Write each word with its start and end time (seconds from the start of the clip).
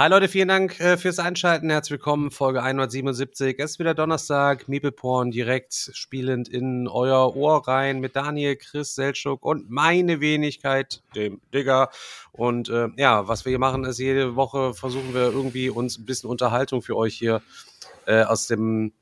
Hi 0.00 0.08
Leute, 0.08 0.28
vielen 0.28 0.46
Dank 0.46 0.78
äh, 0.78 0.96
fürs 0.96 1.18
Einschalten. 1.18 1.70
Herzlich 1.70 1.90
willkommen, 1.90 2.30
Folge 2.30 2.62
177. 2.62 3.58
Es 3.58 3.72
ist 3.72 3.78
wieder 3.80 3.94
Donnerstag, 3.94 4.68
Meeple 4.68 4.92
Porn 4.92 5.32
direkt 5.32 5.90
spielend 5.92 6.48
in 6.48 6.86
euer 6.86 7.34
Ohr 7.34 7.66
rein 7.66 7.98
mit 7.98 8.14
Daniel, 8.14 8.54
Chris, 8.54 8.94
Seltschuk 8.94 9.44
und 9.44 9.70
meine 9.70 10.20
Wenigkeit, 10.20 11.02
dem 11.16 11.40
Digger. 11.52 11.90
Und 12.30 12.68
äh, 12.68 12.90
ja, 12.96 13.26
was 13.26 13.44
wir 13.44 13.50
hier 13.50 13.58
machen, 13.58 13.84
ist 13.84 13.98
jede 13.98 14.36
Woche 14.36 14.72
versuchen 14.72 15.14
wir 15.14 15.32
irgendwie 15.32 15.68
uns 15.68 15.98
ein 15.98 16.06
bisschen 16.06 16.30
Unterhaltung 16.30 16.80
für 16.80 16.96
euch 16.96 17.16
hier 17.16 17.42
äh, 18.06 18.22
aus 18.22 18.46
dem 18.46 18.92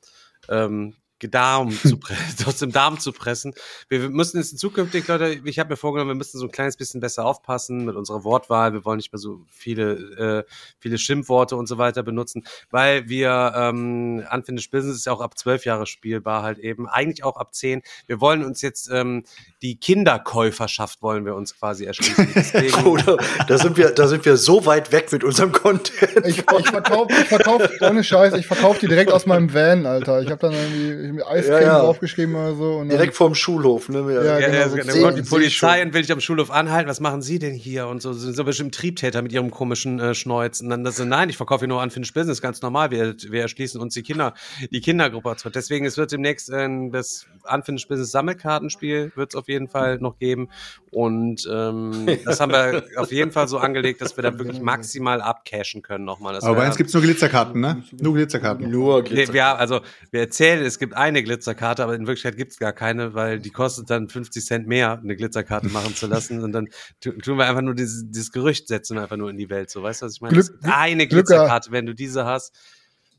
ähm, 0.48 0.94
Darm 1.30 1.70
zu 1.70 1.98
pressen, 1.98 2.46
aus 2.46 2.58
dem 2.58 2.72
Darm 2.72 3.00
zu 3.00 3.12
pressen. 3.12 3.54
Wir 3.88 4.10
müssen 4.10 4.38
jetzt 4.38 4.58
zukünftig, 4.58 5.08
Leute, 5.08 5.40
ich 5.44 5.58
habe 5.58 5.70
mir 5.70 5.76
vorgenommen, 5.76 6.10
wir 6.10 6.14
müssen 6.14 6.38
so 6.38 6.44
ein 6.44 6.52
kleines 6.52 6.76
bisschen 6.76 7.00
besser 7.00 7.24
aufpassen 7.24 7.84
mit 7.84 7.96
unserer 7.96 8.24
Wortwahl. 8.24 8.72
Wir 8.72 8.84
wollen 8.84 8.98
nicht 8.98 9.12
mehr 9.12 9.18
so 9.18 9.40
viele, 9.50 10.44
äh, 10.46 10.52
viele 10.78 10.98
Schimpfworte 10.98 11.56
und 11.56 11.66
so 11.66 11.78
weiter 11.78 12.02
benutzen, 12.02 12.44
weil 12.70 13.08
wir 13.08 13.52
ähm, 13.56 14.24
Unfinished 14.30 14.70
Business 14.70 14.96
ist 14.96 15.06
ja 15.06 15.12
auch 15.12 15.20
ab 15.20 15.38
zwölf 15.38 15.64
Jahre 15.64 15.86
spielbar 15.86 16.42
halt 16.42 16.58
eben, 16.58 16.88
eigentlich 16.88 17.24
auch 17.24 17.36
ab 17.36 17.54
zehn. 17.54 17.82
Wir 18.06 18.20
wollen 18.20 18.44
uns 18.44 18.60
jetzt 18.60 18.90
ähm, 18.90 19.24
die 19.62 19.76
Kinderkäuferschaft 19.78 21.02
wollen 21.02 21.24
wir 21.24 21.34
uns 21.34 21.58
quasi 21.58 21.84
erschließen. 21.86 22.28
Deswegen, 22.34 22.84
Oder 22.84 23.16
da 23.48 23.58
sind 23.58 23.76
wir, 23.76 23.90
da 23.90 24.06
sind 24.06 24.24
wir 24.24 24.36
so 24.36 24.66
weit 24.66 24.92
weg 24.92 25.10
mit 25.12 25.24
unserem 25.24 25.52
Content. 25.52 26.26
Ich, 26.26 26.38
ich 26.38 26.68
verkaufe, 26.68 27.12
ich 27.12 27.28
verkauf, 27.28 27.62
ohne 27.80 28.04
Scheiß, 28.04 28.34
ich 28.34 28.46
verkaufe 28.46 28.80
die 28.80 28.88
direkt 28.88 29.12
aus 29.12 29.26
meinem 29.26 29.52
Van, 29.52 29.86
Alter. 29.86 30.20
Ich 30.20 30.30
habe 30.30 30.40
dann 30.40 30.52
irgendwie 30.52 31.05
mit 31.12 31.26
Eiscreme 31.26 31.60
Ja, 31.60 31.66
ja. 31.66 31.78
draufgeschrieben 31.80 32.34
oder 32.34 32.54
so. 32.54 32.76
Und 32.76 32.88
Direkt 32.90 33.14
vorm 33.14 33.34
Schulhof, 33.34 33.88
ne? 33.88 33.98
Ja, 34.12 34.22
Ja, 34.24 34.38
genau, 34.46 34.58
ja, 34.58 34.68
so 34.68 34.76
dann 34.76 34.88
zehn- 34.88 35.02
kommt 35.02 35.18
die 35.18 35.22
Polizei 35.22 35.82
und 35.82 35.94
will 35.94 36.02
dich 36.02 36.12
am 36.12 36.20
Schulhof 36.20 36.50
anhalten. 36.50 36.88
Was 36.88 37.00
machen 37.00 37.22
Sie 37.22 37.38
denn 37.38 37.54
hier? 37.54 37.86
Und 37.88 38.02
so 38.02 38.12
sind 38.12 38.34
so 38.36 38.44
bestimmt 38.44 38.74
Triebtäter 38.74 39.22
mit 39.22 39.32
ihrem 39.32 39.50
komischen 39.50 39.98
äh, 40.00 40.14
Schneuz. 40.14 40.60
Und 40.60 40.70
dann 40.70 40.84
das 40.84 40.96
sind, 40.96 41.08
nein, 41.08 41.28
ich 41.28 41.36
verkaufe 41.36 41.60
hier 41.60 41.68
nur 41.68 41.82
Unfinished 41.82 42.14
Business, 42.14 42.40
ganz 42.42 42.62
normal. 42.62 42.90
Wir, 42.90 43.14
wir 43.28 43.42
erschließen 43.42 43.80
uns 43.80 43.94
die 43.94 44.02
Kinder, 44.02 44.34
die 44.70 44.80
Kindergruppe. 44.80 45.34
Deswegen, 45.54 45.86
es 45.86 45.96
wird 45.96 46.12
demnächst 46.12 46.50
äh, 46.50 46.68
das 46.90 47.26
Unfinished 47.52 47.88
Business 47.88 48.10
Sammelkartenspiel 48.10 49.12
wird 49.14 49.30
es 49.30 49.36
auf 49.36 49.48
jeden 49.48 49.68
Fall 49.68 49.98
noch 49.98 50.18
geben. 50.18 50.48
Und 50.90 51.46
ähm, 51.52 52.06
das 52.24 52.40
haben 52.40 52.52
wir 52.52 52.84
auf 52.96 53.12
jeden 53.12 53.32
Fall 53.32 53.48
so 53.48 53.58
angelegt, 53.58 54.00
dass 54.00 54.16
wir 54.16 54.22
da 54.22 54.38
wirklich 54.38 54.60
maximal 54.60 55.20
abcashen 55.20 55.82
können 55.82 56.04
nochmal. 56.04 56.34
Das 56.34 56.44
Aber 56.44 56.56
bei 56.56 56.66
uns 56.66 56.76
gibt's 56.76 56.92
nur 56.94 57.02
Glitzerkarten, 57.02 57.60
ne? 57.60 57.82
Nur 58.00 58.14
Glitzerkarten. 58.14 58.70
Nur 58.70 59.02
Nee, 59.02 59.08
Glitzer. 59.08 59.32
wir, 59.32 59.46
also, 59.58 59.80
wir 60.10 60.20
erzählen, 60.20 60.64
es 60.64 60.78
gibt 60.78 60.95
eine 60.96 61.22
Glitzerkarte, 61.22 61.82
aber 61.82 61.94
in 61.94 62.06
Wirklichkeit 62.06 62.36
gibt's 62.36 62.58
gar 62.58 62.72
keine, 62.72 63.14
weil 63.14 63.38
die 63.38 63.50
kostet 63.50 63.90
dann 63.90 64.08
50 64.08 64.44
Cent 64.44 64.66
mehr, 64.66 64.98
eine 64.98 65.14
Glitzerkarte 65.16 65.68
machen 65.68 65.94
zu 65.94 66.06
lassen. 66.06 66.42
Und 66.42 66.52
dann 66.52 66.68
tu- 67.00 67.12
tun 67.12 67.38
wir 67.38 67.46
einfach 67.46 67.62
nur 67.62 67.74
dieses, 67.74 68.04
dieses 68.10 68.32
Gerücht, 68.32 68.68
setzen 68.68 68.96
wir 68.96 69.02
einfach 69.02 69.16
nur 69.16 69.30
in 69.30 69.36
die 69.36 69.50
Welt. 69.50 69.70
So, 69.70 69.82
weißt 69.82 70.02
du, 70.02 70.06
was 70.06 70.14
ich 70.14 70.20
meine? 70.20 70.34
Glück- 70.34 70.46
Es 70.46 70.52
gibt 70.52 70.64
eine 70.74 71.06
Glitzerkarte, 71.06 71.70
wenn 71.72 71.86
du 71.86 71.94
diese 71.94 72.24
hast, 72.24 72.54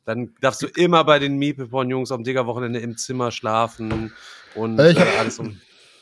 dann 0.06 0.34
darfst 0.42 0.62
du 0.62 0.68
immer 0.68 1.04
bei 1.04 1.20
den 1.20 1.38
Miepelporn-Jungs 1.38 2.12
am 2.12 2.24
Digger-Wochenende 2.24 2.80
im 2.80 2.98
Zimmer 2.98 3.32
schlafen 3.32 4.12
und 4.56 4.80
äh, 4.80 4.94
hab- 4.96 5.20
alles 5.20 5.40
um. 5.40 5.58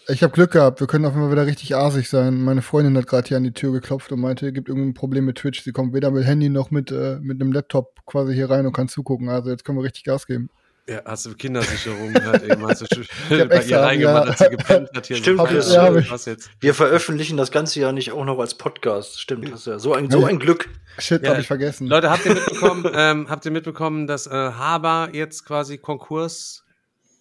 Ich 0.08 0.22
habe 0.22 0.32
Glück 0.34 0.52
gehabt, 0.52 0.80
wir 0.82 0.86
können 0.86 1.04
auf 1.06 1.14
Fall 1.16 1.32
wieder 1.32 1.48
richtig 1.48 1.76
asig 1.76 2.08
sein. 2.10 2.40
Meine 2.40 2.62
Freundin 2.62 2.96
hat 2.96 3.08
gerade 3.08 3.28
hier 3.28 3.38
an 3.38 3.44
die 3.44 3.54
Tür 3.54 3.72
geklopft 3.72 4.12
und 4.12 4.20
meinte, 4.20 4.46
es 4.46 4.54
gibt 4.54 4.70
irgendwie 4.70 4.88
ein 4.90 4.94
Problem 4.94 5.26
mit 5.26 5.38
Twitch. 5.40 5.64
Sie 5.64 5.72
kommt 5.72 5.96
weder 5.96 6.12
mit 6.12 6.26
Handy 6.26 6.50
noch 6.50 6.70
mit, 6.70 6.92
äh, 6.92 7.18
mit 7.22 7.42
einem 7.42 7.52
Laptop 7.52 8.06
quasi 8.06 8.36
hier 8.36 8.52
rein 8.52 8.68
und 8.68 8.74
kann 8.74 8.88
zugucken. 8.88 9.30
Also 9.30 9.50
jetzt 9.50 9.66
können 9.66 9.80
wir 9.80 9.84
richtig 9.84 10.04
Gas 10.04 10.28
geben. 10.28 10.52
Ja, 10.88 11.02
hast 11.04 11.26
du 11.26 11.34
Kindersicherung 11.34 12.14
gehört, 12.14 12.44
eben, 12.44 12.68
hast 12.68 12.82
du 12.82 12.86
bei 13.30 13.56
extra, 13.56 13.60
ihr 13.62 13.80
reingemacht, 13.80 14.26
ja. 14.26 14.32
als 14.32 14.40
sie 14.40 14.50
gepennt 14.50 14.90
hat 14.94 15.08
hier. 15.08 15.16
Stimmt, 15.18 15.40
so, 15.40 15.46
Chris. 15.46 15.74
Ja, 15.74 16.12
was 16.12 16.26
jetzt? 16.26 16.52
Wir 16.60 16.76
veröffentlichen 16.76 17.38
das 17.38 17.52
ganze 17.52 17.80
ja 17.80 17.92
nicht 17.92 18.12
auch 18.12 18.24
noch 18.24 18.38
als 18.38 18.54
Podcast. 18.54 19.20
Stimmt, 19.20 19.52
das 19.52 19.62
ist 19.62 19.66
ja 19.66 19.80
so 19.80 19.94
ein, 19.94 20.12
so 20.12 20.24
ein 20.26 20.38
Glück. 20.38 20.70
Shit, 21.00 21.24
Ja, 21.24 21.32
hab 21.32 21.40
ich 21.40 21.48
vergessen. 21.48 21.88
Leute, 21.88 22.12
habt 22.12 22.24
ihr 22.28 22.36
mitbekommen, 22.36 22.86
ähm, 22.94 23.30
habt 23.30 23.46
ihr 23.46 23.52
mitbekommen, 23.52 24.06
dass 24.06 24.28
äh, 24.28 24.30
Haber 24.30 25.10
jetzt 25.14 25.46
quasi 25.46 25.80
Konkurs 25.80 26.64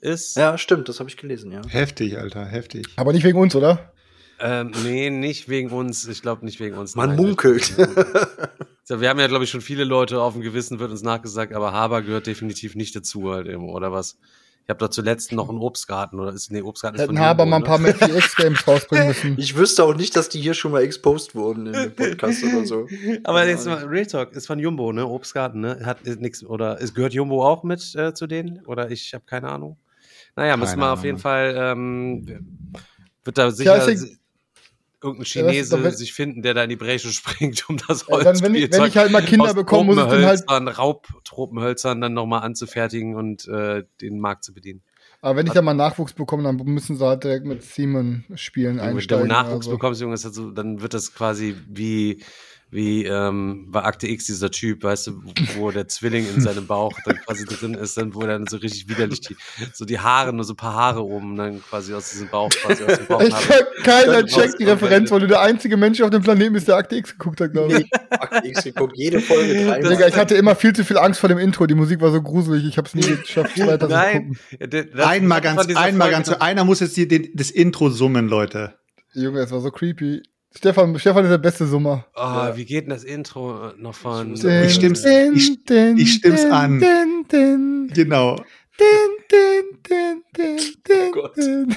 ist? 0.02 0.36
Ja, 0.36 0.58
stimmt, 0.58 0.90
das 0.90 1.00
habe 1.00 1.08
ich 1.08 1.16
gelesen, 1.16 1.50
ja. 1.50 1.62
Heftig, 1.66 2.18
Alter, 2.18 2.44
heftig. 2.44 2.86
Aber 2.96 3.14
nicht 3.14 3.24
wegen 3.24 3.38
uns, 3.38 3.56
oder? 3.56 3.94
Ähm, 4.40 4.72
nee, 4.82 5.08
nicht 5.08 5.48
wegen 5.48 5.70
uns. 5.70 6.06
Ich 6.06 6.20
glaube 6.20 6.44
nicht 6.44 6.60
wegen 6.60 6.76
uns. 6.76 6.96
Man 6.96 7.10
nein. 7.10 7.16
munkelt. 7.16 7.72
So, 8.86 9.00
wir 9.00 9.08
haben 9.08 9.18
ja, 9.18 9.26
glaube 9.28 9.44
ich, 9.44 9.50
schon 9.50 9.62
viele 9.62 9.84
Leute 9.84 10.20
auf 10.20 10.34
dem 10.34 10.42
Gewissen, 10.42 10.78
wird 10.78 10.90
uns 10.90 11.02
nachgesagt, 11.02 11.54
aber 11.54 11.72
Haber 11.72 12.02
gehört 12.02 12.26
definitiv 12.26 12.74
nicht 12.74 12.94
dazu 12.94 13.32
halt 13.32 13.46
eben, 13.46 13.70
oder 13.70 13.92
was? 13.92 14.18
Ich 14.64 14.68
habe 14.68 14.78
da 14.78 14.90
zuletzt 14.90 15.32
noch 15.32 15.48
einen 15.48 15.58
Obstgarten, 15.58 16.20
oder 16.20 16.32
ist, 16.32 16.52
nee, 16.52 16.60
Obstgarten 16.60 16.96
ist 16.96 17.02
Hätten 17.02 17.16
von 17.16 17.24
Haber 17.24 17.46
mal 17.46 17.56
ein 17.56 17.62
ne? 17.62 17.66
paar 17.66 17.78
Matthew 17.78 18.14
X 18.14 18.36
Games 18.36 18.68
rausbringen 18.68 19.08
müssen. 19.08 19.36
Ich 19.38 19.56
wüsste 19.56 19.84
auch 19.84 19.94
nicht, 19.94 20.14
dass 20.16 20.28
die 20.28 20.40
hier 20.40 20.52
schon 20.52 20.72
mal 20.72 20.82
exposed 20.82 21.34
wurden 21.34 21.66
in 21.66 21.72
dem 21.72 21.92
Podcast 21.96 22.44
oder 22.44 22.66
so. 22.66 22.86
Aber 23.24 23.46
jetzt 23.46 23.66
mal, 23.66 23.84
Real 23.84 24.04
Talk 24.04 24.32
ist 24.32 24.46
von 24.46 24.58
Jumbo, 24.58 24.92
ne? 24.92 25.06
Obstgarten, 25.06 25.60
ne? 25.60 25.80
Hat 25.84 26.04
nichts, 26.04 26.44
oder 26.44 26.78
ist, 26.78 26.94
gehört 26.94 27.14
Jumbo 27.14 27.46
auch 27.46 27.62
mit 27.62 27.94
äh, 27.94 28.12
zu 28.12 28.26
denen? 28.26 28.64
Oder 28.66 28.90
ich 28.90 29.14
habe 29.14 29.24
keine 29.26 29.48
Ahnung. 29.48 29.78
Naja, 30.36 30.58
müssen 30.58 30.78
wir 30.78 30.92
auf 30.92 31.04
jeden 31.04 31.18
Fall, 31.18 31.54
ähm, 31.56 32.74
wird 33.24 33.38
da 33.38 33.50
sicher 33.50 33.78
Ja, 33.78 33.84
ist 33.84 34.18
irgendein 35.04 35.26
Ja, 35.26 35.50
Chinese 35.52 35.84
wenn- 35.84 35.92
sich 35.94 36.12
finden, 36.12 36.42
der 36.42 36.54
da 36.54 36.64
in 36.64 36.70
die 36.70 36.76
Bresche 36.76 37.08
springt, 37.12 37.68
um 37.68 37.76
das 37.86 38.06
Ja, 38.08 38.18
dann, 38.18 38.40
wenn 38.40 38.54
ich- 38.54 38.72
wenn 38.72 38.86
ich 38.86 38.96
halt 38.96 39.12
mal 39.12 39.22
Kinder 39.22 39.54
bekomme, 39.54 39.94
muss 39.94 39.96
ich 39.98 40.02
den 40.02 40.24
halt- 40.26 40.40
Tropenhölzern, 40.46 40.68
Raubtropenhölzern 40.68 42.00
dann 42.00 42.14
nochmal 42.14 42.42
anzufertigen 42.42 43.14
und 43.14 43.46
äh, 43.48 43.84
den 44.00 44.18
Markt 44.18 44.44
zu 44.44 44.52
bedienen. 44.54 44.82
Aber 45.20 45.36
wenn 45.36 45.46
ich 45.46 45.52
dann 45.54 45.64
mal 45.64 45.72
Nachwuchs 45.74 46.12
bekomme, 46.12 46.42
dann 46.42 46.56
müssen 46.56 46.96
sie 46.96 47.04
halt 47.06 47.24
direkt 47.24 47.46
mit 47.46 47.62
Simon 47.62 48.24
spielen 48.34 48.76
Wenn 48.76 48.88
du 48.90 48.96
einsteigen. 48.96 49.28
Nachwuchs 49.28 49.66
also. 49.66 49.70
bekommst, 49.70 50.00
Junge, 50.02 50.16
so, 50.18 50.50
dann 50.50 50.82
wird 50.82 50.92
das 50.92 51.14
quasi 51.14 51.56
wie, 51.66 52.22
wie 52.74 53.04
ähm, 53.04 53.68
bei 53.70 53.84
Akte 53.84 54.08
X 54.08 54.24
dieser 54.26 54.50
Typ, 54.50 54.82
weißt 54.82 55.06
du, 55.06 55.22
wo 55.56 55.70
der 55.70 55.86
Zwilling 55.86 56.26
in 56.34 56.40
seinem 56.40 56.66
Bauch 56.66 56.92
dann 57.04 57.18
quasi 57.18 57.44
drin 57.44 57.74
ist, 57.74 57.96
dann 57.96 58.12
wo 58.16 58.22
er 58.22 58.26
dann 58.26 58.48
so 58.48 58.56
richtig 58.56 58.88
widerlich 58.88 59.20
die, 59.20 59.36
so 59.72 59.84
die 59.84 60.00
Haare, 60.00 60.32
nur 60.32 60.44
so 60.44 60.54
ein 60.54 60.56
paar 60.56 60.74
Haare 60.74 61.04
oben 61.04 61.36
dann 61.36 61.62
quasi 61.62 61.94
aus 61.94 62.10
diesem 62.10 62.26
Bauch, 62.28 62.50
quasi 62.50 62.82
aus 62.82 62.98
dem 62.98 63.06
Bauch 63.06 63.20
Ich, 63.22 63.32
keiner 63.84 64.26
checkt 64.26 64.58
die 64.58 64.64
Referenz, 64.64 65.12
weil 65.12 65.20
du 65.20 65.28
der 65.28 65.40
einzige 65.40 65.76
Mensch 65.76 66.00
auf 66.00 66.10
dem 66.10 66.22
Planeten 66.22 66.52
bist, 66.54 66.66
der 66.66 66.74
Akte 66.74 66.96
X 66.96 67.12
geguckt 67.12 67.40
hat, 67.40 67.52
glaube 67.52 67.78
ich. 67.78 67.86
Akte 68.10 68.48
X 68.48 68.64
geguckt, 68.64 68.94
jede 68.96 69.20
Folge 69.20 69.54
dreimal. 69.54 69.82
Digga, 69.92 70.08
ich 70.08 70.16
hatte 70.16 70.34
immer 70.34 70.56
viel 70.56 70.72
zu 70.72 70.84
viel 70.84 70.98
Angst 70.98 71.20
vor 71.20 71.28
dem 71.28 71.38
Intro. 71.38 71.66
Die 71.66 71.76
Musik 71.76 72.00
war 72.00 72.10
so 72.10 72.20
gruselig, 72.20 72.64
ich 72.66 72.76
habe 72.76 72.88
es 72.88 72.94
nie 72.96 73.02
geschafft, 73.02 73.56
weiter 73.60 73.86
zu 73.86 73.94
Nein, 73.94 74.36
gucken. 74.58 74.90
das- 74.92 75.06
einmal 75.08 75.40
ganz, 75.40 75.60
einmal 75.76 76.10
Folge 76.10 76.10
ganz, 76.10 76.28
einer 76.40 76.64
muss 76.64 76.80
jetzt 76.80 76.96
die, 76.96 77.06
den, 77.06 77.28
das 77.34 77.52
Intro 77.52 77.88
summen, 77.90 78.26
Leute. 78.26 78.74
Junge, 79.12 79.38
es 79.38 79.52
war 79.52 79.60
so 79.60 79.70
creepy. 79.70 80.22
Stefan, 80.56 80.98
Stefan 80.98 81.24
ist 81.24 81.30
der 81.30 81.38
beste 81.38 81.66
Summer. 81.66 82.06
Oh, 82.14 82.56
wie 82.56 82.64
geht 82.64 82.84
denn 82.84 82.90
das 82.90 83.04
Intro 83.04 83.68
äh, 83.70 83.72
noch 83.76 83.94
von? 83.94 84.34
Ich 84.34 84.74
stimm's- 84.74 85.04
ich- 85.04 85.58
ich 85.96 86.12
stimm's 86.12 86.44
an. 86.44 86.78
Din, 86.78 87.24
din, 87.30 87.90
Genau. 87.92 88.36
din, 88.36 88.86
din, 89.30 89.78
din, 89.88 90.22
din, 90.36 90.58
din, 90.86 91.12
Gott. 91.12 91.36
din. 91.36 91.74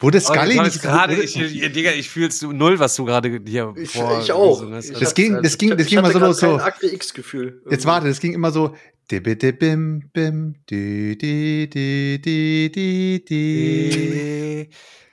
Wo 0.00 0.10
das 0.10 0.28
Oh, 0.30 0.34
Scully 0.34 0.56
das 0.56 0.64
nicht 0.74 0.82
gerade, 0.82 1.14
ich, 1.14 1.40
ich, 1.40 1.72
Digga, 1.72 1.90
ich 1.92 2.10
fühl's 2.10 2.42
null, 2.42 2.78
was 2.78 2.94
du 2.96 3.04
gerade 3.04 3.40
hier 3.46 3.72
Ich- 3.76 3.90
vor 3.90 4.20
ich 4.20 4.30
auch. 4.32 4.70
hast. 4.70 4.90
Ich 4.90 4.98
Das 4.98 5.08
hab- 5.10 5.14
ging, 5.16 5.42
das 5.42 5.56
ging, 5.58 5.70
das 5.70 5.80
ich 5.82 5.88
ging 5.88 5.96
mal 6.02 6.08
hatte 6.08 6.18
so 6.20 6.26
los, 6.26 6.40
so. 6.40 6.56
Akte 6.56 6.86
X-Gefühl. 6.92 7.62
Jetzt 7.70 7.86
warte, 7.86 8.06
das 8.08 8.20
ging 8.20 8.32
immer 8.34 8.50
so. 8.52 8.74
Bim 9.08 10.02
bim 10.12 10.54
di 10.70 11.16
di 11.18 11.68
di 11.68 12.20
di 12.22 12.70
di 12.72 13.24
di. 13.28 14.68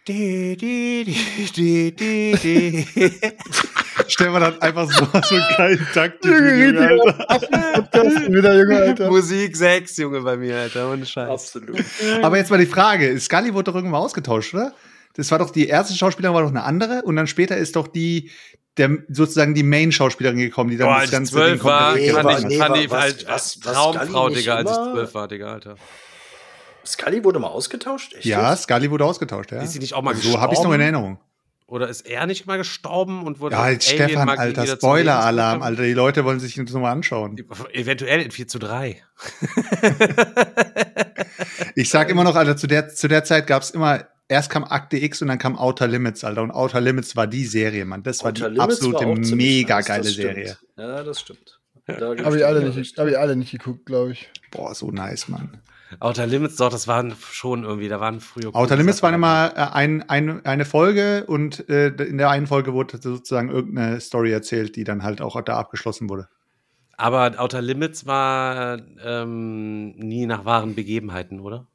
Die, 0.08 0.58
die, 0.58 1.04
die, 1.06 1.52
die, 1.56 1.96
die, 1.96 2.36
die. 2.36 3.12
Stefan 4.08 4.42
hat 4.44 4.60
einfach 4.62 4.90
so, 4.92 5.06
so 5.06 5.36
einen 5.36 5.44
geilen 5.58 5.88
Takt. 5.94 6.26
Junge, 6.26 6.80
Alter. 7.28 7.44
Podcast 7.74 8.32
wieder, 8.34 8.58
Junge, 8.58 8.78
Alter. 8.82 9.10
Musik 9.12 9.56
6, 9.56 9.98
Junge, 9.98 10.22
bei 10.22 10.38
mir, 10.38 10.58
Alter. 10.58 10.92
Ohne 10.92 11.06
Scheiß. 11.06 11.30
Absolut. 11.30 11.84
Aber 12.24 12.38
jetzt 12.38 12.50
mal 12.50 12.58
die 12.58 12.66
Frage: 12.66 13.20
Scully 13.20 13.54
wurde 13.54 13.66
doch 13.72 13.76
irgendwann 13.76 14.02
ausgetauscht, 14.02 14.56
oder? 14.56 14.74
Das 15.14 15.30
war 15.30 15.38
doch 15.38 15.52
die 15.52 15.68
erste 15.68 15.94
Schauspielerin, 15.94 16.34
war 16.34 16.42
doch 16.42 16.50
eine 16.50 16.64
andere. 16.64 17.04
Und 17.04 17.16
dann 17.16 17.28
später 17.28 17.58
ist 17.58 17.76
doch 17.76 17.88
die, 17.88 18.32
der, 18.78 18.98
sozusagen 19.10 19.54
die 19.54 19.64
Main-Schauspielerin 19.64 20.38
gekommen, 20.40 20.72
die 20.72 20.78
dann 20.78 20.88
Boah, 20.88 20.94
das 20.94 21.02
als 21.02 21.10
ich 21.10 21.12
ganze 21.12 21.32
zwölf 21.34 21.52
Ding 21.60 21.64
war, 21.64 21.92
komplett 21.92 22.08
Nee, 22.08 22.12
fand 22.14 22.26
war- 22.26 22.50
ich, 22.50 22.58
fand 22.58 22.70
war- 22.72 22.82
ich 22.82 22.90
was- 22.90 23.04
als, 23.04 23.26
was- 23.28 23.34
als 23.34 23.60
was 23.66 23.74
Traumfrau, 23.74 24.30
Digga, 24.30 24.56
als 24.56 24.72
ich 24.72 24.76
zwölf 24.78 25.14
war, 25.14 25.28
Digga, 25.28 25.54
Alter. 25.54 25.76
Scully 26.86 27.24
wurde 27.24 27.40
mal 27.40 27.48
ausgetauscht? 27.48 28.14
Echt 28.14 28.26
Ja? 28.26 28.56
Scully 28.56 28.90
wurde 28.92 29.06
ausgetauscht, 29.06 29.52
ja. 29.52 29.62
Ist 29.62 29.74
sie 29.74 29.80
nicht 29.80 29.94
auch 29.94 30.02
mal 30.02 30.16
So 30.16 30.40
habe 30.40 30.54
ich 30.54 30.60
noch 30.60 30.66
in 30.66 30.80
gestorben? 30.80 30.82
Erinnerung. 30.82 31.20
Oder 31.68 31.88
ist 31.88 32.02
er 32.02 32.26
nicht 32.28 32.48
mal 32.48 32.58
gestorben 32.58 33.24
und 33.24 33.40
wurde 33.40 33.56
Ja, 33.56 33.62
Alien 33.62 33.80
Stefan, 33.80 34.28
Alter, 34.28 34.68
Spoiler-Alarm, 34.68 35.62
Alter. 35.62 35.84
Die 35.84 35.94
Leute 35.94 36.26
wollen 36.26 36.42
sich 36.42 36.56
das 36.56 36.72
nochmal 36.72 36.92
anschauen. 36.92 37.38
Eventuell 37.72 38.22
in 38.22 38.32
4 38.32 38.48
zu 38.50 38.60
3. 38.60 39.02
Ich 41.76 41.90
sag 41.90 42.10
immer 42.10 42.26
noch, 42.26 42.36
Alter, 42.36 42.58
zu 42.58 42.68
der, 42.68 42.90
zu 42.90 43.08
der 43.08 43.24
Zeit 43.24 43.48
gab's 43.48 43.70
immer, 43.70 44.06
erst 44.28 44.50
kam 44.50 44.66
Akte 44.66 44.98
X 44.98 45.22
und 45.22 45.30
dann 45.30 45.38
kam 45.38 45.58
Outer 45.58 45.88
Limits, 45.88 46.26
Alter. 46.26 46.42
Und 46.42 46.52
Outer 46.52 46.82
Limits 46.82 47.16
war 47.16 47.28
die 47.28 47.46
Serie, 47.46 47.86
Mann. 47.86 48.04
Das 48.04 48.22
war 48.24 48.32
Outer 48.32 48.50
die 48.50 48.56
Limits 48.58 48.82
absolute 48.82 49.06
war 49.08 49.36
mega 49.36 49.76
nice, 49.78 49.86
geile. 49.88 50.04
Serie. 50.04 50.58
Ja, 50.78 51.04
das 51.04 51.22
stimmt. 51.22 51.60
Da 51.88 52.16
Habe 52.24 52.38
ich, 52.38 52.46
alle 52.46 52.70
nicht, 52.70 52.98
hab 52.98 53.08
ich 53.08 53.18
alle 53.18 53.36
nicht 53.36 53.52
geguckt, 53.52 53.86
glaube 53.86 54.12
ich. 54.12 54.30
Boah, 54.52 54.76
so 54.76 54.92
nice, 54.92 55.28
Mann. 55.30 55.62
Outer 56.00 56.28
Limits, 56.28 56.56
doch, 56.56 56.70
das 56.70 56.88
waren 56.88 57.16
schon 57.32 57.64
irgendwie, 57.64 57.90
da 57.90 58.00
waren 58.00 58.20
früher. 58.20 58.56
Outer 58.56 58.76
Limits 58.76 59.04
waren 59.04 59.14
immer 59.14 59.52
äh, 59.56 59.60
ein, 59.74 60.08
ein, 60.10 60.46
eine 60.46 60.66
Folge 60.66 61.26
und 61.28 61.68
äh, 61.70 61.88
in 61.88 62.18
der 62.18 62.30
einen 62.30 62.48
Folge 62.48 62.74
wurde 62.74 62.98
sozusagen 63.02 63.50
irgendeine 63.50 64.00
Story 64.00 64.32
erzählt, 64.32 64.76
die 64.76 64.84
dann 64.84 65.04
halt 65.04 65.22
auch 65.22 65.40
da 65.42 65.58
abgeschlossen 65.58 66.10
wurde. 66.10 66.28
Aber 66.98 67.34
Outer 67.38 67.62
Limits 67.62 68.06
war 68.06 68.80
ähm, 69.04 69.92
nie 69.92 70.26
nach 70.26 70.46
wahren 70.46 70.76
Begebenheiten, 70.76 71.40
oder? 71.40 71.68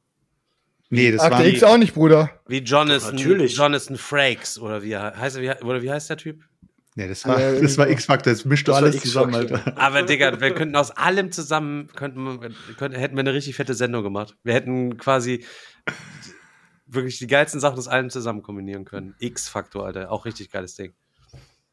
Nee, 0.89 1.11
das 1.11 1.29
war 1.29 1.45
X 1.45 1.63
auch 1.63 1.77
nicht, 1.77 1.93
Bruder. 1.93 2.31
Wie 2.47 2.59
Jonathan, 2.59 3.15
Natürlich. 3.15 3.57
Jonathan 3.57 3.97
Frakes 3.97 4.57
oder 4.57 4.83
wie 4.83 4.95
heißt 4.95 5.37
er, 5.37 5.41
wie, 5.41 5.65
oder 5.65 5.81
wie 5.81 5.91
heißt 5.91 6.09
der 6.09 6.17
Typ? 6.17 6.43
Nee, 6.97 7.07
das 7.07 7.27
war, 7.27 7.39
Ja, 7.39 7.51
das 7.51 7.77
war 7.77 7.85
irgendwie 7.85 7.93
X-Factor, 7.93 8.33
das 8.33 8.43
mischt 8.43 8.67
du 8.67 8.73
alles 8.73 8.99
zusammen. 8.99 9.35
Alter. 9.35 9.77
Aber 9.77 10.01
Digga, 10.01 10.41
wir 10.41 10.55
könnten 10.55 10.75
aus 10.75 10.89
allem 10.89 11.31
zusammen, 11.31 11.89
könnten, 11.95 12.39
könnten, 12.75 12.97
hätten 12.97 13.15
wir 13.15 13.19
eine 13.19 13.35
richtig 13.35 13.55
fette 13.55 13.75
Sendung 13.75 14.01
gemacht. 14.01 14.35
Wir 14.43 14.55
hätten 14.55 14.97
quasi 14.97 15.45
wirklich 16.87 17.19
die 17.19 17.27
geilsten 17.27 17.59
Sachen 17.59 17.77
aus 17.77 17.87
allem 17.87 18.09
zusammen 18.09 18.41
kombinieren 18.41 18.83
können. 18.83 19.13
X-Faktor, 19.19 19.85
Alter, 19.85 20.11
auch 20.11 20.25
richtig 20.25 20.49
geiles 20.49 20.73
Ding. 20.73 20.95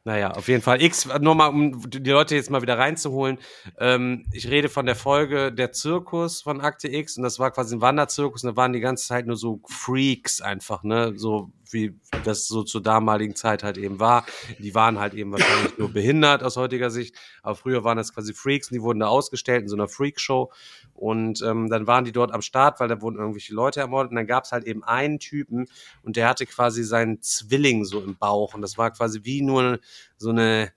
Naja, 0.06 0.32
auf 0.32 0.48
jeden 0.48 0.60
Fall. 0.60 0.82
X, 0.82 1.08
nur 1.18 1.34
mal, 1.34 1.46
um 1.46 1.88
die 1.88 2.10
Leute 2.10 2.34
jetzt 2.34 2.50
mal 2.50 2.60
wieder 2.60 2.76
reinzuholen. 2.76 3.38
Ähm, 3.78 4.26
ich 4.30 4.50
rede 4.50 4.68
von 4.68 4.84
der 4.84 4.96
Folge 4.96 5.50
Der 5.50 5.72
Zirkus 5.72 6.42
von 6.42 6.60
Akte 6.60 6.88
X 6.88 7.16
und 7.16 7.22
das 7.22 7.38
war 7.38 7.50
quasi 7.50 7.76
ein 7.76 7.80
Wanderzirkus 7.80 8.44
und 8.44 8.50
da 8.50 8.56
waren 8.56 8.74
die 8.74 8.80
ganze 8.80 9.08
Zeit 9.08 9.26
nur 9.26 9.36
so 9.36 9.62
Freaks 9.66 10.42
einfach, 10.42 10.82
ne? 10.82 11.14
So 11.16 11.50
wie 11.74 11.94
das 12.24 12.48
so 12.48 12.62
zur 12.62 12.82
damaligen 12.82 13.34
Zeit 13.34 13.62
halt 13.62 13.76
eben 13.76 14.00
war. 14.00 14.24
Die 14.58 14.74
waren 14.74 14.98
halt 14.98 15.12
eben 15.12 15.32
wahrscheinlich 15.32 15.76
nur 15.76 15.92
behindert 15.92 16.42
aus 16.42 16.56
heutiger 16.56 16.90
Sicht, 16.90 17.14
aber 17.42 17.54
früher 17.54 17.84
waren 17.84 17.98
das 17.98 18.14
quasi 18.14 18.32
Freaks 18.32 18.70
und 18.70 18.76
die 18.76 18.82
wurden 18.82 19.00
da 19.00 19.08
ausgestellt 19.08 19.62
in 19.62 19.68
so 19.68 19.76
einer 19.76 19.88
Freakshow. 19.88 20.50
Und 20.94 21.42
ähm, 21.42 21.68
dann 21.68 21.86
waren 21.86 22.04
die 22.04 22.12
dort 22.12 22.32
am 22.32 22.40
Start, 22.40 22.80
weil 22.80 22.88
da 22.88 23.02
wurden 23.02 23.18
irgendwelche 23.18 23.52
Leute 23.52 23.80
ermordet. 23.80 24.10
Und 24.10 24.16
dann 24.16 24.26
gab 24.26 24.44
es 24.44 24.52
halt 24.52 24.64
eben 24.64 24.82
einen 24.84 25.18
Typen 25.18 25.66
und 26.02 26.16
der 26.16 26.28
hatte 26.28 26.46
quasi 26.46 26.84
seinen 26.84 27.20
Zwilling 27.20 27.84
so 27.84 28.00
im 28.00 28.16
Bauch. 28.16 28.54
Und 28.54 28.62
das 28.62 28.78
war 28.78 28.90
quasi 28.92 29.20
wie 29.24 29.42
nur 29.42 29.80
so 30.16 30.30
eine 30.30 30.72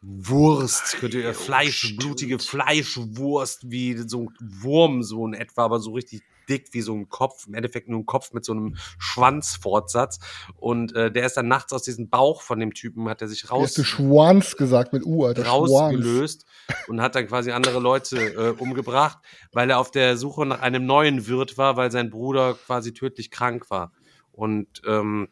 Wurst, 0.00 0.98
könnte 0.98 1.20
ihr 1.20 1.34
Fleisch, 1.34 1.96
blutige 1.96 2.38
Fleischwurst, 2.38 3.70
wie 3.70 3.96
so 3.96 4.22
ein 4.22 4.34
Wurm, 4.38 5.02
so 5.02 5.26
in 5.26 5.34
etwa, 5.34 5.64
aber 5.64 5.80
so 5.80 5.90
richtig 5.92 6.22
dick 6.48 6.68
wie 6.72 6.80
so 6.80 6.94
ein 6.94 7.08
Kopf, 7.08 7.46
im 7.46 7.54
Endeffekt 7.54 7.88
nur 7.88 8.00
ein 8.00 8.06
Kopf 8.06 8.32
mit 8.32 8.44
so 8.44 8.52
einem 8.52 8.76
Schwanzfortsatz. 8.98 10.18
Und 10.56 10.94
äh, 10.94 11.10
der 11.10 11.26
ist 11.26 11.36
dann 11.36 11.48
nachts 11.48 11.72
aus 11.72 11.82
diesem 11.82 12.08
Bauch 12.08 12.42
von 12.42 12.58
dem 12.60 12.74
Typen, 12.74 13.08
hat 13.08 13.22
er 13.22 13.28
sich 13.28 13.50
raus, 13.50 13.64
hast 13.64 13.78
du 13.78 13.84
Schwanz 13.84 14.56
gesagt 14.56 14.92
mit 14.92 15.04
U, 15.04 15.24
Alter? 15.24 15.44
Schwanz. 15.44 15.70
rausgelöst 15.70 16.44
und 16.88 17.00
hat 17.00 17.14
dann 17.14 17.26
quasi 17.26 17.50
andere 17.52 17.80
Leute 17.80 18.16
äh, 18.16 18.50
umgebracht, 18.50 19.18
weil 19.52 19.70
er 19.70 19.78
auf 19.78 19.90
der 19.90 20.16
Suche 20.16 20.46
nach 20.46 20.60
einem 20.60 20.86
neuen 20.86 21.26
Wirt 21.26 21.58
war, 21.58 21.76
weil 21.76 21.90
sein 21.90 22.10
Bruder 22.10 22.54
quasi 22.54 22.92
tödlich 22.92 23.30
krank 23.30 23.70
war. 23.70 23.92
Und 24.32 24.82
ähm, 24.86 25.28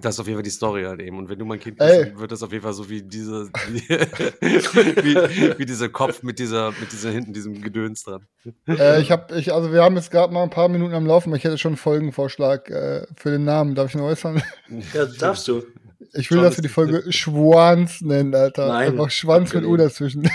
das 0.00 0.14
ist 0.14 0.20
auf 0.20 0.26
jeden 0.26 0.36
Fall 0.36 0.42
die 0.42 0.50
Story 0.50 0.84
halt 0.84 1.00
eben. 1.00 1.18
Und 1.18 1.28
wenn 1.28 1.38
du 1.38 1.44
mein 1.44 1.58
Kind 1.58 1.78
bist, 1.78 1.90
Ey. 1.90 2.18
wird 2.18 2.30
das 2.30 2.42
auf 2.42 2.52
jeden 2.52 2.62
Fall 2.62 2.72
so 2.72 2.88
wie 2.88 3.02
diese, 3.02 3.48
wie, 3.70 3.88
wie, 3.88 5.58
wie 5.58 5.66
dieser 5.66 5.88
Kopf 5.88 6.22
mit 6.22 6.38
dieser, 6.38 6.72
mit 6.72 6.92
dieser 6.92 7.10
hinten 7.10 7.32
diesem 7.32 7.60
Gedöns 7.60 8.04
dran. 8.04 8.26
Äh, 8.66 9.00
ich 9.00 9.10
hab, 9.10 9.32
ich, 9.32 9.52
also 9.52 9.72
wir 9.72 9.82
haben 9.82 9.96
jetzt 9.96 10.10
gerade 10.10 10.32
mal 10.32 10.42
ein 10.42 10.50
paar 10.50 10.68
Minuten 10.68 10.94
am 10.94 11.06
Laufen, 11.06 11.30
aber 11.30 11.36
ich 11.36 11.44
hätte 11.44 11.58
schon 11.58 11.72
einen 11.72 11.78
Folgenvorschlag 11.78 12.70
äh, 12.70 13.06
für 13.16 13.30
den 13.30 13.44
Namen. 13.44 13.74
Darf 13.74 13.88
ich 13.90 13.94
ihn 13.94 14.02
äußern? 14.02 14.42
Ja, 14.94 15.06
darfst 15.06 15.48
du. 15.48 15.62
Ich 16.14 16.30
will, 16.30 16.40
dass 16.40 16.56
wir 16.56 16.62
die 16.62 16.68
Folge 16.68 17.10
Schwanz 17.10 18.00
nennen, 18.00 18.34
Alter. 18.34 18.68
Nein. 18.68 18.92
Einfach 18.92 19.10
Schwanz 19.10 19.52
mit 19.52 19.64
U 19.64 19.76
dazwischen. 19.76 20.30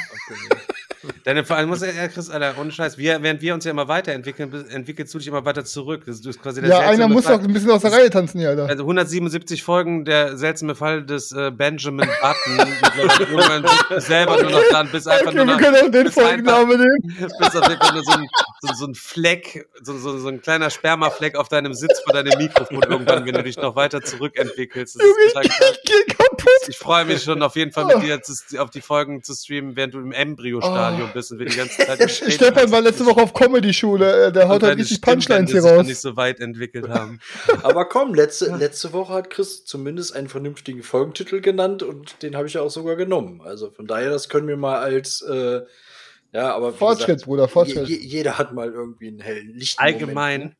Deine 1.23 1.43
vor 1.43 1.57
allem 1.57 1.69
muss 1.69 1.81
ja, 1.81 2.07
Chris, 2.07 2.29
Alter, 2.29 2.55
ohne 2.59 2.71
Scheiß, 2.71 2.97
wir, 2.97 3.21
während 3.21 3.41
wir 3.41 3.53
uns 3.53 3.65
ja 3.65 3.71
immer 3.71 3.87
weiterentwickeln, 3.87 4.65
entwickelst 4.69 5.13
du 5.13 5.17
dich 5.17 5.27
immer 5.27 5.45
weiter 5.45 5.65
zurück. 5.65 6.03
Das 6.05 6.19
ist 6.19 6.41
quasi 6.41 6.61
der 6.61 6.69
Ja, 6.69 6.79
einer 6.79 7.07
muss 7.07 7.25
Fall. 7.25 7.37
doch 7.37 7.43
ein 7.43 7.53
bisschen 7.53 7.71
aus 7.71 7.81
der 7.81 7.91
Reihe 7.91 8.09
tanzen 8.09 8.39
hier, 8.39 8.49
Alter. 8.49 8.67
Also 8.67 8.83
177 8.83 9.63
Folgen, 9.63 10.05
der 10.05 10.37
seltsame 10.37 10.75
Fall 10.75 11.03
des 11.03 11.31
äh, 11.31 11.51
Benjamin 11.51 12.09
Button. 12.21 12.73
Irgendwann 13.19 13.65
selber 14.01 14.41
nur 14.41 14.51
noch 14.51 14.63
dran, 14.69 14.89
bis 14.91 15.07
einfach 15.07 15.27
Okay, 15.27 15.35
nur 15.37 15.47
wir 15.47 15.53
noch, 15.53 15.61
können 15.61 15.75
auch 15.87 15.91
den 15.91 16.11
Folgennamen 16.11 16.77
nehmen. 16.79 17.17
bis 17.39 17.55
auf 17.55 17.67
jeden 17.69 17.81
Fall 17.81 17.93
nur 17.93 18.03
so 18.03 18.11
ein, 18.11 18.27
so, 18.61 18.73
so 18.73 18.85
ein 18.85 18.95
Fleck, 18.95 19.67
so, 19.81 19.97
so, 19.97 20.17
so 20.17 20.27
ein 20.27 20.41
kleiner 20.41 20.69
Spermafleck 20.69 21.35
auf 21.35 21.49
deinem 21.49 21.73
Sitz 21.73 21.99
vor 22.01 22.13
deinem 22.13 22.37
Mikrofon 22.37 22.81
irgendwann, 22.83 23.25
wenn 23.25 23.33
du 23.33 23.43
dich 23.43 23.57
noch 23.57 23.75
weiter 23.75 24.01
zurückentwickelst. 24.01 24.95
Das 24.95 25.03
Junge, 25.03 25.45
ich, 25.45 25.51
ich 25.51 25.81
geh 25.85 26.13
kaputt. 26.13 26.47
Ich 26.67 26.77
freue 26.77 27.05
mich 27.05 27.23
schon 27.23 27.41
auf 27.41 27.55
jeden 27.55 27.71
Fall 27.71 27.85
mit 27.85 28.03
dir 28.03 28.21
zu, 28.21 28.33
auf 28.61 28.69
die 28.69 28.81
Folgen 28.81 29.23
zu 29.23 29.33
streamen, 29.33 29.75
während 29.75 29.93
du 29.93 29.99
im 29.99 30.11
Embryo-Stadium 30.93 31.13
bist 31.13 31.31
und 31.31 31.39
wir 31.39 31.45
die 31.47 31.55
ganze 31.57 31.85
Zeit. 31.85 32.11
Stefan 32.33 32.71
war 32.71 32.81
letzte 32.81 33.05
Woche 33.05 33.21
auf 33.21 33.33
Comedy-Schule. 33.33 34.27
äh, 34.27 34.31
Der 34.31 34.47
haut 34.49 34.63
halt 34.63 34.77
richtig 34.77 35.01
Punchlines 35.01 35.51
hier 35.51 35.61
sich 35.61 35.71
noch 35.71 35.77
raus. 35.79 35.87
nicht 35.87 35.99
so 35.99 36.15
weit 36.15 36.39
entwickelt 36.39 36.89
haben. 36.89 37.19
Aber 37.63 37.85
komm, 37.85 38.13
letzte, 38.13 38.55
letzte 38.55 38.93
Woche 38.93 39.13
hat 39.13 39.29
Chris 39.29 39.65
zumindest 39.65 40.15
einen 40.15 40.29
vernünftigen 40.29 40.83
Folgentitel 40.83 41.41
genannt 41.41 41.83
und 41.83 42.21
den 42.23 42.35
habe 42.35 42.47
ich 42.47 42.53
ja 42.53 42.61
auch 42.61 42.71
sogar 42.71 42.95
genommen. 42.95 43.41
Also 43.41 43.71
von 43.71 43.87
daher, 43.87 44.09
das 44.09 44.29
können 44.29 44.47
wir 44.47 44.57
mal 44.57 44.79
als 44.79 45.21
äh, 45.21 45.61
ja, 46.33 46.55
aber 46.55 46.73
wie 46.73 46.77
Fortschritt, 46.77 47.07
gesagt, 47.07 47.25
Bruder, 47.25 47.47
Fortschritt. 47.47 47.87
Je, 47.87 47.95
je, 47.95 48.05
jeder 48.07 48.39
hat 48.39 48.53
mal 48.53 48.71
irgendwie 48.71 49.07
einen 49.07 49.19
hellen 49.19 49.53
Licht. 49.55 49.79
Allgemein, 49.79 50.55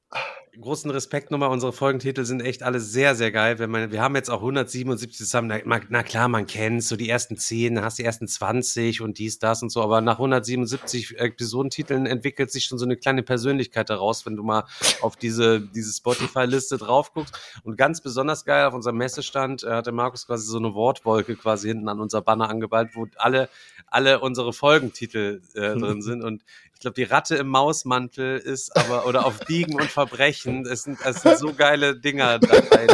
großen 0.59 0.91
Respekt 0.91 1.31
nochmal, 1.31 1.49
unsere 1.49 1.73
Folgentitel 1.73 2.25
sind 2.25 2.41
echt 2.41 2.63
alle 2.63 2.79
sehr, 2.79 3.15
sehr 3.15 3.31
geil. 3.31 3.59
Wenn 3.59 3.71
man, 3.71 3.91
wir 3.91 4.01
haben 4.01 4.15
jetzt 4.15 4.29
auch 4.29 4.39
177 4.39 5.17
zusammen, 5.17 5.61
na, 5.65 5.79
na 5.89 6.03
klar, 6.03 6.27
man 6.27 6.45
kennt 6.45 6.83
so 6.83 6.95
die 6.95 7.09
ersten 7.09 7.37
10, 7.37 7.75
dann 7.75 7.83
hast 7.83 7.97
du 7.97 8.03
die 8.03 8.05
ersten 8.05 8.27
20 8.27 9.01
und 9.01 9.17
dies, 9.17 9.39
das 9.39 9.63
und 9.63 9.71
so, 9.71 9.81
aber 9.81 10.01
nach 10.01 10.15
177 10.15 11.19
Episodentiteln 11.19 12.05
entwickelt 12.05 12.51
sich 12.51 12.65
schon 12.65 12.77
so 12.77 12.85
eine 12.85 12.97
kleine 12.97 13.23
Persönlichkeit 13.23 13.89
daraus, 13.89 14.25
wenn 14.25 14.35
du 14.35 14.43
mal 14.43 14.65
auf 15.01 15.15
diese, 15.15 15.59
diese 15.59 15.91
Spotify-Liste 15.91 16.77
drauf 16.77 17.13
guckst. 17.13 17.37
Und 17.63 17.77
ganz 17.77 18.01
besonders 18.01 18.45
geil, 18.45 18.65
auf 18.65 18.73
unserem 18.73 18.97
Messestand 18.97 19.63
äh, 19.63 19.71
hatte 19.71 19.91
Markus 19.91 20.27
quasi 20.27 20.45
so 20.45 20.57
eine 20.57 20.73
Wortwolke 20.75 21.35
quasi 21.35 21.69
hinten 21.69 21.89
an 21.89 21.99
unser 21.99 22.21
Banner 22.21 22.49
angeballt, 22.49 22.91
wo 22.93 23.07
alle, 23.17 23.49
alle 23.87 24.19
unsere 24.19 24.53
Folgentitel 24.53 25.41
äh, 25.55 25.75
drin 25.75 26.01
sind. 26.03 26.23
Und 26.23 26.43
glaube, 26.83 26.95
die 26.95 27.03
Ratte 27.03 27.35
im 27.35 27.47
Mausmantel 27.47 28.37
ist 28.37 28.75
aber, 28.77 29.07
oder 29.07 29.25
auf 29.25 29.39
Biegen 29.39 29.75
und 29.75 29.89
Verbrechen, 29.89 30.65
es 30.65 30.83
sind, 30.83 30.99
es 31.03 31.21
sind 31.21 31.37
so 31.37 31.53
geile 31.53 31.99
Dinger 31.99 32.39
dabei. 32.39 32.87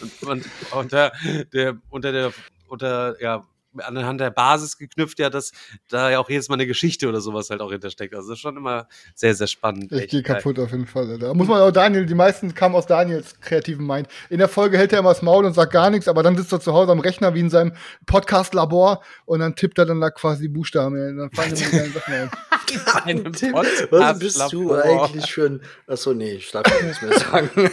Und, 0.00 0.22
und 0.22 0.44
unter 0.70 1.12
der, 1.52 1.76
unter 1.90 2.12
der, 2.12 2.32
unter, 2.68 3.20
ja, 3.20 3.44
anhand 3.82 4.20
der 4.20 4.30
Basis 4.30 4.78
geknüpft, 4.78 5.18
ja, 5.18 5.30
dass 5.30 5.52
da 5.88 6.10
ja 6.10 6.18
auch 6.18 6.28
jedes 6.30 6.48
Mal 6.48 6.54
eine 6.54 6.66
Geschichte 6.66 7.08
oder 7.08 7.20
sowas 7.20 7.50
halt 7.50 7.60
auch 7.60 7.70
hintersteckt. 7.70 8.14
Also 8.14 8.28
das 8.28 8.38
ist 8.38 8.42
schon 8.42 8.56
immer 8.56 8.86
sehr, 9.14 9.34
sehr 9.34 9.46
spannend. 9.46 9.92
Ich 9.92 10.08
gehe 10.08 10.22
kaputt 10.22 10.58
auf 10.58 10.70
jeden 10.70 10.86
Fall. 10.86 11.18
Da 11.18 11.34
muss 11.34 11.48
man 11.48 11.60
auch 11.60 11.70
Daniel, 11.70 12.06
die 12.06 12.14
meisten 12.14 12.54
kamen 12.54 12.74
aus 12.74 12.86
Daniels 12.86 13.40
kreativen 13.40 13.86
Mind. 13.86 14.08
In 14.30 14.38
der 14.38 14.48
Folge 14.48 14.78
hält 14.78 14.92
er 14.92 15.00
immer 15.00 15.10
das 15.10 15.22
Maul 15.22 15.44
und 15.44 15.54
sagt 15.54 15.72
gar 15.72 15.90
nichts, 15.90 16.08
aber 16.08 16.22
dann 16.22 16.36
sitzt 16.36 16.52
er 16.52 16.60
zu 16.60 16.72
Hause 16.72 16.92
am 16.92 17.00
Rechner 17.00 17.34
wie 17.34 17.40
in 17.40 17.50
seinem 17.50 17.72
Podcast-Labor 18.06 19.02
und 19.24 19.40
dann 19.40 19.56
tippt 19.56 19.78
er 19.78 19.86
dann 19.86 20.00
da 20.00 20.10
quasi 20.10 20.42
die 20.42 20.48
Buchstaben. 20.48 20.94
Dann 21.16 21.30
fallen 21.32 21.50
ihm 21.50 21.70
die 21.70 21.90
Sachen 21.90 22.14
ein. 22.14 22.30
Einem 23.04 23.32
Tim, 23.32 23.52
Podcast 23.52 23.92
was 23.92 24.18
bist 24.18 24.52
du 24.52 24.74
eigentlich 24.74 25.30
für 25.30 25.46
ein. 25.46 25.60
Achso, 25.86 26.14
nee, 26.14 26.32
ich 26.34 26.50
darf 26.50 26.64
nichts 26.82 27.02
mehr 27.02 27.18
sagen. 27.18 27.50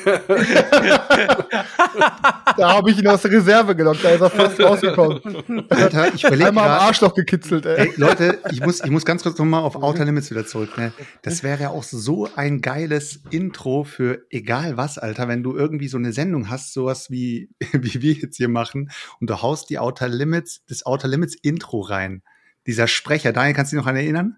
Da 2.57 2.73
habe 2.73 2.91
ich 2.91 2.97
ihn 2.97 3.07
aus 3.07 3.21
der 3.21 3.31
Reserve 3.31 3.75
gelockt, 3.75 4.03
da 4.03 4.09
ist 4.09 4.21
er 4.21 4.29
fast 4.29 4.59
rausgekommen. 4.63 5.65
Alter, 5.69 6.13
ich 6.13 6.23
überlege 6.23 6.49
Einmal 6.49 6.65
am 6.65 6.69
gerade. 6.71 6.85
Arschloch 6.85 7.13
gekitzelt, 7.13 7.65
ey. 7.65 7.87
Ey, 7.87 7.93
Leute, 7.97 8.39
ich 8.51 8.61
muss, 8.61 8.83
ich 8.83 8.89
muss 8.89 9.05
ganz 9.05 9.23
kurz 9.23 9.37
nochmal 9.37 9.63
auf 9.63 9.75
Outer 9.75 10.05
Limits 10.05 10.31
wieder 10.31 10.45
zurück. 10.45 10.77
Ne? 10.77 10.91
Das 11.21 11.43
wäre 11.43 11.61
ja 11.63 11.69
auch 11.69 11.83
so 11.83 12.27
ein 12.35 12.61
geiles 12.61 13.21
Intro 13.29 13.83
für 13.83 14.25
egal 14.29 14.77
was, 14.77 14.97
Alter, 14.97 15.27
wenn 15.27 15.43
du 15.43 15.55
irgendwie 15.55 15.87
so 15.87 15.97
eine 15.97 16.13
Sendung 16.13 16.49
hast, 16.49 16.73
sowas 16.73 17.09
wie, 17.09 17.49
wie 17.71 18.01
wir 18.01 18.13
jetzt 18.13 18.37
hier 18.37 18.49
machen, 18.49 18.91
und 19.19 19.29
du 19.29 19.41
haust 19.41 19.69
die 19.69 19.79
Outer 19.79 20.09
Limits, 20.09 20.61
das 20.67 20.85
Outer 20.85 21.07
Limits 21.07 21.35
Intro 21.41 21.81
rein. 21.81 22.21
Dieser 22.67 22.87
Sprecher, 22.87 23.33
Daniel, 23.33 23.55
kannst 23.55 23.71
du 23.71 23.77
dich 23.77 23.83
noch 23.83 23.89
an 23.89 23.95
erinnern? 23.95 24.37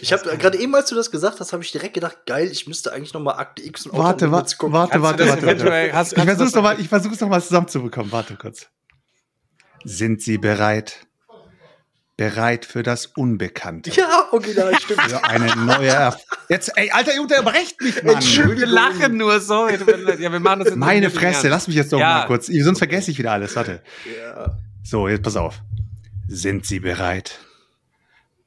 Ich 0.00 0.12
habe 0.12 0.36
gerade 0.38 0.58
eben, 0.58 0.74
als 0.74 0.88
du 0.88 0.94
das 0.94 1.10
gesagt 1.10 1.40
hast, 1.40 1.52
habe 1.52 1.62
ich 1.62 1.72
direkt 1.72 1.94
gedacht, 1.94 2.18
geil, 2.26 2.48
ich 2.50 2.66
müsste 2.66 2.92
eigentlich 2.92 3.12
noch 3.12 3.20
mal 3.20 3.32
Akte 3.34 3.62
X 3.64 3.86
und 3.86 3.98
Warte, 3.98 4.26
Limits 4.26 4.56
warte, 4.60 4.72
warte, 4.72 5.02
warte, 5.02 5.26
warte, 5.28 5.64
warte. 5.64 5.92
hast- 5.92 6.12
Ich 6.12 6.18
du 6.18 6.24
versuch's 6.24 6.52
das- 6.52 6.54
noch 6.54 6.62
mal, 6.62 6.80
ich 6.80 6.88
versuch's 6.88 7.20
noch 7.20 7.28
mal 7.28 7.42
zusammenzubekommen. 7.42 8.10
Warte 8.12 8.36
kurz. 8.36 8.68
Sind 9.84 10.22
Sie 10.22 10.38
bereit? 10.38 11.06
Bereit 12.16 12.64
für 12.64 12.82
das 12.82 13.04
Unbekannte? 13.06 13.90
Ja, 13.90 14.28
original, 14.32 14.74
stimmt. 14.80 15.02
Für 15.02 15.22
eine 15.24 15.54
neue 15.54 15.88
Erf 15.88 16.16
Jetzt, 16.48 16.72
ey, 16.76 16.90
Alter, 16.90 17.14
ihr 17.14 17.20
unterbrecht 17.20 17.78
mich, 17.82 18.02
Mann. 18.02 18.14
Entschuldigung. 18.14 18.60
Wir 18.60 18.66
lachen 18.68 19.16
nur 19.18 19.38
so. 19.40 19.68
Ja, 19.68 19.78
wir 19.86 20.40
machen 20.40 20.60
das 20.60 20.68
jetzt 20.68 20.76
Meine 20.78 21.10
Fresse, 21.10 21.48
lass 21.48 21.66
mich 21.66 21.76
jetzt 21.76 21.92
doch 21.92 21.98
Ja. 21.98 22.20
mal 22.20 22.26
kurz. 22.26 22.46
Sonst 22.46 22.78
vergesse 22.78 23.10
ich 23.10 23.18
wieder 23.18 23.32
alles. 23.32 23.54
Warte. 23.56 23.82
Ja. 24.18 24.56
So, 24.82 25.08
jetzt 25.08 25.22
pass 25.24 25.36
auf. 25.36 25.60
Sind 26.28 26.64
Sie 26.64 26.80
bereit? 26.80 27.38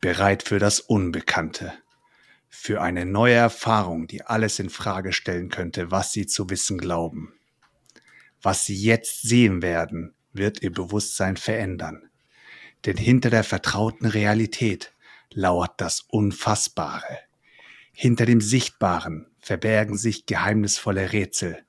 Bereit 0.01 0.44
für 0.44 0.60
das 0.60 0.79
Unbekannte? 0.79 1.74
Für 2.48 2.82
eine 2.82 3.06
neue 3.06 3.34
Erfahrung, 3.34 4.08
die 4.08 4.22
alles 4.22 4.58
in 4.60 4.70
Frage 4.70 5.12
stellen 5.12 5.50
könnte, 5.50 5.91
was 5.91 6.13
Sie 6.13 6.25
zu 6.25 6.50
wissen 6.50 6.77
glauben. 6.77 7.34
Was 8.41 8.65
Sie 8.65 8.82
jetzt 8.82 9.24
sehen 9.24 9.62
werden, 9.62 10.13
wird 10.32 10.62
Ihr 10.62 10.72
Bewusstsein 10.72 11.36
verändern. 11.36 12.10
Denn 12.86 12.96
hinter 12.96 13.29
der 13.29 13.44
vertrauten 13.44 14.06
Realität 14.06 14.94
lauert 15.34 15.74
das 15.82 16.06
Unfassbare. 16.08 17.20
Hinter 17.91 18.25
dem 18.25 18.39
Sichtbaren 18.39 19.27
verbergen 19.41 19.98
sich 19.98 20.25
geheimnisvolle 20.25 21.12
Rätsel. 21.12 21.65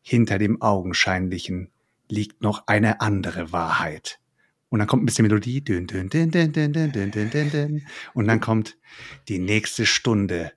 Hinter 0.00 0.38
dem 0.38 0.62
Augenscheinlichen 0.62 1.70
liegt 2.08 2.40
noch 2.40 2.66
eine 2.66 3.02
andere 3.02 3.52
Wahrheit. 3.52 4.20
Und 4.70 4.78
dann 4.80 4.88
kommt 4.88 5.02
ein 5.02 5.06
bisschen 5.06 5.22
Melodie. 5.26 5.62
Dün, 5.64 5.86
dün, 5.86 6.10
dün, 6.10 6.30
dün, 6.30 6.52
dün, 6.52 6.72
dün, 6.72 6.92
dün, 6.92 7.10
dün, 7.12 7.30
dün, 7.30 7.50
dün. 7.50 7.86
Und 8.14 8.26
dann 8.28 8.40
kommt 8.40 8.76
die 9.28 9.38
nächste 9.38 9.86
Stunde. 9.86 10.52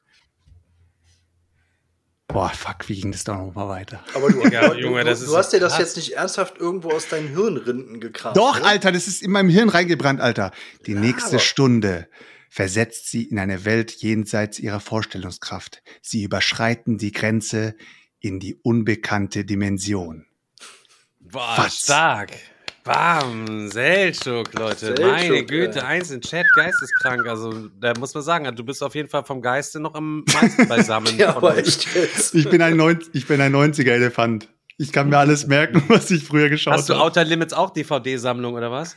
Boah, 2.27 2.49
fuck, 2.49 2.87
wie 2.87 2.95
ging 2.99 3.11
das 3.11 3.25
da 3.25 3.35
noch 3.35 3.53
mal 3.53 3.67
weiter? 3.67 4.03
Aber 4.13 4.29
du, 4.31 4.41
Ja, 4.49 4.69
du, 4.69 4.79
Junge, 4.79 4.99
du, 5.03 5.09
das 5.09 5.19
du 5.19 5.25
ist 5.25 5.35
hast 5.35 5.51
dir 5.51 5.59
das 5.59 5.77
jetzt 5.77 5.97
nicht 5.97 6.13
ernsthaft 6.13 6.57
irgendwo 6.57 6.89
aus 6.91 7.09
deinen 7.09 7.27
Hirnrinden 7.29 7.99
gekramt. 7.99 8.37
Doch, 8.37 8.59
ne? 8.59 8.65
Alter, 8.65 8.91
das 8.93 9.07
ist 9.07 9.21
in 9.21 9.31
meinem 9.31 9.49
Hirn 9.49 9.67
reingebrannt, 9.69 10.21
Alter. 10.21 10.51
Die 10.85 10.93
nächste 10.95 11.31
aber- 11.31 11.39
Stunde 11.39 12.07
versetzt 12.49 13.09
sie 13.09 13.23
in 13.23 13.37
eine 13.39 13.65
Welt 13.65 13.91
jenseits 13.91 14.59
ihrer 14.59 14.79
Vorstellungskraft. 14.79 15.83
Sie 16.01 16.23
überschreiten 16.23 16.97
die 16.97 17.11
Grenze 17.11 17.75
in 18.19 18.39
die 18.39 18.55
unbekannte 18.55 19.43
Dimension. 19.45 20.25
Boah, 21.19 21.55
Was? 21.57 21.79
stark. 21.79 22.31
Bam, 22.83 23.69
Seltschuk, 23.69 24.53
Leute. 24.53 24.87
Seltschuk, 24.87 25.05
Meine 25.05 25.45
Güte, 25.45 25.79
ja. 25.79 25.85
eins 25.85 26.09
in 26.09 26.21
Chat, 26.21 26.45
geisteskrank. 26.55 27.27
Also, 27.27 27.69
da 27.79 27.93
muss 27.99 28.13
man 28.13 28.23
sagen, 28.23 28.55
du 28.55 28.63
bist 28.63 28.81
auf 28.81 28.95
jeden 28.95 29.07
Fall 29.07 29.23
vom 29.23 29.41
Geiste 29.41 29.79
noch 29.79 29.93
am 29.93 30.23
meisten 30.33 30.67
beisammen. 30.69 31.15
Ja, 31.17 31.33
von 31.33 31.43
aber 31.43 31.57
echt. 31.57 31.87
Ich 32.33 32.49
bin 32.49 32.61
ein, 32.61 32.75
Neun 32.77 32.99
ich 33.13 33.27
bin 33.27 33.39
ein 33.39 33.53
90er-Elefant. 33.53 34.47
Ich 34.77 34.91
kann 34.91 35.09
mir 35.09 35.19
alles 35.19 35.45
merken, 35.45 35.83
was 35.89 36.09
ich 36.09 36.23
früher 36.23 36.49
geschaut 36.49 36.73
Hast 36.73 36.89
du 36.89 36.95
habe. 36.95 37.03
Outer 37.03 37.23
Limits 37.23 37.53
auch 37.53 37.69
DVD-Sammlung 37.69 38.55
oder 38.55 38.71
was? 38.71 38.95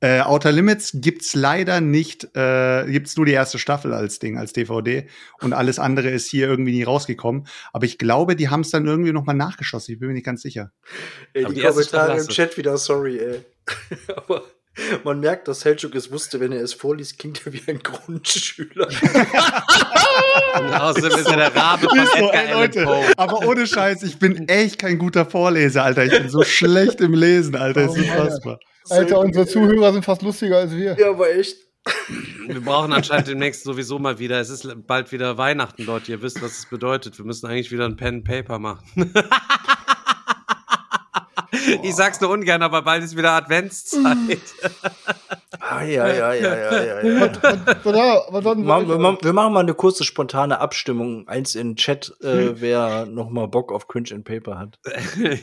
Äh, 0.00 0.20
Outer 0.20 0.52
Limits 0.52 0.92
gibt's 0.94 1.34
leider 1.34 1.80
nicht, 1.80 2.34
äh, 2.34 2.86
gibt's 2.86 3.16
nur 3.16 3.26
die 3.26 3.32
erste 3.32 3.58
Staffel 3.58 3.92
als 3.92 4.18
Ding, 4.18 4.38
als 4.38 4.52
DVD. 4.52 5.06
Und 5.40 5.52
alles 5.52 5.78
andere 5.78 6.08
ist 6.08 6.28
hier 6.28 6.48
irgendwie 6.48 6.72
nie 6.72 6.84
rausgekommen. 6.84 7.46
Aber 7.72 7.84
ich 7.84 7.98
glaube, 7.98 8.34
die 8.34 8.48
haben 8.48 8.60
es 8.60 8.70
dann 8.70 8.86
irgendwie 8.86 9.12
noch 9.12 9.26
mal 9.26 9.34
nachgeschossen. 9.34 9.92
Ich 9.92 9.98
bin 10.00 10.08
mir 10.08 10.14
nicht 10.14 10.26
ganz 10.26 10.42
sicher. 10.42 10.72
Ey, 11.34 11.44
Aber 11.44 11.52
die 11.54 11.60
die 11.60 11.66
Kommentare 11.66 12.18
im 12.18 12.28
Chat 12.28 12.56
wieder, 12.56 12.78
sorry, 12.78 13.18
ey. 13.18 13.40
aber 14.16 14.44
man 15.04 15.20
merkt, 15.20 15.48
dass 15.48 15.60
Selchuk 15.60 15.94
es 15.94 16.10
wusste, 16.10 16.40
wenn 16.40 16.52
er 16.52 16.62
es 16.62 16.72
vorliest, 16.72 17.18
klingt 17.18 17.44
er 17.44 17.52
wie 17.52 17.62
ein 17.66 17.80
Grundschüler. 17.80 18.88
Und 20.58 20.72
außerdem 20.72 21.18
ist 21.18 21.28
er 21.28 21.36
der 21.36 21.54
Rabe 21.54 21.88
von 21.88 21.98
so, 21.98 22.04
Edgar 22.04 22.34
ey, 22.34 22.38
Allan 22.38 22.60
Leute, 22.60 22.84
Poe. 22.84 23.04
aber 23.16 23.46
ohne 23.46 23.66
Scheiß, 23.66 24.02
ich 24.02 24.18
bin 24.18 24.48
echt 24.48 24.78
kein 24.78 24.98
guter 24.98 25.26
Vorleser, 25.26 25.84
Alter. 25.84 26.04
Ich 26.04 26.12
bin 26.12 26.28
so 26.28 26.42
schlecht 26.42 27.00
im 27.00 27.14
Lesen, 27.14 27.56
Alter. 27.56 27.88
Oh 27.90 27.94
ist 27.94 27.98
unfassbar. 27.98 28.60
Alter, 28.90 29.20
unsere 29.20 29.46
Zuhörer 29.46 29.92
sind 29.92 30.04
fast 30.04 30.22
lustiger 30.22 30.58
als 30.58 30.74
wir. 30.74 30.96
Ja, 30.98 31.10
aber 31.10 31.34
echt. 31.34 31.56
Wir 32.46 32.60
brauchen 32.60 32.92
anscheinend 32.92 33.28
demnächst 33.28 33.64
sowieso 33.64 33.98
mal 33.98 34.18
wieder. 34.18 34.40
Es 34.40 34.50
ist 34.50 34.68
bald 34.86 35.12
wieder 35.12 35.38
Weihnachten, 35.38 35.84
Leute. 35.84 36.12
Ihr 36.12 36.22
wisst, 36.22 36.42
was 36.42 36.58
es 36.58 36.66
bedeutet. 36.66 37.16
Wir 37.18 37.24
müssen 37.24 37.46
eigentlich 37.46 37.72
wieder 37.72 37.86
ein 37.86 37.96
Pen 37.96 38.16
and 38.16 38.24
Paper 38.24 38.58
machen. 38.58 38.84
ich 41.82 41.94
sag's 41.94 42.20
nur 42.20 42.30
ungern, 42.30 42.62
aber 42.62 42.82
bald 42.82 43.02
ist 43.04 43.16
wieder 43.16 43.32
Adventszeit. 43.32 44.38
Ah, 45.62 45.82
ja, 45.84 46.08
ja, 46.08 46.32
ja, 46.34 46.56
ja, 46.56 46.82
ja, 46.82 47.02
wir, 47.02 47.12
wir 47.84 48.98
ma- 48.98 49.18
wir 49.20 49.32
machen 49.32 49.52
mal 49.52 49.60
eine 49.60 49.74
kurze 49.74 50.04
spontane 50.04 50.58
Abstimmung. 50.58 51.28
Eins 51.28 51.54
in 51.54 51.70
den 51.70 51.76
Chat, 51.76 52.14
äh, 52.22 52.60
wer 52.60 53.04
noch 53.06 53.30
mal 53.30 53.46
Bock 53.46 53.70
auf 53.70 53.86
Cringe 53.86 54.08
and 54.12 54.24
Paper 54.24 54.58
hat. 54.58 54.78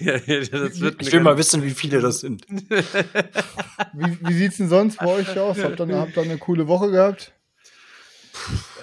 Ja, 0.02 0.16
ja, 0.26 0.40
das 0.40 0.80
wird 0.82 1.02
Ich 1.02 1.12
will 1.12 1.20
mal 1.22 1.38
wissen, 1.38 1.64
wie 1.64 1.70
viele 1.72 2.02
das 2.02 2.22
sind. 2.22 2.46
wie, 2.50 4.18
wie 4.22 4.34
sieht's 4.34 4.58
denn 4.58 4.70
sonst 4.70 4.98
bei 4.98 5.08
euch 5.08 5.38
aus? 5.40 5.62
Habt 5.64 5.80
ihr, 5.80 5.98
habt 6.00 6.18
ihr 6.18 6.24
eine 6.24 6.38
coole 6.38 6.68
Woche 6.68 6.90
gehabt? 6.90 7.34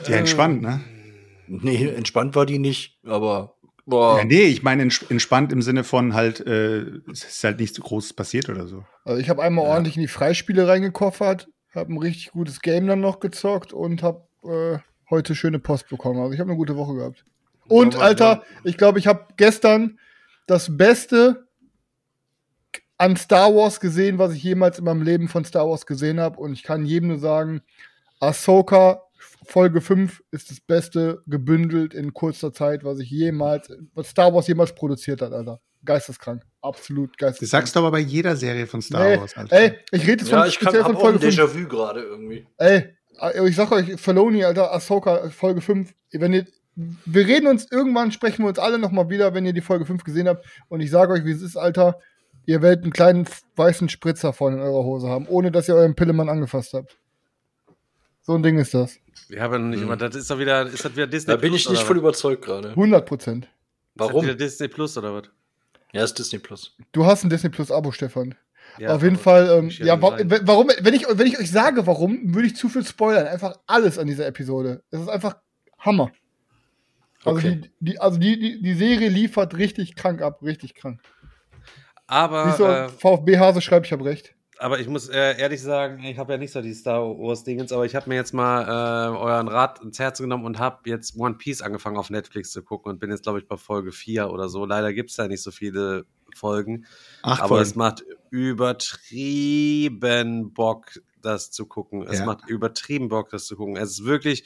Ja, 0.07 0.17
entspannt, 0.17 0.63
ne? 0.63 0.81
Nee, 1.47 1.89
entspannt 1.89 2.37
war 2.37 2.47
die 2.47 2.59
nicht, 2.59 2.99
aber 3.05 3.57
boah. 3.87 4.19
Ja, 4.19 4.25
nee, 4.25 4.45
ich 4.45 4.63
meine 4.63 4.83
ents 4.83 5.03
entspannt 5.09 5.53
im 5.53 5.63
Sinne 5.63 5.85
von 5.85 6.15
halt, 6.15 6.41
äh, 6.41 6.83
es 7.11 7.25
ist 7.25 7.45
halt 7.45 7.61
nichts 7.61 7.77
so 7.77 7.83
Großes 7.83 8.13
passiert 8.13 8.49
oder 8.49 8.67
so. 8.67 8.85
Also 9.05 9.21
ich 9.21 9.29
habe 9.29 9.43
einmal 9.43 9.67
ordentlich 9.67 9.97
in 9.97 10.03
die 10.03 10.09
Freispiele 10.09 10.67
reingekoffert, 10.67 11.49
habe 11.75 11.93
ein 11.93 11.99
richtig 11.99 12.33
gutes 12.33 12.61
Game 12.61 12.87
dann 12.87 13.01
noch 13.01 13.21
gezockt 13.21 13.73
und 13.73 14.03
habe 14.03 14.27
äh, 14.45 14.79
heute 15.11 15.35
schöne 15.35 15.59
Post 15.59 15.89
bekommen. 15.89 16.21
Also 16.21 16.33
ich 16.33 16.41
habe 16.41 16.51
eine 16.51 16.59
gute 16.59 16.77
Woche 16.77 16.95
gehabt. 16.95 17.25
Und 17.69 17.95
Ja, 17.95 18.01
Alter, 18.01 18.43
ich 18.63 18.77
glaube, 18.77 18.99
ich 18.99 19.07
habe 19.07 19.27
gestern 19.37 19.99
das 20.47 20.77
Beste 20.77 21.47
an 22.99 23.17
Star 23.17 23.55
Wars 23.55 23.81
gesehen, 23.81 24.19
was 24.19 24.33
ich 24.33 24.43
jemals 24.43 24.79
in 24.79 24.85
meinem 24.85 25.03
Leben 25.03 25.29
von 25.29 25.45
Star 25.45 25.69
Wars 25.69 25.87
gesehen 25.87 26.21
habe. 26.21 26.39
Und 26.39 26.53
ich 26.53 26.63
kann 26.63 26.85
jedem 26.87 27.09
nur 27.09 27.19
sagen, 27.19 27.63
Ahsoka 28.21 29.03
Folge 29.45 29.81
5 29.81 30.23
ist 30.31 30.51
das 30.51 30.61
Beste 30.61 31.23
gebündelt 31.27 31.95
in 31.95 32.13
kurzer 32.13 32.53
Zeit, 32.53 32.85
was 32.85 32.99
ich 33.01 33.11
jemals, 33.11 33.69
was 33.95 34.09
Star 34.11 34.33
Wars 34.35 34.47
jemals 34.47 34.75
produziert 34.75 35.23
hat, 35.23 35.33
Alter. 35.33 35.61
Geisteskrank. 35.85 36.43
Absolut 36.63 37.11
Das 37.13 37.19
geisteskrank. 37.19 37.51
sagst 37.63 37.77
du 37.77 37.81
aber 37.81 37.91
bei 37.91 37.99
jeder 37.99 38.37
Serie 38.37 38.67
von 38.67 38.81
Star 38.81 39.07
Nee, 39.09 39.19
Wars, 39.19 39.37
Alter. 39.37 39.57
Ey, 39.57 39.79
ich 39.93 40.03
rede 40.03 40.23
jetzt 40.23 40.31
von, 40.31 40.39
Ja, 40.39 40.47
ich 40.47 40.59
kann 40.59 40.69
speziell 40.69 40.83
hab 40.85 40.93
von 40.93 41.01
Folge 41.01 41.19
5. 41.21 41.35
Déjà-vu 41.35 41.69
gerade 41.69 42.01
irgendwie. 42.03 42.47
Ey, 42.57 42.95
äh, 43.21 43.49
ich 43.49 43.55
sag 43.57 43.71
euch, 43.73 44.01
Filoni, 44.01 44.45
Alter, 44.45 44.73
Ahsoka, 44.73 45.29
Folge 45.31 45.61
5, 45.61 45.93
wenn 46.13 46.33
ihr, 46.33 46.47
wir 46.75 47.27
reden 47.27 47.47
uns, 47.49 47.71
irgendwann 47.71 48.13
sprechen 48.13 48.43
wir 48.45 48.49
uns 48.49 48.59
alle 48.59 48.79
nochmal 48.79 49.11
wieder, 49.11 49.35
wenn 49.35 49.45
ihr 49.47 49.53
die 49.53 49.61
Folge 49.61 49.85
5 49.85 50.05
gesehen 50.05 50.27
habt 50.29 50.45
und 50.69 50.81
ich 50.81 50.91
sage 50.91 51.13
euch, 51.13 51.25
wie 51.25 51.33
es 51.33 51.43
ist, 51.43 51.57
Alter, 51.57 51.99
ihr 52.47 52.63
werdet 52.63 52.85
einen 52.85 52.93
kleinen 52.93 53.27
weißen 53.57 53.89
Spritzer 53.91 54.33
vorne 54.33 54.57
in 54.57 54.63
eurer 54.63 54.85
Hose 54.85 55.09
haben, 55.09 55.27
ohne 55.29 55.51
dass 55.53 55.69
ihr 55.69 55.75
euren 55.77 55.95
Pillemann 55.95 56.29
angefasst 56.29 56.73
habt. 56.73 56.99
So 58.23 58.35
ein 58.35 58.43
Ding 58.43 58.59
ist 58.59 58.73
das. 58.73 58.99
Wir 59.29 59.41
haben 59.43 59.53
ja 59.53 59.59
noch 59.59 59.69
nicht, 59.69 59.83
aber 59.83 59.97
das 59.97 60.15
ist 60.17 60.31
doch 60.31 60.39
wieder, 60.39 60.67
ist 60.67 60.85
das 60.85 60.93
wieder 60.95 61.07
Disney 61.07 61.33
Da 61.33 61.37
bin 61.37 61.55
ich 61.55 61.65
Plus 61.65 61.73
nicht 61.73 61.81
oder 61.81 61.87
voll 61.87 61.97
was? 61.97 62.01
überzeugt 62.03 62.45
gerade. 62.45 62.69
100 62.71 63.07
Prozent. 63.07 63.45
Ist 63.45 63.51
das 63.97 64.09
Warum? 64.09 64.25
wieder 64.25 64.35
Disney 64.35 64.69
Plus 64.69 64.97
oder 64.99 65.15
was? 65.15 65.25
Ja, 65.93 66.05
ist 66.05 66.19
Disney 66.19 66.39
Plus. 66.39 66.77
Du 66.93 67.07
hast 67.07 67.25
ein 67.25 67.31
Disney 67.31 67.51
Plus 67.51 67.71
Abo, 67.71 67.93
Stefan. 67.93 68.35
Ja, 68.79 68.95
Auf 68.95 69.03
jeden 69.03 69.15
aber- 69.15 69.23
Fall, 69.23 69.59
ähm, 69.59 69.69
Ich 69.69 69.79
ja 69.79 69.97
nicht 69.97 70.03
warum, 70.47 70.69
wenn 70.81 70.95
ich, 70.95 71.07
wenn 71.09 71.27
ich 71.27 71.39
euch 71.39 71.51
sage, 71.51 71.87
warum, 71.87 72.35
würde 72.35 72.49
ich 72.49 72.57
zu 72.57 72.69
viel 72.69 72.85
spoilern. 72.85 73.27
Einfach 73.27 73.59
alles 73.67 73.99
an 73.99 74.07
dieser 74.07 74.27
Episode. 74.27 74.83
Es 74.91 75.01
ist 75.01 75.09
einfach 75.09 75.37
Hammer. 75.79 76.11
Also, 77.25 77.39
Okay. 77.39 77.61
die, 77.81 77.93
die, 77.93 77.99
also 78.01 78.19
die, 78.19 78.39
die, 78.39 78.63
die 78.63 78.75
Serie 78.75 79.09
liefert 79.09 79.55
richtig 79.57 79.95
krank 79.95 80.21
ab, 80.23 80.43
richtig 80.43 80.75
krank. 80.75 81.01
Aber 82.07 82.47
Siehst 82.47 82.59
du, 82.61 82.65
äh, 82.65 82.89
VfB 82.89 83.39
Hase 83.39 83.61
schreibt, 83.61 83.87
ich 83.87 83.93
habe 83.93 84.05
recht. 84.05 84.35
Aber 84.65 84.81
ich 84.81 84.89
muss 84.89 85.11
äh, 85.11 85.39
ehrlich 85.39 85.61
sagen, 85.61 86.03
ich 86.05 86.17
habe 86.17 86.33
ja 86.33 86.39
nicht 86.39 86.53
so 86.53 86.63
die 86.63 86.73
Star 86.73 87.03
Wars-Dingens, 87.03 87.71
aber 87.71 87.85
ich 87.85 87.95
habe 87.95 88.09
mir 88.09 88.15
jetzt 88.15 88.33
mal 88.33 88.63
äh, 88.63 89.15
euren 89.15 89.49
Rat 89.49 89.83
ins 89.83 89.99
Herz 89.99 90.21
genommen 90.21 90.47
und 90.47 90.59
habe 90.59 90.89
jetzt 90.89 91.19
One 91.19 91.35
Piece 91.35 91.61
angefangen 91.61 91.99
auf 91.99 92.09
Netflix 92.09 92.51
zu 92.51 92.63
gucken 92.63 92.91
und 92.91 92.99
bin 92.99 93.11
jetzt, 93.11 93.25
glaube 93.25 93.41
ich, 93.41 93.47
bei 93.47 93.59
Folge 93.59 93.93
4 93.93 94.31
oder 94.31 94.49
so. 94.49 94.65
Leider 94.65 94.95
gibt 94.95 95.11
es 95.11 95.17
da 95.17 95.29
nicht 95.29 95.43
so 95.43 95.51
viele 95.51 96.07
Folgen. 96.35 96.87
Acht 97.23 97.41
aber 97.41 97.49
Folgen. 97.49 97.63
es 97.63 97.75
macht 97.75 98.05
übertrieben 98.31 100.55
Bock, 100.55 100.93
das 101.21 101.51
zu 101.51 101.67
gucken. 101.67 102.07
Es 102.09 102.21
Ja. 102.21 102.25
macht 102.25 102.49
übertrieben 102.49 103.09
Bock, 103.09 103.29
das 103.29 103.45
zu 103.45 103.57
gucken. 103.57 103.77
Es 103.77 103.91
ist 103.91 104.07
wirklich 104.07 104.45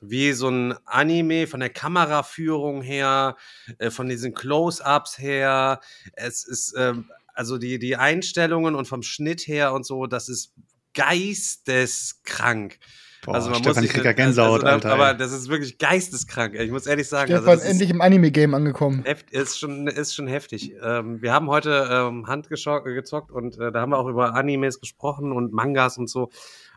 wie 0.00 0.32
so 0.32 0.48
ein 0.48 0.74
Anime 0.86 1.46
von 1.46 1.60
der 1.60 1.68
Kameraführung 1.68 2.80
her, 2.80 3.36
äh, 3.78 3.90
von 3.90 4.08
diesen 4.08 4.32
Close-ups 4.32 5.18
her. 5.18 5.80
Es 6.14 6.46
ist 6.46 6.74
ähm, 6.78 7.10
also 7.40 7.56
die 7.56 7.78
die 7.78 7.96
Einstellungen 7.96 8.74
und 8.74 8.84
vom 8.84 9.02
Schnitt 9.02 9.46
her 9.46 9.72
und 9.72 9.86
so, 9.86 10.06
das 10.06 10.28
ist 10.28 10.52
geisteskrank. 10.92 12.78
Boah, 13.24 13.34
also 13.34 13.48
man 13.48 13.60
Stefan, 13.60 13.76
muss 13.76 13.84
ich 13.84 13.90
sich 13.92 13.96
krieg 13.96 14.04
ja 14.04 14.12
Gänsehaut, 14.12 14.62
also, 14.62 14.66
Alter. 14.66 14.92
Aber 14.92 15.14
das 15.14 15.32
ist 15.32 15.48
wirklich 15.48 15.78
geisteskrank. 15.78 16.54
Ich 16.54 16.70
muss 16.70 16.84
ehrlich 16.84 17.08
sagen, 17.08 17.28
Stefan, 17.28 17.48
also 17.48 17.56
das 17.56 17.64
ist, 17.64 17.70
endlich 17.70 17.88
im 17.88 18.02
Anime-Game 18.02 18.52
angekommen. 18.52 19.04
Heft, 19.06 19.30
ist 19.30 19.58
schon 19.58 19.86
ist 19.86 20.14
schon 20.14 20.26
heftig. 20.26 20.74
Ähm, 20.82 21.22
wir 21.22 21.32
haben 21.32 21.48
heute 21.48 21.88
ähm, 21.90 22.26
Hand 22.26 22.48
gescho- 22.48 22.82
gezockt 22.82 23.30
und 23.30 23.58
äh, 23.58 23.72
da 23.72 23.80
haben 23.80 23.92
wir 23.92 23.98
auch 23.98 24.08
über 24.08 24.34
Animes 24.34 24.78
gesprochen 24.78 25.32
und 25.32 25.54
Mangas 25.54 25.96
und 25.96 26.10
so. 26.10 26.28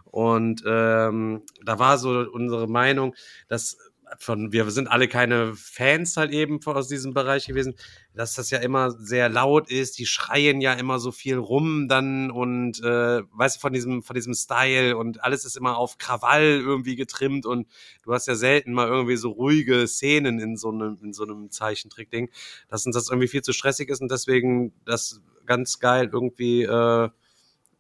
Und 0.05 0.63
ähm, 0.65 1.41
da 1.65 1.77
war 1.77 1.98
so 1.98 2.25
unsere 2.32 2.70
Meinung, 2.70 3.15
dass 3.50 3.77
von 4.20 4.51
wir 4.51 4.70
sind 4.72 4.88
alle 4.88 5.08
keine 5.08 5.55
Fans 5.55 6.17
halt 6.17 6.32
eben 6.32 6.60
aus 6.65 6.88
diesem 6.88 7.13
Bereich 7.13 7.48
gewesen, 7.48 7.75
dass 8.13 8.36
das 8.36 8.50
ja 8.50 8.60
immer 8.60 8.91
sehr 8.91 9.29
laut 9.29 9.70
ist. 9.70 9.98
Die 10.00 10.05
schreien 10.05 10.62
ja 10.62 10.74
immer 10.74 11.00
so 11.00 11.12
viel 11.12 11.38
rum 11.38 11.88
dann 11.88 12.32
und 12.32 12.82
äh, 12.84 13.22
weißt 13.32 13.58
du 13.58 13.60
von 13.60 13.74
diesem 13.74 14.03
von 14.03 14.13
diesem 14.15 14.34
Style 14.34 14.98
und 14.98 15.24
alles 15.24 15.46
ist 15.46 15.58
immer 15.58 15.77
auf 15.77 15.98
Krawall 15.98 16.62
irgendwie 16.62 16.96
getrimmt 16.96 17.46
und 17.46 17.67
du 18.03 18.13
hast 18.13 18.27
ja 18.27 18.36
selten 18.36 18.74
mal 18.74 18.88
irgendwie 18.88 19.17
so 19.17 19.32
ruhige 19.32 19.88
Szenen 19.88 20.39
in 20.39 20.58
so 20.58 20.70
einem 20.70 20.98
in 21.01 21.13
so 21.13 21.24
einem 21.24 21.51
Zeichentrick-Ding, 21.51 22.29
dass 22.70 22.86
uns 22.86 22.96
das 22.96 23.10
irgendwie 23.10 23.27
viel 23.27 23.41
zu 23.41 23.53
stressig 23.53 23.89
ist 23.89 24.01
und 24.01 24.12
deswegen 24.12 24.74
das 24.86 25.22
ganz 25.46 25.79
geil 25.79 26.10
irgendwie 26.12 26.63
äh, 26.63 27.10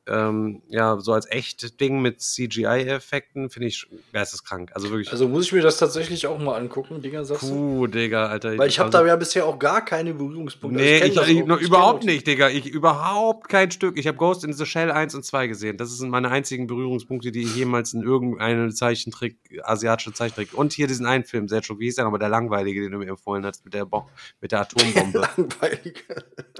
ähm, 0.07 0.61
ja, 0.67 0.99
so 0.99 1.13
als 1.13 1.29
echt 1.31 1.79
Ding 1.79 2.01
mit 2.01 2.21
CGI-Effekten 2.21 3.49
finde 3.49 3.67
ich 3.69 3.87
geisteskrank. 4.11 4.71
Also 4.73 4.89
wirklich, 4.89 5.11
Also 5.11 5.27
muss 5.29 5.45
ich 5.45 5.53
mir 5.53 5.61
das 5.61 5.77
tatsächlich 5.77 6.27
auch 6.27 6.39
mal 6.39 6.55
angucken, 6.57 7.01
Dinger, 7.01 7.23
sagst 7.25 7.43
du? 7.43 7.47
puh, 7.49 7.87
Digga, 7.87 8.27
Alter. 8.27 8.57
Weil 8.57 8.67
ich 8.69 8.79
habe 8.79 8.87
also, 8.87 8.97
da 8.99 9.05
ja 9.07 9.15
bisher 9.15 9.45
auch 9.45 9.57
gar 9.59 9.83
keine 9.85 10.13
Berührungspunkte. 10.13 10.79
Also 10.79 10.91
Nee, 10.91 10.99
kenn 10.99 11.07
ich, 11.11 11.15
ich, 11.37 11.41
auch- 11.43 11.47
noch 11.47 11.57
kenn 11.57 11.67
überhaupt 11.67 12.03
nicht, 12.03 12.27
Digga. 12.27 12.49
Ich 12.49 12.65
überhaupt 12.65 13.47
kein 13.49 13.71
Stück. 13.71 13.97
Ich 13.97 14.07
habe 14.07 14.17
Ghost 14.17 14.43
in 14.43 14.53
the 14.53 14.65
Shell 14.65 14.91
1 14.91 15.15
und 15.15 15.23
2 15.23 15.47
gesehen. 15.47 15.77
Das 15.77 15.89
sind 15.97 16.09
meine 16.09 16.29
einzigen 16.29 16.67
Berührungspunkte, 16.67 17.31
die 17.31 17.43
ich 17.43 17.55
jemals 17.55 17.93
in 17.93 18.01
irgendeine 18.03 18.73
Zeichentrick, 18.73 19.37
asiatische 19.63 20.13
Zeichentrick. 20.13 20.53
Und 20.53 20.73
hier 20.73 20.87
diesen 20.87 21.05
einen 21.05 21.23
Film, 21.23 21.47
Sergio, 21.47 21.79
wie 21.79 21.85
hieß 21.85 21.95
der 21.95 22.03
nochmal, 22.05 22.19
der 22.19 22.29
langweilige, 22.29 22.81
den 22.81 22.91
du 22.91 22.97
mir 22.97 23.07
empfohlen 23.07 23.45
hast, 23.45 23.63
mit 23.63 23.73
der, 23.73 23.85
Bo 23.85 24.07
mit 24.41 24.51
der 24.51 24.61
Atombombe, 24.61 25.19
Langweilig. 25.37 26.05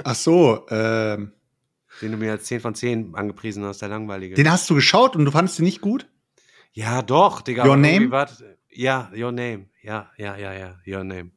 Ach 0.03 0.15
so, 0.15 0.65
ähm, 0.69 1.31
den 2.01 2.11
du 2.11 2.17
mir 2.17 2.31
als 2.31 2.45
10 2.45 2.59
von 2.59 2.75
10 2.75 3.15
angepriesen 3.15 3.63
hast, 3.63 3.81
der 3.81 3.89
langweilige. 3.89 4.35
den 4.35 4.51
hast 4.51 4.69
du 4.69 4.75
geschaut 4.75 5.15
und 5.15 5.25
du 5.25 5.31
fandest 5.31 5.59
ihn 5.59 5.65
nicht 5.65 5.81
gut? 5.81 6.07
Ja, 6.71 7.01
doch, 7.01 7.41
Digga. 7.41 7.65
Your 7.65 7.77
Name? 7.77 8.09
war 8.09 8.27
ja, 8.69 9.11
Your 9.15 9.31
Name. 9.31 9.67
Ja, 9.81 10.11
ja, 10.17 10.35
ja, 10.35 10.53
ja, 10.53 10.79
Your 10.87 11.03
Name. 11.03 11.31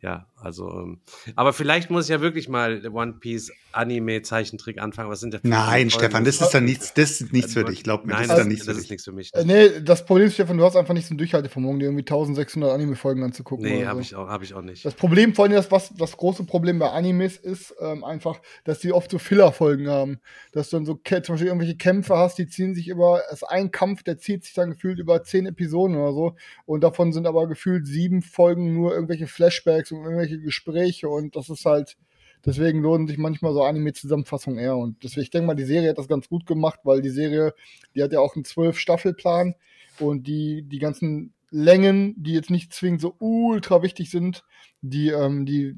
Ja, 0.00 0.26
also, 0.40 0.70
ähm, 0.70 1.00
aber 1.34 1.52
vielleicht 1.52 1.90
muss 1.90 2.04
ich 2.04 2.10
ja 2.10 2.20
wirklich 2.20 2.48
mal 2.48 2.86
One 2.86 3.14
Piece 3.14 3.50
Anime 3.72 4.22
Zeichentrick 4.22 4.80
anfangen. 4.80 5.10
Was 5.10 5.18
sind 5.20 5.34
da 5.34 5.38
für 5.40 5.48
Nein, 5.48 5.90
Folgen? 5.90 5.90
Stefan, 5.90 6.24
das 6.24 6.40
ist 6.40 6.50
dann 6.50 6.64
nichts, 6.64 6.94
das 6.94 7.20
ist 7.20 7.32
nichts 7.32 7.52
für 7.52 7.64
dich, 7.64 7.82
glaub 7.82 8.06
mir, 8.06 8.12
Nein, 8.12 8.28
das 8.28 8.30
ist 8.30 8.38
dann 8.38 8.48
nichts 8.48 8.66
das 8.66 8.74
für 8.74 8.78
ist 8.78 8.84
dich. 8.84 8.90
nichts 8.90 9.04
für 9.04 9.12
mich. 9.12 9.34
Äh, 9.34 9.44
nee, 9.44 9.80
das 9.80 10.04
Problem 10.06 10.28
ist, 10.28 10.34
Stefan, 10.34 10.56
du 10.56 10.64
hast 10.64 10.76
einfach 10.76 10.94
nicht 10.94 11.06
so 11.08 11.14
ein 11.14 11.18
Durchhaltevermögen, 11.18 11.80
dir 11.80 11.86
irgendwie 11.86 12.02
1600 12.02 12.70
Anime-Folgen 12.70 13.24
anzugucken. 13.24 13.66
Nee, 13.66 13.86
habe 13.86 13.96
so. 13.96 14.02
ich, 14.02 14.14
auch- 14.14 14.28
hab 14.28 14.42
ich 14.44 14.54
auch 14.54 14.62
nicht. 14.62 14.84
Das 14.84 14.94
Problem, 14.94 15.34
vor 15.34 15.44
allem 15.46 15.54
das, 15.54 15.70
was, 15.72 15.92
das 15.94 16.16
große 16.16 16.44
Problem 16.44 16.78
bei 16.78 16.90
Animes 16.90 17.36
ist, 17.36 17.74
ähm, 17.80 18.04
einfach, 18.04 18.40
dass 18.64 18.78
die 18.78 18.92
oft 18.92 19.10
so 19.10 19.18
Filler-Folgen 19.18 19.88
haben. 19.88 20.20
Dass 20.52 20.70
du 20.70 20.76
dann 20.76 20.86
so 20.86 20.94
zum 20.94 21.20
Beispiel 21.34 21.48
irgendwelche 21.48 21.76
Kämpfe 21.76 22.16
hast, 22.16 22.38
die 22.38 22.46
ziehen 22.46 22.74
sich 22.74 22.86
über, 22.86 23.22
es 23.28 23.42
ist 23.42 23.48
ein 23.48 23.72
Kampf, 23.72 24.04
der 24.04 24.18
zieht 24.18 24.44
sich 24.44 24.54
dann 24.54 24.70
gefühlt 24.70 25.00
über 25.00 25.24
zehn 25.24 25.46
Episoden 25.46 25.96
oder 25.96 26.12
so. 26.12 26.36
Und 26.66 26.82
davon 26.84 27.12
sind 27.12 27.26
aber 27.26 27.48
gefühlt 27.48 27.86
sieben 27.86 28.22
Folgen 28.22 28.72
nur 28.74 28.94
irgendwelche 28.94 29.26
Flashbacks 29.26 29.87
und 29.92 30.02
irgendwelche 30.04 30.40
Gespräche. 30.40 31.08
Und 31.08 31.36
das 31.36 31.48
ist 31.48 31.64
halt, 31.64 31.96
deswegen 32.44 32.80
lohnen 32.80 33.06
sich 33.06 33.18
manchmal 33.18 33.52
so 33.52 33.62
Anime-Zusammenfassungen 33.62 34.58
eher. 34.58 34.76
Und 34.76 35.02
deswegen, 35.02 35.22
ich 35.22 35.30
denke 35.30 35.46
mal, 35.46 35.54
die 35.54 35.64
Serie 35.64 35.90
hat 35.90 35.98
das 35.98 36.08
ganz 36.08 36.28
gut 36.28 36.46
gemacht, 36.46 36.80
weil 36.84 37.02
die 37.02 37.10
Serie, 37.10 37.54
die 37.94 38.02
hat 38.02 38.12
ja 38.12 38.20
auch 38.20 38.34
einen 38.34 38.44
Zwölf-Staffel-Plan. 38.44 39.54
Und 39.98 40.26
die, 40.26 40.62
die 40.62 40.78
ganzen 40.78 41.34
Längen, 41.50 42.14
die 42.16 42.32
jetzt 42.32 42.50
nicht 42.50 42.72
zwingend 42.72 43.00
so 43.00 43.16
ultra 43.18 43.82
wichtig 43.82 44.10
sind, 44.10 44.44
die, 44.80 45.08
ähm, 45.08 45.46
die 45.46 45.76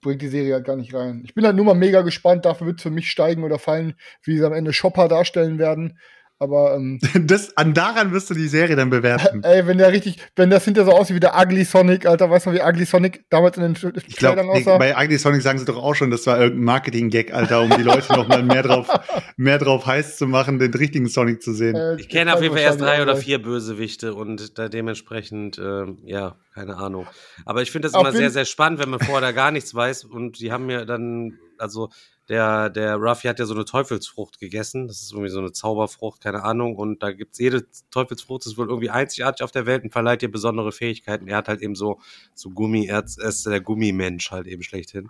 bringt 0.00 0.22
die 0.22 0.28
Serie 0.28 0.54
halt 0.54 0.64
gar 0.64 0.76
nicht 0.76 0.94
rein. 0.94 1.22
Ich 1.24 1.34
bin 1.34 1.44
halt 1.44 1.56
nur 1.56 1.64
mal 1.64 1.74
mega 1.74 2.02
gespannt, 2.02 2.44
dafür 2.44 2.66
wird 2.66 2.78
es 2.78 2.82
für 2.82 2.90
mich 2.90 3.10
steigen 3.10 3.42
oder 3.42 3.58
fallen, 3.58 3.94
wie 4.22 4.36
sie 4.36 4.44
am 4.44 4.52
Ende 4.52 4.72
Shopper 4.72 5.08
darstellen 5.08 5.58
werden. 5.58 5.98
Aber 6.40 6.74
ähm, 6.76 7.00
Das, 7.26 7.56
an 7.56 7.74
daran 7.74 8.12
wirst 8.12 8.30
du 8.30 8.34
die 8.34 8.46
Serie 8.48 8.76
dann 8.76 8.90
bewerten. 8.90 9.42
ey, 9.42 9.66
wenn 9.66 9.78
der 9.78 9.92
richtig, 9.92 10.18
wenn 10.36 10.50
das 10.50 10.64
hinter 10.64 10.84
so 10.84 10.92
aussieht 10.92 11.16
wie 11.16 11.20
der 11.20 11.36
Ugly 11.36 11.64
Sonic, 11.64 12.06
Alter, 12.06 12.30
weißt 12.30 12.46
du, 12.46 12.52
wie 12.52 12.62
Ugly 12.62 12.84
Sonic 12.84 13.24
damals 13.30 13.56
in 13.56 13.62
den 13.64 13.74
Tra- 13.76 13.92
Ich 14.06 14.16
glaube, 14.16 14.36
Trailern 14.36 14.50
aussah? 14.56 14.78
bei 14.78 14.96
Ugly 14.96 15.18
Sonic 15.18 15.42
sagen 15.42 15.58
sie 15.58 15.64
doch 15.64 15.76
auch 15.82 15.94
schon, 15.94 16.10
das 16.10 16.26
war 16.26 16.38
irgendein 16.38 16.64
Marketing-Gag, 16.64 17.34
Alter, 17.34 17.62
um 17.62 17.70
die 17.70 17.82
Leute 17.82 18.12
noch 18.12 18.28
mal 18.28 18.42
mehr 18.42 18.62
drauf, 18.62 18.88
mehr 19.36 19.58
drauf 19.58 19.86
heiß 19.86 20.16
zu 20.16 20.26
machen, 20.26 20.58
den 20.58 20.72
richtigen 20.74 21.08
Sonic 21.08 21.42
zu 21.42 21.52
sehen. 21.52 21.74
Äh, 21.74 21.96
Ich 21.96 22.08
kenne 22.08 22.34
auf 22.34 22.40
jeden 22.42 22.54
Fall 22.54 22.62
erst 22.62 22.80
drei 22.80 23.02
oder 23.02 23.16
vier 23.16 23.42
Bösewichte 23.42 24.14
und 24.14 24.58
da 24.58 24.68
dementsprechend, 24.68 25.58
ähm, 25.58 25.98
ja, 26.04 26.36
keine 26.54 26.76
Ahnung. 26.76 27.06
Aber 27.46 27.62
ich 27.62 27.70
finde 27.70 27.88
das 27.88 27.94
Auf 27.94 28.02
immer 28.02 28.12
sehr, 28.12 28.30
sehr 28.30 28.44
spannend, 28.44 28.78
wenn 28.80 28.90
man 28.90 29.00
vorher 29.00 29.20
da 29.20 29.32
gar 29.32 29.50
nichts 29.50 29.74
weiß 29.74 30.04
und 30.04 30.38
die 30.40 30.52
haben 30.52 30.66
mir 30.66 30.84
dann, 30.86 31.38
also 31.58 31.88
der, 32.28 32.68
der 32.70 32.96
Ruffy 32.96 33.28
hat 33.28 33.38
ja 33.38 33.46
so 33.46 33.54
eine 33.54 33.64
Teufelsfrucht 33.64 34.38
gegessen, 34.38 34.86
das 34.86 35.00
ist 35.00 35.12
irgendwie 35.12 35.30
so 35.30 35.38
eine 35.38 35.52
Zauberfrucht, 35.52 36.22
keine 36.22 36.42
Ahnung, 36.42 36.76
und 36.76 37.02
da 37.02 37.12
gibt's 37.12 37.38
jede 37.38 37.66
Teufelsfrucht, 37.90 38.46
ist 38.46 38.58
wohl 38.58 38.68
irgendwie 38.68 38.90
einzigartig 38.90 39.42
auf 39.42 39.50
der 39.50 39.66
Welt 39.66 39.84
und 39.84 39.92
verleiht 39.92 40.22
dir 40.22 40.30
besondere 40.30 40.72
Fähigkeiten. 40.72 41.28
Er 41.28 41.38
hat 41.38 41.48
halt 41.48 41.62
eben 41.62 41.74
so, 41.74 42.00
so 42.34 42.50
Gummi, 42.50 42.86
er 42.86 43.04
ist 43.04 43.46
der 43.46 43.60
Gummimensch 43.60 44.30
halt 44.30 44.46
eben 44.46 44.62
schlechthin. 44.62 45.08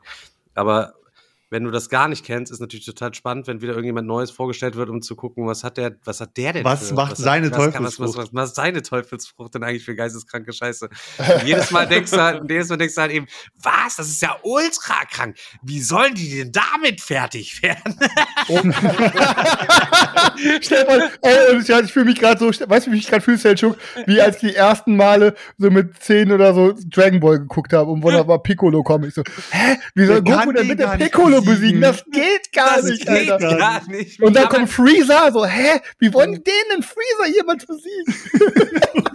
Aber 0.54 0.94
wenn 1.50 1.64
du 1.64 1.70
das 1.70 1.88
gar 1.88 2.08
nicht 2.08 2.24
kennst, 2.24 2.52
ist 2.52 2.60
natürlich 2.60 2.84
total 2.84 3.14
spannend, 3.14 3.46
wenn 3.46 3.62
wieder 3.62 3.72
irgendjemand 3.72 4.06
Neues 4.06 4.30
vorgestellt 4.30 4.76
wird, 4.76 4.90
um 4.90 5.00
zu 5.00 5.16
gucken, 5.16 5.46
was 5.46 5.64
hat 5.64 5.78
der, 5.78 5.96
was 6.04 6.20
hat 6.20 6.36
der 6.36 6.52
denn 6.52 6.64
Was 6.64 6.88
für, 6.88 6.94
macht 6.94 7.12
hat- 7.12 7.16
seine 7.16 7.50
was 7.50 7.56
kann- 7.72 7.84
was, 7.84 7.96
Teufelsfrucht? 7.96 8.18
was, 8.18 8.26
was, 8.26 8.34
was 8.50 8.54
seine 8.54 8.82
Teufelsfrucht 8.82 9.54
denn 9.54 9.64
eigentlich 9.64 9.84
für 9.84 9.94
geisteskranke 9.94 10.52
Scheiße? 10.52 10.88
Jedes 11.46 11.70
Mal 11.70 11.86
denkst 11.86 12.10
du 12.10 12.20
halt, 12.20 12.42
jedes 12.50 12.68
Mal 12.68 12.76
denkst 12.76 12.94
du 12.94 13.00
halt 13.00 13.12
eben, 13.12 13.26
was? 13.62 13.96
Das 13.96 14.08
ist 14.08 14.20
ja 14.22 14.36
ultra 14.42 15.04
krank. 15.10 15.36
Wie 15.62 15.80
sollen 15.80 16.14
die 16.14 16.36
denn 16.38 16.52
damit 16.52 17.00
fertig 17.00 17.62
werden? 17.62 17.96
Stefan, 20.60 21.02
ey, 21.22 21.82
ich, 21.84 21.92
fühle 21.92 22.06
mich 22.06 22.18
gerade 22.18 22.38
so, 22.38 22.48
weißt 22.48 22.86
du, 22.86 22.90
wie 22.92 22.96
ich 22.96 23.02
mich 23.02 23.06
gerade 23.08 23.22
fühle, 23.22 23.36
Selchuk? 23.38 23.76
Wie 24.06 24.20
als 24.20 24.42
ich 24.42 24.50
die 24.50 24.56
ersten 24.56 24.96
Male 24.96 25.34
so 25.56 25.70
mit 25.70 26.00
10 26.02 26.32
oder 26.32 26.54
so 26.54 26.74
Dragon 26.90 27.20
Ball 27.20 27.38
geguckt 27.38 27.72
habe 27.72 27.90
und 27.90 28.02
war 28.02 28.42
Piccolo 28.42 28.82
kommt. 28.82 29.06
Ich 29.06 29.14
so, 29.14 29.22
hä? 29.50 29.76
Wie 29.94 30.06
soll 30.06 30.22
Der 30.22 30.34
kann 30.34 30.46
Goku 30.52 30.64
denn 30.64 30.76
gar 30.76 30.96
nicht 30.96 31.12
Piccolo 31.12 31.37
besiegen. 31.42 31.80
besiegen? 31.80 31.80
Das 31.80 32.04
geht 32.10 32.52
gar 32.52 32.76
das 32.76 32.84
nicht, 32.86 33.06
geht 33.06 33.30
Alter. 33.30 33.56
gar 33.56 33.88
nicht. 33.88 34.20
Und 34.22 34.34
dann 34.34 34.44
Aber- 34.46 34.56
kommt 34.56 34.70
Freezer, 34.70 35.30
so, 35.32 35.44
hä? 35.44 35.80
Wie 35.98 36.12
wollen 36.14 36.32
die 36.32 36.42
den 36.42 36.54
denn 36.72 36.82
Freezer 36.82 37.34
jemals 37.34 37.66
besiegen? 37.66 38.14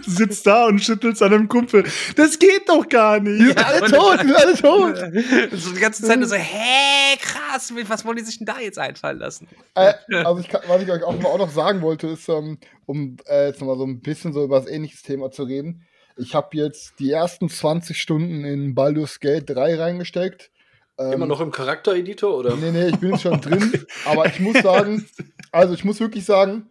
Sitzt 0.06 0.46
da 0.46 0.66
und 0.66 0.80
schüttelst 0.82 1.22
an 1.22 1.32
einem 1.32 1.48
Kumpel. 1.48 1.84
Das 2.16 2.38
geht 2.38 2.68
doch 2.68 2.88
gar 2.88 3.20
Die 3.20 3.30
nicht. 3.30 3.46
sind 3.46 3.64
alle 3.64 3.80
tot, 3.90 4.20
die 4.22 4.26
sind 4.26 4.36
alle 4.36 4.54
tot. 4.54 4.96
so 5.52 5.72
die 5.72 5.80
ganze 5.80 6.02
Zeit 6.02 6.18
nur 6.18 6.28
so, 6.28 6.36
hä, 6.36 7.16
krass, 7.20 7.72
was 7.88 8.04
wollen 8.04 8.16
die 8.18 8.24
sich 8.24 8.38
denn 8.38 8.46
da 8.46 8.60
jetzt 8.60 8.78
einfallen 8.78 9.18
lassen? 9.18 9.48
Äh, 9.74 9.94
also 10.24 10.40
ich 10.40 10.48
kann, 10.48 10.60
was 10.66 10.82
ich 10.82 10.90
euch 10.90 11.02
auch, 11.02 11.14
auch 11.24 11.38
noch 11.38 11.50
sagen 11.50 11.80
wollte, 11.82 12.08
ist, 12.08 12.28
ähm, 12.28 12.58
um 12.86 13.16
äh, 13.26 13.46
jetzt 13.48 13.60
nochmal 13.60 13.78
so 13.78 13.84
ein 13.86 14.00
bisschen 14.00 14.32
so 14.32 14.44
über 14.44 14.60
das 14.60 14.68
ähnliches 14.68 15.02
Thema 15.02 15.30
zu 15.30 15.44
reden. 15.44 15.86
Ich 16.16 16.34
habe 16.34 16.48
jetzt 16.56 16.94
die 17.00 17.10
ersten 17.10 17.48
20 17.48 18.00
Stunden 18.00 18.44
in 18.44 18.74
Baldur's 18.74 19.18
Gate 19.20 19.48
3 19.50 19.76
reingesteckt. 19.76 20.50
Ähm, 20.98 21.12
Immer 21.12 21.26
noch 21.26 21.40
im 21.40 21.50
Charaktereditor, 21.50 22.36
oder? 22.36 22.56
Nee, 22.56 22.70
nee, 22.70 22.88
ich 22.88 22.98
bin 22.98 23.10
jetzt 23.10 23.22
schon 23.22 23.40
drin. 23.40 23.84
Aber 24.04 24.26
ich 24.26 24.38
muss 24.40 24.62
sagen, 24.62 25.06
also 25.50 25.74
ich 25.74 25.84
muss 25.84 26.00
wirklich 26.00 26.24
sagen, 26.24 26.70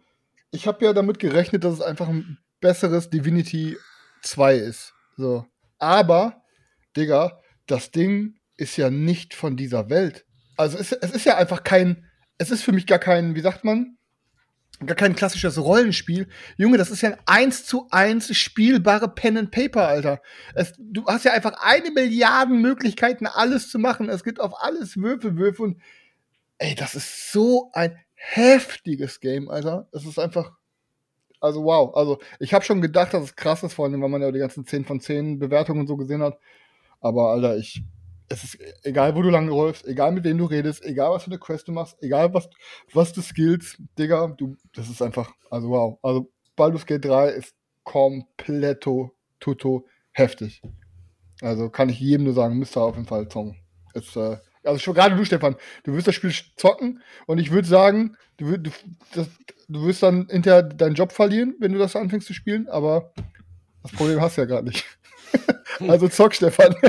ich 0.50 0.66
habe 0.66 0.84
ja 0.84 0.92
damit 0.92 1.18
gerechnet, 1.18 1.64
dass 1.64 1.74
es 1.74 1.80
einfach 1.80 2.08
ein 2.08 2.38
besseres 2.60 3.10
Divinity 3.10 3.76
2 4.22 4.56
ist. 4.56 4.94
So. 5.16 5.46
Aber, 5.78 6.42
Digga, 6.96 7.40
das 7.66 7.90
Ding 7.90 8.36
ist 8.56 8.76
ja 8.76 8.90
nicht 8.90 9.34
von 9.34 9.56
dieser 9.56 9.90
Welt. 9.90 10.24
Also 10.56 10.78
es, 10.78 10.92
es 10.92 11.10
ist 11.10 11.26
ja 11.26 11.36
einfach 11.36 11.64
kein, 11.64 12.08
es 12.38 12.50
ist 12.50 12.62
für 12.62 12.72
mich 12.72 12.86
gar 12.86 12.98
kein, 12.98 13.34
wie 13.34 13.40
sagt 13.40 13.64
man, 13.64 13.98
gar 14.86 14.96
kein 14.96 15.14
klassisches 15.14 15.58
Rollenspiel. 15.58 16.28
Junge, 16.56 16.78
das 16.78 16.90
ist 16.90 17.02
ja 17.02 17.10
ein 17.10 17.18
1 17.26 17.66
zu 17.66 17.88
1 17.90 18.36
spielbare 18.36 19.08
Pen 19.08 19.38
and 19.38 19.50
Paper, 19.50 19.88
Alter. 19.88 20.22
Es, 20.54 20.74
du 20.78 21.04
hast 21.06 21.24
ja 21.24 21.32
einfach 21.32 21.54
eine 21.60 21.90
Milliarde 21.90 22.52
Möglichkeiten, 22.52 23.26
alles 23.26 23.70
zu 23.70 23.78
machen. 23.78 24.08
Es 24.08 24.24
gibt 24.24 24.40
auf 24.40 24.52
alles 24.62 24.96
Würfel, 24.96 25.36
Würfel 25.36 25.66
und 25.66 25.82
ey, 26.58 26.74
das 26.74 26.94
ist 26.94 27.32
so 27.32 27.70
ein 27.72 27.98
heftiges 28.14 29.20
Game, 29.20 29.50
Alter. 29.50 29.88
Es 29.92 30.06
ist 30.06 30.18
einfach, 30.18 30.52
also 31.40 31.64
wow. 31.64 31.94
Also 31.94 32.18
ich 32.38 32.54
habe 32.54 32.64
schon 32.64 32.80
gedacht, 32.80 33.14
dass 33.14 33.24
es 33.24 33.36
krass 33.36 33.62
ist, 33.62 33.74
vor 33.74 33.86
allem, 33.86 34.00
weil 34.00 34.08
man 34.08 34.22
ja 34.22 34.32
die 34.32 34.38
ganzen 34.38 34.66
10 34.66 34.84
von 34.84 35.00
10 35.00 35.38
Bewertungen 35.38 35.86
so 35.86 35.96
gesehen 35.96 36.22
hat. 36.22 36.38
Aber 37.00 37.30
Alter, 37.30 37.56
ich, 37.56 37.82
es 38.28 38.44
ist 38.44 38.58
egal, 38.82 39.14
wo 39.14 39.22
du 39.22 39.30
lang 39.30 39.48
läufst, 39.48 39.86
egal 39.86 40.12
mit 40.12 40.24
wem 40.24 40.38
du 40.38 40.46
redest, 40.46 40.84
egal 40.84 41.10
was 41.10 41.24
für 41.24 41.30
eine 41.30 41.38
Quest 41.38 41.68
du 41.68 41.72
machst, 41.72 41.96
egal 42.02 42.32
was, 42.32 42.48
was 42.92 43.12
du 43.12 43.20
skills, 43.20 43.76
Digga, 43.98 44.28
du, 44.28 44.56
das 44.74 44.88
ist 44.88 45.02
einfach, 45.02 45.32
also 45.50 45.68
wow. 45.68 45.98
Also 46.02 46.30
Baldur's 46.56 46.86
Gate 46.86 47.04
3 47.04 47.28
ist 47.30 47.54
kompletto, 47.82 49.12
tutto 49.40 49.86
heftig. 50.12 50.62
Also 51.42 51.68
kann 51.68 51.88
ich 51.88 52.00
jedem 52.00 52.24
nur 52.24 52.34
sagen, 52.34 52.58
müsst 52.58 52.76
ihr 52.76 52.82
auf 52.82 52.94
jeden 52.94 53.06
Fall 53.08 53.28
zocken. 53.28 53.56
Ist, 53.92 54.16
äh, 54.16 54.38
also 54.64 54.78
schon 54.78 54.94
gerade 54.94 55.16
du, 55.16 55.24
Stefan, 55.24 55.56
du 55.84 55.92
wirst 55.92 56.06
das 56.06 56.14
Spiel 56.14 56.32
zocken 56.56 57.02
und 57.26 57.38
ich 57.38 57.50
würde 57.50 57.68
sagen, 57.68 58.16
du, 58.38 58.56
du, 58.56 58.70
das, 59.14 59.28
du 59.68 59.86
wirst 59.86 60.02
dann 60.02 60.28
hinterher 60.30 60.62
deinen 60.62 60.94
Job 60.94 61.12
verlieren, 61.12 61.54
wenn 61.60 61.72
du 61.72 61.78
das 61.78 61.96
anfängst 61.96 62.26
zu 62.26 62.32
spielen, 62.34 62.68
aber 62.68 63.12
das 63.82 63.92
Problem 63.92 64.20
hast 64.20 64.36
du 64.36 64.42
ja 64.42 64.46
gerade 64.46 64.68
nicht. 64.68 64.84
also 65.88 66.08
zock, 66.08 66.34
Stefan. 66.34 66.74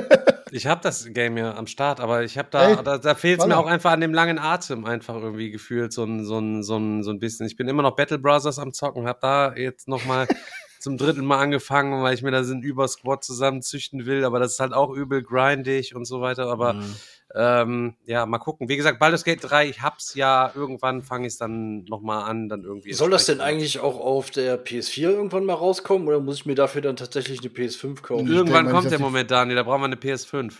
Ich 0.51 0.67
habe 0.67 0.79
das 0.81 1.05
Game 1.11 1.37
ja 1.37 1.53
am 1.55 1.67
Start, 1.67 1.99
aber 1.99 2.23
ich 2.23 2.37
habe 2.37 2.47
da, 2.49 2.69
Ey, 2.69 2.77
da, 2.81 2.97
da 2.97 3.15
fehlt 3.15 3.41
es 3.41 3.45
mir 3.45 3.57
auch 3.57 3.65
einfach 3.65 3.91
an 3.91 3.99
dem 3.99 4.13
langen 4.13 4.39
Atem 4.39 4.85
einfach 4.85 5.15
irgendwie 5.15 5.51
gefühlt, 5.51 5.91
so 5.91 6.05
ein, 6.05 6.23
so 6.23 6.39
ein, 6.39 6.63
so 6.63 6.77
ein, 6.77 7.03
so 7.03 7.11
ein 7.11 7.19
bisschen. 7.19 7.45
Ich 7.45 7.57
bin 7.57 7.67
immer 7.67 7.81
noch 7.81 7.97
Battle 7.97 8.19
Brothers 8.19 8.57
am 8.57 8.71
Zocken, 8.71 9.05
habe 9.05 9.19
da 9.21 9.53
jetzt 9.55 9.89
nochmal 9.89 10.27
zum 10.85 10.97
dritten 10.97 11.25
Mal 11.25 11.39
angefangen, 11.39 12.01
weil 12.03 12.13
ich 12.13 12.21
mir 12.21 12.31
da 12.31 12.43
so 12.43 12.53
einen 12.53 12.63
Übersquad 12.63 13.23
zusammenzüchten 13.23 14.05
will, 14.05 14.23
aber 14.23 14.39
das 14.39 14.53
ist 14.53 14.59
halt 14.59 14.71
auch 14.73 14.91
übel 14.95 15.21
grindig 15.23 15.95
und 15.95 16.05
so 16.05 16.21
weiter, 16.21 16.47
aber 16.47 16.73
Mhm. 16.73 16.95
ähm, 17.35 17.95
ja, 18.05 18.25
mal 18.25 18.37
gucken. 18.37 18.69
Wie 18.69 18.77
gesagt, 18.77 18.99
Baldur's 18.99 19.23
Gate 19.25 19.39
3, 19.41 19.67
ich 19.67 19.81
hab's 19.81 20.13
ja, 20.15 20.51
irgendwann 20.55 21.01
fange 21.01 21.27
ich 21.27 21.33
es 21.33 21.37
dann 21.39 21.83
nochmal 21.85 22.23
an, 22.29 22.47
dann 22.49 22.63
irgendwie. 22.63 22.93
Soll 22.93 23.09
das 23.09 23.25
denn 23.25 23.41
eigentlich 23.41 23.79
auch 23.79 23.99
auf 23.99 24.31
der 24.31 24.63
PS4 24.63 25.09
irgendwann 25.09 25.43
mal 25.45 25.55
rauskommen 25.55 26.07
oder 26.07 26.19
muss 26.21 26.37
ich 26.37 26.45
mir 26.45 26.55
dafür 26.55 26.81
dann 26.81 26.95
tatsächlich 26.95 27.39
eine 27.41 27.49
PS5 27.49 28.01
kaufen? 28.01 28.27
Irgendwann 28.27 28.65
denke 28.65 28.79
kommt 28.79 28.91
der 28.91 28.99
Moment, 28.99 29.31
Daniel, 29.31 29.55
da 29.57 29.63
brauchen 29.63 29.81
wir 29.81 29.85
eine 29.85 29.95
PS5. 29.97 30.53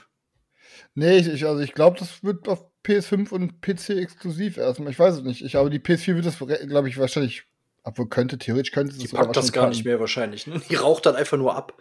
Nee, 0.96 1.18
ich, 1.18 1.28
ich, 1.28 1.46
also 1.46 1.62
ich 1.62 1.74
glaube, 1.74 1.98
das 2.00 2.24
wird 2.24 2.48
auf 2.48 2.66
PS5 2.86 3.32
und 3.32 3.62
PC 3.62 3.90
exklusiv 4.02 4.58
erstmal. 4.58 4.92
Ich 4.92 5.00
weiß 5.00 5.16
es 5.16 5.24
nicht. 5.24 5.44
Ich, 5.44 5.56
aber 5.58 5.70
die 5.70 5.80
PS4 5.80 6.16
wird 6.16 6.26
das, 6.26 6.38
glaube 6.40 6.90
ich, 6.90 6.98
wahrscheinlich, 6.98 7.44
obwohl 7.86 8.10
könnte, 8.10 8.38
theoretisch 8.38 8.72
könnte 8.74 8.98
Die 8.98 9.08
packt 9.08 9.36
das 9.38 9.52
gar 9.54 9.64
packen. 9.66 9.76
nicht 9.76 9.86
mehr 9.86 10.00
wahrscheinlich. 10.00 10.48
Ne? 10.48 10.62
Die 10.70 10.76
raucht 10.76 11.06
dann 11.06 11.16
einfach 11.16 11.38
nur 11.38 11.56
ab. 11.56 11.74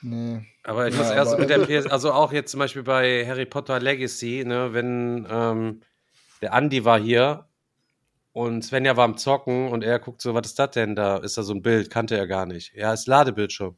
Nee. 0.00 0.42
Aber 0.62 0.86
ich 0.88 0.94
Ja, 0.94 1.00
muss 1.02 1.10
erst 1.10 1.32
aber- 1.32 1.40
mit 1.40 1.50
der 1.70 1.80
PS, 1.80 1.86
also 1.86 2.12
auch 2.12 2.32
jetzt 2.32 2.50
zum 2.50 2.58
Beispiel 2.60 2.82
bei 2.82 3.26
Harry 3.26 3.46
Potter 3.46 3.80
Legacy, 3.80 4.44
ne, 4.46 4.72
wenn 4.72 5.26
ähm, 5.30 5.80
der 6.42 6.52
Andi 6.54 6.84
war 6.84 6.98
hier 7.00 7.46
und 8.32 8.62
Svenja 8.62 8.96
war 8.96 9.04
am 9.04 9.16
Zocken 9.16 9.68
und 9.68 9.82
er 9.84 9.98
guckt 9.98 10.20
so, 10.20 10.34
was 10.34 10.46
ist 10.46 10.58
das 10.58 10.72
denn 10.72 10.94
da? 10.94 11.18
Ist 11.18 11.38
da 11.38 11.42
so 11.42 11.54
ein 11.54 11.62
Bild? 11.62 11.90
Kannte 11.90 12.16
er 12.16 12.26
gar 12.26 12.46
nicht. 12.46 12.74
Ja, 12.74 12.92
ist 12.92 13.06
Ladebildschirm. 13.06 13.76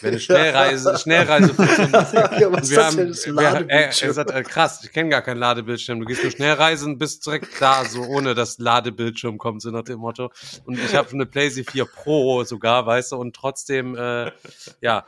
Wenn 0.00 0.10
eine 0.10 0.20
Schnellreise, 0.20 0.98
Schnellreise 0.98 1.54
ja, 1.58 2.52
was 2.52 2.70
wir 2.70 2.84
haben? 2.84 3.08
Das 3.08 3.26
wir, 3.26 3.34
er, 3.34 3.42
er 3.42 3.52
Ladebildschirm. 3.52 4.12
sagt, 4.12 4.30
äh, 4.30 4.42
krass, 4.42 4.84
ich 4.84 4.92
kenne 4.92 5.10
gar 5.10 5.22
keinen 5.22 5.38
Ladebildschirm. 5.38 6.00
Du 6.00 6.06
gehst 6.06 6.22
nur 6.22 6.32
schnell 6.32 6.54
reisen, 6.54 6.98
bist 6.98 7.24
direkt 7.26 7.60
da, 7.60 7.84
so 7.84 8.02
ohne 8.02 8.34
dass 8.34 8.58
Ladebildschirm 8.58 9.38
kommt, 9.38 9.62
so 9.62 9.70
nach 9.70 9.84
dem 9.84 10.00
Motto. 10.00 10.30
Und 10.64 10.78
ich 10.78 10.94
habe 10.94 11.10
eine 11.12 11.26
PlayStation 11.26 11.72
4 11.72 11.84
Pro 11.86 12.44
sogar, 12.44 12.86
weißt 12.86 13.12
du, 13.12 13.16
und 13.16 13.34
trotzdem, 13.34 13.96
äh, 13.96 14.32
ja, 14.80 15.04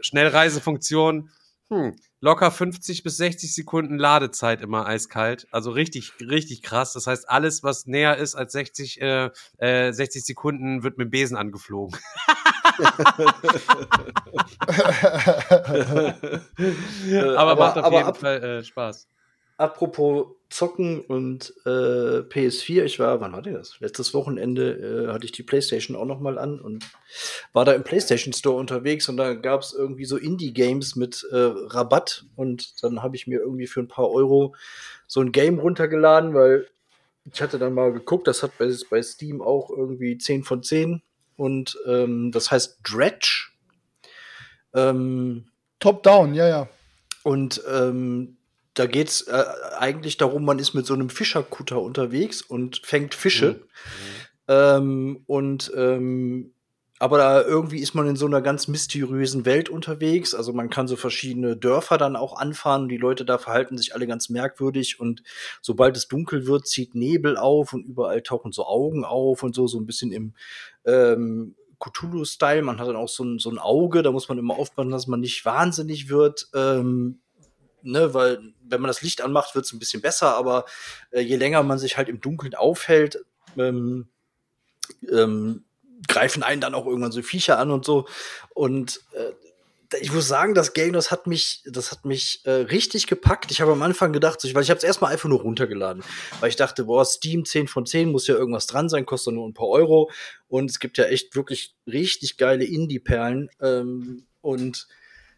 Schnellreisefunktion, 0.00 1.30
hm, 1.68 1.96
locker 2.20 2.50
50 2.50 3.02
bis 3.02 3.16
60 3.16 3.54
Sekunden 3.54 3.98
Ladezeit 3.98 4.60
immer 4.60 4.86
eiskalt. 4.86 5.46
Also 5.50 5.70
richtig, 5.70 6.12
richtig 6.20 6.62
krass. 6.62 6.92
Das 6.92 7.06
heißt, 7.06 7.28
alles, 7.28 7.62
was 7.62 7.86
näher 7.86 8.16
ist 8.16 8.34
als 8.34 8.52
60, 8.52 9.00
äh, 9.00 9.30
äh, 9.58 9.92
60 9.92 10.24
Sekunden, 10.24 10.82
wird 10.82 10.98
mit 10.98 11.06
dem 11.06 11.10
Besen 11.10 11.36
angeflogen. 11.36 11.98
aber 17.36 17.56
macht 17.56 17.78
auf 17.78 17.84
aber 17.84 17.96
jeden 17.96 18.08
ab- 18.08 18.16
Fall 18.18 18.42
äh, 18.42 18.64
Spaß. 18.64 19.08
Apropos 19.58 20.28
Zocken 20.48 21.00
und 21.02 21.54
äh, 21.64 21.68
PS4, 21.68 22.84
ich 22.84 22.98
war, 22.98 23.20
wann 23.20 23.32
war 23.32 23.42
denn 23.42 23.54
das? 23.54 23.78
Letztes 23.80 24.12
Wochenende 24.12 25.06
äh, 25.08 25.12
hatte 25.12 25.24
ich 25.24 25.32
die 25.32 25.42
PlayStation 25.44 25.96
auch 25.96 26.06
noch 26.06 26.20
mal 26.20 26.38
an 26.38 26.60
und 26.60 26.84
war 27.52 27.64
da 27.64 27.72
im 27.72 27.84
PlayStation 27.84 28.32
Store 28.32 28.58
unterwegs 28.58 29.08
und 29.08 29.18
da 29.18 29.34
gab 29.34 29.60
es 29.62 29.72
irgendwie 29.72 30.04
so 30.04 30.16
Indie-Games 30.16 30.96
mit 30.96 31.24
äh, 31.30 31.36
Rabatt 31.36 32.24
und 32.34 32.82
dann 32.82 33.02
habe 33.02 33.14
ich 33.14 33.26
mir 33.26 33.40
irgendwie 33.40 33.66
für 33.66 33.80
ein 33.80 33.88
paar 33.88 34.10
Euro 34.10 34.54
so 35.06 35.20
ein 35.20 35.32
Game 35.32 35.58
runtergeladen, 35.58 36.34
weil 36.34 36.66
ich 37.32 37.40
hatte 37.40 37.58
dann 37.58 37.74
mal 37.74 37.92
geguckt, 37.92 38.26
das 38.26 38.42
hat 38.42 38.58
bei, 38.58 38.70
bei 38.90 39.02
Steam 39.02 39.42
auch 39.42 39.70
irgendwie 39.70 40.18
10 40.18 40.42
von 40.42 40.62
10 40.62 41.02
und 41.42 41.76
ähm, 41.86 42.30
das 42.30 42.52
heißt 42.52 42.78
Dredge. 42.84 43.48
Ähm, 44.74 45.46
Top 45.80 46.04
down, 46.04 46.34
ja, 46.34 46.48
ja. 46.48 46.68
und 47.24 47.60
ähm, 47.68 48.36
da 48.74 48.86
geht's 48.86 49.22
äh, 49.22 49.44
eigentlich 49.76 50.16
darum, 50.16 50.44
man 50.44 50.60
ist 50.60 50.72
mit 50.72 50.86
so 50.86 50.94
einem 50.94 51.10
Fischerkutter 51.10 51.82
unterwegs 51.82 52.40
und 52.40 52.80
fängt 52.84 53.16
Fische. 53.16 53.66
Ähm, 54.46 55.24
und 55.26 55.72
ähm, 55.76 56.54
aber 57.02 57.18
da 57.18 57.42
irgendwie 57.42 57.80
ist 57.80 57.96
man 57.96 58.06
in 58.06 58.14
so 58.14 58.26
einer 58.26 58.40
ganz 58.40 58.68
mysteriösen 58.68 59.44
Welt 59.44 59.68
unterwegs. 59.68 60.36
Also 60.36 60.52
man 60.52 60.70
kann 60.70 60.86
so 60.86 60.94
verschiedene 60.94 61.56
Dörfer 61.56 61.98
dann 61.98 62.14
auch 62.14 62.38
anfahren 62.38 62.88
die 62.88 62.96
Leute 62.96 63.24
da 63.24 63.38
verhalten 63.38 63.76
sich 63.76 63.96
alle 63.96 64.06
ganz 64.06 64.28
merkwürdig. 64.28 65.00
Und 65.00 65.24
sobald 65.60 65.96
es 65.96 66.06
dunkel 66.06 66.46
wird, 66.46 66.68
zieht 66.68 66.94
Nebel 66.94 67.36
auf 67.36 67.72
und 67.72 67.84
überall 67.84 68.22
tauchen 68.22 68.52
so 68.52 68.64
Augen 68.66 69.04
auf 69.04 69.42
und 69.42 69.52
so, 69.52 69.66
so 69.66 69.80
ein 69.80 69.86
bisschen 69.86 70.12
im 70.12 70.34
ähm, 70.84 71.56
Cthulhu-Style. 71.80 72.62
Man 72.62 72.78
hat 72.78 72.86
dann 72.86 72.94
auch 72.94 73.08
so 73.08 73.24
ein, 73.24 73.40
so 73.40 73.50
ein 73.50 73.58
Auge, 73.58 74.04
da 74.04 74.12
muss 74.12 74.28
man 74.28 74.38
immer 74.38 74.56
aufpassen, 74.56 74.92
dass 74.92 75.08
man 75.08 75.18
nicht 75.18 75.44
wahnsinnig 75.44 76.08
wird. 76.08 76.50
Ähm, 76.54 77.18
ne, 77.82 78.14
weil 78.14 78.54
wenn 78.62 78.80
man 78.80 78.86
das 78.86 79.02
Licht 79.02 79.22
anmacht, 79.22 79.56
wird 79.56 79.64
es 79.64 79.72
ein 79.72 79.80
bisschen 79.80 80.02
besser, 80.02 80.36
aber 80.36 80.66
äh, 81.10 81.22
je 81.22 81.34
länger 81.34 81.64
man 81.64 81.80
sich 81.80 81.96
halt 81.96 82.08
im 82.08 82.20
Dunkeln 82.20 82.54
aufhält, 82.54 83.24
ähm, 83.56 84.06
ähm, 85.10 85.64
greifen 86.08 86.42
einen 86.42 86.60
dann 86.60 86.74
auch 86.74 86.86
irgendwann 86.86 87.12
so 87.12 87.22
Viecher 87.22 87.58
an 87.58 87.70
und 87.70 87.84
so. 87.84 88.06
Und 88.54 89.00
äh, 89.12 89.32
ich 90.00 90.12
muss 90.12 90.28
sagen, 90.28 90.54
das 90.54 90.72
Game, 90.72 90.92
das 90.92 91.10
hat 91.10 91.26
mich, 91.26 91.62
das 91.66 91.90
hat 91.90 92.04
mich 92.04 92.40
äh, 92.44 92.50
richtig 92.50 93.06
gepackt. 93.06 93.50
Ich 93.50 93.60
habe 93.60 93.72
am 93.72 93.82
Anfang 93.82 94.12
gedacht, 94.12 94.40
so, 94.40 94.52
weil 94.54 94.62
ich 94.62 94.70
habe 94.70 94.78
es 94.78 94.84
erstmal 94.84 95.12
einfach 95.12 95.28
nur 95.28 95.40
runtergeladen, 95.40 96.02
weil 96.40 96.48
ich 96.48 96.56
dachte, 96.56 96.84
boah, 96.84 97.04
Steam 97.04 97.44
10 97.44 97.68
von 97.68 97.86
10 97.86 98.10
muss 98.10 98.26
ja 98.26 98.34
irgendwas 98.34 98.66
dran 98.66 98.88
sein, 98.88 99.06
kostet 99.06 99.34
nur 99.34 99.46
ein 99.46 99.54
paar 99.54 99.68
Euro. 99.68 100.10
Und 100.48 100.70
es 100.70 100.78
gibt 100.78 100.98
ja 100.98 101.04
echt 101.04 101.34
wirklich 101.36 101.74
richtig 101.86 102.36
geile 102.36 102.64
Indie-Perlen. 102.64 103.50
Ähm, 103.60 104.26
und 104.40 104.86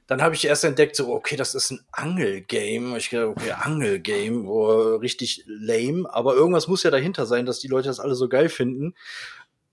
dann 0.07 0.20
habe 0.20 0.35
ich 0.35 0.44
erst 0.44 0.64
entdeckt, 0.64 0.96
so, 0.96 1.09
okay, 1.12 1.37
das 1.37 1.55
ist 1.55 1.70
ein 1.70 1.81
Angelgame. 1.90 2.96
Ich 2.98 3.09
dachte, 3.09 3.29
okay, 3.29 3.53
Angelgame, 3.53 4.46
oh, 4.46 4.96
richtig 4.96 5.44
lame. 5.46 6.12
Aber 6.12 6.35
irgendwas 6.35 6.68
muss 6.68 6.83
ja 6.83 6.90
dahinter 6.90 7.24
sein, 7.27 7.46
dass 7.46 7.59
die 7.59 7.68
Leute 7.68 7.88
das 7.88 8.00
alle 8.00 8.14
so 8.14 8.29
geil 8.29 8.50
finden. 8.50 8.94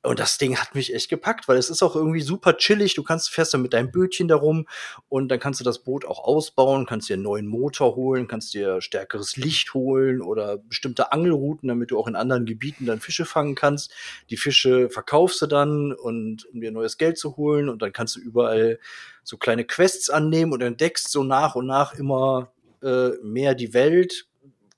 Und 0.04 0.20
das 0.20 0.40
Ding 0.40 0.58
hat 0.58 0.74
mich 0.74 0.96
echt 0.96 1.10
gepackt, 1.10 1.48
weil 1.48 1.58
es 1.58 1.70
ist 1.70 1.84
auch 1.84 1.96
irgendwie 1.96 2.22
super 2.22 2.58
chillig. 2.58 2.96
Du 2.96 3.04
kannst 3.04 3.30
fährst 3.30 3.54
dann 3.54 3.62
mit 3.62 3.74
deinem 3.74 3.92
Bötchen 3.92 4.28
darum 4.28 4.68
und 5.10 5.30
dann 5.30 5.40
kannst 5.40 5.60
du 5.60 5.64
das 5.64 5.80
Boot 5.80 6.06
auch 6.06 6.24
ausbauen, 6.24 6.88
kannst 6.88 7.08
dir 7.08 7.14
einen 7.14 7.24
neuen 7.24 7.46
Motor 7.46 7.96
holen, 7.96 8.28
kannst 8.28 8.56
dir 8.56 8.82
stärkeres 8.82 9.38
Licht 9.38 9.76
holen 9.76 10.22
oder 10.22 10.58
bestimmte 10.58 11.12
Angelrouten, 11.12 11.70
damit 11.70 11.92
du 11.92 12.00
auch 12.00 12.08
in 12.08 12.16
anderen 12.16 12.48
Gebieten 12.48 12.88
dann 12.88 13.00
Fische 13.00 13.26
fangen 13.26 13.54
kannst. 13.54 13.94
Die 14.32 14.38
Fische 14.38 14.90
verkaufst 14.90 15.40
du 15.44 15.46
dann 15.46 15.94
und 15.94 16.46
um 16.52 16.62
dir 16.62 16.72
neues 16.72 16.98
Geld 16.98 17.20
zu 17.20 17.38
holen 17.38 17.70
und 17.70 17.84
dann 17.84 17.94
kannst 17.94 18.16
du 18.16 18.20
überall 18.20 18.80
so 19.24 19.38
kleine 19.38 19.66
Quests 19.66 20.10
annehmen 20.10 20.52
und 20.52 20.62
entdeckst 20.62 21.12
so 21.12 21.24
nach 21.24 21.54
und 21.54 21.68
nach 21.68 21.94
immer 21.94 22.52
äh, 22.82 23.10
mehr 23.22 23.54
die 23.54 23.76
Welt, 23.76 24.28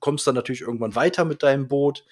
kommst 0.00 0.26
dann 0.26 0.34
natürlich 0.34 0.60
irgendwann 0.60 0.94
weiter 0.94 1.24
mit 1.24 1.42
deinem 1.42 1.66
Boot. 1.66 2.04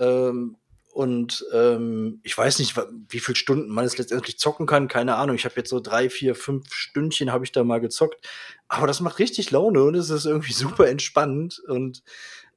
Ähm, 0.00 0.56
und 0.92 1.46
ähm, 1.52 2.20
ich 2.24 2.36
weiß 2.36 2.58
nicht, 2.58 2.76
wie 3.08 3.20
viele 3.20 3.36
Stunden 3.36 3.70
man 3.70 3.84
es 3.84 3.96
letztendlich 3.96 4.38
zocken 4.38 4.66
kann, 4.66 4.88
keine 4.88 5.16
Ahnung. 5.16 5.36
Ich 5.36 5.44
habe 5.44 5.54
jetzt 5.56 5.70
so 5.70 5.78
drei, 5.78 6.10
vier, 6.10 6.34
fünf 6.34 6.72
Stündchen 6.74 7.32
habe 7.32 7.44
ich 7.44 7.52
da 7.52 7.62
mal 7.62 7.80
gezockt. 7.80 8.26
Aber 8.66 8.86
das 8.86 9.00
macht 9.00 9.20
richtig 9.20 9.52
Laune 9.52 9.84
und 9.84 9.94
es 9.94 10.10
ist 10.10 10.26
irgendwie 10.26 10.52
super 10.52 10.88
entspannend. 10.88 11.62
Und 11.68 12.02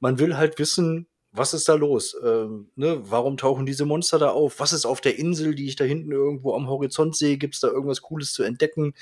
man 0.00 0.18
will 0.18 0.36
halt 0.36 0.58
wissen, 0.58 1.06
was 1.30 1.54
ist 1.54 1.68
da 1.68 1.74
los? 1.74 2.16
Ähm, 2.24 2.70
ne? 2.74 3.00
Warum 3.04 3.36
tauchen 3.36 3.66
diese 3.66 3.84
Monster 3.84 4.18
da 4.18 4.30
auf? 4.30 4.58
Was 4.58 4.72
ist 4.72 4.84
auf 4.84 5.00
der 5.00 5.18
Insel, 5.18 5.54
die 5.54 5.66
ich 5.66 5.76
da 5.76 5.84
hinten 5.84 6.10
irgendwo 6.10 6.54
am 6.54 6.68
Horizont 6.68 7.16
sehe? 7.16 7.38
Gibt 7.38 7.54
es 7.54 7.60
da 7.60 7.68
irgendwas 7.68 8.02
Cooles 8.02 8.32
zu 8.32 8.42
entdecken? 8.42 8.94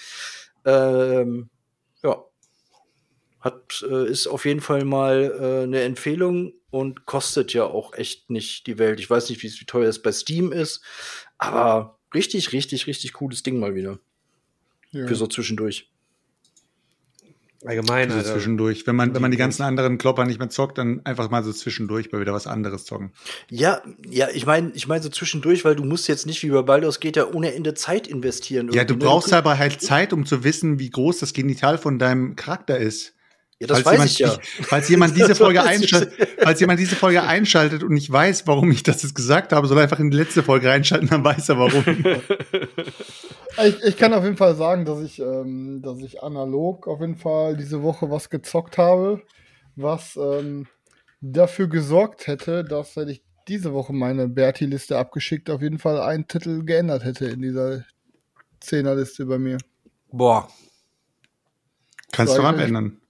Ähm, 0.66 1.48
ja. 2.02 2.22
Hat, 3.40 3.84
äh, 3.88 4.08
ist 4.08 4.26
auf 4.26 4.44
jeden 4.44 4.60
Fall 4.60 4.84
mal 4.84 5.34
äh, 5.40 5.62
eine 5.64 5.82
Empfehlung 5.82 6.52
und 6.72 7.04
kostet 7.04 7.52
ja 7.52 7.64
auch 7.64 7.92
echt 7.92 8.30
nicht 8.30 8.66
die 8.66 8.78
Welt. 8.78 8.98
Ich 8.98 9.08
weiß 9.08 9.28
nicht, 9.28 9.42
wie 9.42 9.52
wie 9.52 9.64
teuer 9.66 9.88
es 9.88 10.00
bei 10.00 10.11
Steam 10.11 10.50
ist, 10.50 10.82
aber 11.38 11.98
richtig, 12.14 12.52
richtig, 12.52 12.87
richtig 12.87 13.12
cooles 13.12 13.42
Ding 13.42 13.61
mal 13.61 13.74
wieder. 13.74 14.00
ja. 14.90 15.06
Für 15.06 15.14
so 15.14 15.26
zwischendurch. 15.26 15.90
Allgemein, 17.64 18.11
Also 18.11 18.18
Alter. 18.18 18.32
zwischendurch. 18.32 18.87
Wenn 18.87 18.96
man, 18.96 19.14
wenn 19.14 19.22
man 19.22 19.30
die 19.30 19.37
ganzen 19.37 19.62
anderen 19.62 19.96
Klopper 19.98 20.24
nicht 20.24 20.40
mehr 20.40 20.50
zockt, 20.50 20.78
dann 20.78 21.00
einfach 21.04 21.30
mal 21.30 21.44
so 21.44 21.52
zwischendurch 21.52 22.11
mal 22.11 22.20
wieder 22.20 22.32
was 22.32 22.48
anderes 22.48 22.87
zocken. 22.87 23.12
Ja, 23.50 23.82
ja, 24.08 24.28
ich 24.32 24.46
meine, 24.46 24.72
ich 24.74 24.88
meine 24.88 25.02
so 25.02 25.11
zwischendurch, 25.11 25.64
weil 25.64 25.76
du 25.76 25.85
musst 25.85 26.08
jetzt 26.08 26.26
nicht 26.26 26.42
wie 26.42 26.50
bei 26.50 26.62
Baldur's 26.62 26.98
geht 26.98 27.16
ja 27.16 27.26
ohne 27.30 27.54
Ende 27.54 27.74
Zeit 27.74 28.08
investieren. 28.08 28.72
Ja, 28.72 28.85
du 28.85 28.94
ne? 28.94 29.00
brauchst 29.04 29.32
aber 29.32 29.58
halt 29.58 29.80
Zeit, 29.80 30.12
um 30.12 30.26
zu 30.26 30.42
wissen, 30.42 30.80
wie 30.80 30.90
groß 30.90 31.20
das 31.20 31.35
Genital 31.35 31.78
von 31.78 32.00
deinem 32.00 32.35
Charakter 32.35 32.78
ist. 32.78 33.14
Ja, 33.62 33.68
das 33.68 33.83
falls 33.83 34.01
weiß 34.01 34.18
jemand, 34.18 34.40
ich 34.40 34.59
ja. 34.59 34.64
Falls 34.64 34.88
jemand 34.88 35.16
diese 35.16 35.35
Folge 35.37 35.61
ich. 35.61 35.64
einschaltet, 35.64 36.29
falls 36.38 36.59
jemand 36.59 36.81
diese 36.81 36.96
Folge 36.96 37.22
einschaltet 37.22 37.85
und 37.85 37.92
nicht 37.92 38.11
weiß, 38.11 38.48
warum 38.48 38.72
ich 38.72 38.83
das 38.83 39.05
jetzt 39.05 39.14
gesagt 39.14 39.53
habe, 39.53 39.68
soll 39.68 39.79
er 39.79 39.85
einfach 39.85 40.01
in 40.01 40.11
die 40.11 40.16
letzte 40.16 40.42
Folge 40.42 40.68
reinschalten, 40.68 41.09
dann 41.09 41.25
weiß 41.25 41.48
er 41.48 41.59
warum. 41.59 41.85
Ich, 43.62 43.83
ich 43.85 43.96
kann 43.98 44.14
auf 44.14 44.25
jeden 44.25 44.38
Fall 44.38 44.55
sagen, 44.55 44.87
dass 44.87 45.03
ich, 45.03 45.18
ähm, 45.18 45.83
dass 45.83 45.98
ich 45.98 46.22
analog 46.22 46.88
auf 46.88 47.03
jeden 47.03 47.16
Fall 47.16 47.55
diese 47.55 47.83
Woche 47.83 48.11
was 48.11 48.31
gezockt 48.31 48.79
habe, 48.79 49.20
was 49.77 50.16
ähm, 50.16 50.68
dafür 51.20 51.68
gesorgt 51.68 52.29
hätte, 52.29 52.64
dass, 52.64 52.96
wenn 52.96 53.09
ich 53.09 53.22
diese 53.48 53.75
Woche 53.75 53.92
meine 53.92 54.27
Berti-Liste 54.27 54.96
abgeschickt, 54.96 55.51
auf 55.51 55.61
jeden 55.61 55.79
Fall 55.79 56.01
einen 56.01 56.27
Titel 56.29 56.64
geändert 56.64 57.05
hätte 57.05 57.27
in 57.27 57.42
dieser 57.42 57.85
Zehnerliste 58.61 59.27
bei 59.27 59.38
mir. 59.38 59.59
Boah. 60.11 60.48
Kannst 62.11 62.33
du 62.33 62.40
ich 62.40 62.42
nicht. 62.42 62.55
abändern. 62.55 63.01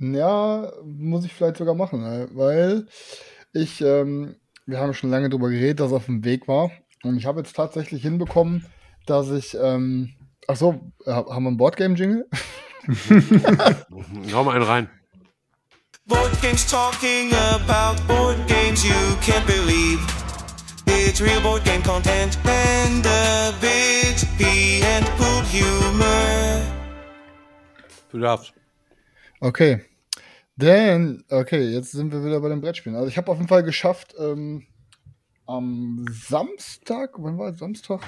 Ja, 0.00 0.72
muss 0.82 1.26
ich 1.26 1.32
vielleicht 1.32 1.58
sogar 1.58 1.74
machen, 1.74 2.30
weil 2.32 2.86
ich, 3.52 3.82
ähm, 3.82 4.36
wir 4.64 4.80
haben 4.80 4.94
schon 4.94 5.10
lange 5.10 5.28
drüber 5.28 5.50
geredet, 5.50 5.80
dass 5.80 5.88
es 5.88 5.92
auf 5.92 6.06
dem 6.06 6.24
Weg 6.24 6.48
war. 6.48 6.70
Und 7.02 7.18
ich 7.18 7.26
habe 7.26 7.40
jetzt 7.40 7.54
tatsächlich 7.54 8.00
hinbekommen, 8.02 8.64
dass 9.06 9.30
ich, 9.30 9.54
ähm, 9.60 10.14
ach 10.48 10.56
so, 10.56 10.80
äh, 11.04 11.12
haben 11.12 11.44
wir 11.44 11.50
ein 11.50 11.58
Boardgame-Jingle? 11.58 12.26
Hau 14.32 14.44
mal 14.44 14.56
einen 14.56 14.64
rein. 14.64 14.90
Board 16.06 16.32
games 16.40 16.66
talking 16.66 17.32
about 17.34 18.00
board 18.08 18.38
games 18.48 18.82
you 18.82 18.94
can't 19.20 19.46
believe. 19.46 20.00
It's 20.86 21.20
real 21.20 21.40
board 21.42 21.62
game 21.64 21.82
content 21.82 22.38
and 22.46 23.04
a 23.06 23.52
bit 23.60 24.26
pee 24.38 24.82
and 24.82 25.04
poop 25.18 25.44
humor. 25.46 26.62
Du 28.10 28.18
darfst. 28.18 28.54
Okay. 29.40 29.89
Denn, 30.60 31.24
okay, 31.30 31.70
jetzt 31.70 31.92
sind 31.92 32.12
wir 32.12 32.22
wieder 32.22 32.38
bei 32.40 32.50
den 32.50 32.60
Brettspielen. 32.60 32.94
Also 32.94 33.08
ich 33.08 33.16
habe 33.16 33.30
auf 33.30 33.38
jeden 33.38 33.48
Fall 33.48 33.62
geschafft, 33.62 34.14
ähm, 34.18 34.66
am 35.46 36.04
Samstag, 36.10 37.12
wann 37.16 37.38
war 37.38 37.48
es? 37.48 37.58
Samstag? 37.58 38.02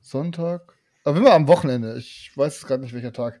Sonntag? 0.00 0.74
Auf 1.04 1.14
jeden 1.14 1.26
Fall 1.26 1.36
am 1.36 1.46
Wochenende, 1.46 1.96
ich 1.96 2.32
weiß 2.34 2.66
gerade 2.66 2.82
nicht 2.82 2.92
welcher 2.92 3.12
Tag, 3.12 3.40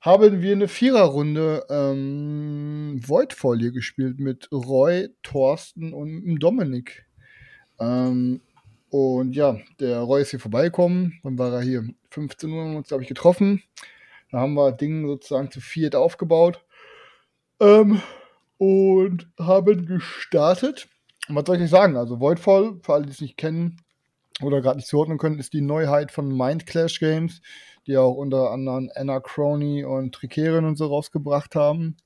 haben 0.00 0.42
wir 0.42 0.52
eine 0.52 0.66
Viererrunde 0.66 1.66
ähm, 1.70 3.00
Voidfall 3.06 3.58
hier 3.58 3.70
gespielt 3.70 4.18
mit 4.18 4.50
Roy, 4.50 5.10
Thorsten 5.22 5.92
und 5.92 6.40
Dominik. 6.40 7.06
Ähm, 7.78 8.40
und 8.90 9.36
ja, 9.36 9.56
der 9.78 10.00
Roy 10.00 10.22
ist 10.22 10.30
hier 10.30 10.40
vorbeigekommen, 10.40 11.20
dann 11.22 11.38
war 11.38 11.52
er 11.52 11.62
hier 11.62 11.88
15 12.10 12.50
Uhr, 12.50 12.60
haben 12.60 12.72
wir 12.72 12.78
uns, 12.78 12.88
glaube 12.88 13.04
ich, 13.04 13.08
getroffen. 13.08 13.62
Da 14.32 14.40
haben 14.40 14.54
wir 14.54 14.72
Ding 14.72 15.06
sozusagen 15.06 15.52
zu 15.52 15.60
viert 15.60 15.94
aufgebaut 15.94 16.64
ähm, 17.60 18.02
und 18.58 19.28
haben 19.38 19.86
gestartet. 19.86 20.88
Was 21.28 21.44
soll 21.46 21.56
ich 21.56 21.62
nicht 21.62 21.70
sagen? 21.70 21.96
Also 21.96 22.20
Voidfall, 22.20 22.78
für 22.82 22.94
alle, 22.94 23.06
die 23.06 23.12
es 23.12 23.20
nicht 23.20 23.36
kennen 23.36 23.80
oder 24.42 24.60
gerade 24.60 24.76
nicht 24.76 24.88
zuordnen 24.88 25.18
können, 25.18 25.38
ist 25.38 25.52
die 25.52 25.60
Neuheit 25.60 26.10
von 26.10 26.28
Mind 26.28 26.66
Clash 26.66 27.00
Games, 27.00 27.40
die 27.86 27.96
auch 27.96 28.14
unter 28.14 28.50
anderem 28.50 28.90
Anna 28.94 29.20
Crony 29.20 29.84
und 29.84 30.14
Trikerin 30.14 30.64
und 30.64 30.76
so 30.76 30.86
rausgebracht 30.86 31.54
haben. 31.54 31.96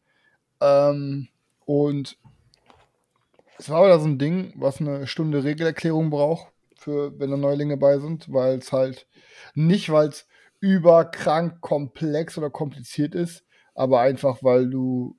Ähm, 0.61 1.29
und 1.65 2.19
es 3.59 3.71
war 3.71 3.85
wieder 3.85 4.01
so 4.01 4.07
ein 4.07 4.19
Ding, 4.19 4.53
was 4.57 4.81
eine 4.81 5.07
Stunde 5.07 5.45
Regelerklärung 5.45 6.11
braucht, 6.11 6.49
für 6.77 7.19
wenn 7.19 7.31
da 7.31 7.37
Neulinge 7.37 7.77
bei 7.77 7.99
sind, 7.99 8.33
weil 8.33 8.59
es 8.59 8.73
halt 8.73 9.07
nicht, 9.55 9.91
weil 9.91 10.09
es 10.09 10.27
überkrank 10.59 11.61
komplex 11.61 12.39
oder 12.39 12.51
kompliziert 12.51 13.15
ist, 13.15 13.45
aber 13.75 14.01
einfach, 14.01 14.43
weil 14.43 14.69
du 14.69 15.17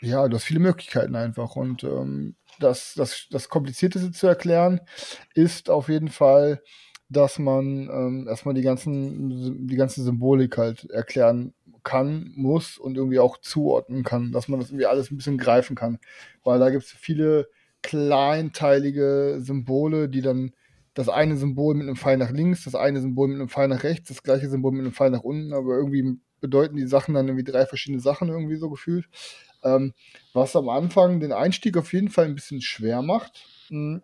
ja, 0.00 0.26
du 0.28 0.36
hast 0.36 0.44
viele 0.44 0.60
Möglichkeiten 0.60 1.14
einfach. 1.14 1.56
Und 1.56 1.84
ähm, 1.84 2.36
das, 2.58 2.94
das, 2.94 3.26
das 3.30 3.48
Komplizierteste 3.48 4.12
zu 4.12 4.26
erklären 4.26 4.80
ist 5.34 5.70
auf 5.70 5.88
jeden 5.88 6.08
Fall, 6.08 6.62
dass 7.08 7.38
man 7.38 7.88
ähm, 7.90 8.26
erstmal 8.28 8.54
die 8.54 8.62
ganzen, 8.62 9.66
die 9.66 9.76
ganze 9.76 10.02
Symbolik 10.02 10.58
halt 10.58 10.88
erklären 10.90 11.54
kann, 11.82 12.32
muss 12.34 12.78
und 12.78 12.96
irgendwie 12.96 13.18
auch 13.18 13.38
zuordnen 13.38 14.04
kann, 14.04 14.32
dass 14.32 14.48
man 14.48 14.60
das 14.60 14.70
irgendwie 14.70 14.86
alles 14.86 15.10
ein 15.10 15.16
bisschen 15.16 15.38
greifen 15.38 15.74
kann. 15.76 15.98
Weil 16.44 16.58
da 16.60 16.70
gibt 16.70 16.84
es 16.84 16.92
viele 16.92 17.48
kleinteilige 17.82 19.38
Symbole, 19.40 20.08
die 20.08 20.20
dann 20.20 20.52
das 20.94 21.08
eine 21.08 21.36
Symbol 21.36 21.74
mit 21.74 21.86
einem 21.86 21.96
Pfeil 21.96 22.18
nach 22.18 22.30
links, 22.30 22.64
das 22.64 22.74
eine 22.74 23.00
Symbol 23.00 23.28
mit 23.28 23.38
einem 23.38 23.48
Pfeil 23.48 23.68
nach 23.68 23.82
rechts, 23.84 24.08
das 24.08 24.22
gleiche 24.22 24.48
Symbol 24.48 24.72
mit 24.72 24.82
einem 24.82 24.92
Pfeil 24.92 25.10
nach 25.10 25.22
unten, 25.22 25.52
aber 25.52 25.76
irgendwie 25.76 26.18
bedeuten 26.40 26.76
die 26.76 26.86
Sachen 26.86 27.14
dann 27.14 27.28
irgendwie 27.28 27.50
drei 27.50 27.66
verschiedene 27.66 28.00
Sachen 28.00 28.28
irgendwie 28.28 28.56
so 28.56 28.70
gefühlt. 28.70 29.06
Ähm, 29.62 29.92
was 30.32 30.56
am 30.56 30.68
Anfang 30.68 31.20
den 31.20 31.32
Einstieg 31.32 31.76
auf 31.76 31.92
jeden 31.92 32.08
Fall 32.08 32.26
ein 32.26 32.34
bisschen 32.34 32.60
schwer 32.60 33.02
macht. 33.02 33.44
Mhm. 33.68 34.02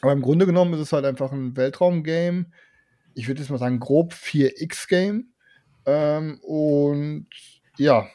Aber 0.00 0.12
im 0.12 0.22
Grunde 0.22 0.46
genommen 0.46 0.74
ist 0.74 0.80
es 0.80 0.92
halt 0.92 1.04
einfach 1.04 1.32
ein 1.32 1.56
Weltraum-Game. 1.56 2.46
Ich 3.14 3.28
würde 3.28 3.40
jetzt 3.40 3.50
mal 3.50 3.58
sagen, 3.58 3.78
grob 3.78 4.12
4X-Game. 4.12 5.32
Ähm, 5.86 6.40
und 6.42 7.28
ja, 7.76 8.08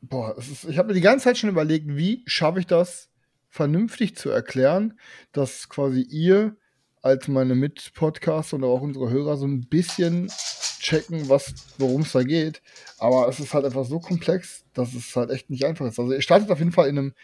boah, 0.00 0.36
ist, 0.38 0.64
ich 0.64 0.78
habe 0.78 0.88
mir 0.88 0.94
die 0.94 1.00
ganze 1.00 1.24
Zeit 1.24 1.38
schon 1.38 1.50
überlegt, 1.50 1.86
wie 1.88 2.22
schaffe 2.26 2.60
ich 2.60 2.66
das 2.66 3.10
vernünftig 3.48 4.16
zu 4.16 4.30
erklären, 4.30 4.98
dass 5.32 5.68
quasi 5.68 6.02
ihr 6.02 6.56
als 7.08 7.28
meine 7.28 7.54
Mitpodcaster 7.54 8.56
und 8.56 8.64
auch 8.64 8.80
unsere 8.80 9.10
Hörer 9.10 9.36
so 9.36 9.46
ein 9.46 9.62
bisschen 9.68 10.28
checken, 10.80 11.28
was, 11.28 11.54
worum 11.78 12.02
es 12.02 12.12
da 12.12 12.22
geht. 12.22 12.62
Aber 12.98 13.28
es 13.28 13.40
ist 13.40 13.54
halt 13.54 13.64
einfach 13.64 13.84
so 13.84 13.98
komplex, 13.98 14.64
dass 14.74 14.94
es 14.94 15.14
halt 15.16 15.30
echt 15.30 15.50
nicht 15.50 15.64
einfach 15.64 15.86
ist. 15.86 15.98
Also 15.98 16.12
ihr 16.12 16.22
startet 16.22 16.50
auf 16.50 16.58
jeden 16.58 16.72
Fall 16.72 16.88
in 16.88 16.98
einem, 16.98 17.14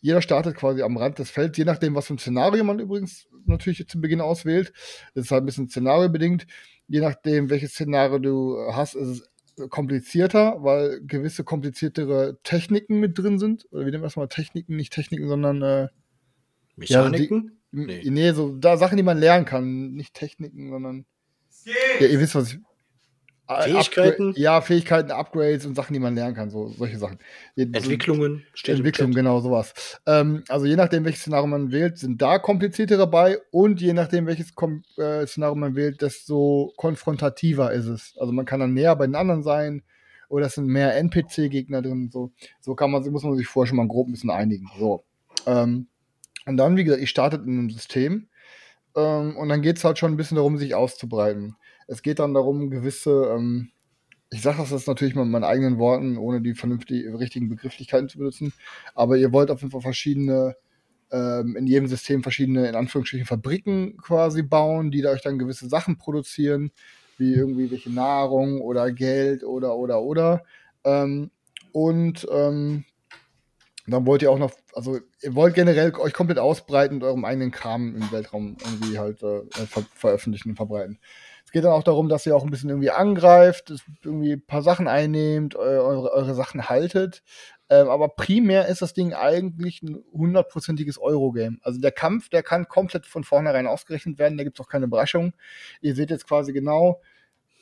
jeder 0.00 0.22
startet 0.22 0.56
quasi 0.56 0.82
am 0.82 0.96
Rand 0.96 1.18
des 1.18 1.30
Felds, 1.30 1.58
je 1.58 1.64
nachdem, 1.64 1.94
was 1.94 2.06
für 2.06 2.14
ein 2.14 2.18
Szenario 2.18 2.64
man 2.64 2.78
übrigens 2.78 3.28
natürlich 3.44 3.86
zu 3.86 4.00
Beginn 4.00 4.20
auswählt. 4.20 4.72
Das 5.14 5.26
ist 5.26 5.30
halt 5.30 5.42
ein 5.42 5.46
bisschen 5.46 5.68
szenariobedingt. 5.68 6.46
Je 6.88 7.00
nachdem, 7.00 7.50
welches 7.50 7.72
Szenario 7.72 8.18
du 8.18 8.58
hast, 8.72 8.94
ist 8.94 9.08
es 9.08 9.68
komplizierter, 9.68 10.56
weil 10.62 11.00
gewisse 11.04 11.44
kompliziertere 11.44 12.38
Techniken 12.42 13.00
mit 13.00 13.18
drin 13.18 13.38
sind. 13.38 13.66
Oder 13.70 13.86
wir 13.86 13.92
das 13.98 14.16
mal? 14.16 14.28
Techniken, 14.28 14.76
nicht 14.76 14.92
Techniken, 14.92 15.28
sondern 15.28 15.62
äh, 15.62 15.88
Mechaniken? 16.76 17.61
Nee. 17.72 18.02
nee, 18.04 18.32
so 18.32 18.54
da 18.54 18.76
Sachen, 18.76 18.96
die 18.96 19.02
man 19.02 19.18
lernen 19.18 19.46
kann. 19.46 19.92
Nicht 19.92 20.14
Techniken, 20.14 20.70
sondern. 20.70 21.06
Ja, 22.00 22.06
ihr 22.06 22.20
wisst, 22.20 22.34
was 22.34 22.52
ich. 22.52 22.60
Äh, 23.48 23.62
Fähigkeiten? 23.62 24.28
Upgra 24.30 24.40
ja, 24.40 24.60
Fähigkeiten, 24.60 25.10
Upgrades 25.10 25.66
und 25.66 25.74
Sachen, 25.74 25.92
die 25.94 26.00
man 26.00 26.14
lernen 26.14 26.34
kann, 26.34 26.50
so 26.50 26.68
solche 26.68 26.98
Sachen. 26.98 27.18
Entwicklungen, 27.56 28.44
steht 28.54 28.74
im 28.74 28.78
Entwicklung, 28.78 29.10
Chat. 29.10 29.16
genau, 29.16 29.40
sowas. 29.40 30.00
Ähm, 30.06 30.44
also 30.48 30.66
je 30.66 30.76
nachdem, 30.76 31.04
welches 31.04 31.22
Szenario 31.22 31.46
man 31.46 31.72
wählt, 31.72 31.98
sind 31.98 32.22
da 32.22 32.38
kompliziertere 32.38 33.06
bei 33.06 33.38
und 33.50 33.80
je 33.80 33.92
nachdem, 33.92 34.26
welches 34.26 34.54
Kom 34.54 34.82
äh, 34.96 35.26
Szenario 35.26 35.56
man 35.56 35.74
wählt, 35.74 36.02
desto 36.02 36.72
konfrontativer 36.76 37.72
ist 37.72 37.86
es. 37.86 38.14
Also 38.18 38.32
man 38.32 38.44
kann 38.44 38.60
dann 38.60 38.74
näher 38.74 38.94
bei 38.96 39.06
den 39.06 39.16
anderen 39.16 39.42
sein 39.42 39.82
oder 40.28 40.46
es 40.46 40.54
sind 40.54 40.66
mehr 40.66 40.96
NPC-Gegner 40.96 41.82
drin. 41.82 42.10
So, 42.12 42.32
so 42.60 42.74
kann 42.74 42.90
man, 42.90 43.02
muss 43.10 43.24
man 43.24 43.36
sich 43.36 43.48
vorher 43.48 43.68
schon 43.68 43.76
mal 43.76 43.88
grob 43.88 44.08
ein 44.08 44.12
bisschen 44.12 44.30
einigen. 44.30 44.70
So. 44.78 45.04
Ähm, 45.46 45.88
und 46.46 46.56
dann, 46.56 46.76
wie 46.76 46.84
gesagt, 46.84 47.00
ihr 47.00 47.06
startet 47.06 47.46
in 47.46 47.58
einem 47.58 47.70
System 47.70 48.28
ähm, 48.96 49.36
und 49.36 49.48
dann 49.48 49.62
geht 49.62 49.78
es 49.78 49.84
halt 49.84 49.98
schon 49.98 50.12
ein 50.12 50.16
bisschen 50.16 50.36
darum, 50.36 50.58
sich 50.58 50.74
auszubreiten. 50.74 51.56
Es 51.86 52.02
geht 52.02 52.18
dann 52.18 52.34
darum, 52.34 52.70
gewisse, 52.70 53.32
ähm, 53.34 53.70
ich 54.30 54.42
sage 54.42 54.58
das 54.58 54.70
jetzt 54.70 54.88
natürlich 54.88 55.14
mal 55.14 55.24
mit 55.24 55.32
meinen 55.32 55.44
eigenen 55.44 55.78
Worten, 55.78 56.16
ohne 56.16 56.40
die 56.40 56.54
vernünftigen, 56.54 57.14
richtigen 57.16 57.48
Begrifflichkeiten 57.48 58.08
zu 58.08 58.18
benutzen, 58.18 58.52
aber 58.94 59.16
ihr 59.16 59.32
wollt 59.32 59.50
auf 59.50 59.60
jeden 59.60 59.72
Fall 59.72 59.82
verschiedene, 59.82 60.56
ähm, 61.10 61.56
in 61.56 61.66
jedem 61.66 61.88
System 61.88 62.22
verschiedene, 62.22 62.68
in 62.68 62.74
Anführungsstrichen, 62.74 63.26
Fabriken 63.26 63.96
quasi 63.98 64.42
bauen, 64.42 64.90
die 64.90 65.02
da 65.02 65.10
euch 65.10 65.22
dann 65.22 65.38
gewisse 65.38 65.68
Sachen 65.68 65.98
produzieren, 65.98 66.70
wie 67.18 67.34
irgendwie 67.34 67.70
welche 67.70 67.90
Nahrung 67.90 68.60
oder 68.60 68.90
Geld 68.90 69.44
oder, 69.44 69.76
oder, 69.76 70.02
oder. 70.02 70.44
Ähm, 70.84 71.30
und 73.86 73.92
dann 73.92 74.06
wollt 74.06 74.22
ihr 74.22 74.30
auch 74.30 74.38
noch, 74.38 74.52
also 74.74 74.98
ihr 75.22 75.34
wollt 75.34 75.54
generell 75.54 75.94
euch 75.96 76.12
komplett 76.12 76.38
ausbreiten 76.38 76.96
und 76.96 77.04
eurem 77.04 77.24
eigenen 77.24 77.50
Kram 77.50 77.96
im 77.96 78.12
Weltraum 78.12 78.56
irgendwie 78.64 78.98
halt 78.98 79.22
äh, 79.22 79.42
ver 79.66 79.84
veröffentlichen 79.94 80.50
und 80.50 80.56
verbreiten. 80.56 81.00
Es 81.44 81.50
geht 81.50 81.64
dann 81.64 81.72
auch 81.72 81.82
darum, 81.82 82.08
dass 82.08 82.24
ihr 82.24 82.36
auch 82.36 82.44
ein 82.44 82.50
bisschen 82.50 82.70
irgendwie 82.70 82.90
angreift, 82.90 83.72
irgendwie 84.04 84.34
ein 84.34 84.46
paar 84.46 84.62
Sachen 84.62 84.86
einnehmt, 84.86 85.56
eu 85.56 85.60
eure, 85.60 86.12
eure 86.12 86.34
Sachen 86.34 86.68
haltet. 86.68 87.22
Ähm, 87.68 87.88
aber 87.88 88.08
primär 88.08 88.68
ist 88.68 88.82
das 88.82 88.94
Ding 88.94 89.14
eigentlich 89.14 89.82
ein 89.82 90.02
hundertprozentiges 90.12 90.98
Eurogame. 90.98 91.58
Also 91.62 91.80
der 91.80 91.92
Kampf, 91.92 92.28
der 92.28 92.42
kann 92.42 92.68
komplett 92.68 93.06
von 93.06 93.24
vornherein 93.24 93.66
ausgerechnet 93.66 94.18
werden, 94.18 94.38
da 94.38 94.44
gibt 94.44 94.60
es 94.60 94.64
auch 94.64 94.70
keine 94.70 94.84
Überraschung. 94.84 95.32
Ihr 95.80 95.94
seht 95.94 96.10
jetzt 96.10 96.28
quasi 96.28 96.52
genau, 96.52 97.00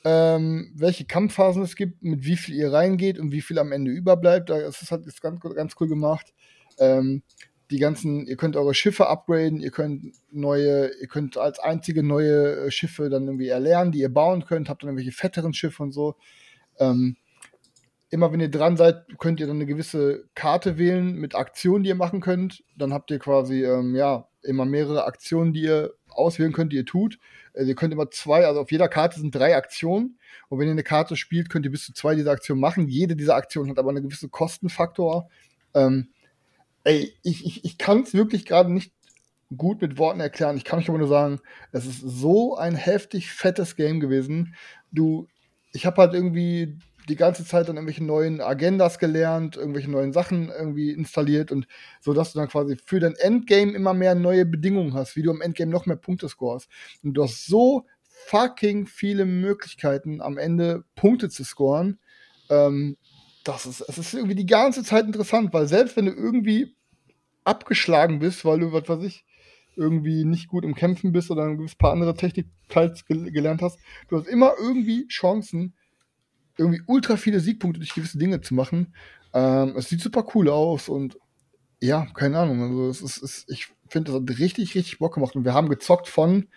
ähm, 0.04 0.72
welche 0.74 1.04
Kampfphasen 1.04 1.62
es 1.62 1.76
gibt, 1.76 2.02
mit 2.02 2.24
wie 2.24 2.36
viel 2.36 2.54
ihr 2.54 2.72
reingeht 2.72 3.18
und 3.18 3.32
wie 3.32 3.42
viel 3.42 3.58
am 3.58 3.72
Ende 3.72 3.90
überbleibt. 3.90 4.50
Das 4.50 4.82
ist 4.82 4.90
halt 4.90 5.04
ganz, 5.20 5.40
ganz 5.40 5.74
cool 5.78 5.88
gemacht. 5.88 6.32
Ähm, 6.78 7.22
die 7.70 7.78
ganzen, 7.78 8.26
ihr 8.26 8.36
könnt 8.36 8.56
eure 8.56 8.74
Schiffe 8.74 9.08
upgraden, 9.08 9.60
ihr 9.60 9.70
könnt 9.70 10.14
neue, 10.30 10.90
ihr 11.00 11.06
könnt 11.06 11.36
als 11.36 11.60
einzige 11.60 12.02
neue 12.02 12.66
äh, 12.66 12.70
Schiffe 12.70 13.08
dann 13.10 13.26
irgendwie 13.26 13.48
erlernen, 13.48 13.92
die 13.92 14.00
ihr 14.00 14.12
bauen 14.12 14.44
könnt, 14.44 14.68
habt 14.68 14.82
dann 14.82 14.88
irgendwelche 14.88 15.12
fetteren 15.12 15.54
Schiffe 15.54 15.82
und 15.82 15.92
so. 15.92 16.16
Ähm, 16.78 17.16
immer 18.08 18.32
wenn 18.32 18.40
ihr 18.40 18.50
dran 18.50 18.76
seid, 18.76 19.06
könnt 19.18 19.38
ihr 19.38 19.46
dann 19.46 19.56
eine 19.56 19.66
gewisse 19.66 20.24
Karte 20.34 20.78
wählen 20.78 21.14
mit 21.14 21.34
Aktionen, 21.34 21.84
die 21.84 21.90
ihr 21.90 21.94
machen 21.94 22.20
könnt. 22.20 22.64
Dann 22.76 22.92
habt 22.92 23.10
ihr 23.12 23.20
quasi, 23.20 23.64
ähm, 23.64 23.94
ja, 23.94 24.26
immer 24.42 24.64
mehrere 24.64 25.04
Aktionen, 25.04 25.52
die 25.52 25.62
ihr 25.62 25.94
auswählen 26.08 26.52
könnt, 26.52 26.72
die 26.72 26.76
ihr 26.76 26.86
tut. 26.86 27.18
Also 27.54 27.68
ihr 27.68 27.74
könnt 27.74 27.92
immer 27.92 28.10
zwei, 28.10 28.46
also 28.46 28.60
auf 28.60 28.72
jeder 28.72 28.88
Karte 28.88 29.20
sind 29.20 29.34
drei 29.34 29.56
Aktionen. 29.56 30.18
Und 30.48 30.58
wenn 30.58 30.66
ihr 30.66 30.72
eine 30.72 30.82
Karte 30.82 31.16
spielt, 31.16 31.50
könnt 31.50 31.64
ihr 31.64 31.72
bis 31.72 31.84
zu 31.86 31.92
zwei 31.92 32.14
dieser 32.14 32.32
Aktionen 32.32 32.60
machen. 32.60 32.88
Jede 32.88 33.16
dieser 33.16 33.36
Aktionen 33.36 33.70
hat 33.70 33.78
aber 33.78 33.90
einen 33.90 34.02
gewissen 34.02 34.30
Kostenfaktor. 34.30 35.28
Ähm, 35.74 36.08
ey, 36.84 37.14
ich, 37.22 37.44
ich, 37.44 37.64
ich 37.64 37.78
kann 37.78 38.02
es 38.02 38.14
wirklich 38.14 38.44
gerade 38.46 38.72
nicht 38.72 38.92
gut 39.56 39.82
mit 39.82 39.98
Worten 39.98 40.20
erklären. 40.20 40.56
Ich 40.56 40.64
kann 40.64 40.78
euch 40.78 40.88
aber 40.88 40.98
nur 40.98 41.08
sagen, 41.08 41.40
es 41.72 41.86
ist 41.86 42.00
so 42.00 42.56
ein 42.56 42.74
heftig 42.74 43.30
fettes 43.30 43.76
Game 43.76 44.00
gewesen. 44.00 44.54
Du, 44.92 45.28
ich 45.72 45.86
habe 45.86 46.00
halt 46.02 46.14
irgendwie 46.14 46.78
die 47.10 47.16
ganze 47.16 47.44
Zeit 47.44 47.68
dann 47.68 47.76
irgendwelche 47.76 48.04
neuen 48.04 48.40
Agendas 48.40 48.98
gelernt, 48.98 49.56
irgendwelche 49.56 49.90
neuen 49.90 50.12
Sachen 50.12 50.48
irgendwie 50.48 50.92
installiert 50.92 51.52
und 51.52 51.66
so, 52.00 52.14
dass 52.14 52.32
du 52.32 52.38
dann 52.38 52.48
quasi 52.48 52.76
für 52.84 53.00
dein 53.00 53.16
Endgame 53.16 53.72
immer 53.72 53.92
mehr 53.92 54.14
neue 54.14 54.46
Bedingungen 54.46 54.94
hast, 54.94 55.16
wie 55.16 55.22
du 55.22 55.30
im 55.30 55.40
Endgame 55.40 55.70
noch 55.70 55.86
mehr 55.86 55.96
Punkte 55.96 56.28
scorest. 56.28 56.68
Und 57.02 57.14
du 57.14 57.24
hast 57.24 57.46
so 57.46 57.86
fucking 58.26 58.86
viele 58.86 59.24
Möglichkeiten, 59.24 60.20
am 60.20 60.38
Ende 60.38 60.84
Punkte 60.94 61.28
zu 61.28 61.44
scoren. 61.44 61.98
Ähm, 62.48 62.96
das 63.44 63.66
ist, 63.66 63.80
es 63.80 63.98
ist 63.98 64.14
irgendwie 64.14 64.34
die 64.34 64.46
ganze 64.46 64.84
Zeit 64.84 65.06
interessant, 65.06 65.52
weil 65.52 65.66
selbst 65.66 65.96
wenn 65.96 66.06
du 66.06 66.12
irgendwie 66.12 66.76
abgeschlagen 67.44 68.18
bist, 68.18 68.44
weil 68.44 68.60
du, 68.60 68.72
was 68.72 68.88
weiß 68.88 69.02
ich, 69.02 69.24
irgendwie 69.76 70.24
nicht 70.24 70.48
gut 70.48 70.64
im 70.64 70.74
Kämpfen 70.74 71.12
bist 71.12 71.30
oder 71.30 71.44
ein 71.44 71.70
paar 71.78 71.92
andere 71.92 72.14
Technik-Teils 72.14 73.06
gel 73.06 73.30
gelernt 73.32 73.62
hast, 73.62 73.78
du 74.08 74.18
hast 74.18 74.28
immer 74.28 74.52
irgendwie 74.60 75.06
Chancen, 75.08 75.74
irgendwie 76.60 76.82
ultra 76.86 77.16
viele 77.16 77.40
Siegpunkte 77.40 77.80
durch 77.80 77.94
gewisse 77.94 78.18
Dinge 78.18 78.40
zu 78.40 78.54
machen. 78.54 78.94
Ähm, 79.32 79.74
es 79.76 79.88
sieht 79.88 80.00
super 80.00 80.26
cool 80.34 80.48
aus 80.48 80.88
und 80.88 81.18
ja, 81.80 82.06
keine 82.14 82.38
Ahnung. 82.38 82.62
Also 82.62 82.88
es 82.88 83.02
ist, 83.02 83.22
es, 83.22 83.46
ich 83.48 83.68
finde, 83.88 84.12
das 84.12 84.20
hat 84.20 84.38
richtig, 84.38 84.74
richtig 84.74 84.98
Bock 84.98 85.14
gemacht. 85.14 85.34
Und 85.34 85.44
wir 85.44 85.54
haben 85.54 85.68
gezockt 85.68 86.08
von, 86.08 86.48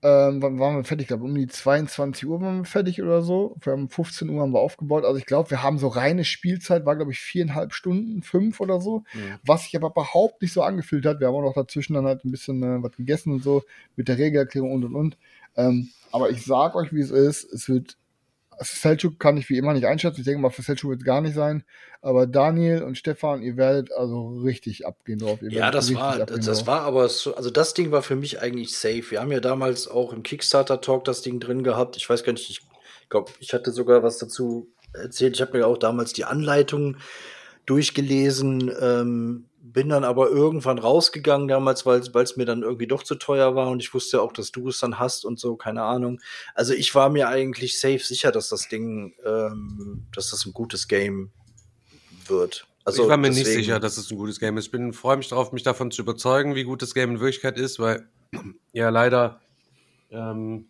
ähm, 0.00 0.40
wann 0.40 0.60
waren 0.60 0.76
wir 0.76 0.84
fertig? 0.84 1.04
Ich 1.04 1.08
glaube, 1.08 1.24
um 1.24 1.34
die 1.34 1.48
22 1.48 2.28
Uhr 2.28 2.40
waren 2.40 2.58
wir 2.58 2.64
fertig 2.64 3.02
oder 3.02 3.22
so. 3.22 3.56
Wir 3.60 3.72
haben 3.72 3.88
15 3.88 4.28
Uhr 4.30 4.40
haben 4.40 4.52
wir 4.52 4.60
aufgebaut. 4.60 5.04
Also 5.04 5.18
ich 5.18 5.26
glaube, 5.26 5.50
wir 5.50 5.64
haben 5.64 5.78
so 5.78 5.88
reine 5.88 6.24
Spielzeit, 6.24 6.86
war 6.86 6.94
glaube 6.94 7.10
ich 7.10 7.18
viereinhalb 7.18 7.72
Stunden, 7.72 8.22
fünf 8.22 8.60
oder 8.60 8.80
so. 8.80 9.00
Mhm. 9.12 9.38
Was 9.44 9.64
sich 9.64 9.74
aber 9.74 9.88
überhaupt 9.90 10.40
nicht 10.40 10.52
so 10.52 10.62
angefühlt 10.62 11.04
hat. 11.04 11.18
Wir 11.18 11.26
haben 11.26 11.34
auch 11.34 11.42
noch 11.42 11.54
dazwischen 11.54 11.94
dann 11.94 12.06
halt 12.06 12.24
ein 12.24 12.30
bisschen 12.30 12.62
äh, 12.62 12.80
was 12.80 12.92
gegessen 12.92 13.32
und 13.32 13.42
so 13.42 13.64
mit 13.96 14.06
der 14.06 14.18
Regelerklärung 14.18 14.70
und 14.70 14.84
und 14.84 14.94
und. 14.94 15.16
Ähm, 15.56 15.88
aber 16.12 16.30
ich 16.30 16.44
sag 16.44 16.76
euch, 16.76 16.92
wie 16.92 17.00
es 17.00 17.10
ist. 17.10 17.52
Es 17.52 17.68
wird 17.68 17.96
Selchuk 18.60 19.18
kann 19.18 19.36
ich 19.36 19.48
wie 19.48 19.56
immer 19.56 19.72
nicht 19.72 19.86
einschätzen. 19.86 20.20
Ich 20.20 20.24
denke 20.24 20.40
mal, 20.40 20.50
für 20.50 20.62
Selchuk 20.62 20.90
wird 20.90 21.00
es 21.00 21.06
gar 21.06 21.20
nicht 21.20 21.34
sein. 21.34 21.64
Aber 22.00 22.26
Daniel 22.26 22.82
und 22.82 22.96
Stefan, 22.96 23.42
ihr 23.42 23.56
werdet 23.56 23.92
also 23.92 24.38
richtig 24.38 24.86
abgehen 24.86 25.18
drauf. 25.18 25.42
Ihr 25.42 25.50
Ja, 25.50 25.70
das 25.70 25.92
war, 25.94 26.18
das 26.26 26.44
drauf. 26.46 26.66
war 26.66 26.80
aber 26.82 27.08
so, 27.08 27.34
also 27.34 27.50
das 27.50 27.74
Ding 27.74 27.90
war 27.90 28.02
für 28.02 28.16
mich 28.16 28.40
eigentlich 28.40 28.76
safe. 28.76 29.10
Wir 29.10 29.20
haben 29.20 29.32
ja 29.32 29.40
damals 29.40 29.88
auch 29.88 30.12
im 30.12 30.22
Kickstarter-Talk 30.22 31.04
das 31.04 31.22
Ding 31.22 31.40
drin 31.40 31.64
gehabt. 31.64 31.96
Ich 31.96 32.08
weiß 32.08 32.22
gar 32.24 32.32
nicht, 32.32 32.48
ich 32.50 32.62
glaube, 33.08 33.32
ich 33.40 33.52
hatte 33.52 33.72
sogar 33.72 34.02
was 34.02 34.18
dazu 34.18 34.68
erzählt. 34.92 35.34
Ich 35.34 35.40
habe 35.40 35.58
mir 35.58 35.66
auch 35.66 35.78
damals 35.78 36.12
die 36.12 36.24
Anleitung 36.24 36.96
durchgelesen, 37.66 38.72
ähm, 38.80 39.44
bin 39.72 39.88
dann 39.88 40.04
aber 40.04 40.28
irgendwann 40.30 40.78
rausgegangen 40.78 41.48
damals, 41.48 41.84
weil 41.86 42.00
es 42.00 42.36
mir 42.36 42.44
dann 42.44 42.62
irgendwie 42.62 42.86
doch 42.86 43.02
zu 43.02 43.14
teuer 43.14 43.54
war 43.54 43.68
und 43.70 43.80
ich 43.82 43.92
wusste 43.94 44.22
auch, 44.22 44.32
dass 44.32 44.52
du 44.52 44.68
es 44.68 44.78
dann 44.80 44.98
hast 44.98 45.24
und 45.24 45.38
so, 45.38 45.56
keine 45.56 45.82
Ahnung. 45.82 46.20
Also 46.54 46.74
ich 46.74 46.94
war 46.94 47.08
mir 47.10 47.28
eigentlich 47.28 47.78
safe 47.80 47.98
sicher, 48.00 48.32
dass 48.32 48.48
das 48.48 48.68
Ding, 48.68 49.14
ähm, 49.24 50.06
dass 50.14 50.30
das 50.30 50.46
ein 50.46 50.52
gutes 50.52 50.88
Game 50.88 51.30
wird. 52.26 52.66
Also 52.84 53.02
ich 53.02 53.08
war 53.08 53.16
mir 53.16 53.28
nicht 53.28 53.40
deswegen- 53.40 53.58
sicher, 53.58 53.80
dass 53.80 53.98
es 53.98 54.10
ein 54.10 54.16
gutes 54.16 54.40
Game 54.40 54.56
ist. 54.56 54.66
Ich 54.66 54.70
bin 54.70 54.92
freue 54.92 55.16
mich 55.18 55.28
darauf, 55.28 55.52
mich 55.52 55.62
davon 55.62 55.90
zu 55.90 56.02
überzeugen, 56.02 56.54
wie 56.54 56.64
gut 56.64 56.80
das 56.80 56.94
Game 56.94 57.10
in 57.10 57.20
Wirklichkeit 57.20 57.58
ist, 57.58 57.78
weil 57.78 58.08
ja 58.72 58.88
leider 58.88 59.40
ähm, 60.10 60.68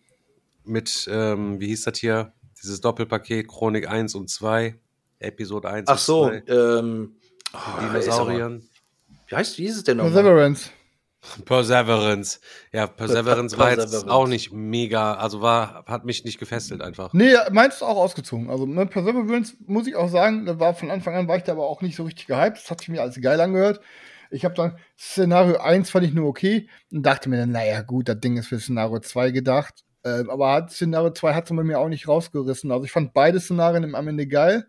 mit, 0.65 1.07
ähm, 1.09 1.59
wie 1.59 1.67
hieß 1.67 1.83
das 1.83 1.97
hier, 1.97 2.33
dieses 2.61 2.81
Doppelpaket 2.81 3.47
Chronik 3.47 3.87
1 3.87 4.15
und 4.15 4.29
2, 4.29 4.77
Episode 5.19 5.69
1 5.69 5.87
Ach 5.87 5.93
und 5.93 5.99
so, 5.99 6.27
2, 6.27 6.43
ähm, 6.47 7.15
oh, 7.53 7.57
Dinosauriern. 7.81 8.68
Wie 9.29 9.35
heißt, 9.35 9.57
wie 9.57 9.65
ist 9.65 9.77
es 9.77 9.83
denn 9.83 9.97
nochmal? 9.97 10.13
Perseverance. 10.13 10.69
Perseverance. 11.45 12.39
Ja, 12.71 12.87
Perseverance 12.87 13.57
war 13.57 13.71
jetzt 13.71 13.77
Perseverance. 13.79 14.11
auch 14.11 14.27
nicht 14.27 14.53
mega, 14.53 15.15
also 15.15 15.41
war, 15.41 15.83
hat 15.85 16.05
mich 16.05 16.23
nicht 16.23 16.39
gefesselt 16.39 16.81
einfach. 16.81 17.13
Nee, 17.13 17.33
meins 17.51 17.75
ist 17.75 17.83
auch 17.83 17.97
ausgezogen. 17.97 18.49
Also 18.49 18.65
ne, 18.65 18.85
Perseverance 18.85 19.55
muss 19.67 19.85
ich 19.87 19.95
auch 19.95 20.09
sagen, 20.09 20.45
da 20.45 20.59
war 20.59 20.73
von 20.73 20.89
Anfang 20.89 21.15
an 21.15 21.27
war 21.27 21.37
ich 21.37 21.43
da 21.43 21.51
aber 21.51 21.67
auch 21.67 21.81
nicht 21.81 21.95
so 21.95 22.03
richtig 22.03 22.27
gehypt. 22.27 22.57
Das 22.57 22.71
hat 22.71 22.79
sich 22.79 22.89
mir 22.89 23.01
alles 23.01 23.19
geil 23.21 23.39
angehört. 23.39 23.81
Ich 24.31 24.45
habe 24.45 24.55
dann 24.55 24.77
Szenario 24.97 25.57
1 25.57 25.89
fand 25.89 26.05
ich 26.05 26.13
nur 26.13 26.27
okay 26.27 26.69
und 26.91 27.03
dachte 27.03 27.29
mir 27.29 27.37
dann, 27.37 27.51
naja 27.51 27.81
gut, 27.81 28.07
das 28.07 28.19
Ding 28.19 28.37
ist 28.37 28.47
für 28.47 28.59
Szenario 28.59 28.99
2 28.99 29.31
gedacht. 29.31 29.83
Ähm, 30.03 30.29
aber 30.29 30.53
hat, 30.53 30.71
Szenario 30.71 31.11
2 31.11 31.33
hat 31.33 31.49
es 31.49 31.55
bei 31.55 31.63
mir 31.63 31.79
auch 31.79 31.89
nicht 31.89 32.07
rausgerissen. 32.07 32.71
Also 32.71 32.85
ich 32.85 32.91
fand 32.91 33.13
beide 33.13 33.39
Szenarien 33.39 33.93
am 33.95 34.07
Ende 34.07 34.27
geil, 34.27 34.67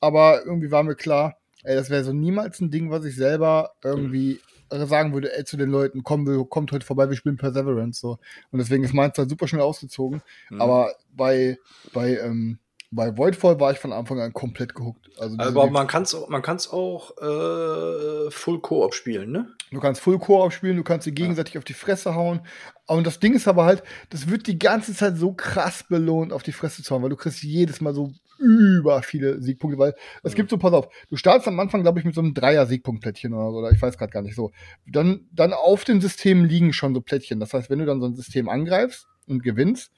aber 0.00 0.44
irgendwie 0.44 0.70
war 0.70 0.84
mir 0.84 0.94
klar, 0.94 1.39
ey, 1.64 1.74
das 1.74 1.90
wäre 1.90 2.04
so 2.04 2.12
niemals 2.12 2.60
ein 2.60 2.70
Ding, 2.70 2.90
was 2.90 3.04
ich 3.04 3.16
selber 3.16 3.72
irgendwie 3.82 4.40
sagen 4.70 5.12
würde, 5.12 5.36
ey, 5.36 5.44
zu 5.44 5.56
den 5.56 5.70
Leuten, 5.70 6.02
komm, 6.02 6.26
wir, 6.26 6.44
kommt 6.44 6.72
heute 6.72 6.86
vorbei, 6.86 7.08
wir 7.08 7.16
spielen 7.16 7.36
Perseverance 7.36 8.00
so. 8.00 8.18
Und 8.50 8.58
deswegen 8.58 8.84
ist 8.84 8.94
meins 8.94 9.18
halt 9.18 9.30
super 9.30 9.48
schnell 9.48 9.62
ausgezogen. 9.62 10.22
Mhm. 10.48 10.60
Aber 10.60 10.94
bei, 11.12 11.58
bei, 11.92 12.18
ähm, 12.18 12.58
bei 12.92 13.16
Voidfall 13.16 13.60
war 13.60 13.72
ich 13.72 13.78
von 13.78 13.92
Anfang 13.92 14.20
an 14.20 14.32
komplett 14.32 14.74
gehuckt. 14.74 15.10
Also 15.18 15.36
Aber 15.38 15.70
man 15.70 15.86
kann 15.86 16.02
es 16.02 16.14
auch, 16.14 16.28
man 16.28 16.42
kann's 16.42 16.70
auch 16.70 17.16
äh, 17.18 18.30
Full 18.30 18.60
Koop 18.60 18.94
spielen, 18.94 19.30
ne? 19.30 19.48
Du 19.70 19.78
kannst 19.78 20.00
Full 20.00 20.18
Koop 20.18 20.52
spielen, 20.52 20.76
du 20.76 20.82
kannst 20.82 21.04
sie 21.04 21.14
gegenseitig 21.14 21.56
auf 21.56 21.64
die 21.64 21.74
Fresse 21.74 22.14
hauen. 22.14 22.40
Und 22.86 23.06
das 23.06 23.20
Ding 23.20 23.34
ist 23.34 23.46
aber 23.46 23.64
halt, 23.64 23.84
das 24.10 24.28
wird 24.28 24.48
die 24.48 24.58
ganze 24.58 24.94
Zeit 24.94 25.16
so 25.16 25.32
krass 25.32 25.84
belohnt, 25.88 26.32
auf 26.32 26.42
die 26.42 26.52
Fresse 26.52 26.82
zu 26.82 26.92
hauen, 26.92 27.02
weil 27.02 27.10
du 27.10 27.16
kriegst 27.16 27.42
jedes 27.42 27.80
Mal 27.80 27.94
so 27.94 28.12
über 28.40 29.02
viele 29.02 29.40
Siegpunkte, 29.42 29.78
weil 29.78 29.94
es 30.22 30.34
gibt 30.34 30.50
so, 30.50 30.58
pass 30.58 30.72
auf, 30.72 30.88
du 31.08 31.16
startest 31.16 31.48
am 31.48 31.60
Anfang, 31.60 31.82
glaube 31.82 31.98
ich, 31.98 32.04
mit 32.04 32.14
so 32.14 32.20
einem 32.20 32.34
Dreier-Siegpunktplättchen 32.34 33.34
oder 33.34 33.50
so, 33.50 33.58
oder 33.58 33.70
ich 33.70 33.80
weiß 33.80 33.98
gerade 33.98 34.12
gar 34.12 34.22
nicht 34.22 34.34
so. 34.34 34.50
Dann, 34.86 35.28
dann 35.32 35.52
auf 35.52 35.84
den 35.84 36.00
Systemen 36.00 36.46
liegen 36.46 36.72
schon 36.72 36.94
so 36.94 37.00
Plättchen. 37.00 37.38
Das 37.38 37.52
heißt, 37.52 37.70
wenn 37.70 37.78
du 37.78 37.86
dann 37.86 38.00
so 38.00 38.06
ein 38.06 38.16
System 38.16 38.48
angreifst 38.48 39.06
und 39.26 39.42
gewinnst, 39.42 39.92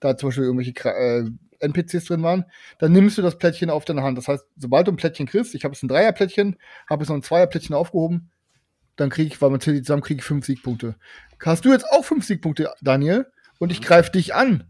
da 0.00 0.16
zum 0.16 0.28
Beispiel 0.28 0.44
irgendwelche 0.44 0.72
äh, 0.84 1.30
NPCs 1.60 2.06
drin 2.06 2.22
waren, 2.22 2.44
dann 2.78 2.92
nimmst 2.92 3.18
du 3.18 3.22
das 3.22 3.36
Plättchen 3.36 3.70
auf 3.70 3.84
deine 3.84 4.02
Hand. 4.02 4.16
Das 4.16 4.28
heißt, 4.28 4.46
sobald 4.56 4.86
du 4.86 4.92
ein 4.92 4.96
Plättchen 4.96 5.26
kriegst, 5.26 5.54
ich 5.54 5.64
habe 5.64 5.74
jetzt 5.74 5.82
ein 5.82 5.88
Dreierplättchen, 5.88 6.56
habe 6.88 7.02
jetzt 7.02 7.08
noch 7.08 7.16
ein 7.16 7.22
Zweierplättchen 7.22 7.74
aufgehoben, 7.74 8.30
dann 8.96 9.10
kriege 9.10 9.28
ich, 9.28 9.40
weil 9.40 9.50
man 9.50 9.60
zählt 9.60 9.76
die 9.76 9.82
zusammen, 9.82 10.02
kriege 10.02 10.18
ich 10.18 10.24
fünf 10.24 10.46
Siegpunkte. 10.46 10.96
Hast 11.44 11.64
du 11.64 11.72
jetzt 11.72 11.86
auch 11.90 12.04
fünf 12.04 12.24
Siegpunkte, 12.24 12.72
Daniel, 12.80 13.26
und 13.58 13.72
ich 13.72 13.80
greife 13.80 14.10
dich 14.10 14.34
an, 14.34 14.67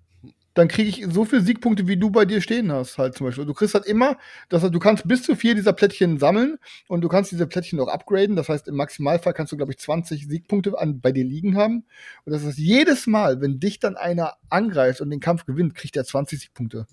dann 0.59 0.67
kriege 0.67 0.89
ich 0.89 1.07
so 1.09 1.25
viele 1.25 1.43
Siegpunkte, 1.43 1.87
wie 1.87 1.97
du 1.97 2.11
bei 2.11 2.25
dir 2.25 2.41
stehen 2.41 2.73
hast, 2.73 2.99
halt 2.99 3.15
zum 3.15 3.27
Beispiel. 3.27 3.47
Du 3.47 3.55
kriegst 3.55 3.75
halt 3.75 3.87
immer, 3.87 4.17
das 4.49 4.65
heißt, 4.65 4.75
du 4.75 4.81
kannst 4.81 5.07
bis 5.07 5.23
zu 5.23 5.37
vier 5.37 5.55
dieser 5.55 5.73
Plättchen 5.73 6.19
sammeln 6.19 6.59
und 6.89 7.03
du 7.03 7.09
kannst 7.09 7.31
diese 7.31 7.47
Plättchen 7.47 7.79
auch 7.79 7.87
upgraden. 7.87 8.35
Das 8.35 8.49
heißt, 8.49 8.67
im 8.67 8.75
Maximalfall 8.75 9.35
kannst 9.35 9.53
du, 9.53 9.57
glaube 9.57 9.71
ich, 9.71 9.79
20 9.79 10.27
Siegpunkte 10.27 10.77
an, 10.77 11.01
bei 11.01 11.13
dir 11.13 11.25
liegen 11.25 11.57
haben. 11.57 11.85
Und 12.25 12.33
das 12.33 12.45
heißt, 12.45 12.59
jedes 12.59 13.07
Mal, 13.07 13.41
wenn 13.41 13.61
dich 13.61 13.79
dann 13.79 13.97
einer 13.97 14.35
angreift 14.51 15.01
und 15.01 15.11
den 15.11 15.21
Kampf 15.21 15.47
gewinnt, 15.47 15.77
kriegt 15.77 15.97
er 15.97 16.05
20 16.05 16.41
Siegpunkte. 16.41 16.87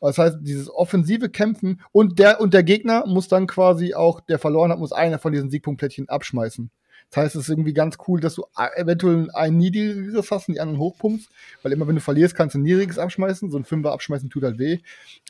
Das 0.00 0.18
heißt, 0.18 0.38
dieses 0.40 0.68
offensive 0.68 1.28
Kämpfen 1.28 1.82
und 1.92 2.18
der, 2.18 2.40
und 2.40 2.52
der 2.52 2.64
Gegner 2.64 3.06
muss 3.06 3.28
dann 3.28 3.46
quasi 3.46 3.94
auch, 3.94 4.20
der 4.22 4.40
verloren 4.40 4.72
hat, 4.72 4.80
muss 4.80 4.92
einer 4.92 5.20
von 5.20 5.32
diesen 5.32 5.50
Siegpunktplättchen 5.50 6.08
abschmeißen. 6.08 6.70
Das 7.10 7.24
heißt, 7.24 7.36
es 7.36 7.42
ist 7.42 7.48
irgendwie 7.48 7.74
ganz 7.74 7.96
cool, 8.08 8.20
dass 8.20 8.34
du 8.34 8.44
a- 8.54 8.74
eventuell 8.76 9.30
ein 9.32 9.56
niedrigeres 9.56 10.30
hast 10.30 10.48
und 10.48 10.54
die 10.54 10.60
anderen 10.60 10.80
hochpumpst, 10.80 11.28
weil 11.62 11.72
immer 11.72 11.86
wenn 11.86 11.94
du 11.94 12.00
verlierst, 12.00 12.34
kannst 12.34 12.54
du 12.54 12.58
ein 12.58 12.62
niedriges 12.62 12.98
abschmeißen. 12.98 13.50
So 13.50 13.58
ein 13.58 13.64
Fünfer 13.64 13.92
abschmeißen 13.92 14.30
tut 14.30 14.42
halt 14.42 14.58
weh, 14.58 14.78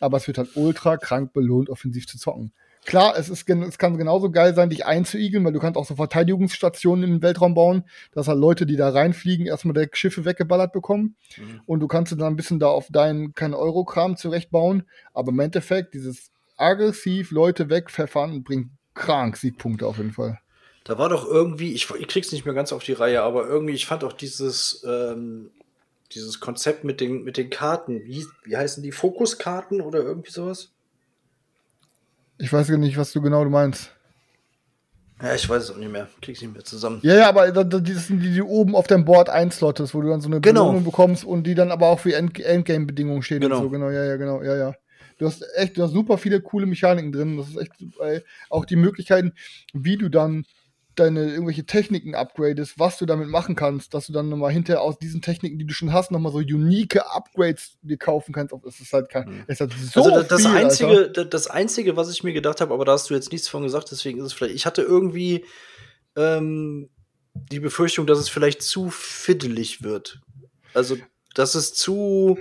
aber 0.01 0.17
es 0.17 0.27
wird 0.27 0.39
halt 0.39 0.57
ultra 0.57 0.97
krank 0.97 1.33
belohnt, 1.33 1.69
offensiv 1.69 2.07
zu 2.07 2.19
zocken. 2.19 2.53
Klar, 2.85 3.15
es, 3.17 3.31
ist, 3.31 3.49
es 3.49 3.79
kann 3.79 3.97
genauso 3.97 4.31
geil 4.31 4.55
sein, 4.55 4.69
dich 4.69 4.85
einzuigeln, 4.85 5.43
weil 5.45 5.55
du 5.55 5.59
kannst 5.59 5.79
auch 5.79 5.87
so 5.87 5.97
Verteidigungsstationen 5.97 7.05
im 7.05 7.23
Weltraum 7.23 7.55
bauen, 7.55 7.85
dass 8.13 8.29
halt 8.29 8.39
Leute, 8.39 8.67
die 8.67 8.77
da 8.77 8.91
reinfliegen, 8.91 9.47
erstmal 9.47 9.73
der 9.73 9.89
Schiffe 9.93 10.27
weggeballert 10.27 10.73
bekommen. 10.73 11.17
Mhm. 11.39 11.63
Und 11.65 11.81
du 11.81 11.89
kannst 11.89 12.13
dann 12.13 12.23
ein 12.23 12.37
bisschen 12.37 12.61
da 12.61 12.67
auf 12.67 12.89
deinen, 12.91 13.35
kein 13.35 13.55
Euro-Kram 13.55 14.19
zurechtbauen. 14.19 14.83
Aber 15.15 15.33
im 15.33 15.41
Endeffekt, 15.41 15.95
dieses 15.95 16.31
aggressiv 16.59 17.31
Leute 17.31 17.71
wegpfeffern 17.71 18.45
bringt 18.45 18.69
krank 18.93 19.39
Siegpunkte 19.39 19.87
auf 19.87 19.97
jeden 19.97 20.13
Fall. 20.13 20.39
Da 20.85 20.99
war 20.99 21.09
doch 21.09 21.27
irgendwie, 21.27 21.73
ich, 21.73 21.91
ich 21.99 22.09
krieg's 22.09 22.31
nicht 22.31 22.45
mehr 22.45 22.55
ganz 22.55 22.73
auf 22.73 22.85
die 22.85 22.93
Reihe, 22.93 23.23
aber 23.23 23.47
irgendwie, 23.47 23.73
ich 23.73 23.87
fand 23.87 24.05
auch 24.05 24.13
dieses, 24.13 24.85
ähm, 24.87 25.51
dieses 26.13 26.41
Konzept 26.41 26.85
mit 26.85 27.01
den, 27.01 27.25
mit 27.25 27.37
den 27.39 27.49
Karten. 27.49 28.05
Wie, 28.05 28.27
wie 28.45 28.57
heißen 28.57 28.83
die? 28.83 28.93
Fokuskarten 28.93 29.81
oder 29.81 30.01
irgendwie 30.01 30.31
sowas? 30.31 30.71
Ich 32.39 32.53
weiß 32.53 32.69
gar 32.69 32.77
nicht, 32.77 32.99
was 32.99 33.13
du 33.13 33.23
genau 33.23 33.45
meinst. 33.47 33.93
Ja, 35.23 35.35
ich 35.35 35.49
weiß 35.49 35.63
es 35.63 35.71
auch 35.71 35.77
nicht 35.77 35.91
mehr. 35.91 36.09
Krieg's 36.21 36.43
nicht 36.43 36.53
mehr 36.53 36.65
zusammen. 36.65 36.99
Ja, 37.03 37.15
ja, 37.15 37.29
aber 37.29 37.51
da- 37.51 37.65
da- 37.65 37.79
das 37.79 38.09
sind 38.09 38.21
die, 38.21 38.33
die 38.35 38.43
oben 38.43 38.75
auf 38.75 38.87
deinem 38.87 39.05
Board 39.05 39.31
einslottest, 39.31 39.95
wo 39.95 40.03
du 40.03 40.09
dann 40.09 40.21
so 40.21 40.29
eine 40.29 40.41
Genau. 40.41 40.65
Belohnung 40.65 40.85
bekommst 40.85 41.25
und 41.25 41.47
die 41.47 41.55
dann 41.55 41.71
aber 41.71 41.87
auch 41.89 42.01
für 42.01 42.15
End 42.15 42.39
Endgame-Bedingungen 42.39 43.23
stehen 43.23 43.41
Genau. 43.41 43.57
und 43.59 43.63
so. 43.63 43.71
Genau, 43.71 43.91
ja, 43.91 44.05
ja, 44.05 44.17
genau, 44.17 44.43
ja, 44.43 44.57
ja. 44.57 44.75
Du 45.19 45.27
hast 45.27 45.47
echt, 45.55 45.79
du 45.79 45.85
hast 45.85 45.93
super 45.93 46.19
viele 46.19 46.41
coole 46.41 46.67
Mechaniken 46.67 47.13
drin. 47.13 47.39
Das 47.39 47.49
ist 47.49 47.57
echt 47.57 47.73
ey. 48.01 48.21
auch 48.51 48.65
die 48.65 48.77
Möglichkeiten, 48.77 49.33
wie 49.73 49.97
du 49.97 50.09
dann 50.09 50.45
deine 50.95 51.31
irgendwelche 51.33 51.65
Techniken 51.67 52.15
upgradest, 52.15 52.79
was 52.79 52.99
du 52.99 53.07
damit 53.07 53.29
machen 53.29 53.57
kannst, 53.57 53.95
dass 53.95 54.07
du 54.07 54.13
dann 54.13 54.29
nochmal 54.29 54.53
hinterher 54.53 54.81
aus 54.83 54.99
diesen 54.99 55.23
Techniken, 55.23 55.59
die 55.59 55.67
du 55.67 55.75
schon 55.75 55.93
hast, 55.93 56.11
nochmal 56.11 56.33
so 56.33 56.39
unique 56.39 56.97
Upgrades 56.97 57.77
dir 57.83 57.97
kaufen 57.97 58.33
kannst. 58.33 58.55
Es 58.67 58.81
ist 58.81 58.93
halt 58.93 59.09
kein, 59.09 59.45
es 59.47 59.55
ist 59.55 59.61
halt 59.61 59.73
so 59.73 60.05
also 60.05 60.17
das, 60.17 60.29
das 60.29 60.41
viel, 60.43 60.51
Alter. 60.51 60.61
einzige, 60.67 61.11
da- 61.11 61.25
das 61.25 61.47
einzige, 61.49 61.97
was 61.97 62.11
ich 62.11 62.23
mir 62.25 62.33
gedacht 62.33 62.61
habe, 62.61 62.73
aber 62.73 62.85
da 62.85 62.93
hast 62.93 63.11
du 63.11 63.15
jetzt 63.15 63.33
nichts 63.33 63.49
von 63.49 63.63
gesagt, 63.63 63.91
deswegen 63.91 64.19
ist 64.19 64.27
es 64.27 64.33
vielleicht. 64.33 64.55
Ich 64.55 64.67
hatte 64.67 64.83
irgendwie 64.83 65.45
ähm, 66.17 66.89
die 67.35 67.61
Befürchtung, 67.61 68.07
dass 68.07 68.19
es 68.19 68.29
vielleicht 68.29 68.63
zu 68.63 68.91
fiddelig 68.91 69.83
wird. 69.83 70.21
Also, 70.73 70.97
dass 71.35 71.55
es 71.55 71.75
zu 71.75 72.39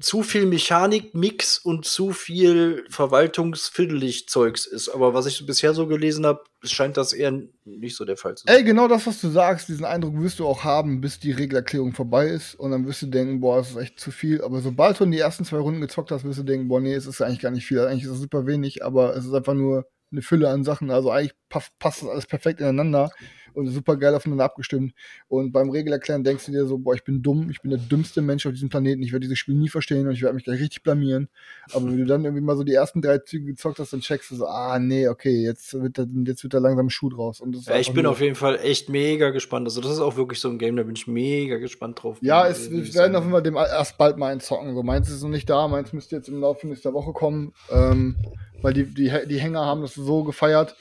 zu 0.00 0.22
viel 0.22 0.46
Mechanik-Mix 0.46 1.58
und 1.58 1.84
zu 1.84 2.12
viel 2.12 2.84
verwaltungsfiddelig 2.90 4.28
Zeugs 4.28 4.66
ist. 4.66 4.88
Aber 4.88 5.14
was 5.14 5.26
ich 5.26 5.46
bisher 5.46 5.74
so 5.74 5.86
gelesen 5.86 6.26
habe, 6.26 6.42
scheint 6.62 6.96
das 6.96 7.12
eher 7.12 7.32
nicht 7.64 7.96
so 7.96 8.04
der 8.04 8.16
Fall 8.16 8.34
zu 8.36 8.44
sein. 8.46 8.56
Ey, 8.56 8.64
genau 8.64 8.88
das, 8.88 9.06
was 9.06 9.20
du 9.20 9.28
sagst, 9.28 9.68
diesen 9.68 9.84
Eindruck 9.84 10.20
wirst 10.20 10.38
du 10.38 10.46
auch 10.46 10.64
haben, 10.64 11.00
bis 11.00 11.18
die 11.18 11.32
Regelerklärung 11.32 11.92
vorbei 11.92 12.28
ist. 12.28 12.54
Und 12.54 12.70
dann 12.70 12.86
wirst 12.86 13.02
du 13.02 13.06
denken, 13.06 13.40
boah, 13.40 13.58
das 13.58 13.70
ist 13.70 13.76
echt 13.76 14.00
zu 14.00 14.10
viel. 14.10 14.42
Aber 14.42 14.60
sobald 14.60 15.00
du 15.00 15.04
in 15.04 15.12
die 15.12 15.18
ersten 15.18 15.44
zwei 15.44 15.58
Runden 15.58 15.80
gezockt 15.80 16.10
hast, 16.10 16.24
wirst 16.24 16.38
du 16.38 16.44
denken, 16.44 16.68
boah, 16.68 16.80
nee, 16.80 16.94
es 16.94 17.06
ist 17.06 17.20
eigentlich 17.22 17.40
gar 17.40 17.50
nicht 17.50 17.66
viel. 17.66 17.80
Eigentlich 17.80 18.04
ist 18.04 18.10
es 18.10 18.20
super 18.20 18.46
wenig, 18.46 18.84
aber 18.84 19.16
es 19.16 19.24
ist 19.24 19.34
einfach 19.34 19.54
nur 19.54 19.86
eine 20.12 20.22
Fülle 20.22 20.48
an 20.50 20.64
Sachen. 20.64 20.90
Also 20.90 21.10
eigentlich 21.10 21.34
pa- 21.48 21.62
passt 21.78 22.02
das 22.02 22.08
alles 22.08 22.26
perfekt 22.26 22.60
ineinander 22.60 23.10
und 23.56 23.66
super 23.68 23.96
geil 23.96 24.14
aufeinander 24.14 24.44
abgestimmt. 24.44 24.94
Und 25.28 25.50
beim 25.52 25.70
Regelerklären 25.70 26.22
denkst 26.22 26.46
du 26.46 26.52
dir 26.52 26.66
so, 26.66 26.78
boah, 26.78 26.94
ich 26.94 27.02
bin 27.04 27.22
dumm, 27.22 27.48
ich 27.50 27.60
bin 27.62 27.70
der 27.70 27.80
dümmste 27.80 28.22
Mensch 28.22 28.46
auf 28.46 28.52
diesem 28.52 28.68
Planeten, 28.68 29.02
ich 29.02 29.12
werde 29.12 29.24
dieses 29.26 29.38
Spiel 29.38 29.54
nie 29.54 29.68
verstehen 29.68 30.06
und 30.06 30.12
ich 30.12 30.22
werde 30.22 30.34
mich 30.34 30.44
gleich 30.44 30.60
richtig 30.60 30.82
blamieren. 30.82 31.28
Aber 31.72 31.86
wenn 31.86 31.96
du 31.98 32.04
dann 32.04 32.24
irgendwie 32.24 32.42
mal 32.44 32.56
so 32.56 32.62
die 32.64 32.74
ersten 32.74 33.02
drei 33.02 33.18
Züge 33.18 33.46
gezockt 33.46 33.78
hast, 33.78 33.92
dann 33.92 34.00
checkst 34.00 34.30
du 34.30 34.36
so, 34.36 34.46
ah, 34.46 34.78
nee, 34.78 35.08
okay, 35.08 35.42
jetzt 35.42 35.72
wird 35.74 35.98
da, 35.98 36.06
jetzt 36.24 36.42
wird 36.42 36.54
da 36.54 36.58
langsam 36.58 36.86
ein 36.86 36.90
Schuh 36.90 37.08
draus. 37.08 37.40
Und 37.40 37.56
Ja, 37.66 37.76
ich 37.78 37.92
bin 37.92 38.02
nur- 38.04 38.12
auf 38.12 38.20
jeden 38.20 38.34
Fall 38.36 38.58
echt 38.62 38.88
mega 38.88 39.30
gespannt. 39.30 39.66
Also, 39.66 39.80
das 39.80 39.92
ist 39.92 40.00
auch 40.00 40.16
wirklich 40.16 40.38
so 40.40 40.48
ein 40.48 40.58
Game, 40.58 40.76
da 40.76 40.82
bin 40.82 40.94
ich 40.94 41.06
mega 41.06 41.56
gespannt 41.56 42.02
drauf. 42.02 42.18
Ja, 42.20 42.46
es, 42.46 42.68
Äh, 42.68 42.72
wir 42.72 42.94
werden 42.94 43.16
auf 43.16 43.22
jeden 43.24 43.32
Fall 43.32 43.42
dem 43.42 43.56
erst 43.56 43.96
bald 43.98 44.16
mal 44.18 44.30
einen 44.32 44.40
zocken. 44.40 44.74
So, 44.74 44.82
meins 44.82 45.08
ist 45.10 45.22
noch 45.22 45.30
nicht 45.30 45.48
da, 45.48 45.66
meins 45.66 45.92
müsste 45.92 46.16
jetzt 46.16 46.28
im 46.28 46.40
Laufe 46.40 46.66
nächster 46.66 46.92
Woche 46.92 47.12
kommen, 47.12 47.52
ähm, 47.70 48.16
weil 48.62 48.72
die, 48.74 48.84
die, 48.84 49.10
die 49.28 49.40
Hänger 49.40 49.64
haben 49.64 49.80
das 49.82 49.94
so 49.94 50.24
gefeiert. 50.24 50.76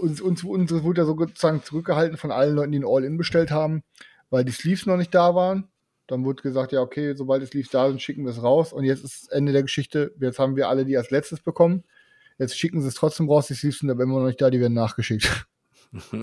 Uns, 0.00 0.20
uns, 0.20 0.44
uns 0.44 0.70
wurde 0.82 1.02
ja 1.02 1.06
sozusagen 1.06 1.62
zurückgehalten 1.62 2.16
von 2.16 2.30
allen 2.30 2.54
Leuten, 2.54 2.72
die 2.72 2.78
ein 2.78 2.86
All-In 2.86 3.16
bestellt 3.16 3.50
haben, 3.50 3.82
weil 4.30 4.44
die 4.44 4.52
Sleeves 4.52 4.86
noch 4.86 4.96
nicht 4.96 5.14
da 5.14 5.34
waren. 5.34 5.68
Dann 6.06 6.24
wurde 6.24 6.42
gesagt, 6.42 6.72
ja, 6.72 6.80
okay, 6.80 7.14
sobald 7.14 7.42
die 7.42 7.46
Sleeves 7.46 7.70
da 7.70 7.88
sind, 7.88 8.00
schicken 8.00 8.24
wir 8.24 8.30
es 8.30 8.42
raus. 8.42 8.72
Und 8.72 8.84
jetzt 8.84 9.04
ist 9.04 9.30
Ende 9.30 9.52
der 9.52 9.62
Geschichte. 9.62 10.14
Jetzt 10.20 10.38
haben 10.38 10.56
wir 10.56 10.68
alle 10.68 10.84
die 10.84 10.96
als 10.96 11.10
letztes 11.10 11.40
bekommen. 11.40 11.84
Jetzt 12.38 12.58
schicken 12.58 12.80
sie 12.80 12.88
es 12.88 12.94
trotzdem 12.94 13.28
raus, 13.28 13.48
die 13.48 13.54
Sleeves 13.54 13.80
sind 13.80 13.90
aber 13.90 14.04
immer 14.04 14.20
noch 14.20 14.26
nicht 14.26 14.40
da, 14.40 14.48
die 14.48 14.60
werden 14.60 14.72
nachgeschickt. 14.72 15.46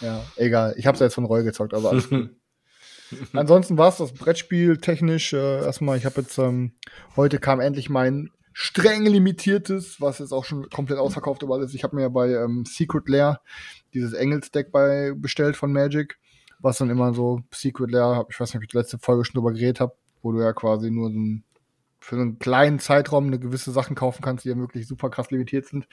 ja, 0.00 0.24
egal. 0.36 0.74
Ich 0.78 0.86
habe 0.86 0.94
es 0.94 1.00
jetzt 1.00 1.14
von 1.14 1.26
Roy 1.26 1.44
gezockt, 1.44 1.74
aber 1.74 1.90
alles 1.90 2.08
gut. 2.08 2.30
Ansonsten 3.32 3.78
war 3.78 3.88
es 3.88 3.98
das 3.98 4.12
Brettspiel 4.12 4.78
technisch. 4.78 5.32
Äh, 5.32 5.64
erstmal, 5.64 5.98
ich 5.98 6.06
habe 6.06 6.20
jetzt, 6.20 6.38
ähm, 6.38 6.72
heute 7.16 7.38
kam 7.38 7.60
endlich 7.60 7.88
mein 7.88 8.30
streng 8.60 9.06
limitiertes, 9.06 10.00
was 10.00 10.18
jetzt 10.18 10.32
auch 10.32 10.44
schon 10.44 10.68
komplett 10.68 10.98
ausverkauft 10.98 11.44
aber 11.44 11.62
ist. 11.62 11.74
Ich 11.74 11.84
habe 11.84 11.94
mir 11.94 12.02
ja 12.02 12.08
bei 12.08 12.30
ähm, 12.30 12.64
Secret 12.66 13.08
Lair 13.08 13.40
dieses 13.94 14.14
Engels-Deck 14.14 14.72
bei 14.72 15.12
bestellt 15.14 15.56
von 15.56 15.72
Magic, 15.72 16.18
was 16.58 16.78
dann 16.78 16.90
immer 16.90 17.14
so 17.14 17.40
Secret 17.54 17.92
Lair, 17.92 18.26
ich 18.28 18.40
weiß 18.40 18.48
nicht, 18.48 18.56
ob 18.56 18.62
ich 18.64 18.70
die 18.70 18.76
letzte 18.76 18.98
Folge 18.98 19.24
schon 19.24 19.34
drüber 19.34 19.52
geredet 19.52 19.78
habe, 19.78 19.94
wo 20.22 20.32
du 20.32 20.40
ja 20.40 20.52
quasi 20.52 20.90
nur 20.90 21.12
so 21.12 21.16
ein 21.20 21.44
für 22.00 22.16
einen 22.16 22.38
kleinen 22.38 22.78
Zeitraum 22.78 23.26
eine 23.26 23.38
gewisse 23.38 23.72
Sachen 23.72 23.96
kaufen 23.96 24.22
kannst, 24.22 24.44
die 24.44 24.50
ja 24.50 24.56
wirklich 24.56 24.86
super 24.86 25.10
krass 25.10 25.30
limitiert 25.30 25.66
sind. 25.66 25.86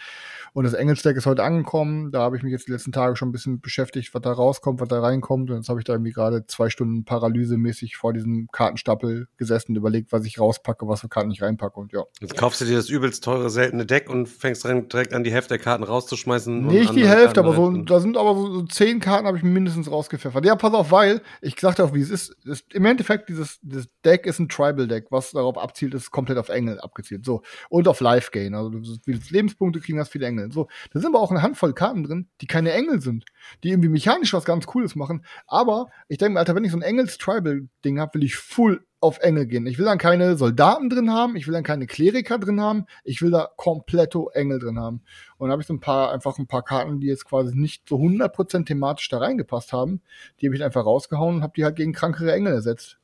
Und 0.53 0.63
das 0.63 0.73
Engelsdeck 0.73 1.17
ist 1.17 1.25
heute 1.25 1.43
angekommen. 1.43 2.11
Da 2.11 2.21
habe 2.21 2.37
ich 2.37 2.43
mich 2.43 2.51
jetzt 2.51 2.67
die 2.67 2.71
letzten 2.71 2.91
Tage 2.91 3.15
schon 3.15 3.29
ein 3.29 3.31
bisschen 3.31 3.59
beschäftigt, 3.59 4.13
was 4.13 4.21
da 4.21 4.31
rauskommt, 4.31 4.79
was 4.79 4.87
da 4.87 4.99
reinkommt. 4.99 5.49
Und 5.49 5.57
jetzt 5.57 5.69
habe 5.69 5.79
ich 5.79 5.83
da 5.83 5.93
irgendwie 5.93 6.11
gerade 6.11 6.45
zwei 6.47 6.69
Stunden 6.69 7.05
paralysemäßig 7.05 7.97
vor 7.97 8.13
diesem 8.13 8.47
Kartenstapel 8.51 9.27
gesessen 9.37 9.71
und 9.71 9.77
überlegt, 9.77 10.11
was 10.11 10.25
ich 10.25 10.39
rauspacke, 10.39 10.87
was 10.87 11.01
für 11.01 11.09
Karten 11.09 11.31
ich 11.31 11.41
reinpacke. 11.41 11.79
Und 11.79 11.91
ja. 11.91 12.03
Jetzt 12.21 12.37
kaufst 12.37 12.61
du 12.61 12.65
dir 12.65 12.75
das 12.75 12.89
übelst 12.89 13.23
teure, 13.23 13.49
seltene 13.49 13.85
Deck 13.85 14.09
und 14.09 14.27
fängst 14.27 14.63
dran, 14.63 14.87
direkt 14.87 15.13
an, 15.13 15.23
die 15.23 15.31
Hälfte 15.31 15.55
der 15.55 15.59
Karten 15.59 15.83
rauszuschmeißen. 15.83 16.67
Nicht 16.67 16.95
die 16.95 17.07
Hälfte, 17.07 17.41
Karten 17.41 17.49
aber 17.49 17.55
so, 17.55 17.81
da 17.81 17.99
sind 17.99 18.15
aber 18.15 18.35
so, 18.35 18.53
so 18.53 18.61
zehn 18.63 18.99
Karten 18.99 19.25
habe 19.25 19.37
ich 19.37 19.43
mindestens 19.43 19.89
rausgepfeffert. 19.89 20.45
Ja, 20.45 20.55
pass 20.55 20.73
auf, 20.73 20.91
weil, 20.91 21.21
ich 21.41 21.59
sagte 21.59 21.83
auch, 21.83 21.93
wie 21.93 22.01
es 22.01 22.11
ist, 22.11 22.35
es 22.45 22.63
im 22.73 22.85
Endeffekt, 22.85 23.29
dieses, 23.29 23.59
dieses 23.61 23.87
Deck 24.03 24.25
ist 24.27 24.39
ein 24.39 24.49
Tribal-Deck, 24.49 25.07
was 25.09 25.31
darauf 25.31 25.57
abzielt, 25.57 25.94
ist 25.95 26.11
komplett 26.11 26.37
auf 26.37 26.49
Engel 26.49 26.79
abgezielt. 26.79 27.25
So. 27.25 27.41
Und 27.69 27.87
auf 27.87 27.99
Life-Gain. 27.99 28.53
Also 28.53 28.69
du 28.69 28.81
willst 29.05 29.31
Lebenspunkte 29.31 29.79
kriegen, 29.79 29.99
hast 29.99 30.11
viele 30.11 30.27
Engel. 30.27 30.51
So. 30.51 30.67
Da 30.91 30.99
sind 30.99 31.13
aber 31.13 31.21
auch 31.21 31.31
eine 31.31 31.41
Handvoll 31.41 31.73
Karten 31.73 32.03
drin, 32.03 32.29
die 32.41 32.47
keine 32.47 32.71
Engel 32.73 33.01
sind, 33.01 33.25
die 33.63 33.69
irgendwie 33.69 33.89
mechanisch 33.89 34.33
was 34.33 34.45
ganz 34.45 34.65
Cooles 34.67 34.95
machen. 34.95 35.25
Aber 35.47 35.89
ich 36.07 36.17
denke 36.17 36.33
mir, 36.33 36.39
Alter, 36.39 36.55
wenn 36.55 36.63
ich 36.63 36.71
so 36.71 36.77
ein 36.77 36.83
Engels-Tribal-Ding 36.83 37.99
habe, 37.99 38.15
will 38.15 38.23
ich 38.23 38.35
full 38.35 38.85
auf 39.05 39.19
Engel 39.19 39.45
gehen. 39.45 39.67
Ich 39.67 39.77
will 39.77 39.85
dann 39.85 39.99
keine 39.99 40.35
Soldaten 40.35 40.89
drin 40.89 41.11
haben, 41.11 41.35
ich 41.35 41.45
will 41.45 41.53
dann 41.53 41.63
keine 41.63 41.85
Kleriker 41.85 42.39
drin 42.39 42.59
haben, 42.59 42.85
ich 43.03 43.21
will 43.21 43.29
da 43.29 43.49
kompletto 43.55 44.29
Engel 44.29 44.59
drin 44.59 44.79
haben. 44.79 45.01
Und 45.37 45.49
da 45.49 45.51
habe 45.51 45.61
ich 45.61 45.67
so 45.67 45.73
ein 45.73 45.79
paar, 45.79 46.11
einfach 46.11 46.39
ein 46.39 46.47
paar 46.47 46.63
Karten, 46.63 46.99
die 46.99 47.07
jetzt 47.07 47.25
quasi 47.25 47.55
nicht 47.55 47.87
so 47.87 47.97
100% 47.97 48.65
thematisch 48.65 49.07
da 49.09 49.19
reingepasst 49.19 49.73
haben. 49.73 50.01
Die 50.39 50.47
habe 50.47 50.55
ich 50.55 50.63
einfach 50.63 50.85
rausgehauen 50.85 51.35
und 51.37 51.43
habe 51.43 51.53
die 51.55 51.63
halt 51.63 51.75
gegen 51.75 51.93
krankere 51.93 52.33
Engel 52.33 52.53
ersetzt. 52.53 52.97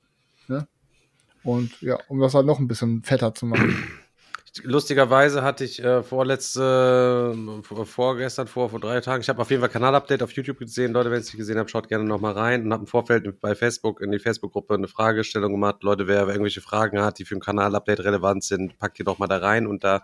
Ne? 0.47 0.67
Und 1.43 1.81
ja, 1.81 1.97
um 2.07 2.19
das 2.19 2.33
halt 2.33 2.45
noch 2.45 2.59
ein 2.59 2.67
bisschen 2.67 3.03
fetter 3.03 3.33
zu 3.33 3.45
machen. 3.45 3.75
Lustigerweise 4.63 5.43
hatte 5.43 5.63
ich 5.63 5.81
äh, 5.81 6.03
vorletzte, 6.03 7.33
äh, 7.33 7.63
vor- 7.63 7.85
vorgestern, 7.85 8.47
vor, 8.47 8.69
vor 8.69 8.81
drei 8.81 8.99
Tagen, 8.99 9.21
ich 9.21 9.29
habe 9.29 9.41
auf 9.41 9.49
jeden 9.49 9.61
Fall 9.61 9.69
Kanalupdate 9.69 10.23
auf 10.23 10.33
YouTube 10.33 10.59
gesehen. 10.59 10.91
Leute, 10.91 11.09
wenn 11.09 11.19
ihr 11.19 11.21
es 11.21 11.27
nicht 11.27 11.37
gesehen 11.37 11.57
habt, 11.57 11.71
schaut 11.71 11.87
gerne 11.87 12.03
nochmal 12.03 12.33
rein 12.33 12.65
und 12.65 12.73
habe 12.73 12.83
im 12.83 12.87
Vorfeld 12.87 13.39
bei 13.39 13.55
Facebook 13.55 14.01
in 14.01 14.11
die 14.11 14.19
Facebook-Gruppe 14.19 14.73
eine 14.73 14.89
Fragestellung 14.89 15.53
gemacht. 15.53 15.83
Leute, 15.83 16.05
wer, 16.07 16.27
irgendwelche 16.27 16.59
Fragen 16.59 17.01
hat, 17.01 17.17
die 17.17 17.23
für 17.23 17.35
ein 17.35 17.39
Kanalupdate 17.39 18.01
relevant 18.01 18.43
sind, 18.43 18.77
packt 18.77 18.99
die 18.99 19.05
doch 19.05 19.19
mal 19.19 19.27
da 19.27 19.37
rein 19.37 19.67
und 19.67 19.85
da 19.85 20.03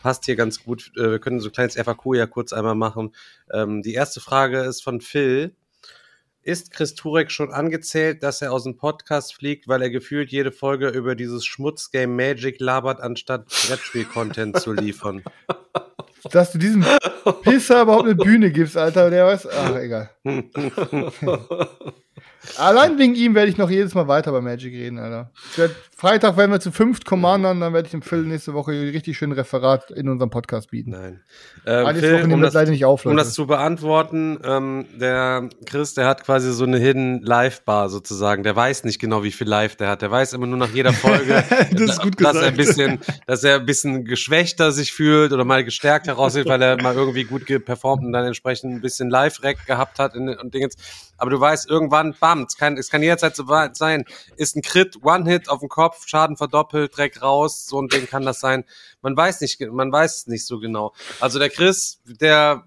passt 0.00 0.26
hier 0.26 0.36
ganz 0.36 0.62
gut. 0.62 0.92
Äh, 0.96 1.10
wir 1.10 1.18
können 1.18 1.40
so 1.40 1.48
ein 1.48 1.52
kleines 1.52 1.74
FAQ 1.74 2.14
ja 2.14 2.26
kurz 2.26 2.52
einmal 2.52 2.76
machen. 2.76 3.16
Ähm, 3.52 3.82
die 3.82 3.94
erste 3.94 4.20
Frage 4.20 4.60
ist 4.60 4.80
von 4.80 5.00
Phil. 5.00 5.56
Ist 6.48 6.70
Chris 6.70 6.94
Turek 6.94 7.30
schon 7.30 7.52
angezählt, 7.52 8.22
dass 8.22 8.40
er 8.40 8.54
aus 8.54 8.64
dem 8.64 8.78
Podcast 8.78 9.34
fliegt, 9.34 9.68
weil 9.68 9.82
er 9.82 9.90
gefühlt 9.90 10.30
jede 10.30 10.50
Folge 10.50 10.88
über 10.88 11.14
dieses 11.14 11.44
Schmutzgame 11.44 12.06
Magic 12.06 12.58
labert, 12.58 13.02
anstatt 13.02 13.44
Brettspiel-Content 13.48 14.58
zu 14.58 14.72
liefern? 14.72 15.22
Dass 16.32 16.52
du 16.52 16.58
diesem 16.58 16.86
Pisser 17.42 17.82
überhaupt 17.82 18.06
eine 18.06 18.14
Bühne 18.14 18.50
gibst, 18.50 18.78
Alter, 18.78 19.10
der 19.10 19.26
weiß. 19.26 19.46
Ach, 19.46 19.76
egal. 19.76 20.10
Allein 22.56 22.98
wegen 22.98 23.14
ihm 23.14 23.34
werde 23.34 23.50
ich 23.50 23.58
noch 23.58 23.70
jedes 23.70 23.94
Mal 23.94 24.08
weiter 24.08 24.32
bei 24.32 24.40
Magic 24.40 24.72
reden, 24.72 24.98
Alter. 24.98 25.30
Werd, 25.56 25.72
Freitag 25.96 26.36
werden 26.36 26.52
wir 26.52 26.60
zu 26.60 26.70
fünft 26.70 27.04
Commandern, 27.04 27.60
dann 27.60 27.72
werde 27.72 27.86
ich 27.86 27.90
dem 27.90 28.02
Phil 28.02 28.22
nächste 28.22 28.54
Woche 28.54 28.70
richtig 28.70 29.18
schön 29.18 29.32
Referat 29.32 29.90
in 29.90 30.08
unserem 30.08 30.30
Podcast 30.30 30.70
bieten. 30.70 30.92
Nein. 30.92 31.20
Ähm, 31.66 31.96
Phil, 31.96 32.32
um 32.32 32.40
das, 32.40 32.54
leider 32.54 32.70
nicht 32.70 32.84
auf, 32.84 33.04
um 33.04 33.16
das 33.16 33.34
zu 33.34 33.48
beantworten, 33.48 34.38
ähm, 34.44 34.86
der 34.94 35.48
Chris, 35.66 35.94
der 35.94 36.06
hat 36.06 36.24
quasi 36.24 36.52
so 36.52 36.62
eine 36.62 36.78
Hidden 36.78 37.22
Live 37.22 37.62
Bar 37.62 37.88
sozusagen. 37.88 38.44
Der 38.44 38.54
weiß 38.54 38.84
nicht 38.84 39.00
genau, 39.00 39.24
wie 39.24 39.32
viel 39.32 39.48
Live 39.48 39.74
der 39.74 39.88
hat. 39.88 40.02
Der 40.02 40.10
weiß 40.12 40.34
immer 40.34 40.46
nur 40.46 40.58
nach 40.58 40.70
jeder 40.70 40.92
Folge, 40.92 41.42
Das 41.72 41.98
dass 41.98 42.36
er 42.36 42.46
ein 42.46 42.56
bisschen, 42.56 43.00
dass 43.26 43.42
er 43.42 43.56
ein 43.56 43.66
bisschen 43.66 44.04
geschwächter 44.04 44.70
sich 44.70 44.92
fühlt 44.92 45.32
oder 45.32 45.44
mal 45.44 45.64
gestärkt 45.64 46.06
heraussieht, 46.06 46.46
weil 46.46 46.62
er 46.62 46.80
mal 46.80 46.94
irgendwie 46.94 47.24
gut 47.24 47.44
performt 47.64 48.04
und 48.04 48.12
dann 48.12 48.24
entsprechend 48.24 48.72
ein 48.72 48.80
bisschen 48.80 49.10
Live-Rack 49.10 49.66
gehabt 49.66 49.98
hat 49.98 50.14
und 50.14 50.54
Dingens. 50.54 50.76
Aber 51.16 51.30
du 51.30 51.40
weißt, 51.40 51.68
irgendwann, 51.68 52.07
bam, 52.18 52.42
es 52.42 52.56
kann, 52.56 52.76
es 52.76 52.90
kann 52.90 53.02
jederzeit 53.02 53.34
so 53.36 53.48
weit 53.48 53.76
sein. 53.76 54.04
Ist 54.36 54.56
ein 54.56 54.62
Crit, 54.62 55.02
One-Hit 55.02 55.48
auf 55.48 55.60
den 55.60 55.68
Kopf, 55.68 56.06
Schaden 56.06 56.36
verdoppelt, 56.36 56.96
Dreck 56.96 57.22
raus, 57.22 57.66
so 57.66 57.80
ein 57.80 57.88
Ding 57.88 58.06
kann 58.06 58.24
das 58.24 58.40
sein. 58.40 58.64
Man 59.02 59.16
weiß 59.16 59.40
nicht, 59.40 59.60
man 59.60 59.92
weiß 59.92 60.16
es 60.16 60.26
nicht 60.26 60.46
so 60.46 60.58
genau. 60.58 60.92
Also 61.20 61.38
der 61.38 61.50
Chris, 61.50 62.00
der 62.04 62.64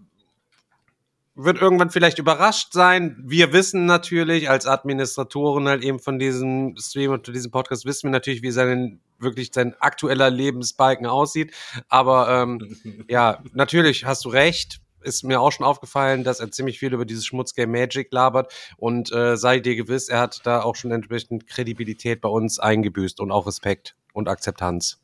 wird 1.35 1.61
irgendwann 1.61 1.89
vielleicht 1.89 2.19
überrascht 2.19 2.73
sein. 2.73 3.17
Wir 3.25 3.53
wissen 3.53 3.85
natürlich 3.85 4.49
als 4.49 4.65
Administratoren 4.65 5.67
halt 5.67 5.83
eben 5.83 5.99
von 5.99 6.19
diesem 6.19 6.75
Stream 6.77 7.11
und 7.11 7.27
diesem 7.27 7.51
Podcast 7.51 7.85
wissen 7.85 8.07
wir 8.07 8.11
natürlich, 8.11 8.41
wie 8.41 8.51
sein 8.51 8.99
wirklich 9.17 9.51
sein 9.53 9.75
aktueller 9.79 10.29
Lebensbalken 10.29 11.05
aussieht. 11.05 11.53
Aber 11.87 12.29
ähm, 12.29 12.75
ja, 13.07 13.41
natürlich 13.53 14.05
hast 14.05 14.25
du 14.25 14.29
recht. 14.29 14.81
Ist 15.03 15.23
mir 15.23 15.41
auch 15.41 15.51
schon 15.51 15.65
aufgefallen, 15.65 16.23
dass 16.23 16.39
er 16.39 16.51
ziemlich 16.51 16.79
viel 16.79 16.93
über 16.93 17.05
dieses 17.05 17.25
Schmutzgame 17.25 17.79
Magic 17.79 18.11
labert 18.11 18.53
und 18.77 19.11
äh, 19.11 19.37
sei 19.37 19.59
dir 19.59 19.75
gewiss, 19.75 20.09
er 20.09 20.19
hat 20.19 20.41
da 20.45 20.61
auch 20.61 20.75
schon 20.75 20.91
entsprechend 20.91 21.47
Kredibilität 21.47 22.21
bei 22.21 22.29
uns 22.29 22.59
eingebüßt 22.59 23.19
und 23.19 23.31
auch 23.31 23.47
Respekt 23.47 23.95
und 24.13 24.27
Akzeptanz. 24.27 24.99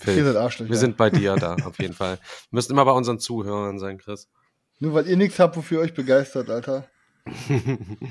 Phil, 0.00 0.24
wir 0.24 0.76
sind 0.76 0.96
bei 0.96 1.10
dir 1.10 1.34
da, 1.36 1.56
auf 1.64 1.78
jeden 1.80 1.94
Fall. 1.94 2.16
Wir 2.16 2.56
müssen 2.56 2.72
immer 2.72 2.84
bei 2.84 2.92
unseren 2.92 3.18
Zuhörern 3.18 3.78
sein, 3.78 3.98
Chris. 3.98 4.28
Nur 4.78 4.94
weil 4.94 5.08
ihr 5.08 5.16
nichts 5.16 5.38
habt, 5.40 5.56
wofür 5.56 5.78
ihr 5.80 5.84
euch 5.84 5.94
begeistert, 5.94 6.50
Alter. 6.50 6.88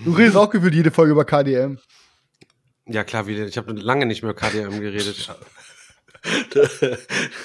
Du 0.03 0.11
redest 0.11 0.35
auch 0.35 0.49
gefühlt 0.49 0.75
jede 0.75 0.91
Folge 0.91 1.13
über 1.13 1.25
KDM. 1.25 1.79
Ja, 2.85 3.03
klar, 3.03 3.27
wie, 3.27 3.41
ich 3.41 3.57
habe 3.57 3.73
lange 3.73 4.05
nicht 4.05 4.21
mehr 4.21 4.33
KDM 4.33 4.79
geredet. 4.79 5.29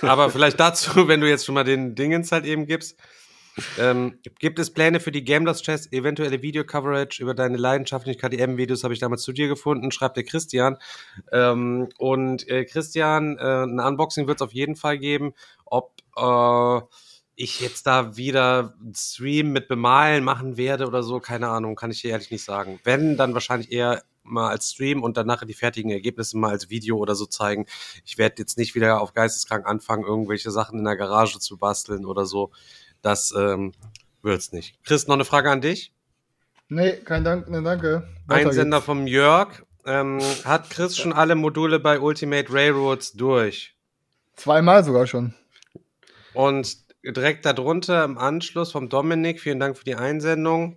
Aber 0.03 0.31
vielleicht 0.31 0.61
dazu, 0.61 1.09
wenn 1.09 1.20
du 1.20 1.29
jetzt 1.29 1.45
schon 1.45 1.55
mal 1.55 1.64
den 1.64 1.95
Dingens 1.95 2.33
halt 2.33 2.45
eben 2.45 2.66
gibst. 2.66 2.97
Ähm, 3.78 4.18
gibt 4.38 4.59
es 4.59 4.72
Pläne 4.72 5.00
für 5.00 5.12
die 5.12 5.24
Game 5.24 5.44
Lost 5.44 5.64
Chess, 5.64 5.90
eventuelle 5.92 6.42
Video-Coverage 6.42 7.22
über 7.22 7.34
deine 7.34 7.57
leidenschaftlichen 7.57 8.20
KDM-Videos, 8.20 8.84
habe 8.84 8.94
ich 8.94 9.00
damals 9.00 9.22
zu 9.22 9.32
dir 9.32 9.48
gefunden, 9.48 9.90
schreibt 9.90 10.16
der 10.16 10.24
Christian. 10.24 10.78
Ähm, 11.30 11.88
und 11.98 12.48
äh, 12.48 12.64
Christian, 12.64 13.38
äh, 13.38 13.64
ein 13.64 13.80
Unboxing 13.80 14.26
wird 14.26 14.38
es 14.38 14.42
auf 14.42 14.53
jeden 14.53 14.76
Fall 14.76 14.98
geben. 14.98 15.34
Ob 15.64 15.92
äh, 16.16 16.80
ich 17.34 17.61
jetzt 17.61 17.86
da 17.86 18.16
wieder 18.16 18.74
Stream 18.94 19.53
mit 19.53 19.68
Bemalen 19.68 20.24
machen 20.24 20.57
werde 20.57 20.86
oder 20.86 21.03
so, 21.03 21.18
keine 21.20 21.48
Ahnung, 21.48 21.76
kann 21.76 21.90
ich 21.90 22.03
dir 22.03 22.11
ehrlich 22.11 22.30
nicht 22.30 22.44
sagen. 22.44 22.78
Wenn, 22.84 23.16
dann 23.16 23.34
wahrscheinlich 23.34 23.72
eher 23.72 24.03
mal 24.22 24.50
als 24.50 24.70
Stream 24.70 25.03
und 25.03 25.16
dann 25.16 25.26
nachher 25.26 25.46
die 25.46 25.55
fertigen 25.55 25.90
Ergebnisse 25.90 26.38
mal 26.38 26.50
als 26.50 26.70
Video 26.70 26.96
oder 26.96 27.14
so 27.14 27.26
zeigen. 27.26 27.66
Ich 28.05 28.18
werde 28.18 28.36
jetzt 28.38 28.59
nicht 28.59 28.74
wieder 28.74 29.00
auf 29.00 29.14
geisteskrank 29.14 29.66
anfangen, 29.66 30.05
irgendwelche 30.05 30.50
Sachen 30.50 30.78
in 30.78 30.84
der 30.84 30.96
Garage 30.96 31.38
zu 31.38 31.57
basteln 31.57 32.05
oder 32.07 32.26
so. 32.26 32.50
Das 33.03 33.34
ähm, 33.36 33.72
wird's 34.22 34.53
nicht. 34.53 34.82
Chris, 34.84 35.07
noch 35.07 35.14
eine 35.14 35.24
Frage 35.24 35.50
an 35.50 35.61
dich. 35.61 35.92
Nee, 36.68 36.96
kein 37.05 37.24
Dank, 37.24 37.50
ne, 37.50 37.62
danke. 37.62 38.09
Weiter 38.26 38.48
Einsender 38.48 38.78
geht's. 38.78 38.86
vom 38.86 39.07
Jörg. 39.07 39.62
Ähm, 39.84 40.20
hat 40.44 40.70
Chris 40.70 40.96
schon 40.96 41.12
alle 41.12 41.34
Module 41.34 41.80
bei 41.80 41.98
Ultimate 41.98 42.53
Railroads 42.53 43.12
durch? 43.12 43.76
Zweimal 44.36 44.84
sogar 44.84 45.07
schon. 45.07 45.34
Und 46.34 46.76
direkt 47.05 47.44
darunter 47.44 48.05
im 48.05 48.16
Anschluss 48.16 48.72
vom 48.72 48.88
Dominik, 48.88 49.40
vielen 49.40 49.59
Dank 49.59 49.76
für 49.76 49.84
die 49.84 49.96
Einsendung. 49.96 50.76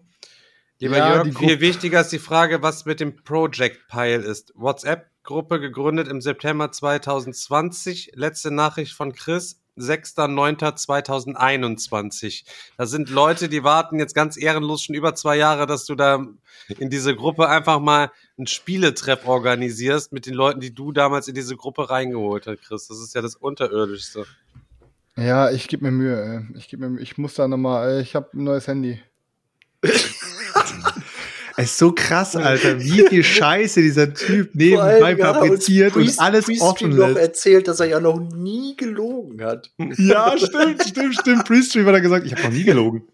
Lieber 0.80 0.98
Ja, 0.98 1.24
Jörg, 1.24 1.38
viel 1.38 1.62
wichtiger 1.62 2.02
ist 2.02 2.12
die 2.12 2.20
Frage, 2.20 2.62
was 2.62 2.86
mit 2.86 3.00
dem 3.00 3.24
Project 3.24 3.88
Pile 3.88 4.18
ist. 4.18 4.52
WhatsApp-Gruppe 4.56 5.60
gegründet 5.60 6.08
im 6.10 6.20
September 6.20 6.72
2020. 6.72 8.12
Letzte 8.16 8.52
Nachricht 8.52 8.94
von 8.94 9.14
Chris, 9.14 9.62
6.9.2021. 9.78 12.44
Da 12.78 12.86
sind 12.86 13.10
Leute, 13.10 13.50
die 13.50 13.64
warten 13.64 13.98
jetzt 14.00 14.14
ganz 14.16 14.38
ehrenlos 14.38 14.84
schon 14.84 14.96
über 14.96 15.16
zwei 15.16 15.36
Jahre, 15.38 15.66
dass 15.68 15.86
du 15.86 15.96
da 15.96 16.26
in 16.80 16.90
diese 16.90 17.16
Gruppe 17.16 17.50
einfach 17.50 17.80
mal 17.80 18.12
einen 18.38 18.48
Spieletreff 18.48 19.28
organisierst 19.28 20.14
mit 20.14 20.26
den 20.26 20.34
Leuten, 20.34 20.60
die 20.60 20.74
du 20.74 20.92
damals 20.92 21.28
in 21.28 21.36
diese 21.36 21.56
Gruppe 21.56 21.88
reingeholt 21.90 22.48
hast, 22.48 22.64
Chris. 22.64 22.88
Das 22.88 23.00
ist 23.00 23.14
ja 23.16 23.22
das 23.22 23.36
Unterirdischste. 23.36 24.26
Ja, 25.18 25.52
ich 25.52 25.68
gebe 25.68 25.86
mir 25.86 25.92
Mühe. 25.92 26.24
ey. 26.24 26.42
Ich, 26.58 26.68
geb 26.68 26.80
mir, 26.80 26.90
Mühe. 26.90 27.02
ich 27.02 27.18
muss 27.18 27.36
da 27.36 27.48
nochmal, 27.48 28.02
ich 28.02 28.16
habe 28.16 28.30
ein 28.34 28.44
neues 28.44 28.68
Handy. 28.68 29.00
Es 31.58 31.72
ist 31.72 31.78
so 31.78 31.94
krass, 31.94 32.36
Alter, 32.36 32.80
wie 32.82 33.08
viel 33.08 33.24
Scheiße 33.24 33.82
dieser 33.82 34.14
Typ 34.14 34.50
allem 34.54 34.58
nebenbei 34.58 35.12
uns 35.14 35.22
fabriziert 35.22 35.96
und 35.96 36.06
Pre- 36.08 36.22
alles 36.22 36.46
Pre-Stream 36.46 36.68
offen 36.68 36.90
noch 36.96 37.08
lässt. 37.08 37.20
erzählt, 37.20 37.68
dass 37.68 37.80
er 37.80 37.88
ja 37.88 38.00
noch 38.00 38.20
nie 38.20 38.76
gelogen 38.76 39.42
hat. 39.44 39.72
Ja, 39.98 40.38
stimmt, 40.38 40.84
stimmt, 40.84 41.16
stimmt. 41.16 41.46
Pre-Stream 41.46 41.86
hat 41.86 41.94
er 41.94 42.02
gesagt, 42.02 42.26
ich 42.26 42.34
habe 42.34 42.44
noch 42.44 42.52
nie 42.52 42.64
gelogen. 42.64 43.08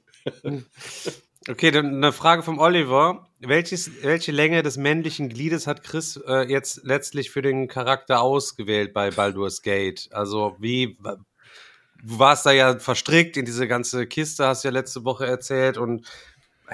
Okay, 1.49 1.71
dann 1.71 1.87
eine 1.95 2.11
Frage 2.11 2.43
vom 2.43 2.59
Oliver. 2.59 3.27
Welches, 3.39 3.89
welche 4.03 4.31
Länge 4.31 4.61
des 4.61 4.77
männlichen 4.77 5.29
Gliedes 5.29 5.65
hat 5.65 5.83
Chris 5.83 6.19
äh, 6.27 6.47
jetzt 6.47 6.81
letztlich 6.83 7.31
für 7.31 7.41
den 7.41 7.67
Charakter 7.67 8.21
ausgewählt 8.21 8.93
bei 8.93 9.09
Baldur's 9.09 9.63
Gate? 9.63 10.07
Also 10.11 10.55
wie, 10.59 10.97
du 11.01 12.19
warst 12.19 12.45
da 12.45 12.51
ja 12.51 12.77
verstrickt 12.77 13.37
in 13.37 13.45
diese 13.45 13.67
ganze 13.67 14.05
Kiste, 14.05 14.45
hast 14.45 14.63
ja 14.63 14.69
letzte 14.69 15.03
Woche 15.03 15.25
erzählt 15.25 15.77
und 15.79 16.05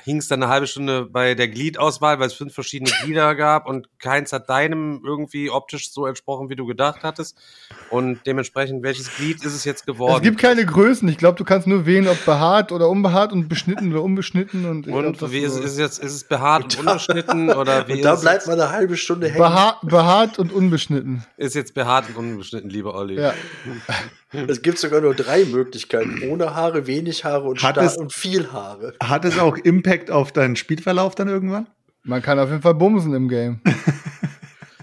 hingst 0.03 0.29
dann 0.31 0.43
eine 0.43 0.51
halbe 0.51 0.67
Stunde 0.67 1.05
bei 1.05 1.33
der 1.33 1.47
Gliedauswahl, 1.47 2.19
weil 2.19 2.27
es 2.27 2.33
fünf 2.33 2.53
verschiedene 2.53 2.91
Glieder 3.03 3.35
gab 3.35 3.67
und 3.67 3.89
keins 3.99 4.31
hat 4.31 4.49
deinem 4.49 5.01
irgendwie 5.03 5.49
optisch 5.49 5.91
so 5.91 6.05
entsprochen, 6.05 6.49
wie 6.49 6.55
du 6.55 6.65
gedacht 6.65 6.99
hattest. 7.03 7.37
Und 7.89 8.19
dementsprechend, 8.25 8.83
welches 8.83 9.15
Glied 9.15 9.43
ist 9.43 9.53
es 9.53 9.65
jetzt 9.65 9.85
geworden? 9.85 10.17
Es 10.17 10.21
gibt 10.21 10.39
keine 10.39 10.65
Größen. 10.65 11.07
Ich 11.09 11.17
glaube, 11.17 11.37
du 11.37 11.43
kannst 11.43 11.67
nur 11.67 11.85
wählen, 11.85 12.07
ob 12.07 12.23
behaart 12.25 12.71
oder 12.71 12.89
unbehaart 12.89 13.31
und 13.33 13.49
beschnitten 13.49 13.91
oder 13.91 14.03
unbeschnitten. 14.03 14.65
Und, 14.65 14.87
und 14.87 15.17
glaub, 15.17 15.31
wie 15.31 15.39
ist, 15.39 15.57
es 15.57 15.77
jetzt, 15.77 15.99
ist 15.99 16.13
es 16.13 16.23
behaart 16.23 16.77
und 16.77 16.87
unbeschnitten 16.87 17.49
oder 17.49 17.87
wie 17.87 17.93
Und 17.93 18.01
da 18.03 18.13
ist 18.13 18.19
es 18.19 18.23
bleibt 18.23 18.47
man 18.47 18.59
eine 18.59 18.71
halbe 18.71 18.97
Stunde 18.97 19.27
hängen. 19.27 19.39
behaart, 19.39 19.81
behaart 19.81 20.39
und 20.39 20.51
unbeschnitten. 20.51 21.23
Ist 21.37 21.55
jetzt 21.55 21.73
behaart 21.73 22.09
und 22.09 22.17
unbeschnitten, 22.17 22.69
lieber 22.69 22.93
Olli. 22.93 23.19
Ja. 23.19 23.33
Es 24.31 24.61
gibt 24.61 24.77
sogar 24.77 24.99
nur 25.01 25.13
drei 25.15 25.45
Möglichkeiten. 25.45 26.21
Ohne 26.29 26.53
Haare, 26.53 26.85
wenig 26.85 27.23
Haare 27.23 27.47
und, 27.47 27.63
Hat 27.63 27.77
es- 27.77 27.97
und 27.97 28.11
viel 28.13 28.51
Haare. 28.51 28.93
Hat 29.01 29.23
es 29.25 29.39
auch 29.39 29.55
Impact 29.57 30.11
auf 30.11 30.31
deinen 30.31 30.55
Spielverlauf 30.55 31.15
dann 31.15 31.29
irgendwann? 31.29 31.67
Man 32.03 32.21
kann 32.21 32.37
auf 32.39 32.49
jeden 32.49 32.61
Fall 32.61 32.75
bumsen 32.75 33.13
im 33.13 33.29
Game. 33.29 33.61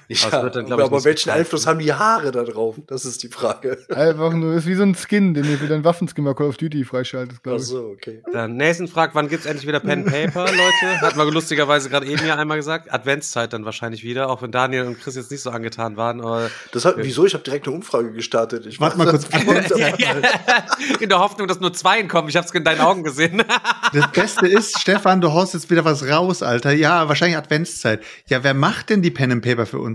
Ja, 0.08 0.42
wird 0.42 0.56
dann, 0.56 0.72
aber 0.72 0.90
nicht 0.90 1.04
welchen 1.04 1.30
Einfluss 1.30 1.66
haben 1.66 1.78
die 1.78 1.92
Haare 1.92 2.30
da 2.30 2.42
drauf? 2.44 2.76
Das 2.86 3.04
ist 3.04 3.22
die 3.22 3.28
Frage. 3.28 3.78
Einfach 3.88 4.32
nur, 4.32 4.54
ist 4.54 4.66
wie 4.66 4.74
so 4.74 4.82
ein 4.82 4.94
Skin, 4.94 5.34
den 5.34 5.44
du 5.44 5.56
für 5.56 5.66
deinen 5.66 5.84
Waffenskin 5.84 6.24
bei 6.24 6.34
Call 6.34 6.48
of 6.48 6.56
Duty 6.56 6.84
freischaltest, 6.84 7.42
glaube 7.42 7.56
Ach 7.58 7.62
ich. 7.62 7.68
so, 7.68 7.90
okay. 7.92 8.22
Dann 8.32 8.56
Nathan 8.56 8.88
fragt, 8.88 9.14
wann 9.14 9.28
gibt's 9.28 9.46
endlich 9.46 9.66
wieder 9.66 9.80
Pen 9.80 10.04
and 10.04 10.06
Paper, 10.06 10.44
Leute? 10.44 11.00
Hat 11.00 11.16
man 11.16 11.28
lustigerweise 11.28 11.88
gerade 11.88 12.06
eben 12.06 12.26
ja 12.26 12.36
einmal 12.36 12.56
gesagt. 12.56 12.92
Adventszeit 12.92 13.52
dann 13.52 13.64
wahrscheinlich 13.64 14.04
wieder, 14.04 14.30
auch 14.30 14.42
wenn 14.42 14.52
Daniel 14.52 14.84
und 14.86 15.00
Chris 15.00 15.16
jetzt 15.16 15.30
nicht 15.30 15.42
so 15.42 15.50
angetan 15.50 15.96
waren. 15.96 16.20
Aber 16.20 16.50
Das 16.72 16.84
hat, 16.84 16.94
wieso? 16.98 17.26
Ich 17.26 17.34
habe 17.34 17.44
direkt 17.44 17.66
eine 17.66 17.76
Umfrage 17.76 18.12
gestartet. 18.12 18.66
Ich 18.66 18.80
Warte 18.80 18.98
mal 18.98 19.06
kurz. 19.06 19.24
in 21.00 21.08
der 21.08 21.18
Hoffnung, 21.18 21.48
dass 21.48 21.60
nur 21.60 21.72
zwei 21.72 22.02
kommen. 22.04 22.28
Ich 22.28 22.36
habe 22.36 22.46
es 22.46 22.52
in 22.52 22.64
deinen 22.64 22.80
Augen 22.80 23.02
gesehen. 23.02 23.42
Das 23.92 24.10
Beste 24.10 24.48
ist, 24.48 24.80
Stefan, 24.80 25.20
du 25.20 25.32
haust 25.32 25.54
jetzt 25.54 25.70
wieder 25.70 25.84
was 25.84 26.08
raus, 26.08 26.42
Alter. 26.42 26.72
Ja, 26.72 27.08
wahrscheinlich 27.08 27.36
Adventszeit. 27.36 28.02
Ja, 28.26 28.42
wer 28.42 28.54
macht 28.54 28.90
denn 28.90 29.02
die 29.02 29.10
Pen 29.12 29.30
and 29.30 29.44
Paper 29.44 29.66
für 29.66 29.78
uns? 29.78 29.93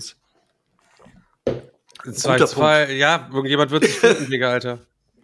Im 2.05 2.13
Zweifelsfall, 2.13 2.91
ja, 2.91 3.29
irgendjemand 3.31 3.71
wird 3.71 3.83
sich 3.83 3.99
finden, 3.99 4.29
Digga, 4.29 4.51
Alter. 4.51 4.79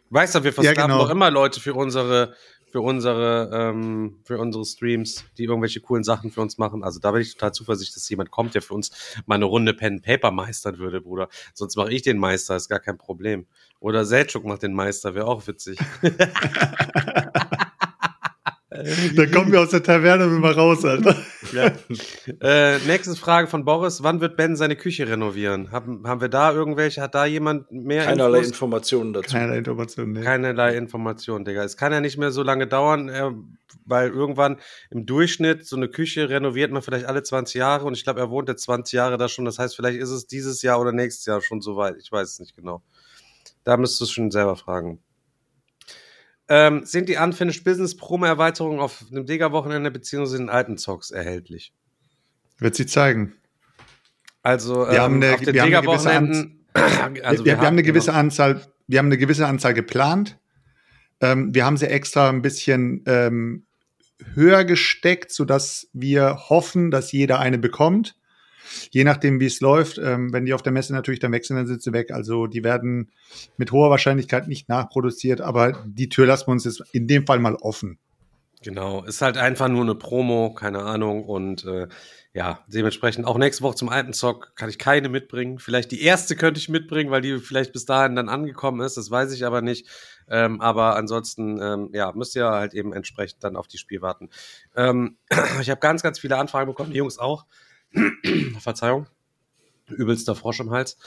Weißt 0.09 0.35
du, 0.35 0.43
wir 0.43 0.53
verskapen 0.53 0.91
genau. 0.91 1.03
doch 1.03 1.09
immer 1.09 1.31
Leute 1.31 1.59
für 1.59 1.73
unsere, 1.73 2.35
für 2.71 2.81
unsere, 2.81 3.49
ähm, 3.53 4.19
für 4.23 4.37
unsere 4.37 4.65
Streams, 4.65 5.25
die 5.37 5.45
irgendwelche 5.45 5.79
coolen 5.79 6.03
Sachen 6.03 6.31
für 6.31 6.41
uns 6.41 6.57
machen. 6.57 6.83
Also 6.83 6.99
da 6.99 7.11
bin 7.11 7.21
ich 7.21 7.33
total 7.33 7.53
zuversichtlich, 7.53 7.95
dass 7.95 8.09
jemand 8.09 8.31
kommt, 8.31 8.53
der 8.53 8.61
für 8.61 8.73
uns 8.73 8.91
mal 9.25 9.35
eine 9.35 9.45
Runde 9.45 9.73
Pen 9.73 10.01
Paper 10.01 10.31
meistern 10.31 10.77
würde, 10.77 11.01
Bruder. 11.01 11.29
Sonst 11.53 11.75
mache 11.75 11.91
ich 11.91 12.01
den 12.01 12.17
Meister, 12.17 12.55
ist 12.55 12.69
gar 12.69 12.79
kein 12.79 12.97
Problem. 12.97 13.47
Oder 13.79 14.05
Selchuk 14.05 14.45
macht 14.45 14.63
den 14.63 14.73
Meister, 14.73 15.15
wäre 15.15 15.27
auch 15.27 15.47
witzig. 15.47 15.79
Da 19.15 19.25
kommen 19.27 19.51
wir 19.51 19.61
aus 19.61 19.69
der 19.69 19.83
Taverne 19.83 20.25
immer 20.25 20.51
raus, 20.51 20.83
Alter. 20.83 21.15
Ja. 21.51 21.71
äh, 22.41 22.79
nächste 22.79 23.15
Frage 23.15 23.47
von 23.47 23.65
Boris. 23.65 24.03
Wann 24.03 24.21
wird 24.21 24.35
Ben 24.35 24.55
seine 24.55 24.75
Küche 24.75 25.07
renovieren? 25.07 25.71
Haben, 25.71 26.07
haben 26.07 26.21
wir 26.21 26.29
da 26.29 26.51
irgendwelche, 26.51 27.01
hat 27.01 27.15
da 27.15 27.25
jemand 27.25 27.71
mehr 27.71 28.05
Keinerlei 28.05 28.39
Infos? 28.39 28.51
Informationen 28.51 29.13
dazu. 29.13 29.31
Keine 29.35 29.57
Information, 29.57 30.11
ne? 30.11 30.21
Keinerlei 30.21 30.75
Information, 30.75 31.45
Digga. 31.45 31.63
Es 31.63 31.77
kann 31.77 31.91
ja 31.91 32.01
nicht 32.01 32.17
mehr 32.17 32.31
so 32.31 32.43
lange 32.43 32.67
dauern, 32.67 33.09
äh, 33.09 33.31
weil 33.85 34.09
irgendwann 34.09 34.57
im 34.89 35.05
Durchschnitt 35.05 35.65
so 35.65 35.75
eine 35.75 35.87
Küche 35.87 36.29
renoviert 36.29 36.71
man 36.71 36.81
vielleicht 36.81 37.05
alle 37.05 37.23
20 37.23 37.55
Jahre 37.55 37.85
und 37.85 37.95
ich 37.95 38.03
glaube, 38.03 38.19
er 38.19 38.29
wohnt 38.29 38.49
jetzt 38.49 38.63
20 38.63 38.93
Jahre 38.93 39.17
da 39.17 39.27
schon. 39.27 39.45
Das 39.45 39.59
heißt, 39.59 39.75
vielleicht 39.75 39.99
ist 39.99 40.09
es 40.09 40.27
dieses 40.27 40.61
Jahr 40.61 40.79
oder 40.79 40.91
nächstes 40.91 41.25
Jahr 41.25 41.41
schon 41.41 41.61
soweit. 41.61 41.95
Ich 41.99 42.11
weiß 42.11 42.33
es 42.33 42.39
nicht 42.39 42.55
genau. 42.55 42.81
Da 43.63 43.77
müsstest 43.77 44.01
du 44.01 44.05
es 44.05 44.11
schon 44.11 44.31
selber 44.31 44.55
fragen. 44.55 44.99
Ähm, 46.47 46.85
sind 46.85 47.09
die 47.09 47.15
Unfinished 47.15 47.63
Business 47.63 47.97
Promo-Erweiterungen 47.97 48.79
auf 48.79 49.03
dem 49.11 49.25
Digga-Wochenende 49.25 49.89
beziehungsweise 49.89 50.37
in 50.37 50.43
den 50.43 50.49
alten 50.49 50.77
Zocks 50.77 51.11
erhältlich? 51.11 51.73
Wird 52.59 52.75
sich 52.75 52.87
zeigen. 52.87 53.33
Also 54.43 54.87
Wir 54.87 55.01
haben 55.01 55.15
eine- 55.15 55.33
auf 55.33 55.41
den 55.41 55.53
wir 55.55 55.61
haben 55.63 55.73
eine 55.73 55.81
gewisse 55.81 56.07
Digga-Wochenenden. 56.09 56.65
also 57.23 57.45
wir, 57.45 57.53
wir 57.53 57.57
haben 57.57 57.67
eine 57.67 57.83
gewisse 57.83 58.07
genau. 58.07 58.19
Anzahl, 58.19 58.61
wir 58.87 58.99
haben 58.99 59.07
eine 59.07 59.17
gewisse 59.17 59.47
Anzahl 59.47 59.73
geplant. 59.73 60.37
Ähm, 61.21 61.55
wir 61.55 61.65
haben 61.65 61.77
sie 61.77 61.87
extra 61.87 62.29
ein 62.29 62.41
bisschen 62.43 63.03
ähm, 63.07 63.65
höher 64.35 64.63
gesteckt, 64.65 65.31
sodass 65.31 65.87
wir 65.93 66.49
hoffen, 66.49 66.91
dass 66.91 67.11
jeder 67.11 67.39
eine 67.39 67.57
bekommt. 67.57 68.15
Je 68.91 69.03
nachdem, 69.03 69.39
wie 69.39 69.45
es 69.45 69.59
läuft, 69.61 69.97
ähm, 69.97 70.33
wenn 70.33 70.45
die 70.45 70.53
auf 70.53 70.61
der 70.61 70.71
Messe 70.71 70.93
natürlich 70.93 71.19
dann 71.19 71.31
wechseln, 71.31 71.57
dann 71.57 71.67
sind 71.67 71.81
sie 71.81 71.93
weg. 71.93 72.11
Also 72.11 72.47
die 72.47 72.63
werden 72.63 73.11
mit 73.57 73.71
hoher 73.71 73.89
Wahrscheinlichkeit 73.89 74.47
nicht 74.47 74.69
nachproduziert, 74.69 75.41
aber 75.41 75.83
die 75.85 76.09
Tür 76.09 76.25
lassen 76.25 76.47
wir 76.47 76.51
uns 76.53 76.65
jetzt 76.65 76.83
in 76.91 77.07
dem 77.07 77.25
Fall 77.25 77.39
mal 77.39 77.55
offen. 77.55 77.99
Genau, 78.65 79.03
ist 79.03 79.21
halt 79.21 79.37
einfach 79.37 79.67
nur 79.67 79.83
eine 79.83 79.93
Promo, 79.93 80.51
keine 80.53 80.81
Ahnung. 80.81 81.25
Und 81.25 81.65
äh, 81.65 81.87
ja, 82.33 82.63
dementsprechend 82.67 83.27
auch 83.27 83.37
nächste 83.37 83.63
Woche 83.63 83.75
zum 83.75 83.89
alten 83.89 84.11
Zock 84.11 84.55
kann 84.55 84.69
ich 84.69 84.79
keine 84.79 85.07
mitbringen. 85.07 85.59
Vielleicht 85.59 85.91
die 85.91 86.01
erste 86.01 86.35
könnte 86.35 86.59
ich 86.59 86.67
mitbringen, 86.67 87.11
weil 87.11 87.21
die 87.21 87.37
vielleicht 87.37 87.73
bis 87.73 87.85
dahin 87.85 88.15
dann 88.15 88.27
angekommen 88.27 88.81
ist, 88.81 88.97
das 88.97 89.11
weiß 89.11 89.33
ich 89.33 89.45
aber 89.45 89.61
nicht. 89.61 89.87
Ähm, 90.27 90.61
aber 90.61 90.95
ansonsten, 90.95 91.61
ähm, 91.61 91.91
ja, 91.93 92.11
müsst 92.13 92.35
ihr 92.35 92.45
halt 92.49 92.73
eben 92.73 92.91
entsprechend 92.91 93.43
dann 93.43 93.55
auf 93.55 93.67
die 93.67 93.77
Spiel 93.77 94.01
warten. 94.01 94.29
Ähm, 94.75 95.17
ich 95.61 95.69
habe 95.69 95.79
ganz, 95.79 96.01
ganz 96.01 96.17
viele 96.17 96.37
Anfragen 96.37 96.67
bekommen, 96.67 96.91
die 96.91 96.97
Jungs 96.97 97.19
auch. 97.19 97.45
Verzeihung. 98.59 99.07
Übelster 99.87 100.35
Frosch 100.35 100.59
im 100.59 100.71
Hals 100.71 100.97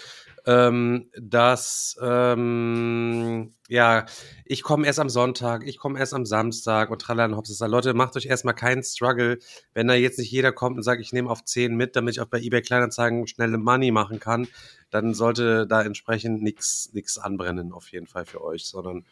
ähm, 0.48 1.10
dass 1.14 1.94
ähm, 2.00 3.52
ja, 3.68 4.06
ich 4.46 4.62
komme 4.62 4.86
erst 4.86 4.98
am 4.98 5.10
Sonntag, 5.10 5.66
ich 5.66 5.76
komme 5.76 5.98
erst 5.98 6.14
am 6.14 6.24
Samstag 6.24 6.90
und 6.90 7.02
tralala 7.02 7.36
hops 7.36 7.50
ist 7.50 7.60
Leute, 7.60 7.92
macht 7.92 8.16
euch 8.16 8.24
erstmal 8.24 8.54
keinen 8.54 8.82
Struggle, 8.82 9.38
wenn 9.74 9.88
da 9.88 9.94
jetzt 9.94 10.18
nicht 10.18 10.30
jeder 10.30 10.50
kommt 10.52 10.78
und 10.78 10.82
sagt, 10.82 11.02
ich 11.02 11.12
nehme 11.12 11.28
auf 11.28 11.44
10 11.44 11.76
mit, 11.76 11.96
damit 11.96 12.14
ich 12.14 12.22
auch 12.22 12.28
bei 12.28 12.40
eBay 12.40 12.62
Kleinanzeigen 12.62 13.26
schnelle 13.26 13.58
Money 13.58 13.90
machen 13.90 14.20
kann, 14.20 14.48
dann 14.88 15.12
sollte 15.12 15.66
da 15.66 15.82
entsprechend 15.82 16.42
nichts 16.42 16.90
nix 16.94 17.18
anbrennen 17.18 17.72
auf 17.72 17.92
jeden 17.92 18.06
Fall 18.06 18.24
für 18.24 18.42
euch, 18.42 18.64
sondern 18.64 19.04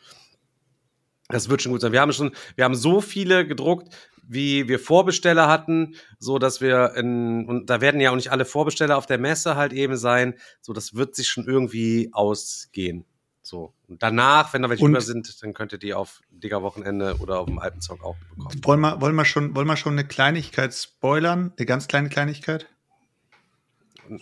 das 1.28 1.50
wird 1.50 1.60
schon 1.60 1.72
gut 1.72 1.82
sein. 1.82 1.92
Wir 1.92 2.00
haben 2.00 2.12
schon, 2.12 2.30
wir 2.54 2.64
haben 2.64 2.76
so 2.76 3.02
viele 3.02 3.46
gedruckt, 3.46 3.94
wie 4.28 4.68
wir 4.68 4.78
Vorbesteller 4.78 5.48
hatten, 5.48 5.94
so 6.18 6.38
dass 6.38 6.60
wir 6.60 6.94
in, 6.96 7.46
und 7.46 7.70
da 7.70 7.80
werden 7.80 8.00
ja 8.00 8.10
auch 8.10 8.16
nicht 8.16 8.32
alle 8.32 8.44
Vorbesteller 8.44 8.96
auf 8.96 9.06
der 9.06 9.18
Messe 9.18 9.56
halt 9.56 9.72
eben 9.72 9.96
sein, 9.96 10.34
so 10.60 10.72
das 10.72 10.94
wird 10.94 11.14
sich 11.14 11.28
schon 11.28 11.46
irgendwie 11.46 12.10
ausgehen. 12.12 13.04
So. 13.42 13.72
Und 13.86 14.02
danach, 14.02 14.52
wenn 14.52 14.62
da 14.62 14.68
welche 14.68 14.84
Und- 14.84 14.90
über 14.90 15.00
sind, 15.00 15.40
dann 15.42 15.54
könnt 15.54 15.72
ihr 15.72 15.78
die 15.78 15.94
auf 15.94 16.20
Digger 16.30 16.62
Wochenende 16.62 17.16
oder 17.20 17.38
auf 17.38 17.46
dem 17.46 17.60
Alpenzock 17.60 18.02
auch 18.02 18.16
bekommen. 18.28 18.60
Wollen 18.64 18.80
wir, 18.80 19.00
wollen, 19.00 19.14
wir 19.14 19.24
schon, 19.24 19.54
wollen 19.54 19.68
wir 19.68 19.76
schon 19.76 19.92
eine 19.92 20.06
Kleinigkeit 20.06 20.74
spoilern? 20.74 21.52
Eine 21.56 21.66
ganz 21.66 21.86
kleine 21.86 22.08
Kleinigkeit? 22.08 22.66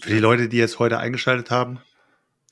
Für 0.00 0.10
die 0.10 0.18
Leute, 0.18 0.48
die 0.48 0.58
jetzt 0.58 0.78
heute 0.78 0.98
eingeschaltet 0.98 1.50
haben. 1.50 1.78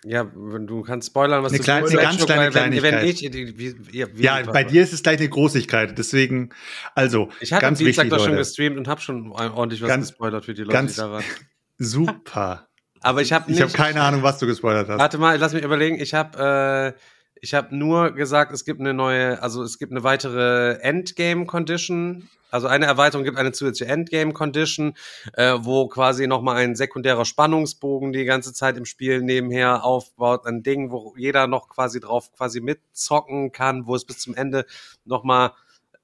Ja, 0.05 0.29
wenn 0.35 0.67
du 0.67 0.83
kannst 0.83 1.09
spoilern, 1.09 1.45
was 1.45 1.53
Eine 1.53 1.59
du 1.59 1.65
kleine- 1.65 1.87
eine 1.87 1.97
ganz 1.97 2.25
kleine 2.27 2.51
Kleinigkeit. 2.51 3.05
ich, 3.05 3.23
wie, 3.33 3.57
wie, 3.93 4.07
wie, 4.19 4.23
Ja, 4.23 4.43
bei 4.43 4.65
dir 4.65 4.83
ist 4.83 4.93
es 4.93 5.03
gleich 5.03 5.19
eine 5.21 5.29
Großigkeit. 5.29 5.97
Deswegen, 5.97 6.51
also, 6.97 7.29
Ich 7.41 7.53
hatte 7.53 7.63
ganz 7.63 7.79
am 7.79 7.85
Dienstag 7.85 8.07
wichtig, 8.07 8.19
doch 8.19 8.25
schon 8.27 8.37
gestreamt 8.37 8.77
und 8.79 8.89
habe 8.89 9.01
schon 9.01 9.31
ordentlich 9.31 9.81
was 9.81 9.89
Ganz- 9.89 10.09
gespoilert 10.09 10.45
für 10.45 10.55
die 10.55 10.63
Leute, 10.63 10.73
ganz- 10.73 10.95
die 10.95 11.01
da 11.01 11.11
waren. 11.13 11.25
Super. 11.79 12.69
Aber 13.01 13.23
ich 13.23 13.33
habe 13.33 13.51
Ich 13.51 13.61
habe 13.61 13.73
keine 13.73 14.03
Ahnung, 14.03 14.23
was 14.23 14.39
du 14.39 14.47
gespoilert 14.47 14.89
hast. 14.89 14.99
Warte 14.99 15.19
mal, 15.19 15.37
lass 15.39 15.53
mich 15.53 15.63
überlegen. 15.65 16.01
Ich 16.01 16.15
habe 16.15 16.95
äh, 16.97 17.01
ich 17.43 17.55
habe 17.55 17.77
nur 17.77 18.13
gesagt, 18.13 18.53
es 18.53 18.65
gibt 18.65 18.79
eine 18.79 18.95
neue, 18.95 19.43
also 19.43 19.65
es 19.65 19.81
gibt 19.81 19.91
eine 19.91 20.05
weitere 20.05 20.79
Endgame 20.81 21.45
Condition. 21.45 22.31
Also 22.53 22.69
eine 22.69 22.87
Erweiterung 22.87 23.25
gibt 23.25 23.37
eine 23.37 23.51
zusätzliche 23.51 23.91
Endgame 23.91 24.33
Condition, 24.33 24.95
äh, 25.33 25.55
wo 25.59 25.89
quasi 25.89 26.29
nochmal 26.29 26.59
ein 26.59 26.77
sekundärer 26.77 27.25
Spannungsbogen 27.25 28.13
die 28.13 28.25
ganze 28.27 28.53
Zeit 28.53 28.77
im 28.77 28.85
Spiel 28.85 29.23
nebenher 29.23 29.85
aufbaut. 29.85 30.47
Ein 30.47 30.63
Ding, 30.63 30.93
wo 30.93 31.15
jeder 31.17 31.49
noch 31.49 31.69
quasi 31.69 31.99
drauf 31.99 32.31
quasi 32.33 32.61
mitzocken 32.61 33.51
kann, 33.51 33.89
wo 33.89 33.97
es 33.97 34.05
bis 34.05 34.21
zum 34.21 34.37
Ende 34.37 34.65
nochmal 35.05 35.51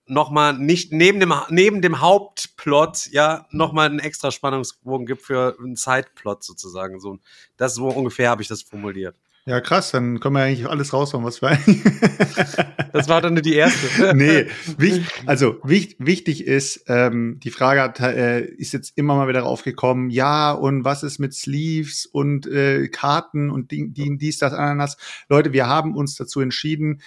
noch 0.07 0.31
mal 0.31 0.55
nicht 0.55 0.93
neben 0.93 1.21
dem 1.21 1.33
neben 1.51 1.83
dem 1.83 2.01
Hauptplot 2.01 3.07
ja 3.13 3.47
noch 3.51 3.73
mal 3.73 3.87
einen 3.87 4.01
extra 4.01 4.33
Spannungsbogen 4.33 5.07
gibt 5.07 5.23
für 5.23 5.57
einen 5.61 5.77
Sideplot 5.77 6.43
sozusagen 6.43 6.99
so 6.99 7.19
das 7.59 7.75
so 7.75 7.89
ungefähr 7.89 8.31
habe 8.31 8.41
ich 8.41 8.49
das 8.49 8.63
formuliert 8.63 9.15
Ja, 9.49 9.63
krass, 9.63 9.93
dann 9.93 10.21
können 10.21 10.35
wir 10.35 10.43
eigentlich 10.43 10.69
alles 10.69 10.93
raushauen, 10.93 11.25
was 11.25 11.41
wir 11.41 11.49
eigentlich. 11.49 11.83
das 12.93 13.09
war 13.09 13.23
dann 13.23 13.33
nur 13.33 13.43
die 13.43 13.55
erste 13.55 14.15
nee, 14.15 14.45
wichtig, 14.77 15.07
also 15.25 15.57
wichtig, 15.63 15.97
wichtig 16.01 16.47
ist, 16.47 16.85
ähm, 16.87 17.41
die 17.43 17.51
Frage 17.51 17.81
hat, 17.81 17.99
äh, 17.99 18.43
ist 18.43 18.75
jetzt 18.75 18.99
immer 18.99 19.17
mal 19.17 19.27
wieder 19.27 19.47
aufgekommen, 19.47 20.11
ja, 20.11 20.53
und 20.53 20.85
was 20.85 21.03
ist 21.03 21.19
mit 21.19 21.33
Sleeves 21.33 22.05
und 22.05 22.47
äh, 22.47 22.89
Karten 22.89 23.49
und 23.49 23.71
die, 23.71 23.91
die, 23.91 24.19
dies, 24.19 24.37
das, 24.37 24.53
Ananas. 24.53 24.99
Leute, 25.31 25.55
wir 25.55 25.67
haben 25.67 25.97
uns 25.97 26.15
dazu 26.17 26.43
entschieden, 26.43 27.01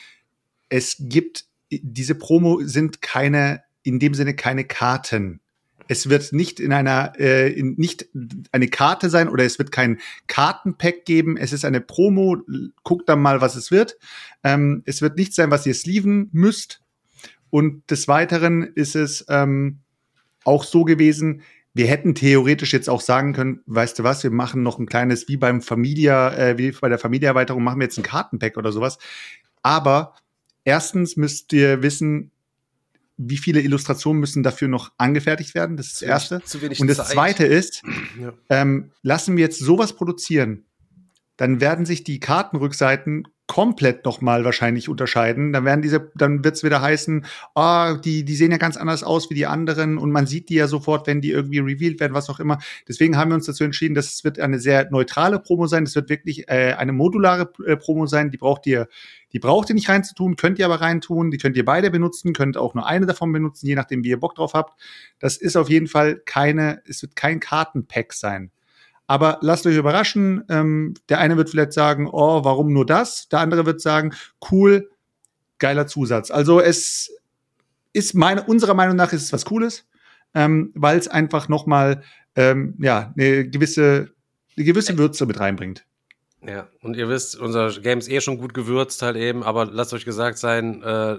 es 0.68 0.96
gibt, 0.98 1.46
diese 1.70 2.16
Promo 2.16 2.62
sind 2.64 3.04
keine, 3.04 3.62
in 3.84 4.00
dem 4.00 4.16
Sinne 4.16 4.36
keine 4.36 4.66
Karten. 4.66 5.41
Es 5.92 6.08
wird 6.08 6.32
nicht 6.32 6.62
in 6.62 6.72
einer, 6.72 7.20
äh, 7.20 7.52
in, 7.52 7.76
nicht 7.76 8.08
eine 8.54 8.70
Karte 8.70 9.10
sein 9.10 9.28
oder 9.28 9.44
es 9.44 9.60
wird 9.60 9.74
kein 9.74 10.00
Kartenpack 10.28 11.04
geben. 11.04 11.36
Es 11.36 11.52
ist 11.52 11.66
eine 11.66 11.82
Promo. 11.82 12.38
Guckt 12.86 13.10
dann 13.10 13.22
mal, 13.22 13.42
was 13.42 13.58
es 13.58 13.72
wird. 13.72 13.98
Ähm, 14.42 14.84
es 14.86 15.02
wird 15.02 15.18
nicht 15.18 15.36
sein, 15.36 15.52
was 15.52 15.66
ihr 15.66 15.74
sleeven 15.74 16.30
müsst. 16.32 16.82
Und 17.50 17.92
des 17.92 18.08
Weiteren 18.08 18.64
ist 18.64 18.96
es 18.96 19.26
ähm, 19.28 19.80
auch 20.46 20.64
so 20.64 20.86
gewesen, 20.86 21.42
wir 21.74 21.88
hätten 21.88 22.16
theoretisch 22.16 22.72
jetzt 22.72 22.89
auch 22.89 23.02
sagen 23.02 23.34
können, 23.34 23.60
weißt 23.66 24.00
du 24.00 24.04
was, 24.04 24.24
wir 24.24 24.32
machen 24.32 24.64
noch 24.64 24.80
ein 24.80 24.86
kleines, 24.86 25.28
wie 25.28 25.36
beim 25.36 25.62
Familia, 25.62 26.34
äh, 26.34 26.58
wie 26.58 26.72
bei 26.72 26.88
der 26.88 27.00
Familieerweiterung, 27.00 27.66
machen 27.66 27.82
wir 27.82 27.86
jetzt 27.88 27.98
ein 27.98 28.04
Kartenpack 28.04 28.56
oder 28.56 28.72
sowas. 28.72 28.98
Aber 29.62 30.16
erstens 30.64 31.18
müsst 31.18 31.52
ihr 31.52 31.84
wissen, 31.84 32.32
wie 33.24 33.38
viele 33.38 33.61
Illustrationen 33.61 34.19
müssen 34.19 34.43
dafür 34.43 34.67
noch 34.67 34.91
angefertigt 34.97 35.55
werden. 35.55 35.78
Das 35.78 35.88
ist 35.88 36.01
das 36.01 36.07
Erste. 36.07 36.41
zu 36.43 36.61
wenig 36.61 36.80
Und 36.80 36.88
das 36.88 36.97
Zeit. 36.97 37.07
Zweite 37.07 37.45
ist, 37.45 37.84
Ja. 38.19 38.34
ähm, 38.49 38.91
lassen 39.01 39.38
wir 39.38 39.43
jetzt 39.43 39.59
sowas 39.59 39.93
produzieren, 39.93 40.65
dann 41.38 41.59
werden 41.61 41.86
sich 41.86 42.03
die 42.03 42.19
Kartenrückseiten 42.19 43.28
komplett 43.47 44.05
nochmal 44.05 44.45
wahrscheinlich 44.45 44.88
unterscheiden. 44.88 45.51
Dann 45.51 45.65
werden 45.65 45.82
diese, 45.82 46.09
dann 46.15 46.43
wird's 46.45 46.63
wieder 46.63 46.82
heißen, 46.82 47.26
ah, 47.53 47.95
die, 47.95 48.24
die 48.24 48.36
sehen 48.36 48.51
ja 48.51 48.57
ganz 48.57 48.78
anders 48.78 49.03
aus 49.03 49.30
wie 49.30 49.34
die 49.34 49.45
anderen 49.45 49.97
und 49.97 50.09
man 50.11 50.26
sieht 50.26 50.47
die 50.47 50.53
ja 50.55 50.67
sofort, 50.67 51.05
wenn 51.05 51.19
die 51.19 51.32
irgendwie 51.32 51.59
revealed 51.59 51.99
werden, 51.99 52.13
was 52.13 52.30
auch 52.30 52.39
immer. 52.39 52.59
Deswegen 52.88 53.17
haben 53.17 53.32
wir 53.32 53.36
uns 53.36 53.47
dazu 53.47 53.65
entschieden, 53.65 53.93
dass 53.93 54.13
es 54.13 54.24
wird 54.24 54.39
eine 54.39 54.59
sehr 54.59 54.89
neutrale 54.89 55.38
Promo 55.39 55.67
sein. 55.67 55.84
Es 55.84 55.95
wird 55.95 56.09
wirklich 56.09 56.47
äh, 56.47 56.76
eine 56.78 56.93
modulare 56.93 57.51
äh, 57.65 57.76
Promo 57.76 58.05
sein. 58.05 58.32
Die 58.32 58.38
braucht 58.38 58.65
ihr, 58.67 58.88
die 59.34 59.39
braucht 59.39 59.69
ihr 59.69 59.75
nicht 59.75 59.89
reinzutun, 59.89 60.36
könnt 60.36 60.59
ihr 60.59 60.65
aber 60.65 60.82
reintun. 60.82 61.32
Die 61.32 61.38
könnt 61.38 61.55
ihr 61.55 61.65
beide 61.65 61.89
benutzen, 61.89 62.34
könnt 62.34 62.57
auch 62.57 62.73
nur 62.73 62.86
eine 62.86 63.05
davon 63.05 63.32
benutzen, 63.32 63.67
je 63.67 63.75
nachdem, 63.75 64.03
wie 64.03 64.09
ihr 64.09 64.19
Bock 64.19 64.36
drauf 64.36 64.53
habt. 64.53 64.79
Das 65.19 65.38
ist 65.38 65.55
auf 65.55 65.69
jeden 65.69 65.88
Fall 65.88 66.21
keine, 66.25 66.82
es 66.88 67.01
wird 67.01 67.15
kein 67.15 67.39
Kartenpack 67.39 68.13
sein. 68.13 68.51
Aber 69.07 69.39
lasst 69.41 69.65
euch 69.67 69.75
überraschen. 69.75 70.43
Ähm, 70.49 70.93
der 71.09 71.19
eine 71.19 71.38
wird 71.38 71.49
vielleicht 71.49 71.73
sagen, 71.73 72.07
oh, 72.07 72.43
warum 72.43 72.71
nur 72.73 72.86
das? 72.86 73.27
Der 73.29 73.39
andere 73.39 73.65
wird 73.65 73.82
sagen, 73.82 74.13
cool, 74.51 74.89
geiler 75.59 75.88
Zusatz. 75.88 76.32
Also 76.32 76.59
es 76.59 77.11
ist 77.93 78.13
meine, 78.13 78.43
unserer 78.43 78.73
Meinung 78.73 78.95
nach 78.95 79.13
ist 79.13 79.23
es 79.23 79.34
was 79.34 79.45
Cooles, 79.45 79.86
ähm, 80.34 80.71
weil 80.75 80.97
es 80.97 81.07
einfach 81.07 81.49
noch 81.49 81.65
mal 81.65 82.03
ähm, 82.36 82.75
ja 82.79 83.13
eine 83.17 83.49
gewisse 83.49 84.11
eine 84.55 84.65
gewisse 84.65 84.97
Würze 84.97 85.25
mit 85.25 85.39
reinbringt. 85.39 85.86
Ja, 86.46 86.68
und 86.82 86.96
ihr 86.98 87.08
wisst, 87.08 87.39
unser 87.39 87.72
Game 87.82 88.00
ist 88.00 88.10
eh 88.10 88.20
schon 88.20 88.38
gut 88.38 88.54
gewürzt 88.54 89.02
halt 89.04 89.16
eben, 89.16 89.44
aber 89.44 89.66
lasst 89.66 89.94
euch 89.94 90.06
gesagt 90.06 90.39
sein, 90.39 90.82
äh, 90.82 91.18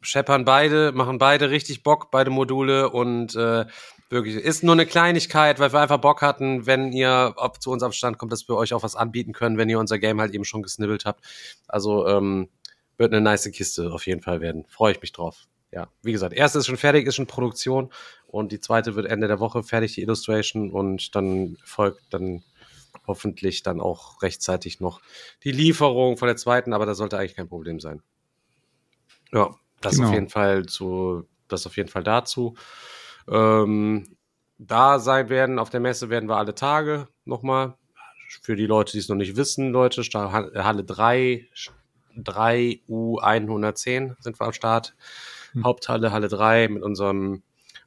scheppern 0.00 0.44
beide, 0.44 0.92
machen 0.92 1.18
beide 1.18 1.50
richtig 1.50 1.82
Bock, 1.82 2.10
beide 2.12 2.30
Module 2.30 2.90
und 2.90 3.34
äh, 3.34 3.64
wirklich, 4.10 4.36
ist 4.36 4.62
nur 4.62 4.74
eine 4.74 4.86
Kleinigkeit, 4.86 5.58
weil 5.58 5.72
wir 5.72 5.80
einfach 5.80 5.98
Bock 5.98 6.22
hatten, 6.22 6.66
wenn 6.66 6.92
ihr 6.92 7.34
auf, 7.36 7.58
zu 7.58 7.70
uns 7.70 7.82
auf 7.82 7.94
Stand 7.94 8.18
kommt, 8.18 8.30
dass 8.30 8.48
wir 8.48 8.56
euch 8.56 8.74
auch 8.74 8.82
was 8.84 8.94
anbieten 8.94 9.32
können, 9.32 9.58
wenn 9.58 9.68
ihr 9.68 9.80
unser 9.80 9.98
Game 9.98 10.20
halt 10.20 10.32
eben 10.34 10.44
schon 10.44 10.62
gesnibbelt 10.62 11.04
habt. 11.04 11.24
Also 11.66 12.06
ähm, 12.06 12.48
wird 12.96 13.12
eine 13.12 13.20
nice 13.20 13.50
Kiste 13.50 13.92
auf 13.92 14.06
jeden 14.06 14.22
Fall 14.22 14.40
werden. 14.40 14.66
Freue 14.68 14.92
ich 14.92 15.00
mich 15.00 15.12
drauf. 15.12 15.46
Ja, 15.72 15.88
wie 16.02 16.12
gesagt, 16.12 16.32
erste 16.32 16.60
ist 16.60 16.66
schon 16.66 16.76
fertig, 16.76 17.08
ist 17.08 17.16
schon 17.16 17.26
Produktion 17.26 17.90
und 18.28 18.52
die 18.52 18.60
zweite 18.60 18.94
wird 18.94 19.06
Ende 19.06 19.26
der 19.26 19.40
Woche 19.40 19.64
fertig, 19.64 19.94
die 19.94 20.02
Illustration 20.02 20.70
und 20.70 21.16
dann 21.16 21.56
folgt 21.64 22.00
dann 22.10 22.44
hoffentlich 23.06 23.62
dann 23.62 23.80
auch 23.80 24.22
rechtzeitig 24.22 24.80
noch 24.80 25.00
die 25.42 25.52
Lieferung 25.52 26.16
von 26.16 26.26
der 26.28 26.36
zweiten, 26.36 26.72
aber 26.72 26.86
das 26.86 26.98
sollte 26.98 27.18
eigentlich 27.18 27.36
kein 27.36 27.48
Problem 27.48 27.80
sein. 27.80 28.02
Ja, 29.32 29.54
das 29.80 29.96
Genau. 29.96 30.08
auf 30.08 30.14
jeden 30.14 30.28
Fall 30.28 30.66
zu, 30.66 31.26
das 31.48 31.66
auf 31.66 31.76
jeden 31.76 31.88
Fall 31.88 32.04
dazu. 32.04 32.54
Ähm, 33.28 34.16
da 34.58 34.98
sein 34.98 35.28
werden, 35.28 35.58
auf 35.58 35.70
der 35.70 35.80
Messe 35.80 36.08
werden 36.10 36.28
wir 36.28 36.36
alle 36.36 36.54
Tage 36.54 37.08
nochmal. 37.24 37.74
Für 38.42 38.56
die 38.56 38.66
Leute, 38.66 38.92
die 38.92 38.98
es 38.98 39.08
noch 39.08 39.16
nicht 39.16 39.36
wissen, 39.36 39.70
Leute, 39.70 40.02
Halle 40.02 40.84
3, 40.84 41.48
3 42.16 42.80
U110 42.88 44.14
sind 44.20 44.40
wir 44.40 44.46
am 44.46 44.52
Start. 44.52 44.94
Haupthalle, 45.62 46.10
Halle 46.10 46.28
3 46.28 46.68
mit 46.68 46.82
unserem 46.82 47.42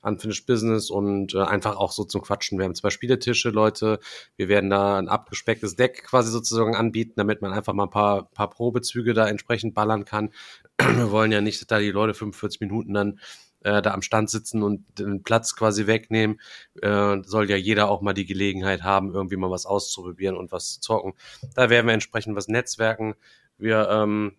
Unfinished 0.07 0.45
Business 0.47 0.89
und 0.89 1.33
äh, 1.33 1.41
einfach 1.41 1.75
auch 1.75 1.91
so 1.91 2.03
zum 2.03 2.21
Quatschen. 2.21 2.57
Wir 2.57 2.65
haben 2.65 2.75
zwei 2.75 2.89
Spieletische, 2.89 3.49
Leute. 3.49 3.99
Wir 4.35 4.47
werden 4.47 4.69
da 4.69 4.97
ein 4.97 5.09
abgespecktes 5.09 5.75
Deck 5.75 6.03
quasi 6.05 6.31
sozusagen 6.31 6.75
anbieten, 6.75 7.13
damit 7.17 7.41
man 7.41 7.51
einfach 7.51 7.73
mal 7.73 7.83
ein 7.83 7.89
paar, 7.89 8.29
paar 8.31 8.49
Probezüge 8.49 9.13
da 9.13 9.27
entsprechend 9.27 9.73
ballern 9.73 10.05
kann. 10.05 10.31
Wir 10.79 11.11
wollen 11.11 11.31
ja 11.31 11.41
nicht, 11.41 11.61
dass 11.61 11.67
da 11.67 11.79
die 11.79 11.91
Leute 11.91 12.13
45 12.13 12.61
Minuten 12.61 12.93
dann 12.93 13.19
äh, 13.63 13.81
da 13.81 13.93
am 13.93 14.01
Stand 14.01 14.29
sitzen 14.29 14.63
und 14.63 14.85
den 14.99 15.23
Platz 15.23 15.55
quasi 15.55 15.87
wegnehmen. 15.87 16.39
Äh, 16.81 17.17
soll 17.23 17.49
ja 17.49 17.57
jeder 17.57 17.89
auch 17.89 18.01
mal 18.01 18.13
die 18.13 18.25
Gelegenheit 18.25 18.83
haben, 18.83 19.13
irgendwie 19.13 19.37
mal 19.37 19.51
was 19.51 19.65
auszuprobieren 19.65 20.37
und 20.37 20.51
was 20.51 20.75
zu 20.75 20.81
zocken. 20.81 21.13
Da 21.55 21.69
werden 21.69 21.87
wir 21.87 21.93
entsprechend 21.93 22.35
was 22.35 22.47
netzwerken. 22.47 23.15
Wir 23.57 23.89
ähm, 23.89 24.37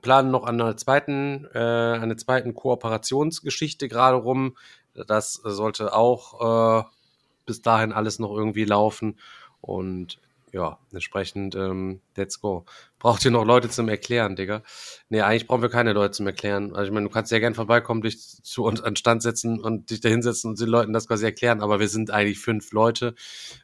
planen 0.00 0.30
noch 0.30 0.44
an 0.44 0.60
einer 0.60 0.76
zweiten, 0.76 1.46
äh, 1.54 1.58
einer 1.58 2.16
zweiten 2.16 2.54
Kooperationsgeschichte 2.54 3.88
gerade 3.88 4.16
rum. 4.16 4.56
Das 4.94 5.34
sollte 5.34 5.94
auch 5.94 6.80
äh, 6.80 6.84
bis 7.46 7.62
dahin 7.62 7.92
alles 7.92 8.18
noch 8.18 8.32
irgendwie 8.32 8.64
laufen. 8.64 9.18
Und 9.60 10.18
ja, 10.52 10.78
entsprechend, 10.92 11.54
ähm, 11.54 12.00
let's 12.16 12.40
go. 12.40 12.64
Braucht 13.02 13.24
ihr 13.24 13.32
noch 13.32 13.44
Leute 13.44 13.68
zum 13.68 13.88
Erklären, 13.88 14.36
Digga? 14.36 14.62
Nee, 15.08 15.22
eigentlich 15.22 15.48
brauchen 15.48 15.60
wir 15.60 15.70
keine 15.70 15.92
Leute 15.92 16.12
zum 16.12 16.28
Erklären. 16.28 16.72
Also 16.72 16.84
ich 16.84 16.92
meine, 16.92 17.08
du 17.08 17.12
kannst 17.12 17.32
ja 17.32 17.40
gern 17.40 17.52
vorbeikommen, 17.52 18.00
dich 18.00 18.20
zu 18.44 18.62
uns 18.62 18.80
an 18.80 18.94
Stand 18.94 19.22
setzen 19.22 19.58
und 19.58 19.90
dich 19.90 20.00
da 20.00 20.08
hinsetzen 20.08 20.50
und 20.50 20.60
den 20.60 20.68
Leuten 20.68 20.92
das 20.92 21.08
quasi 21.08 21.24
erklären, 21.24 21.62
aber 21.62 21.80
wir 21.80 21.88
sind 21.88 22.12
eigentlich 22.12 22.38
fünf 22.38 22.70
Leute. 22.70 23.16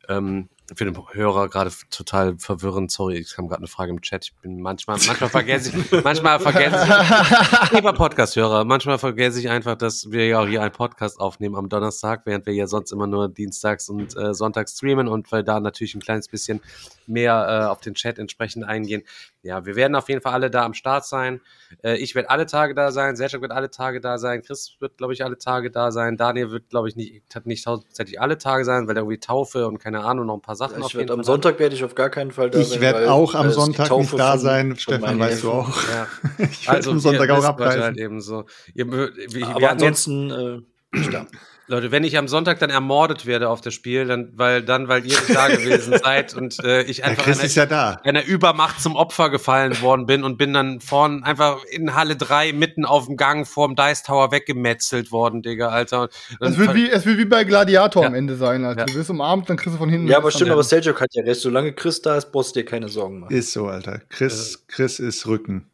Ähm, 0.09 0.49
für 0.75 0.85
den 0.85 0.97
Hörer 1.13 1.49
gerade 1.49 1.71
total 1.91 2.37
verwirrend. 2.39 2.91
Sorry, 2.91 3.17
ich 3.17 3.35
kam 3.35 3.49
gerade 3.49 3.61
eine 3.61 3.69
Frage 3.69 3.91
im 3.91 4.03
Chat. 4.03 4.27
Ich 4.27 4.35
bin 4.37 4.61
manchmal, 4.61 4.99
manchmal 5.07 5.31
vergesse 5.31 5.71
ich, 5.71 6.05
manchmal 6.05 6.39
vergesse 6.41 6.85
ich, 6.85 7.73
lieber 7.73 7.93
Podcast-Hörer, 7.95 8.65
manchmal 8.65 8.99
vergesse 8.99 9.41
ich 9.41 9.49
einfach, 9.49 9.77
dass 9.77 10.11
wir 10.11 10.27
ja 10.27 10.41
auch 10.41 10.47
hier 10.47 10.61
einen 10.61 10.73
Podcast 10.73 11.21
aufnehmen 11.21 11.57
am 11.57 11.69
Donnerstag, 11.71 12.27
während 12.27 12.45
wir 12.45 12.53
ja 12.53 12.67
sonst 12.67 12.93
immer 12.93 13.07
nur 13.07 13.29
dienstags 13.31 13.89
und 13.89 14.15
äh, 14.17 14.35
sonntags 14.35 14.77
streamen 14.77 15.09
und 15.09 15.33
weil 15.33 15.43
da 15.43 15.59
natürlich 15.59 15.95
ein 15.95 16.01
kleines 16.01 16.29
bisschen 16.29 16.61
mehr 17.07 17.47
äh, 17.49 17.67
auf 17.67 17.81
den 17.81 17.95
Chat 17.95 18.19
entsprechend 18.19 18.65
eingehen. 18.65 19.03
Ja, 19.43 19.65
wir 19.65 19.77
werden 19.77 19.95
auf 19.95 20.09
jeden 20.09 20.21
Fall 20.21 20.33
alle 20.33 20.51
da 20.51 20.65
am 20.65 20.75
Start 20.75 21.07
sein. 21.07 21.41
Äh, 21.85 21.97
ich 21.99 22.15
werde 22.15 22.29
alle 22.31 22.45
Tage 22.47 22.75
da 22.75 22.91
sein, 22.91 23.15
Sergio 23.17 23.41
wird 23.41 23.53
alle 23.53 23.71
Tage 23.71 24.01
da 24.01 24.19
sein, 24.19 24.43
Chris 24.43 24.77
wird, 24.81 24.99
glaube 24.99 25.13
ich, 25.13 25.25
alle 25.25 25.39
Tage 25.39 25.71
da 25.71 25.93
sein, 25.93 26.17
Daniel 26.17 26.51
wird, 26.51 26.69
glaube 26.71 26.89
ich, 26.89 26.97
nicht, 26.97 27.23
nicht 27.45 27.65
tatsächlich 27.65 28.21
alle 28.21 28.37
Tage 28.39 28.65
sein, 28.65 28.89
weil 28.89 28.97
er 28.97 29.03
irgendwie 29.03 29.21
Taufe 29.21 29.67
und 29.69 29.79
keine 29.79 30.05
Ahnung, 30.05 30.27
noch 30.27 30.35
ein 30.35 30.43
paar 30.43 30.57
Sachen 30.57 30.83
auf 30.83 30.89
Ich 30.89 30.95
jeden 30.95 31.09
werd, 31.09 31.11
am 31.13 31.19
Fall 31.19 31.25
Sonntag 31.25 31.59
werde 31.59 31.75
ich 31.77 31.85
auf 31.85 31.95
gar 31.95 32.11
keinen 32.11 32.33
Fall 32.33 32.51
da 32.51 32.59
Ich 32.59 32.69
sein, 32.69 32.81
werde 32.81 33.01
weil, 33.01 33.09
auch 33.09 33.35
am 33.35 33.51
Sonntag 33.51 33.91
nicht 33.97 34.13
da 34.19 34.31
von- 34.33 34.41
sein. 34.41 34.69
von 34.71 34.77
Stefan, 34.79 35.19
weißt 35.19 35.43
du 35.45 35.47
Neffen. 35.49 35.61
auch. 35.61 35.83
Ja. 35.89 36.07
Ich 36.51 36.69
werde 36.69 36.91
am 36.91 36.99
Sonntag 37.01 37.31
auch 37.31 37.45
abreisen. 37.45 37.83
Halt 37.83 37.97
eben 37.99 38.21
so. 38.21 38.45
Ihr, 38.75 38.91
wir, 38.91 39.13
wir 39.17 39.47
Aber 39.49 39.69
hatten 39.71 39.83
jetzt, 39.85 40.09
ansonsten, 40.09 40.65
äh, 40.93 40.99
ich 40.99 41.09
da. 41.11 41.27
Leute, 41.69 41.93
wenn 41.93 42.03
ich 42.03 42.17
am 42.17 42.29
Sonntag 42.29 42.59
dann 42.61 42.71
ermordet 42.71 43.27
werde 43.27 43.49
auf 43.51 43.61
das 43.61 43.75
Spiel, 43.75 44.07
dann 44.07 44.33
weil 44.35 44.63
dann 44.63 44.89
weil 44.89 45.05
ihr 45.07 45.19
da 45.33 45.49
gewesen 45.49 45.95
seid 46.03 46.35
und 46.35 46.59
äh, 46.65 46.83
ich 46.83 47.05
einfach 47.05 47.27
einer, 47.27 47.45
ist 47.45 47.55
ja 47.57 47.67
da. 47.67 48.01
einer 48.05 48.25
Übermacht 48.25 48.81
zum 48.81 48.97
Opfer 48.97 49.29
gefallen 49.31 49.81
worden 49.83 50.07
bin 50.07 50.25
und 50.25 50.39
bin 50.39 50.55
dann 50.55 50.81
vorn 50.81 51.25
einfach 51.25 51.63
in 51.71 51.95
Halle 51.95 52.17
3 52.17 52.55
mitten 52.55 52.87
auf 52.87 53.07
dem 53.07 53.17
Gang 53.19 53.47
vorm 53.47 53.77
Dice 53.77 54.03
Tower 54.03 54.33
weggemetzelt 54.33 55.13
worden, 55.13 55.43
Digga, 55.43 55.69
Alter. 55.69 56.09
Es 56.41 56.57
wird, 56.57 56.75
wie, 56.75 56.89
es 56.91 57.05
wird 57.05 57.19
wie 57.19 57.27
bei 57.27 57.45
Gladiator 57.45 58.03
Ja. 58.03 58.09
am 58.09 58.15
Ende 58.15 58.37
sein. 58.37 58.65
Alter. 58.65 58.81
Ja. 58.81 58.87
Du 58.87 58.95
wirst 58.95 59.11
umarmt, 59.11 59.51
dann 59.51 59.59
kriegst 59.59 59.75
du 59.75 59.79
von 59.79 59.91
hinten. 59.91 60.09
Ja, 60.09 60.17
aber 60.17 60.31
stimmt, 60.31 60.51
aber 60.51 60.63
Sergio 60.63 60.99
hat 60.99 61.15
ja 61.15 61.23
recht. 61.23 61.41
Solange 61.41 61.73
Chris 61.75 62.01
da 62.01 62.17
ist, 62.17 62.33
brauchst 62.33 62.57
du 62.57 62.61
dir 62.61 62.65
keine 62.67 62.89
Sorgen 62.89 63.21
machen. 63.21 63.35
Ist 63.35 63.53
so, 63.53 63.67
Alter. 63.67 64.01
Chris, 64.09 64.65
Chris 64.69 64.99
ist 65.01 65.27
Rücken. 65.27 65.67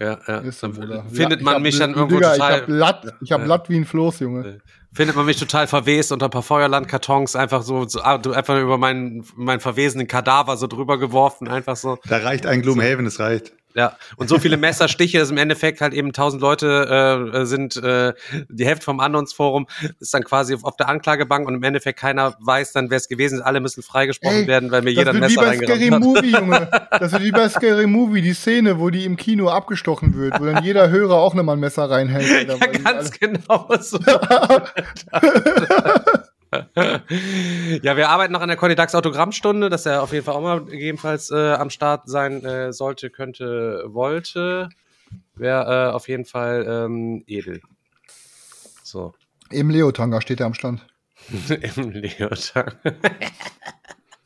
Ja, 0.00 0.18
ja, 0.26 0.38
Ist 0.38 0.62
dann 0.62 0.72
Bruder. 0.72 1.04
findet 1.12 1.40
Ja, 1.40 1.44
man 1.44 1.54
hab- 1.56 1.62
mich 1.62 1.78
dann 1.78 1.94
irgendwo 1.94 2.16
Digga, 2.16 2.32
total 2.34 2.52
Ich 2.54 2.60
hab 2.62 2.68
Latt, 2.68 3.14
ich 3.20 3.32
hab 3.32 3.40
Ja. 3.40 3.46
Latt 3.46 3.68
wie 3.68 3.76
ein 3.76 3.84
Floß, 3.84 4.20
Junge. 4.20 4.60
findet 4.92 5.16
man 5.16 5.26
mich 5.26 5.36
total 5.38 5.66
verwest 5.66 6.12
unter 6.12 6.26
ein 6.26 6.30
paar 6.30 6.42
Feuerlandkartons, 6.42 7.36
einfach 7.36 7.62
so, 7.62 7.86
so 7.88 8.00
ah, 8.00 8.20
einfach 8.32 8.60
über 8.60 8.78
meinen, 8.78 9.24
meinen 9.36 9.60
verwesenen 9.60 10.06
Kadaver 10.06 10.56
so 10.56 10.66
drüber 10.66 10.98
geworfen, 10.98 11.48
einfach 11.48 11.76
so. 11.76 11.98
Da 12.08 12.18
reicht 12.18 12.46
ein 12.46 12.62
Gloomhaven, 12.62 13.06
es 13.06 13.18
reicht. 13.20 13.52
Ja, 13.78 13.96
und 14.16 14.28
so 14.28 14.40
viele 14.40 14.56
Messerstiche, 14.56 15.20
dass 15.20 15.30
im 15.30 15.36
Endeffekt 15.36 15.80
halt 15.80 15.94
eben 15.94 16.12
tausend 16.12 16.42
Leute 16.42 17.30
äh, 17.32 17.46
sind, 17.46 17.76
äh, 17.76 18.12
die 18.48 18.66
Hälfte 18.66 18.84
vom 18.84 18.98
Annonsforum 18.98 19.68
ist 20.00 20.12
dann 20.12 20.24
quasi 20.24 20.52
auf, 20.52 20.64
auf 20.64 20.74
der 20.74 20.88
Anklagebank 20.88 21.46
und 21.46 21.54
im 21.54 21.62
Endeffekt 21.62 22.00
keiner 22.00 22.36
weiß 22.40 22.72
dann, 22.72 22.90
wer 22.90 22.96
es 22.96 23.06
gewesen 23.06 23.38
ist. 23.38 23.44
Alle 23.44 23.60
müssen 23.60 23.84
freigesprochen 23.84 24.34
Ey, 24.34 24.46
werden, 24.48 24.72
weil 24.72 24.82
mir 24.82 24.90
jeder 24.90 25.12
ein 25.12 25.20
Messer 25.20 25.42
bei 25.42 25.56
Scary 25.56 25.90
reingerammt 25.90 25.94
hat. 25.94 26.24
Movie, 26.24 26.32
Junge. 26.32 26.68
Das 26.98 27.12
wird 27.12 27.22
wie 27.22 27.30
bei 27.30 27.48
Scary 27.48 27.86
Movie, 27.86 28.20
die 28.20 28.32
Szene, 28.32 28.80
wo 28.80 28.90
die 28.90 29.04
im 29.04 29.16
Kino 29.16 29.48
abgestochen 29.48 30.16
wird, 30.16 30.40
wo 30.40 30.46
dann 30.46 30.64
jeder 30.64 30.90
Hörer 30.90 31.14
auch 31.14 31.34
nochmal 31.34 31.56
ein 31.56 31.60
Messer 31.60 31.88
reinhält. 31.88 32.26
Ja, 32.58 32.66
ganz 32.66 33.12
genau 33.12 33.68
so. 33.80 33.98
ja, 37.82 37.96
wir 37.96 38.08
arbeiten 38.08 38.32
noch 38.32 38.40
an 38.40 38.48
der 38.48 38.56
Conny 38.56 38.74
Autogrammstunde, 38.74 39.68
dass 39.68 39.86
er 39.86 40.02
auf 40.02 40.12
jeden 40.12 40.24
Fall 40.24 40.34
auch 40.34 40.42
mal 40.42 40.64
gegebenenfalls 40.64 41.30
äh, 41.30 41.52
am 41.52 41.70
Start 41.70 42.08
sein 42.08 42.44
äh, 42.44 42.72
sollte, 42.72 43.10
könnte, 43.10 43.84
wollte. 43.86 44.68
Wäre 45.34 45.90
äh, 45.90 45.92
auf 45.92 46.08
jeden 46.08 46.24
Fall 46.24 46.66
ähm, 46.68 47.22
edel. 47.26 47.60
So. 48.82 49.14
Im 49.50 49.70
Leotanga 49.70 50.20
steht 50.20 50.40
er 50.40 50.46
am 50.46 50.54
Stand. 50.54 50.86
Im 51.76 51.90
Leotard. 51.90 52.76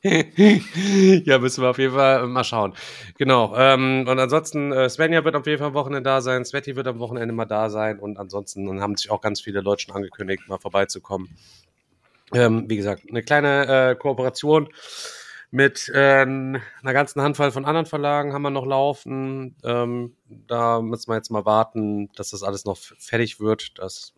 ja, 0.04 1.38
müssen 1.38 1.62
wir 1.62 1.70
auf 1.70 1.78
jeden 1.78 1.94
Fall 1.94 2.26
mal 2.26 2.42
schauen. 2.44 2.74
Genau. 3.18 3.54
Ähm, 3.56 4.06
und 4.08 4.18
ansonsten, 4.18 4.72
äh, 4.72 4.88
Svenja 4.88 5.24
wird 5.24 5.36
auf 5.36 5.46
jeden 5.46 5.58
Fall 5.58 5.68
am 5.68 5.74
Wochenende 5.74 6.08
da 6.08 6.20
sein, 6.20 6.44
Sveti 6.44 6.74
wird 6.74 6.88
am 6.88 6.98
Wochenende 6.98 7.32
mal 7.32 7.44
da 7.44 7.70
sein 7.70 8.00
und 8.00 8.18
ansonsten 8.18 8.80
haben 8.80 8.96
sich 8.96 9.10
auch 9.10 9.20
ganz 9.20 9.40
viele 9.40 9.60
Leute 9.60 9.82
schon 9.82 9.94
angekündigt, 9.94 10.48
mal 10.48 10.58
vorbeizukommen. 10.58 11.28
Ähm, 12.34 12.64
wie 12.68 12.76
gesagt, 12.76 13.04
eine 13.08 13.22
kleine 13.22 13.90
äh, 13.90 13.94
Kooperation 13.94 14.68
mit 15.50 15.90
äh, 15.90 16.22
einer 16.22 16.62
ganzen 16.82 17.20
Handvoll 17.20 17.52
von 17.52 17.66
anderen 17.66 17.86
Verlagen 17.86 18.32
haben 18.32 18.42
wir 18.42 18.50
noch 18.50 18.66
laufen. 18.66 19.54
Ähm, 19.64 20.16
da 20.28 20.80
müssen 20.80 21.10
wir 21.10 21.16
jetzt 21.16 21.30
mal 21.30 21.44
warten, 21.44 22.08
dass 22.16 22.30
das 22.30 22.42
alles 22.42 22.64
noch 22.64 22.78
fertig 22.78 23.38
wird. 23.38 23.78
Das 23.78 24.14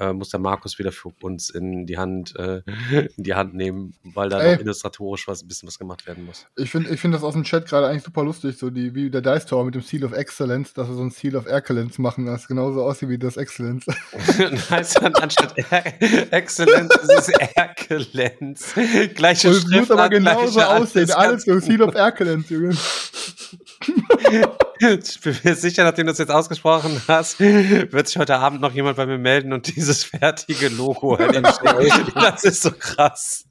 äh, 0.00 0.12
muss 0.12 0.30
der 0.30 0.40
Markus 0.40 0.78
wieder 0.78 0.92
für 0.92 1.12
uns 1.20 1.50
in 1.50 1.86
die 1.86 1.98
Hand, 1.98 2.34
äh, 2.36 2.62
in 3.16 3.22
die 3.22 3.34
Hand 3.34 3.54
nehmen, 3.54 3.94
weil 4.02 4.28
da 4.28 4.40
Ey. 4.40 4.54
noch 4.54 4.62
illustratorisch 4.62 5.28
was, 5.28 5.42
ein 5.42 5.48
bisschen 5.48 5.68
was 5.68 5.78
gemacht 5.78 6.06
werden 6.06 6.24
muss. 6.24 6.46
Ich 6.56 6.70
finde 6.70 6.90
ich 6.90 7.00
find 7.00 7.14
das 7.14 7.22
aus 7.22 7.34
dem 7.34 7.44
Chat 7.44 7.66
gerade 7.66 7.86
eigentlich 7.86 8.02
super 8.02 8.24
lustig, 8.24 8.56
so 8.58 8.70
die, 8.70 8.94
wie 8.94 9.10
der 9.10 9.20
Dice 9.20 9.46
Tower 9.46 9.64
mit 9.64 9.74
dem 9.74 9.82
Seal 9.82 10.04
of 10.04 10.12
Excellence, 10.12 10.72
dass 10.72 10.88
wir 10.88 10.94
so 10.94 11.02
ein 11.02 11.10
Seal 11.10 11.36
of 11.36 11.46
Excellence 11.46 11.98
machen, 11.98 12.26
das 12.26 12.48
genauso 12.48 12.82
aussieht 12.82 13.10
wie 13.10 13.18
das 13.18 13.36
Excellence. 13.36 13.84
dann 15.00 15.14
anstatt 15.14 15.54
er 15.56 16.32
Exzellenz 16.32 16.94
ist 16.96 17.10
es 17.10 17.28
Erkelenz. 17.54 18.74
Gleiche 19.14 19.48
Und 19.48 19.56
es 19.56 19.66
muss 19.68 19.90
aber 19.90 20.08
genauso 20.08 20.60
aussehen, 20.60 21.10
alles 21.10 21.44
so 21.44 21.58
Seal 21.60 21.82
of 21.82 21.94
Excellence, 21.94 22.48
Junge. 22.48 22.74
Ich 24.80 25.20
bin 25.22 25.36
mir 25.44 25.54
sicher, 25.54 25.84
nachdem 25.84 26.06
du 26.06 26.12
es 26.12 26.18
jetzt 26.18 26.30
ausgesprochen 26.30 27.02
hast, 27.06 27.38
wird 27.38 28.08
sich 28.08 28.16
heute 28.16 28.36
Abend 28.36 28.62
noch 28.62 28.72
jemand 28.72 28.96
bei 28.96 29.04
mir 29.04 29.18
melden 29.18 29.52
und 29.52 29.76
dieses 29.76 30.04
fertige 30.04 30.68
Logo. 30.68 31.18
Das 32.14 32.44
ist 32.44 32.62
so 32.62 32.70
krass. 32.72 33.44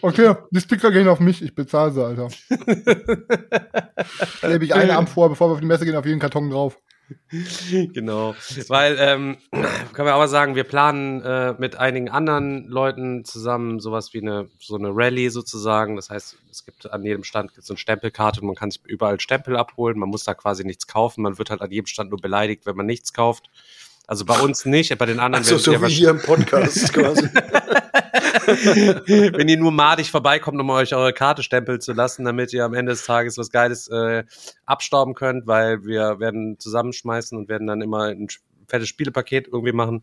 Okay, 0.00 0.34
die 0.50 0.60
Sticker 0.60 0.90
gehen 0.90 1.08
auf 1.08 1.20
mich, 1.20 1.42
ich 1.42 1.54
bezahle 1.54 1.92
sie, 1.92 2.02
Alter. 2.02 2.28
Klebe 4.40 4.64
ich 4.64 4.74
eine 4.74 4.96
Amt 4.96 5.10
vor, 5.10 5.28
bevor 5.28 5.48
wir 5.48 5.54
auf 5.54 5.60
die 5.60 5.66
Messe 5.66 5.84
gehen, 5.84 5.96
auf 5.96 6.06
jeden 6.06 6.20
Karton 6.20 6.48
drauf. 6.50 6.78
Genau. 7.92 8.34
Weil, 8.68 8.96
ähm, 8.98 9.36
können 9.92 10.08
wir 10.08 10.14
aber 10.14 10.28
sagen, 10.28 10.54
wir 10.54 10.64
planen 10.64 11.22
äh, 11.22 11.54
mit 11.58 11.76
einigen 11.76 12.08
anderen 12.08 12.68
Leuten 12.68 13.24
zusammen 13.24 13.80
sowas 13.80 14.12
wie 14.14 14.20
eine, 14.20 14.48
so 14.58 14.76
eine 14.76 14.90
Rallye 14.92 15.28
sozusagen. 15.28 15.96
Das 15.96 16.10
heißt, 16.10 16.36
es 16.50 16.64
gibt 16.64 16.90
an 16.90 17.02
jedem 17.02 17.24
Stand 17.24 17.52
so 17.58 17.72
eine 17.72 17.78
Stempelkarte 17.78 18.40
und 18.40 18.46
man 18.46 18.56
kann 18.56 18.70
sich 18.70 18.84
überall 18.84 19.20
Stempel 19.20 19.56
abholen. 19.56 19.98
Man 19.98 20.08
muss 20.08 20.24
da 20.24 20.34
quasi 20.34 20.64
nichts 20.64 20.86
kaufen. 20.86 21.22
Man 21.22 21.38
wird 21.38 21.50
halt 21.50 21.62
an 21.62 21.70
jedem 21.70 21.86
Stand 21.86 22.10
nur 22.10 22.20
beleidigt, 22.20 22.66
wenn 22.66 22.76
man 22.76 22.86
nichts 22.86 23.12
kauft. 23.12 23.50
Also 24.08 24.24
bei 24.24 24.40
uns 24.40 24.64
nicht, 24.64 24.96
bei 24.96 25.04
den 25.04 25.20
anderen 25.20 25.44
Ach 25.44 25.58
so, 25.58 25.82
wie 25.82 25.88
hier 25.88 26.08
im 26.08 26.22
Podcast 26.22 26.92
quasi. 26.94 27.28
wenn 28.46 29.48
ihr 29.48 29.58
nur 29.58 29.70
madig 29.70 30.10
vorbeikommt, 30.10 30.58
um 30.58 30.70
euch 30.70 30.94
eure 30.94 31.12
Karte 31.12 31.42
stempeln 31.42 31.82
zu 31.82 31.92
lassen, 31.92 32.24
damit 32.24 32.54
ihr 32.54 32.64
am 32.64 32.72
Ende 32.72 32.92
des 32.92 33.04
Tages 33.04 33.36
was 33.36 33.50
Geiles 33.50 33.86
äh, 33.88 34.24
abstauben 34.64 35.12
könnt, 35.12 35.46
weil 35.46 35.84
wir 35.84 36.20
werden 36.20 36.58
zusammenschmeißen 36.58 37.36
und 37.36 37.50
werden 37.50 37.66
dann 37.66 37.82
immer 37.82 38.04
ein 38.04 38.28
fettes 38.66 38.88
Spielepaket 38.88 39.46
irgendwie 39.48 39.72
machen. 39.72 40.02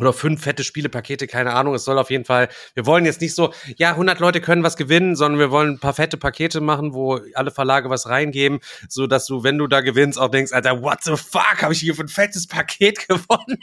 Oder 0.00 0.12
fünf 0.12 0.42
fette 0.42 0.64
Spielepakete, 0.64 1.26
keine 1.26 1.52
Ahnung. 1.52 1.74
Es 1.74 1.84
soll 1.84 1.98
auf 1.98 2.10
jeden 2.10 2.24
Fall, 2.24 2.48
wir 2.74 2.86
wollen 2.86 3.04
jetzt 3.04 3.20
nicht 3.20 3.34
so, 3.34 3.52
ja, 3.76 3.90
100 3.90 4.18
Leute 4.18 4.40
können 4.40 4.62
was 4.62 4.76
gewinnen, 4.76 5.14
sondern 5.14 5.38
wir 5.38 5.50
wollen 5.50 5.74
ein 5.74 5.78
paar 5.78 5.94
fette 5.94 6.16
Pakete 6.16 6.60
machen, 6.60 6.94
wo 6.94 7.20
alle 7.34 7.50
Verlage 7.50 7.90
was 7.90 8.08
reingeben, 8.08 8.60
so 8.88 9.06
dass 9.06 9.26
du, 9.26 9.42
wenn 9.44 9.58
du 9.58 9.66
da 9.66 9.80
gewinnst, 9.82 10.18
auch 10.18 10.30
denkst, 10.30 10.52
Alter, 10.52 10.82
what 10.82 11.02
the 11.04 11.16
fuck, 11.16 11.62
habe 11.62 11.72
ich 11.72 11.80
hier 11.80 11.94
für 11.94 12.02
ein 12.02 12.08
fettes 12.08 12.46
Paket 12.46 13.08
gewonnen? 13.08 13.58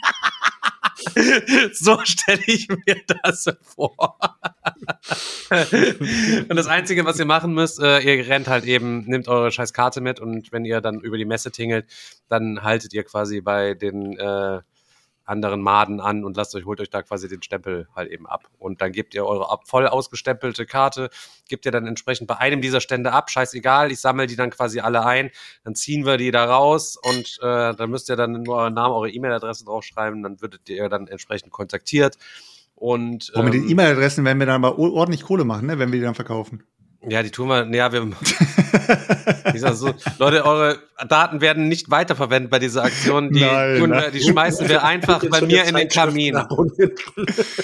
so 1.72 1.98
stelle 2.04 2.42
ich 2.46 2.68
mir 2.68 2.96
das 3.06 3.46
vor. 3.62 4.18
und 5.50 6.56
das 6.56 6.66
Einzige, 6.66 7.04
was 7.04 7.18
ihr 7.18 7.24
machen 7.24 7.54
müsst, 7.54 7.80
äh, 7.80 8.00
ihr 8.00 8.28
rennt 8.28 8.48
halt 8.48 8.64
eben, 8.64 9.04
nehmt 9.06 9.28
eure 9.28 9.50
scheiß 9.50 9.72
Karte 9.72 10.00
mit 10.00 10.20
und 10.20 10.52
wenn 10.52 10.64
ihr 10.64 10.80
dann 10.80 11.00
über 11.00 11.16
die 11.16 11.24
Messe 11.24 11.50
tingelt, 11.50 11.86
dann 12.28 12.62
haltet 12.62 12.92
ihr 12.94 13.04
quasi 13.04 13.40
bei 13.40 13.74
den 13.74 14.18
äh, 14.18 14.60
anderen 15.28 15.60
Maden 15.60 16.00
an 16.00 16.24
und 16.24 16.36
lasst 16.36 16.54
euch, 16.54 16.64
holt 16.64 16.80
euch 16.80 16.90
da 16.90 17.02
quasi 17.02 17.28
den 17.28 17.42
Stempel 17.42 17.86
halt 17.94 18.10
eben 18.10 18.26
ab. 18.26 18.48
Und 18.58 18.80
dann 18.80 18.92
gebt 18.92 19.14
ihr 19.14 19.26
eure 19.26 19.50
ab, 19.50 19.68
voll 19.68 19.86
ausgestempelte 19.86 20.66
Karte, 20.66 21.10
gebt 21.48 21.66
ihr 21.66 21.72
dann 21.72 21.86
entsprechend 21.86 22.26
bei 22.26 22.38
einem 22.38 22.60
dieser 22.60 22.80
Stände 22.80 23.12
ab, 23.12 23.30
scheißegal, 23.30 23.92
ich 23.92 24.00
sammle 24.00 24.26
die 24.26 24.36
dann 24.36 24.50
quasi 24.50 24.80
alle 24.80 25.04
ein, 25.04 25.30
dann 25.64 25.74
ziehen 25.74 26.06
wir 26.06 26.16
die 26.16 26.30
da 26.30 26.44
raus 26.46 26.96
und 26.96 27.38
äh, 27.42 27.74
dann 27.74 27.90
müsst 27.90 28.08
ihr 28.08 28.16
dann 28.16 28.42
nur 28.42 28.56
euren 28.56 28.74
Namen, 28.74 28.94
eure 28.94 29.10
E-Mail-Adresse 29.10 29.64
draufschreiben, 29.64 30.22
dann 30.22 30.40
würdet 30.40 30.68
ihr 30.68 30.88
dann 30.88 31.06
entsprechend 31.08 31.52
kontaktiert. 31.52 32.16
Und 32.74 33.30
Und 33.34 33.44
mit 33.44 33.54
den 33.54 33.64
ähm, 33.64 33.70
E-Mail-Adressen 33.70 34.24
werden 34.24 34.38
wir 34.38 34.46
dann 34.46 34.64
aber 34.64 34.78
ordentlich 34.78 35.24
Kohle 35.24 35.44
machen, 35.44 35.66
ne, 35.66 35.78
wenn 35.78 35.92
wir 35.92 35.98
die 35.98 36.04
dann 36.04 36.14
verkaufen. 36.14 36.62
Ja, 37.06 37.22
die 37.22 37.30
tun 37.30 37.48
wir, 37.48 37.64
ja, 37.74 37.92
wir, 37.92 38.02
ich 39.54 39.60
sag 39.60 39.74
so, 39.74 39.94
Leute, 40.18 40.44
eure 40.44 40.78
Daten 41.08 41.40
werden 41.40 41.68
nicht 41.68 41.90
weiterverwendet 41.92 42.50
bei 42.50 42.58
dieser 42.58 42.82
Aktion. 42.82 43.30
Die, 43.30 43.40
Nein, 43.40 43.78
tun 43.78 43.90
nein. 43.90 44.02
wir, 44.02 44.10
die 44.10 44.20
schmeißen 44.20 44.68
wir 44.68 44.82
einfach 44.84 45.24
bei 45.30 45.42
mir 45.42 45.64
in 45.64 45.76
den 45.76 45.88
Kamin. 45.88 46.36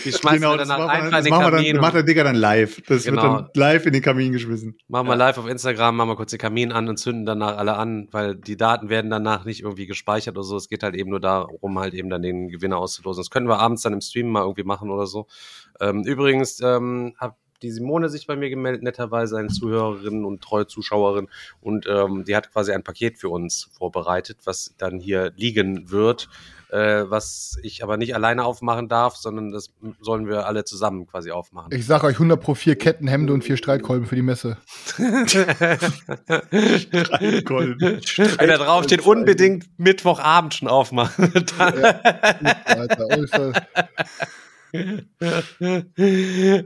Die 0.05 0.13
schmeißen 0.13 0.41
wir 0.41 0.57
das 0.57 0.69
danach 0.69 0.87
wir, 0.87 0.91
einfach 0.91 1.19
in 1.19 1.25
den 1.25 1.33
wir 1.33 1.41
dann, 1.41 1.51
Kamin. 1.51 1.75
das 1.75 1.83
macht 1.83 1.95
der 1.95 2.03
Digger 2.05 2.23
dann 2.25 2.37
live. 2.37 2.81
Das 2.87 3.03
Genau. 3.05 3.23
wird 3.23 3.33
dann 3.33 3.49
live 3.55 3.87
in 3.87 3.93
den 3.93 4.03
Kamin 4.03 4.33
geschmissen. 4.33 4.79
Machen 4.87 5.09
wir 5.09 5.17
live 5.17 5.37
auf 5.39 5.49
Instagram, 5.49 5.97
machen 5.97 6.11
wir 6.11 6.17
kurz 6.17 6.31
den 6.31 6.39
Kamin 6.39 6.71
an 6.71 6.89
und 6.89 6.97
zünden 6.99 7.27
danach 7.27 7.57
alle 7.57 7.75
an, 7.77 8.07
weil 8.13 8.37
die 8.37 8.57
Daten 8.57 8.89
werden 8.89 9.11
danach 9.11 9.45
nicht 9.45 9.63
irgendwie 9.63 9.87
gespeichert 9.87 10.37
oder 10.37 10.45
so. 10.45 10.57
Es 10.57 10.69
geht 10.69 10.85
halt 10.85 10.95
eben 10.95 11.11
nur 11.11 11.21
darum, 11.21 11.81
halt 11.81 11.95
eben 11.95 12.09
dann 12.09 12.23
den 12.23 12.51
Gewinner 12.51 12.79
auszulosen. 12.79 13.21
Das 13.21 13.31
können 13.31 13.49
wir 13.49 13.59
abends 13.59 13.83
dann 13.83 13.95
im 13.95 14.01
Stream 14.01 14.29
mal 14.29 14.43
irgendwie 14.43 14.63
machen 14.65 14.91
oder 14.91 15.07
so. 15.09 15.27
Ähm, 15.81 16.05
übrigens 16.05 16.61
ähm, 16.61 17.15
hat 17.19 17.35
die 17.65 17.71
Simone 17.71 18.09
sich 18.11 18.27
bei 18.27 18.37
mir 18.37 18.51
gemeldet, 18.51 18.83
netterweise 18.83 19.39
eine 19.39 19.49
Zuhörerin 19.49 20.25
und 20.27 20.43
treue 20.43 20.67
Zuschauerin 20.67 21.29
und 21.63 21.87
ähm, 21.89 22.25
die 22.25 22.37
hat 22.37 22.53
quasi 22.53 22.73
ein 22.73 22.83
Paket 22.85 23.19
für 23.19 23.31
uns 23.31 23.71
vorbereitet, 23.77 24.39
was 24.45 24.75
dann 24.79 25.01
hier 25.01 25.33
liegen 25.37 25.91
wird, 25.91 26.29
äh, 26.71 27.05
was 27.09 27.59
ich 27.63 27.83
aber 27.83 27.97
nicht 27.97 28.15
alleine 28.15 28.45
aufmachen 28.45 28.89
darf, 28.89 29.17
sondern 29.17 29.51
das 29.51 29.71
sollen 30.01 30.27
wir 30.29 30.47
alle 30.47 30.65
zusammen 30.65 31.07
quasi 31.07 31.31
aufmachen. 31.31 31.73
Ich 31.73 31.87
sag 31.87 32.05
euch 32.05 32.17
100 32.17 32.39
pro 32.41 32.55
vier 32.55 32.77
Kettenhemde 32.77 33.33
und 33.33 33.43
vier 33.45 33.57
Streitkolben 33.57 34.07
für 34.07 34.17
die 34.17 34.23
Messe. 34.23 34.59
Gold. 37.45 37.81
Wenn 37.81 38.49
da 38.49 38.59
drauf 38.59 38.85
steht, 38.85 39.07
unbedingt 39.07 39.67
Mittwochabend 39.79 40.55
schon 40.55 40.69
aufmachen. 40.69 41.33
Dann- 41.59 41.85
Alter, 42.65 43.07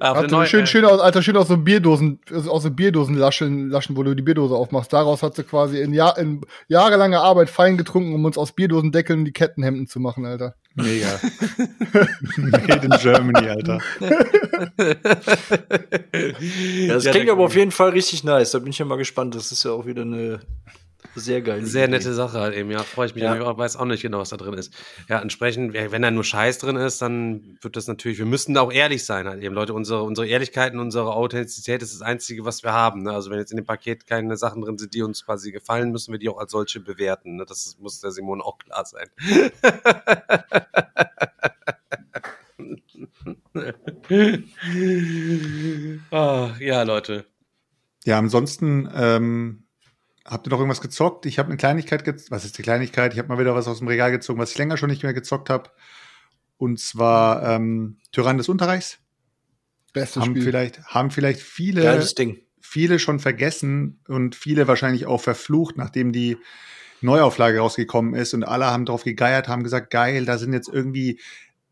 Alter, 0.01 0.29
neue- 0.29 0.47
schön, 0.47 0.67
schön 0.67 0.85
aus, 0.85 1.01
Alter, 1.01 1.23
schön 1.23 1.37
aus 1.37 1.49
so 1.49 1.57
Bierdosen, 1.57 2.19
aus 2.49 2.63
so 2.63 2.71
Bierdosen 2.71 3.15
laschen, 3.17 3.69
laschen, 3.71 3.97
wo 3.97 4.03
du 4.03 4.15
die 4.15 4.23
Bierdose 4.23 4.55
aufmachst. 4.55 4.93
Daraus 4.93 5.23
hat 5.23 5.35
sie 5.37 5.45
quasi 5.45 5.81
in, 5.81 5.93
Jahr, 5.93 6.17
in 6.19 6.41
jahrelanger 6.69 7.21
Arbeit 7.23 7.51
fein 7.51 7.77
getrunken, 7.77 8.15
um 8.15 8.25
uns 8.25 8.39
aus 8.39 8.53
Bierdosendeckeln 8.53 9.25
die 9.25 9.33
Kettenhemden 9.33 9.87
zu 9.87 10.01
machen, 10.01 10.25
Alter. 10.25 10.55
Mega. 10.75 11.09
Made 12.37 12.87
in 12.87 12.91
Germany, 13.01 13.49
Alter. 13.49 13.79
Ja, 16.79 16.95
das 16.95 17.05
Ja, 17.05 17.11
klingt 17.11 17.31
aber 17.31 17.45
auf 17.45 17.55
jeden 17.57 17.73
Fall 17.73 17.91
richtig 17.91 18.25
nice. 18.25 18.53
Da 18.53 18.59
bin 18.61 18.71
ich 18.71 18.79
ja 18.79 18.85
mal 18.85 18.97
gespannt. 18.97 19.35
Das 19.35 19.53
ist 19.53 19.65
ja 19.65 19.73
auch 19.73 19.87
wieder 19.87 20.03
eine 20.03 20.41
sehr 21.14 21.42
geile 21.42 21.64
Sehr 21.64 21.84
Idee. 21.84 21.92
nette 21.92 22.12
Sache 22.12 22.40
halt 22.40 22.55
eben, 22.55 22.70
ja. 22.70 22.82
Freue 22.82 23.07
ich 23.07 23.14
mich. 23.14 23.22
Ja. 23.22 23.32
aber 23.32 23.53
Ich 23.53 23.59
weiß 23.59 23.76
auch 23.76 23.84
nicht 23.84 24.03
genau, 24.03 24.18
was 24.18 24.30
da 24.30 24.36
drin 24.36 24.55
ist. 24.55 24.72
Ja, 25.09 25.20
entsprechend, 25.20 25.72
wenn 25.72 26.03
da 26.03 26.11
nur 26.11 26.24
Scheiß 26.24 26.59
drin 26.59 26.76
ist, 26.76 27.01
dann 27.01 27.57
wird 27.61 27.76
das 27.76 27.86
natürlich, 27.86 28.18
wir 28.18 28.26
müssen 28.26 28.55
da 28.55 28.62
auch 28.62 28.72
ehrlich 28.72 29.05
sein 29.05 29.28
halt 29.28 29.42
eben. 29.42 29.55
Leute, 29.55 29.74
unsere, 29.74 30.03
unsere 30.03 30.26
Ehrlichkeit 30.26 30.74
und 30.74 30.80
unsere 30.80 31.14
Authentizität 31.14 31.82
ist 31.82 31.94
das 31.94 32.03
Einzige, 32.03 32.44
was 32.44 32.62
wir 32.62 32.72
haben. 32.72 33.03
Ne? 33.03 33.12
Also 33.12 33.30
wenn 33.30 33.38
jetzt 33.38 33.53
in 33.53 33.57
dem 33.57 33.66
Paket 33.66 34.07
keine 34.07 34.36
Sachen 34.36 34.62
drin 34.62 34.78
sind, 34.78 34.94
die 34.94 35.03
uns 35.03 35.24
quasi 35.24 35.53
gefallen, 35.53 35.92
müssen 35.92 36.12
wir 36.12 36.18
die 36.18 36.28
auch 36.28 36.38
als 36.38 36.53
solche 36.53 36.80
bewerten. 36.80 37.36
Ne? 37.36 37.44
Das 37.46 37.76
muss 37.80 38.01
der 38.01 38.11
Simone 38.11 38.44
auch 38.44 38.59
klar 38.59 38.84
sein. 38.84 39.09
ah, 46.11 46.51
ja, 46.61 46.82
Leute. 46.82 47.24
Ja, 48.05 48.18
ansonsten 48.18 48.88
ähm, 48.94 49.64
habt 50.31 50.47
ihr 50.47 50.51
noch 50.51 50.59
irgendwas 50.59 50.81
gezockt? 50.81 51.26
Ich 51.26 51.39
habe 51.39 51.49
eine 51.49 51.57
Kleinigkeit 51.57 52.05
gezockt. 52.05 52.31
Was 52.31 52.45
ist 52.45 52.59
die 52.59 52.62
Kleinigkeit? 52.62 53.12
Ich 53.12 53.18
habe 53.18 53.29
mal 53.29 53.39
wieder 53.39 53.55
was 53.55 53.68
aus 53.68 53.79
dem 53.79 53.89
Regal 53.89 54.11
gezogen, 54.11 54.39
was 54.39 54.53
ich 54.53 54.59
länger 54.59 54.76
schon 54.76 54.91
nicht 54.91 55.03
mehr 55.03 55.14
gezockt 55.14 55.51
habe. 55.51 55.70
Und 56.57 56.81
zwar 56.81 57.43
ähm, 57.43 57.99
Tyrann 58.12 58.39
des 58.39 58.49
Unterreichs. 58.49 58.99
Bestes 59.93 60.22
Haben 60.22 60.33
Spiel. 60.33 60.43
vielleicht, 60.43 60.85
haben 60.85 61.11
vielleicht 61.11 61.41
viele, 61.41 61.83
viele 62.61 62.99
schon 62.99 63.20
vergessen 63.20 64.01
und 64.07 64.35
viele 64.35 64.68
wahrscheinlich 64.68 65.07
auch 65.07 65.20
verflucht, 65.20 65.76
nachdem 65.76 66.12
die 66.12 66.37
Neuauflage 67.01 67.61
rausgekommen 67.61 68.14
ist 68.14 68.35
und 68.35 68.45
alle 68.45 68.66
haben 68.66 68.85
drauf 68.85 69.05
gegeiert, 69.05 69.49
haben 69.49 69.62
gesagt, 69.62 69.91
geil, 69.91 70.24
da 70.24 70.37
sind 70.37 70.53
jetzt 70.53 70.68
irgendwie 70.68 71.20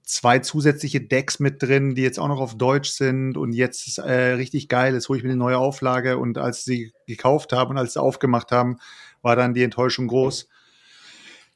zwei 0.06 0.38
zusätzliche 0.38 1.00
Decks 1.00 1.40
mit 1.40 1.62
drin, 1.62 1.94
die 1.94 2.02
jetzt 2.02 2.18
auch 2.18 2.28
noch 2.28 2.40
auf 2.40 2.56
Deutsch 2.56 2.90
sind 2.90 3.36
und 3.36 3.52
jetzt 3.52 3.98
äh, 3.98 4.32
richtig 4.32 4.68
geil, 4.68 4.94
jetzt 4.94 5.08
hole 5.08 5.18
ich 5.18 5.24
mir 5.24 5.30
eine 5.30 5.38
neue 5.38 5.58
Auflage 5.58 6.16
und 6.16 6.38
als 6.38 6.64
sie 6.64 6.92
gekauft 7.06 7.52
haben 7.52 7.72
und 7.72 7.78
als 7.78 7.94
sie 7.94 8.00
aufgemacht 8.00 8.52
haben, 8.52 8.78
war 9.22 9.36
dann 9.36 9.52
die 9.52 9.64
Enttäuschung 9.64 10.06
groß. 10.06 10.48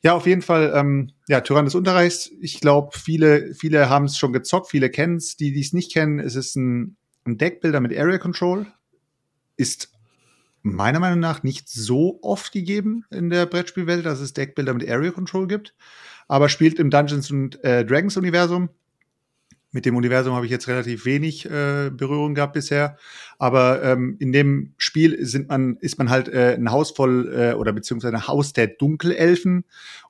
Ja, 0.03 0.14
auf 0.14 0.26
jeden 0.26 0.42
Fall, 0.42 0.72
ähm, 0.74 1.12
ja, 1.28 1.42
Tyrann 1.42 1.66
des 1.66 1.74
Unterreichs. 1.74 2.30
Ich 2.40 2.61
glaube, 2.61 2.98
viele, 2.98 3.55
viele 3.55 3.88
haben 3.88 4.07
es 4.07 4.16
schon 4.16 4.32
gezockt, 4.32 4.68
viele 4.68 4.90
kennen 4.90 5.16
es. 5.16 5.36
Die, 5.36 5.53
die 5.53 5.61
es 5.61 5.72
nicht 5.72 5.92
kennen, 5.92 6.18
es 6.18 6.34
ist 6.34 6.57
ein, 6.57 6.96
ein 7.24 7.38
Deckbilder 7.38 7.80
mit 7.80 7.96
Area 7.96 8.18
Control. 8.18 8.66
Ist 9.57 9.92
meiner 10.62 11.01
Meinung 11.01 11.20
nach 11.20 11.42
nicht 11.42 11.68
so 11.68 12.18
oft 12.22 12.51
gegeben 12.53 13.05
in 13.11 13.30
der 13.30 13.46
Brettspielwelt, 13.46 14.07
dass 14.07 14.20
es 14.20 14.32
Deckbilder 14.32 14.74
mit 14.74 14.88
Area 14.88 15.11
Control 15.11 15.46
gibt. 15.46 15.74
Aber 16.31 16.49
spielt 16.49 16.78
im 16.78 16.91
Dungeons 16.91 17.28
und 17.33 17.62
äh, 17.64 17.85
Dragons 17.85 18.16
Universum. 18.16 18.68
Mit 19.72 19.85
dem 19.85 19.97
Universum 19.97 20.33
habe 20.33 20.47
ich 20.47 20.53
jetzt 20.53 20.68
relativ 20.68 21.05
wenig 21.05 21.45
äh, 21.47 21.91
Berührung 21.93 22.37
gehabt 22.37 22.53
bisher. 22.53 22.97
Aber 23.41 23.83
ähm, 23.83 24.14
in 24.20 24.31
dem 24.31 24.72
Spiel 24.76 25.26
sind 25.26 25.49
man, 25.49 25.76
ist 25.81 25.99
man 25.99 26.09
halt 26.09 26.28
äh, 26.28 26.55
ein 26.55 26.70
Haus 26.70 26.93
voll 26.93 27.35
äh, 27.35 27.55
oder 27.55 27.72
beziehungsweise 27.72 28.14
ein 28.14 28.28
Haus 28.28 28.53
der 28.53 28.68
Dunkelelfen 28.68 29.64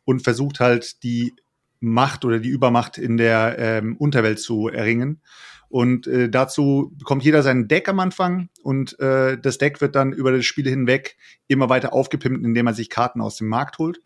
und 0.04 0.20
versucht 0.20 0.60
halt 0.60 1.02
die 1.04 1.32
Macht 1.80 2.26
oder 2.26 2.38
die 2.38 2.50
Übermacht 2.50 2.98
in 2.98 3.16
der 3.16 3.56
ähm, 3.58 3.96
Unterwelt 3.96 4.40
zu 4.40 4.68
erringen. 4.68 5.22
Und 5.70 6.06
äh, 6.06 6.28
dazu 6.28 6.92
bekommt 6.98 7.24
jeder 7.24 7.42
sein 7.42 7.66
Deck 7.66 7.88
am 7.88 7.98
Anfang 7.98 8.50
und 8.62 9.00
äh, 9.00 9.38
das 9.40 9.56
Deck 9.56 9.80
wird 9.80 9.96
dann 9.96 10.12
über 10.12 10.32
das 10.32 10.44
Spiel 10.44 10.68
hinweg 10.68 11.16
immer 11.48 11.70
weiter 11.70 11.94
aufgepimpt, 11.94 12.44
indem 12.44 12.66
man 12.66 12.74
sich 12.74 12.90
Karten 12.90 13.22
aus 13.22 13.36
dem 13.36 13.48
Markt 13.48 13.78
holt 13.78 14.02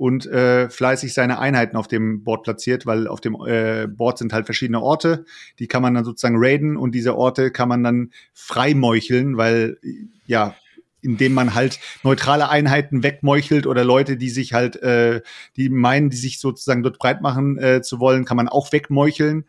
und 0.00 0.24
äh, 0.24 0.70
fleißig 0.70 1.12
seine 1.12 1.40
Einheiten 1.40 1.76
auf 1.76 1.86
dem 1.86 2.24
Board 2.24 2.42
platziert, 2.44 2.86
weil 2.86 3.06
auf 3.06 3.20
dem 3.20 3.36
äh, 3.46 3.86
Board 3.86 4.16
sind 4.16 4.32
halt 4.32 4.46
verschiedene 4.46 4.80
Orte, 4.80 5.26
die 5.58 5.66
kann 5.66 5.82
man 5.82 5.92
dann 5.92 6.06
sozusagen 6.06 6.36
raiden 6.38 6.78
und 6.78 6.94
diese 6.94 7.18
Orte 7.18 7.50
kann 7.50 7.68
man 7.68 7.84
dann 7.84 8.10
freimeucheln, 8.32 9.36
weil 9.36 9.76
ja, 10.24 10.54
indem 11.02 11.34
man 11.34 11.54
halt 11.54 11.80
neutrale 12.02 12.48
Einheiten 12.48 13.02
wegmeuchelt 13.02 13.66
oder 13.66 13.84
Leute, 13.84 14.16
die 14.16 14.30
sich 14.30 14.54
halt, 14.54 14.76
äh, 14.76 15.20
die 15.56 15.68
meinen, 15.68 16.08
die 16.08 16.16
sich 16.16 16.40
sozusagen 16.40 16.82
dort 16.82 16.98
breit 16.98 17.20
machen 17.20 17.58
äh, 17.58 17.82
zu 17.82 18.00
wollen, 18.00 18.24
kann 18.24 18.38
man 18.38 18.48
auch 18.48 18.72
wegmeucheln. 18.72 19.44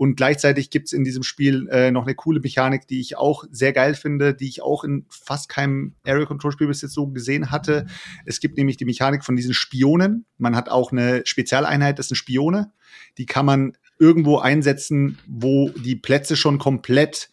Und 0.00 0.16
gleichzeitig 0.16 0.70
gibt's 0.70 0.94
in 0.94 1.04
diesem 1.04 1.22
Spiel 1.22 1.68
äh, 1.68 1.90
noch 1.90 2.06
eine 2.06 2.14
coole 2.14 2.40
Mechanik, 2.40 2.88
die 2.88 3.02
ich 3.02 3.18
auch 3.18 3.44
sehr 3.50 3.74
geil 3.74 3.94
finde, 3.94 4.32
die 4.32 4.48
ich 4.48 4.62
auch 4.62 4.82
in 4.82 5.04
fast 5.10 5.50
keinem 5.50 5.92
Area 6.06 6.24
Control 6.24 6.52
Spiel 6.52 6.68
bis 6.68 6.80
jetzt 6.80 6.94
so 6.94 7.08
gesehen 7.08 7.50
hatte. 7.50 7.84
Es 8.24 8.40
gibt 8.40 8.56
nämlich 8.56 8.78
die 8.78 8.86
Mechanik 8.86 9.26
von 9.26 9.36
diesen 9.36 9.52
Spionen. 9.52 10.24
Man 10.38 10.56
hat 10.56 10.70
auch 10.70 10.90
eine 10.90 11.20
Spezialeinheit, 11.26 11.98
das 11.98 12.08
sind 12.08 12.16
Spione. 12.16 12.72
Die 13.18 13.26
kann 13.26 13.44
man 13.44 13.76
irgendwo 13.98 14.38
einsetzen, 14.38 15.18
wo 15.26 15.68
die 15.68 15.96
Plätze 15.96 16.34
schon 16.34 16.58
komplett 16.58 17.28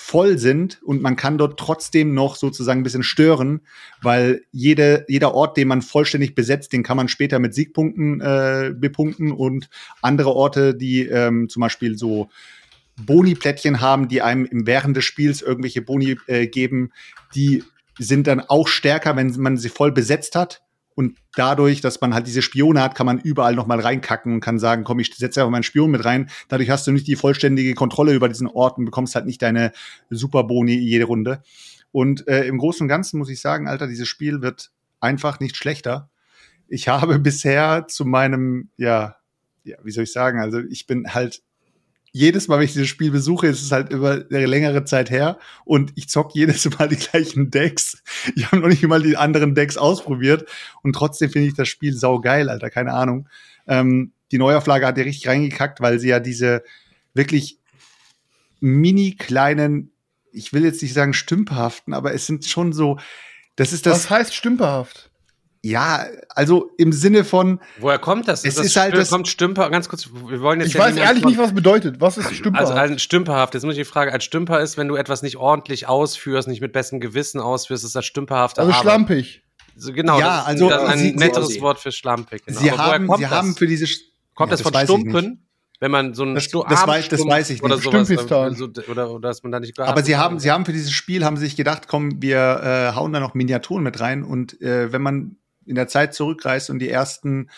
voll 0.00 0.38
sind 0.38 0.80
und 0.84 1.02
man 1.02 1.16
kann 1.16 1.38
dort 1.38 1.58
trotzdem 1.58 2.14
noch 2.14 2.36
sozusagen 2.36 2.80
ein 2.80 2.82
bisschen 2.84 3.02
stören, 3.02 3.62
weil 4.00 4.42
jede, 4.52 5.04
jeder 5.08 5.34
Ort, 5.34 5.56
den 5.56 5.66
man 5.66 5.82
vollständig 5.82 6.36
besetzt, 6.36 6.72
den 6.72 6.84
kann 6.84 6.96
man 6.96 7.08
später 7.08 7.40
mit 7.40 7.52
Siegpunkten 7.52 8.20
äh, 8.20 8.72
bepunkten 8.76 9.32
und 9.32 9.68
andere 10.00 10.32
Orte, 10.32 10.76
die 10.76 11.00
ähm, 11.02 11.48
zum 11.48 11.62
Beispiel 11.62 11.98
so 11.98 12.30
Boni-Plättchen 12.96 13.80
haben, 13.80 14.06
die 14.06 14.22
einem 14.22 14.44
im 14.44 14.68
während 14.68 14.96
des 14.96 15.04
Spiels 15.04 15.42
irgendwelche 15.42 15.82
Boni 15.82 16.16
äh, 16.28 16.46
geben, 16.46 16.92
die 17.34 17.64
sind 17.98 18.28
dann 18.28 18.40
auch 18.40 18.68
stärker, 18.68 19.16
wenn 19.16 19.34
man 19.38 19.56
sie 19.56 19.68
voll 19.68 19.90
besetzt 19.90 20.36
hat. 20.36 20.62
Und 20.98 21.16
dadurch, 21.36 21.80
dass 21.80 22.00
man 22.00 22.12
halt 22.12 22.26
diese 22.26 22.42
Spione 22.42 22.82
hat, 22.82 22.96
kann 22.96 23.06
man 23.06 23.20
überall 23.20 23.54
noch 23.54 23.68
mal 23.68 23.78
reinkacken 23.78 24.32
und 24.34 24.40
kann 24.40 24.58
sagen, 24.58 24.82
komm, 24.82 24.98
ich 24.98 25.14
setze 25.14 25.38
einfach 25.38 25.52
meinen 25.52 25.62
Spion 25.62 25.92
mit 25.92 26.04
rein. 26.04 26.28
Dadurch 26.48 26.70
hast 26.70 26.88
du 26.88 26.90
nicht 26.90 27.06
die 27.06 27.14
vollständige 27.14 27.74
Kontrolle 27.74 28.14
über 28.14 28.28
diesen 28.28 28.48
Ort 28.48 28.78
und 28.78 28.84
bekommst 28.84 29.14
halt 29.14 29.24
nicht 29.24 29.40
deine 29.40 29.70
Superboni 30.10 30.74
jede 30.74 31.04
Runde. 31.04 31.40
Und 31.92 32.26
äh, 32.26 32.46
im 32.46 32.58
Großen 32.58 32.82
und 32.82 32.88
Ganzen 32.88 33.18
muss 33.18 33.30
ich 33.30 33.40
sagen, 33.40 33.68
Alter, 33.68 33.86
dieses 33.86 34.08
Spiel 34.08 34.42
wird 34.42 34.72
einfach 34.98 35.38
nicht 35.38 35.56
schlechter. 35.56 36.10
Ich 36.66 36.88
habe 36.88 37.18
bisher 37.20 37.86
zu 37.86 38.04
meinem, 38.04 38.70
ja, 38.76 39.18
ja, 39.62 39.76
wie 39.84 39.92
soll 39.92 40.02
ich 40.02 40.12
sagen, 40.12 40.40
also 40.40 40.58
ich 40.58 40.88
bin 40.88 41.14
halt 41.14 41.42
jedes 42.12 42.48
Mal, 42.48 42.58
wenn 42.58 42.64
ich 42.64 42.72
dieses 42.72 42.88
Spiel 42.88 43.10
besuche, 43.10 43.46
ist 43.46 43.62
es 43.62 43.70
halt 43.70 43.90
über 43.90 44.24
eine 44.30 44.46
längere 44.46 44.84
Zeit 44.84 45.10
her 45.10 45.38
und 45.64 45.92
ich 45.94 46.08
zock 46.08 46.34
jedes 46.34 46.68
Mal 46.78 46.88
die 46.88 46.96
gleichen 46.96 47.50
Decks. 47.50 48.02
Ich 48.34 48.46
habe 48.46 48.58
noch 48.58 48.68
nicht 48.68 48.82
mal 48.86 49.02
die 49.02 49.16
anderen 49.16 49.54
Decks 49.54 49.76
ausprobiert 49.76 50.48
und 50.82 50.94
trotzdem 50.94 51.30
finde 51.30 51.48
ich 51.48 51.54
das 51.54 51.68
Spiel 51.68 51.94
saugeil, 51.94 52.48
Alter, 52.48 52.70
keine 52.70 52.92
Ahnung. 52.92 53.28
Ähm, 53.66 54.12
die 54.32 54.38
Neuauflage 54.38 54.86
hat 54.86 54.98
ja 54.98 55.04
richtig 55.04 55.28
reingekackt, 55.28 55.80
weil 55.80 55.98
sie 55.98 56.08
ja 56.08 56.20
diese 56.20 56.62
wirklich 57.14 57.58
mini 58.60 59.14
kleinen, 59.16 59.92
ich 60.32 60.52
will 60.52 60.64
jetzt 60.64 60.82
nicht 60.82 60.94
sagen 60.94 61.14
stümperhaften, 61.14 61.94
aber 61.94 62.14
es 62.14 62.26
sind 62.26 62.44
schon 62.44 62.72
so, 62.72 62.98
das 63.56 63.72
ist 63.72 63.86
das, 63.86 63.94
Was 63.94 64.10
heißt 64.10 64.34
stümperhaft? 64.34 65.07
Ja, 65.68 66.06
also 66.30 66.70
im 66.78 66.92
Sinne 66.92 67.24
von, 67.24 67.60
Woher 67.80 67.98
kommt 67.98 68.26
das? 68.28 68.44
Es 68.44 68.54
das 68.56 68.66
ist 68.66 68.76
halt 68.76 68.94
das- 68.94 69.10
kommt 69.10 69.28
Stümper, 69.28 69.68
ganz 69.70 69.88
kurz, 69.88 70.08
wir 70.28 70.40
wollen 70.40 70.60
jetzt 70.60 70.68
Ich 70.68 70.74
ja 70.74 70.80
weiß 70.80 70.96
ehrlich 70.96 71.22
von- 71.22 71.30
nicht, 71.32 71.40
was 71.40 71.54
bedeutet. 71.54 72.00
Was 72.00 72.16
ist 72.18 72.32
Stümper? 72.34 72.58
Also 72.60 72.72
ein 72.74 72.98
stümperhaft, 72.98 73.54
jetzt 73.54 73.64
muss 73.64 73.74
ich 73.74 73.80
die 73.80 73.84
Frage, 73.84 74.12
ein 74.12 74.20
Stümper 74.20 74.60
ist, 74.60 74.76
wenn 74.78 74.88
du 74.88 74.96
etwas 74.96 75.22
nicht 75.22 75.36
ordentlich 75.36 75.86
ausführst, 75.88 76.48
nicht 76.48 76.60
mit 76.60 76.72
bestem 76.72 77.00
Gewissen 77.00 77.40
ausführst, 77.40 77.84
ist 77.84 77.94
das 77.94 78.06
stümperhafte 78.06 78.60
also 78.60 78.72
Arbeit. 78.72 78.82
schlampig. 78.82 79.42
So, 79.76 79.92
genau, 79.92 80.18
Ja, 80.18 80.44
das 80.46 80.54
ist 80.56 80.62
also 80.62 80.70
ein 80.86 80.98
Sie- 80.98 81.12
netteres 81.14 81.48
Sie- 81.48 81.60
Wort 81.60 81.78
für 81.78 81.92
schlampig. 81.92 82.44
Genau. 82.46 82.58
sie 82.60 82.72
haben, 82.72 83.06
kommt 83.06 83.18
sie 83.18 83.24
das? 83.24 83.32
haben 83.32 83.54
für 83.54 83.66
diese, 83.66 83.86
Kommt 84.34 84.50
Ja, 84.50 84.56
das 84.56 84.62
von 84.62 84.72
ich 84.72 84.78
nicht. 84.78 84.84
Stumpen? 84.88 85.44
Wenn 85.80 85.92
man 85.92 86.12
so 86.14 86.24
ein 86.24 86.34
Das- 86.34 86.48
das 86.48 86.54
weiß- 86.64 87.08
das 87.08 87.24
weiß 87.24 87.50
ich 87.50 87.62
oder 87.62 87.76
nicht. 87.76 87.84
sowas, 87.84 88.06
Stümpistan. 88.06 88.54
so, 88.56 88.68
oder, 88.90 89.10
oder 89.12 89.28
dass 89.28 89.44
man 89.44 89.52
da 89.52 89.60
nicht 89.60 89.78
Aber 89.78 90.02
sie 90.02 90.16
haben, 90.16 90.40
sie 90.40 90.50
haben 90.50 90.64
für 90.64 90.72
dieses 90.72 90.90
Spiel 90.90 91.24
haben 91.24 91.36
sie 91.36 91.44
sich 91.44 91.54
gedacht, 91.54 91.86
komm, 91.86 92.20
wir 92.20 92.38
äh, 92.92 92.96
hauen 92.96 93.12
da 93.12 93.20
noch 93.20 93.34
Miniaturen 93.34 93.84
mit 93.84 94.00
rein 94.00 94.24
und 94.24 94.60
äh, 94.60 94.92
wenn 94.92 95.02
man 95.02 95.36
in 95.68 95.74
der 95.74 95.88
Zeit 95.88 96.14
zurückreist 96.14 96.70
und 96.70 96.78
die 96.78 96.88
ersten 96.90 97.48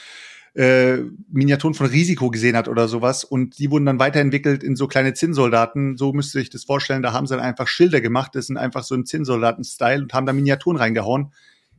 äh, 0.55 0.97
Miniaturen 1.31 1.75
von 1.75 1.87
Risiko 1.87 2.31
gesehen 2.31 2.57
hat 2.57 2.67
oder 2.69 2.89
sowas 2.89 3.23
und 3.25 3.59
die 3.59 3.71
wurden 3.71 3.87
dann 3.87 4.01
weiterentwickelt 4.01 4.65
in 4.65 4.75
so 4.75 4.89
kleine 4.89 5.15
Zinnsoldaten, 5.15 5.97
so 5.97 6.13
müsst 6.13 6.35
ihr 6.35 6.41
euch 6.41 6.51
das 6.51 6.65
vorstellen, 6.65 7.03
da 7.03 7.13
haben 7.13 7.27
sie 7.27 7.37
dann 7.37 7.45
einfach 7.45 7.69
Schilder 7.69 8.01
gemacht, 8.01 8.35
das 8.35 8.49
sind 8.49 8.57
einfach 8.57 8.83
so 8.83 8.95
ein 8.97 9.07
Zinnsoldaten-Style 9.07 10.03
und 10.03 10.13
haben 10.13 10.27
da 10.27 10.33
Miniaturen 10.33 10.77
reingehauen. 10.77 11.33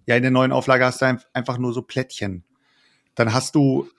Ja, 0.08 0.16
in 0.16 0.22
der 0.24 0.32
neuen 0.32 0.52
Auflage 0.52 0.86
hast 0.86 1.02
du 1.02 1.06
ein- 1.06 1.22
einfach 1.34 1.58
nur 1.58 1.74
so 1.74 1.82
Plättchen. 1.82 2.44
Dann 3.16 3.34
hast 3.34 3.56
du 3.56 3.90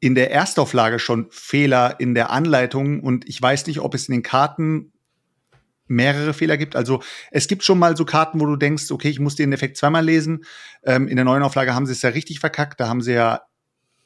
in 0.00 0.14
der 0.14 0.32
Erstauflage 0.32 0.98
schon 0.98 1.28
Fehler 1.30 2.00
in 2.00 2.14
der 2.14 2.30
Anleitung 2.30 3.00
und 3.00 3.28
ich 3.28 3.40
weiß 3.40 3.66
nicht, 3.68 3.80
ob 3.80 3.94
es 3.94 4.08
in 4.08 4.12
den 4.12 4.22
Karten 4.22 4.92
mehrere 5.90 6.32
Fehler 6.32 6.56
gibt. 6.56 6.76
Also 6.76 7.02
es 7.30 7.48
gibt 7.48 7.64
schon 7.64 7.78
mal 7.78 7.96
so 7.96 8.04
Karten, 8.04 8.40
wo 8.40 8.46
du 8.46 8.56
denkst, 8.56 8.90
okay, 8.90 9.10
ich 9.10 9.20
muss 9.20 9.36
den 9.36 9.52
Effekt 9.52 9.76
zweimal 9.76 10.04
lesen. 10.04 10.44
Ähm, 10.84 11.08
in 11.08 11.16
der 11.16 11.24
neuen 11.24 11.42
Auflage 11.42 11.74
haben 11.74 11.86
sie 11.86 11.92
es 11.92 12.02
ja 12.02 12.10
richtig 12.10 12.40
verkackt. 12.40 12.80
Da 12.80 12.88
haben 12.88 13.02
sie 13.02 13.12
ja 13.12 13.42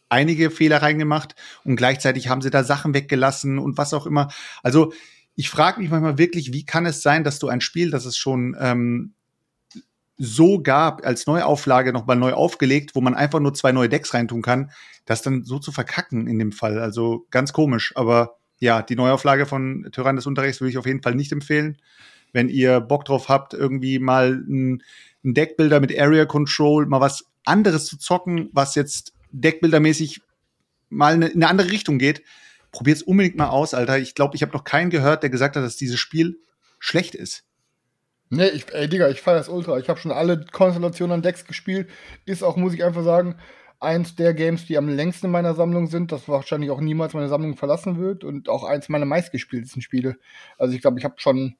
einige 0.08 0.50
Fehler 0.50 0.82
reingemacht 0.82 1.34
und 1.64 1.76
gleichzeitig 1.76 2.28
haben 2.28 2.42
sie 2.42 2.50
da 2.50 2.64
Sachen 2.64 2.94
weggelassen 2.94 3.58
und 3.58 3.78
was 3.78 3.94
auch 3.94 4.06
immer. 4.06 4.28
Also 4.62 4.92
ich 5.36 5.50
frage 5.50 5.80
mich 5.80 5.90
manchmal 5.90 6.18
wirklich, 6.18 6.52
wie 6.52 6.64
kann 6.64 6.86
es 6.86 7.02
sein, 7.02 7.24
dass 7.24 7.38
du 7.38 7.48
ein 7.48 7.60
Spiel, 7.60 7.90
das 7.90 8.04
es 8.04 8.16
schon 8.16 8.56
ähm, 8.58 9.14
so 10.16 10.62
gab, 10.62 11.04
als 11.04 11.26
Neuauflage 11.26 11.92
nochmal 11.92 12.16
neu 12.16 12.32
aufgelegt, 12.32 12.94
wo 12.94 13.00
man 13.00 13.14
einfach 13.14 13.40
nur 13.40 13.52
zwei 13.54 13.72
neue 13.72 13.88
Decks 13.88 14.14
reintun 14.14 14.42
kann, 14.42 14.70
das 15.04 15.22
dann 15.22 15.42
so 15.42 15.58
zu 15.58 15.72
verkacken 15.72 16.28
in 16.28 16.38
dem 16.38 16.52
Fall. 16.52 16.78
Also 16.78 17.26
ganz 17.30 17.52
komisch. 17.52 17.92
Aber 17.96 18.36
ja, 18.60 18.82
die 18.82 18.96
Neuauflage 18.96 19.46
von 19.46 19.88
Tyrann 19.92 20.16
des 20.16 20.26
Unterrichts 20.26 20.60
würde 20.60 20.70
ich 20.70 20.78
auf 20.78 20.86
jeden 20.86 21.02
Fall 21.02 21.14
nicht 21.14 21.32
empfehlen. 21.32 21.78
Wenn 22.32 22.48
ihr 22.48 22.80
Bock 22.80 23.04
drauf 23.04 23.28
habt, 23.28 23.54
irgendwie 23.54 23.98
mal 23.98 24.42
ein, 24.48 24.82
ein 25.24 25.34
Deckbilder 25.34 25.80
mit 25.80 25.98
Area 25.98 26.24
Control, 26.26 26.86
mal 26.86 27.00
was 27.00 27.26
anderes 27.44 27.86
zu 27.86 27.98
zocken, 27.98 28.48
was 28.52 28.74
jetzt 28.74 29.12
Deckbildermäßig 29.30 30.20
mal 30.88 31.14
in 31.14 31.24
eine 31.24 31.48
andere 31.48 31.70
Richtung 31.70 31.98
geht, 31.98 32.22
probiert's 32.72 33.02
unbedingt 33.02 33.36
mal 33.36 33.48
aus, 33.48 33.74
Alter. 33.74 33.98
Ich 33.98 34.14
glaube, 34.14 34.36
ich 34.36 34.42
habe 34.42 34.52
noch 34.52 34.64
keinen 34.64 34.90
gehört, 34.90 35.22
der 35.22 35.30
gesagt 35.30 35.56
hat, 35.56 35.62
dass 35.62 35.76
dieses 35.76 35.98
Spiel 35.98 36.38
schlecht 36.78 37.14
ist. 37.14 37.44
Nee, 38.30 38.48
ich, 38.48 38.72
ey, 38.72 38.88
Digga, 38.88 39.08
ich 39.10 39.20
feiere 39.20 39.38
das 39.38 39.48
ultra. 39.48 39.78
Ich 39.78 39.88
habe 39.88 40.00
schon 40.00 40.10
alle 40.10 40.44
Konstellationen 40.50 41.14
an 41.14 41.22
Decks 41.22 41.44
gespielt. 41.44 41.88
Ist 42.26 42.42
auch, 42.42 42.56
muss 42.56 42.74
ich 42.74 42.82
einfach 42.82 43.04
sagen, 43.04 43.36
eins 43.84 44.16
der 44.16 44.34
Games, 44.34 44.66
die 44.66 44.76
am 44.76 44.88
längsten 44.88 45.26
in 45.26 45.32
meiner 45.32 45.54
Sammlung 45.54 45.86
sind, 45.86 46.12
das 46.12 46.28
wahrscheinlich 46.28 46.70
auch 46.70 46.80
niemals 46.80 47.14
meine 47.14 47.28
Sammlung 47.28 47.56
verlassen 47.56 47.98
wird 47.98 48.24
und 48.24 48.48
auch 48.48 48.64
eins 48.64 48.88
meiner 48.88 49.06
meistgespieltesten 49.06 49.82
Spiele. 49.82 50.16
Also 50.58 50.74
ich 50.74 50.80
glaube, 50.80 50.98
ich 50.98 51.04
habe 51.04 51.14
schon, 51.18 51.56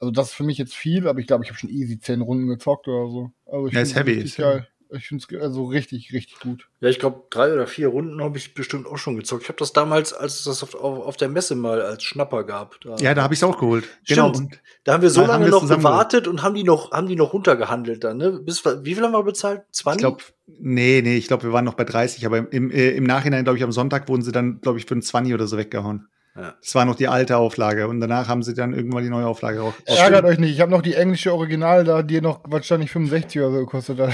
also 0.00 0.10
das 0.10 0.28
ist 0.28 0.34
für 0.34 0.44
mich 0.44 0.58
jetzt 0.58 0.74
viel, 0.74 1.08
aber 1.08 1.20
ich 1.20 1.26
glaube, 1.26 1.44
ich 1.44 1.50
habe 1.50 1.58
schon 1.58 1.70
easy 1.70 1.98
zehn 1.98 2.20
Runden 2.20 2.48
gezockt 2.48 2.88
oder 2.88 3.10
so. 3.10 3.30
Also 3.46 3.66
ich 3.68 3.74
Ja, 3.74 3.80
ist 3.82 3.94
heavy, 3.94 4.14
ist 4.14 4.36
geil. 4.36 4.66
Ich 4.90 5.08
finde 5.08 5.24
es 5.28 5.40
also 5.40 5.64
richtig, 5.64 6.12
richtig 6.12 6.40
gut. 6.40 6.68
Ja, 6.80 6.88
ich 6.88 6.98
glaube, 6.98 7.22
drei 7.30 7.52
oder 7.52 7.66
vier 7.66 7.88
Runden 7.88 8.22
habe 8.22 8.38
ich 8.38 8.54
bestimmt 8.54 8.86
auch 8.86 8.98
schon 8.98 9.16
gezockt. 9.16 9.42
Ich 9.42 9.48
habe 9.48 9.58
das 9.58 9.72
damals, 9.72 10.12
als 10.12 10.40
es 10.40 10.44
das 10.44 10.62
auf, 10.62 10.74
auf, 10.74 11.06
auf 11.06 11.16
der 11.16 11.28
Messe 11.28 11.54
mal 11.54 11.80
als 11.82 12.02
Schnapper 12.02 12.44
gab. 12.44 12.80
Da, 12.80 12.96
Ja, 12.96 13.14
da 13.14 13.22
habe 13.22 13.34
ich 13.34 13.40
es 13.40 13.44
auch 13.44 13.58
geholt. 13.58 13.84
Stimmt. 14.04 14.36
Und 14.36 14.60
da 14.84 14.94
haben 14.94 15.02
wir 15.02 15.10
so 15.10 15.22
Da 15.22 15.28
lange 15.28 15.48
noch 15.48 15.68
gewartet 15.68 16.28
und 16.28 16.42
haben 16.42 16.54
die 16.54 16.64
noch, 16.64 16.92
haben 16.92 17.08
die 17.08 17.16
noch 17.16 17.32
runtergehandelt 17.32 18.04
dann, 18.04 18.18
ne? 18.18 18.32
Bis, 18.32 18.64
wie 18.64 18.94
viel 18.94 19.02
haben 19.02 19.12
wir 19.12 19.22
bezahlt? 19.22 19.62
20? 19.72 19.96
ich 19.96 20.02
glaube, 20.02 20.22
nee, 20.46 21.00
nee, 21.02 21.16
ich 21.16 21.26
glaube, 21.26 21.44
wir 21.44 21.52
waren 21.52 21.64
noch 21.64 21.74
bei 21.74 21.84
30, 21.84 22.26
aber 22.26 22.52
im, 22.52 22.70
äh, 22.70 22.90
im 22.90 23.04
Nachhinein, 23.04 23.44
glaube 23.44 23.58
ich, 23.58 23.64
am 23.64 23.72
Sonntag 23.72 24.08
wurden 24.08 24.22
sie 24.22 24.32
dann, 24.32 24.60
glaube 24.60 24.78
ich, 24.78 24.86
für 24.86 24.94
einen 24.94 25.02
20 25.02 25.34
oder 25.34 25.46
so 25.46 25.56
weggehauen. 25.56 26.08
Ja. 26.36 26.54
Das 26.60 26.74
war 26.74 26.84
noch 26.84 26.96
die 26.96 27.06
alte 27.06 27.36
Auflage 27.36 27.86
und 27.86 28.00
danach 28.00 28.28
haben 28.28 28.42
sie 28.42 28.54
dann 28.54 28.74
irgendwann 28.74 29.04
die 29.04 29.10
neue 29.10 29.26
Auflage 29.26 29.62
auch. 29.62 29.74
Ärgert 29.84 30.24
euch 30.24 30.38
nicht, 30.38 30.52
ich 30.52 30.60
habe 30.60 30.70
noch 30.70 30.82
die 30.82 30.94
englische 30.94 31.32
Original 31.32 31.84
da, 31.84 32.02
die 32.02 32.20
noch 32.20 32.40
wahrscheinlich 32.44 32.90
65 32.90 33.40
oder 33.40 33.52
so 33.52 33.58
gekostet 33.58 34.00
hat. 34.00 34.10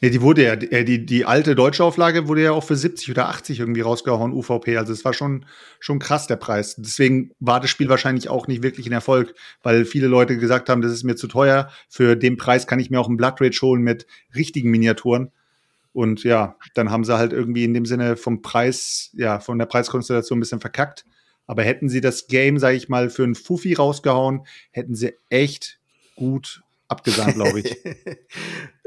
Nee, 0.00 0.10
die 0.10 0.20
wurde 0.20 0.44
ja, 0.44 0.52
äh, 0.52 0.84
die, 0.84 1.06
die 1.06 1.24
alte 1.24 1.54
deutsche 1.54 1.84
Auflage 1.84 2.28
wurde 2.28 2.42
ja 2.42 2.52
auch 2.52 2.64
für 2.64 2.76
70 2.76 3.10
oder 3.10 3.28
80 3.28 3.60
irgendwie 3.60 3.80
rausgehauen, 3.80 4.32
UVP. 4.32 4.76
Also 4.76 4.92
es 4.92 5.04
war 5.04 5.12
schon, 5.12 5.46
schon 5.80 5.98
krass, 5.98 6.26
der 6.26 6.36
Preis. 6.36 6.76
Deswegen 6.76 7.32
war 7.40 7.60
das 7.60 7.70
Spiel 7.70 7.88
wahrscheinlich 7.88 8.28
auch 8.28 8.46
nicht 8.46 8.62
wirklich 8.62 8.86
ein 8.86 8.92
Erfolg, 8.92 9.34
weil 9.62 9.84
viele 9.84 10.06
Leute 10.06 10.36
gesagt 10.36 10.68
haben, 10.68 10.82
das 10.82 10.92
ist 10.92 11.04
mir 11.04 11.16
zu 11.16 11.28
teuer. 11.28 11.70
Für 11.88 12.16
den 12.16 12.36
Preis 12.36 12.66
kann 12.66 12.80
ich 12.80 12.90
mir 12.90 13.00
auch 13.00 13.08
einen 13.08 13.16
Blood 13.16 13.40
Rage 13.40 13.60
holen 13.62 13.82
mit 13.82 14.06
richtigen 14.34 14.70
Miniaturen. 14.70 15.30
Und 15.92 16.24
ja, 16.24 16.56
dann 16.74 16.90
haben 16.90 17.04
sie 17.04 17.16
halt 17.16 17.32
irgendwie 17.32 17.64
in 17.64 17.72
dem 17.72 17.86
Sinne 17.86 18.16
vom 18.16 18.42
Preis, 18.42 19.10
ja, 19.14 19.38
von 19.38 19.58
der 19.58 19.66
Preiskonstellation 19.66 20.38
ein 20.38 20.40
bisschen 20.40 20.60
verkackt. 20.60 21.04
Aber 21.46 21.62
hätten 21.62 21.88
sie 21.88 22.00
das 22.00 22.26
Game, 22.26 22.58
sage 22.58 22.76
ich 22.76 22.88
mal, 22.88 23.10
für 23.10 23.22
einen 23.22 23.36
Fuffi 23.36 23.74
rausgehauen, 23.74 24.44
hätten 24.72 24.96
sie 24.96 25.12
echt 25.28 25.78
gut 26.16 26.63
abgesahnt, 26.94 27.34
glaube 27.34 27.60
ich. 27.60 27.76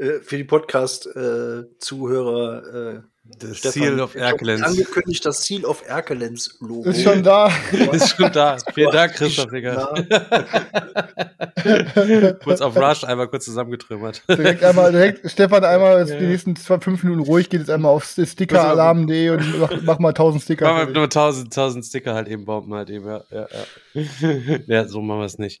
Äh, 0.00 0.20
Für 0.20 0.36
die 0.36 0.44
Podcast-Zuhörer 0.44 2.94
äh, 2.94 3.00
Das 3.36 3.58
Stefan, 3.58 3.82
Seal 3.82 4.00
of 4.00 4.14
Erkelenz. 4.14 4.62
Angekündigt 4.62 5.26
das 5.26 5.44
Seal 5.44 5.64
of 5.64 5.82
Erkelenz 5.88 6.56
Logo. 6.60 6.88
Ist 6.88 7.02
schon 7.02 7.24
da. 7.24 7.50
Ist 7.92 8.16
schon 8.16 8.30
da. 8.30 8.58
Vielen 8.72 8.92
Dank, 8.92 9.14
Christoph, 9.14 9.50
Digga. 9.50 9.92
kurz 12.44 12.60
auf 12.60 12.76
Rush, 12.76 13.02
einmal 13.02 13.26
kurz 13.26 13.46
zusammengetrümmert. 13.46 14.22
direkt 14.28 14.62
einmal, 14.62 14.92
direkt, 14.92 15.28
Stefan, 15.28 15.64
einmal 15.64 15.98
jetzt 15.98 16.12
die 16.12 16.26
nächsten 16.26 16.54
zwei, 16.54 16.78
fünf 16.78 17.02
Minuten 17.02 17.22
ruhig, 17.22 17.50
geht 17.50 17.58
jetzt 17.58 17.70
einmal 17.70 17.90
auf 17.90 18.04
stickeralarm.de 18.04 19.30
und 19.30 19.58
mach, 19.58 19.72
mach 19.82 19.98
mal 19.98 20.10
1000 20.10 20.44
Sticker. 20.44 20.66
Machen 20.66 20.76
wir 20.76 20.80
fertig. 20.82 20.94
nur 20.94 21.04
1000, 21.06 21.46
1000 21.48 21.86
Sticker 21.86 22.14
halt 22.14 22.28
eben, 22.28 22.44
bomben 22.44 22.72
halt 22.72 22.88
eben, 22.88 23.04
ja. 23.04 23.24
Ja, 23.32 23.48
ja. 23.92 24.58
ja 24.68 24.86
so 24.86 25.02
machen 25.02 25.18
wir 25.18 25.26
es 25.26 25.38
nicht. 25.38 25.60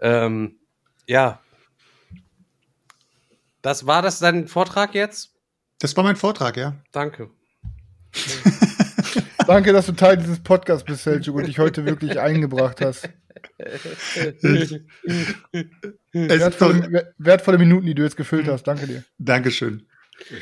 Ähm, 0.00 0.56
ja. 1.06 1.40
Das 3.64 3.86
war 3.86 4.02
das 4.02 4.18
dein 4.18 4.46
Vortrag 4.46 4.94
jetzt? 4.94 5.30
Das 5.78 5.96
war 5.96 6.04
mein 6.04 6.16
Vortrag, 6.16 6.58
ja. 6.58 6.76
Danke. 6.92 7.30
Danke, 9.46 9.72
dass 9.72 9.86
du 9.86 9.92
Teil 9.92 10.18
dieses 10.18 10.38
Podcasts 10.40 10.84
bist, 10.84 11.02
Selchuk, 11.04 11.36
und 11.36 11.46
dich 11.46 11.58
heute 11.58 11.86
wirklich 11.86 12.20
eingebracht 12.20 12.82
hast. 12.82 13.08
Es 13.56 14.74
Wertvolle, 16.12 16.88
wer- 16.90 17.14
wertvolle 17.16 17.56
Minuten, 17.56 17.86
die 17.86 17.94
du 17.94 18.02
jetzt 18.02 18.16
gefüllt 18.18 18.48
hast. 18.48 18.64
Danke 18.64 18.86
dir. 18.86 19.02
Dankeschön. 19.16 19.86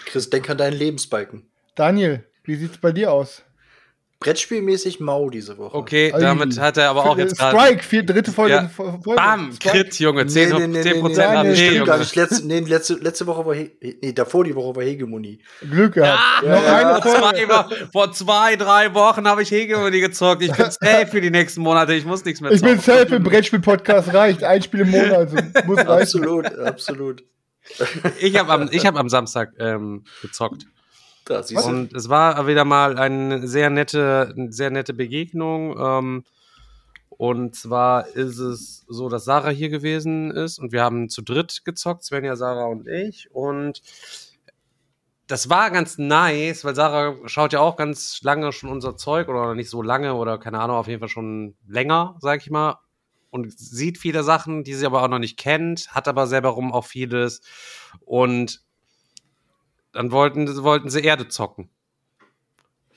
Chris, 0.06 0.28
denk 0.28 0.50
an 0.50 0.58
deinen 0.58 0.76
Lebensbalken. 0.76 1.48
Daniel, 1.76 2.24
wie 2.42 2.56
sieht's 2.56 2.78
bei 2.78 2.90
dir 2.90 3.12
aus? 3.12 3.42
Brettspielmäßig 4.22 5.00
mau 5.00 5.30
diese 5.30 5.58
Woche. 5.58 5.76
Okay, 5.76 6.12
Ei. 6.12 6.20
damit 6.20 6.58
hat 6.58 6.76
er 6.76 6.90
aber 6.90 7.04
auch 7.04 7.18
jetzt 7.18 7.38
gerade. 7.38 7.58
Strike, 7.58 7.82
vier, 7.82 8.02
dritte 8.04 8.32
Folge. 8.32 8.54
Ja. 8.54 8.68
Folge. 8.68 8.98
Bam, 9.16 9.52
Strike. 9.52 9.84
Crit, 9.84 9.98
Junge, 9.98 10.26
10, 10.26 10.48
Nee, 10.48 10.54
nee, 10.58 10.66
nee, 10.66 10.82
10 10.82 10.92
nee, 10.94 11.00
Prozent 11.00 11.30
nee, 11.30 11.36
AP, 11.36 11.44
nee, 11.44 11.52
gar 11.52 11.86
Junge. 11.86 11.98
nicht. 11.98 12.16
Letzte, 12.16 12.46
nee, 12.46 12.60
letzte, 12.60 12.94
letzte 12.94 13.26
Woche 13.26 13.46
war 13.46 13.54
He 13.54 13.70
nee, 13.80 14.12
davor 14.12 14.44
die 14.44 14.54
Woche 14.54 14.76
war 14.76 14.82
Hegemonie. 14.82 15.40
Glück 15.60 15.94
gehabt. 15.94 16.20
Ja, 16.42 16.48
Noch 16.54 16.62
ja, 16.62 16.76
eine 16.76 17.02
vor, 17.02 17.34
zwei, 17.34 17.86
vor 17.92 18.12
zwei, 18.12 18.56
drei 18.56 18.94
Wochen 18.94 19.26
habe 19.26 19.42
ich 19.42 19.50
Hegemony 19.50 20.00
gezockt. 20.00 20.42
Ich 20.42 20.52
bin 20.52 20.66
safe 20.70 21.06
für 21.06 21.20
die 21.20 21.30
nächsten 21.30 21.60
Monate. 21.62 21.94
Ich 21.94 22.04
muss 22.04 22.24
nichts 22.24 22.40
mehr 22.40 22.52
Ich 22.52 22.62
bin 22.62 22.80
zocken. 22.80 22.98
safe 23.00 23.16
im 23.16 23.22
Brettspiel-Podcast, 23.24 24.14
reicht. 24.14 24.44
Ein 24.44 24.62
Spiel 24.62 24.80
im 24.80 24.90
Monat. 24.90 25.12
Also 25.12 25.36
muss 25.66 25.78
reichen. 25.78 25.90
Absolut, 25.90 26.58
absolut. 26.58 27.24
Ich 28.20 28.36
habe 28.38 28.52
am, 28.52 28.68
ich 28.72 28.84
hab 28.86 28.96
am 28.96 29.08
Samstag 29.08 29.52
ähm, 29.58 30.04
gezockt. 30.20 30.66
Da 31.24 31.42
siehst 31.42 31.64
du. 31.64 31.68
Und 31.68 31.94
es 31.94 32.08
war 32.08 32.46
wieder 32.46 32.64
mal 32.64 32.98
eine 32.98 33.46
sehr 33.46 33.70
nette, 33.70 34.34
eine 34.36 34.52
sehr 34.52 34.70
nette 34.70 34.94
Begegnung. 34.94 35.76
Ähm, 35.78 36.24
und 37.10 37.54
zwar 37.54 38.08
ist 38.08 38.38
es 38.38 38.84
so, 38.88 39.08
dass 39.08 39.24
Sarah 39.24 39.50
hier 39.50 39.68
gewesen 39.68 40.30
ist 40.30 40.58
und 40.58 40.72
wir 40.72 40.82
haben 40.82 41.08
zu 41.08 41.22
dritt 41.22 41.64
gezockt, 41.64 42.02
Svenja, 42.02 42.34
Sarah 42.36 42.64
und 42.64 42.88
ich. 42.88 43.30
Und 43.32 43.82
das 45.28 45.48
war 45.48 45.70
ganz 45.70 45.98
nice, 45.98 46.64
weil 46.64 46.74
Sarah 46.74 47.16
schaut 47.26 47.52
ja 47.52 47.60
auch 47.60 47.76
ganz 47.76 48.20
lange 48.22 48.52
schon 48.52 48.70
unser 48.70 48.96
Zeug 48.96 49.28
oder 49.28 49.54
nicht 49.54 49.70
so 49.70 49.82
lange 49.82 50.14
oder 50.14 50.38
keine 50.38 50.58
Ahnung, 50.58 50.76
auf 50.76 50.88
jeden 50.88 51.00
Fall 51.00 51.08
schon 51.08 51.54
länger, 51.66 52.16
sag 52.20 52.40
ich 52.40 52.50
mal. 52.50 52.80
Und 53.30 53.58
sieht 53.58 53.98
viele 53.98 54.24
Sachen, 54.24 54.64
die 54.64 54.74
sie 54.74 54.84
aber 54.84 55.02
auch 55.02 55.08
noch 55.08 55.18
nicht 55.18 55.38
kennt, 55.38 55.94
hat 55.94 56.08
aber 56.08 56.26
selber 56.26 56.50
rum 56.50 56.72
auch 56.72 56.84
vieles. 56.84 57.40
Und 58.00 58.62
dann 59.93 60.11
wollten, 60.11 60.62
wollten 60.62 60.90
sie 60.90 61.01
Erde 61.01 61.28
zocken. 61.28 61.68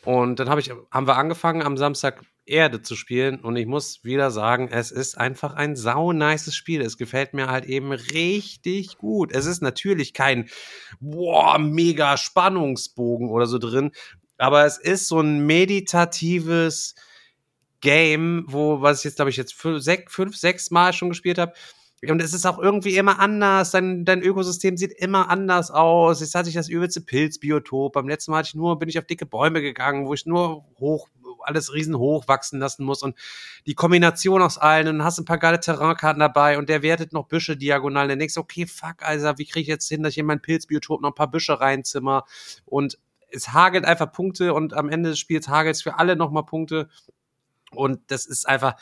Und 0.03 0.39
dann 0.39 0.49
hab 0.49 0.59
ich, 0.59 0.71
haben 0.91 1.07
wir 1.07 1.17
angefangen 1.17 1.63
am 1.63 1.77
Samstag 1.77 2.21
Erde 2.45 2.81
zu 2.81 2.95
spielen. 2.95 3.39
Und 3.39 3.55
ich 3.55 3.65
muss 3.65 4.03
wieder 4.03 4.29
sagen, 4.29 4.69
es 4.71 4.91
ist 4.91 5.17
einfach 5.17 5.55
ein 5.55 5.75
sau 5.75 6.11
nices 6.11 6.55
Spiel. 6.55 6.81
Es 6.81 6.97
gefällt 6.97 7.33
mir 7.33 7.47
halt 7.47 7.65
eben 7.65 7.91
richtig 7.91 8.97
gut. 8.97 9.31
Es 9.31 9.45
ist 9.47 9.61
natürlich 9.61 10.13
kein, 10.13 10.47
boah, 10.99 11.57
mega 11.57 12.17
Spannungsbogen 12.17 13.29
oder 13.29 13.47
so 13.47 13.57
drin. 13.57 13.91
Aber 14.37 14.65
es 14.65 14.77
ist 14.77 15.07
so 15.07 15.21
ein 15.21 15.45
meditatives 15.45 16.93
Game, 17.81 18.45
wo, 18.47 18.81
was 18.81 18.99
ich 18.99 19.05
jetzt, 19.05 19.15
glaube 19.15 19.31
ich, 19.31 19.37
jetzt 19.37 19.53
fünf, 19.53 20.35
sechs 20.35 20.71
Mal 20.71 20.93
schon 20.93 21.09
gespielt 21.09 21.39
habe. 21.39 21.53
Und 22.11 22.21
es 22.21 22.33
ist 22.33 22.45
auch 22.45 22.59
irgendwie 22.59 22.97
immer 22.97 23.19
anders. 23.19 23.71
Dein, 23.71 24.05
dein 24.05 24.21
Ökosystem 24.21 24.77
sieht 24.77 24.91
immer 24.91 25.29
anders 25.29 25.71
aus. 25.71 26.21
Jetzt 26.21 26.35
hatte 26.35 26.49
ich 26.49 26.55
das 26.55 26.69
übelste 26.69 27.01
Pilzbiotop. 27.01 27.93
Beim 27.93 28.07
letzten 28.07 28.31
Mal 28.31 28.39
hatte 28.39 28.49
ich 28.49 28.55
nur, 28.55 28.79
bin 28.79 28.89
ich 28.89 28.97
auf 28.99 29.05
dicke 29.05 29.25
Bäume 29.25 29.61
gegangen, 29.61 30.07
wo 30.07 30.13
ich 30.13 30.25
nur 30.25 30.65
hoch, 30.79 31.09
alles 31.41 31.73
riesen 31.73 31.97
hoch 31.97 32.27
wachsen 32.27 32.59
lassen 32.59 32.85
muss. 32.85 33.03
Und 33.03 33.15
die 33.65 33.75
Kombination 33.75 34.41
aus 34.41 34.57
allen, 34.57 34.87
und 34.87 35.03
hast 35.03 35.19
ein 35.19 35.25
paar 35.25 35.37
geile 35.37 35.59
Terrainkarten 35.59 36.19
dabei 36.19 36.57
und 36.57 36.69
der 36.69 36.81
wertet 36.81 37.13
noch 37.13 37.27
Büsche 37.27 37.57
diagonal. 37.57 38.07
Dann 38.07 38.19
denkst 38.19 38.35
du, 38.35 38.41
okay, 38.41 38.65
fuck, 38.65 39.01
Alter, 39.01 39.37
wie 39.37 39.45
kriege 39.45 39.61
ich 39.61 39.67
jetzt 39.67 39.87
hin, 39.87 40.03
dass 40.03 40.13
ich 40.13 40.19
in 40.19 40.25
mein 40.25 40.41
Pilzbiotop 40.41 41.01
noch 41.01 41.11
ein 41.11 41.15
paar 41.15 41.31
Büsche 41.31 41.59
reinzimmer? 41.59 42.25
Und 42.65 42.97
es 43.31 43.53
hagelt 43.53 43.85
einfach 43.85 44.11
Punkte 44.11 44.53
und 44.53 44.73
am 44.73 44.89
Ende 44.89 45.09
des 45.09 45.19
Spiels 45.19 45.47
hagelt 45.47 45.75
es 45.75 45.81
für 45.81 45.99
alle 45.99 46.15
nochmal 46.15 46.45
Punkte. 46.45 46.89
Und 47.71 47.99
das 48.07 48.25
ist 48.25 48.47
einfach 48.47 48.75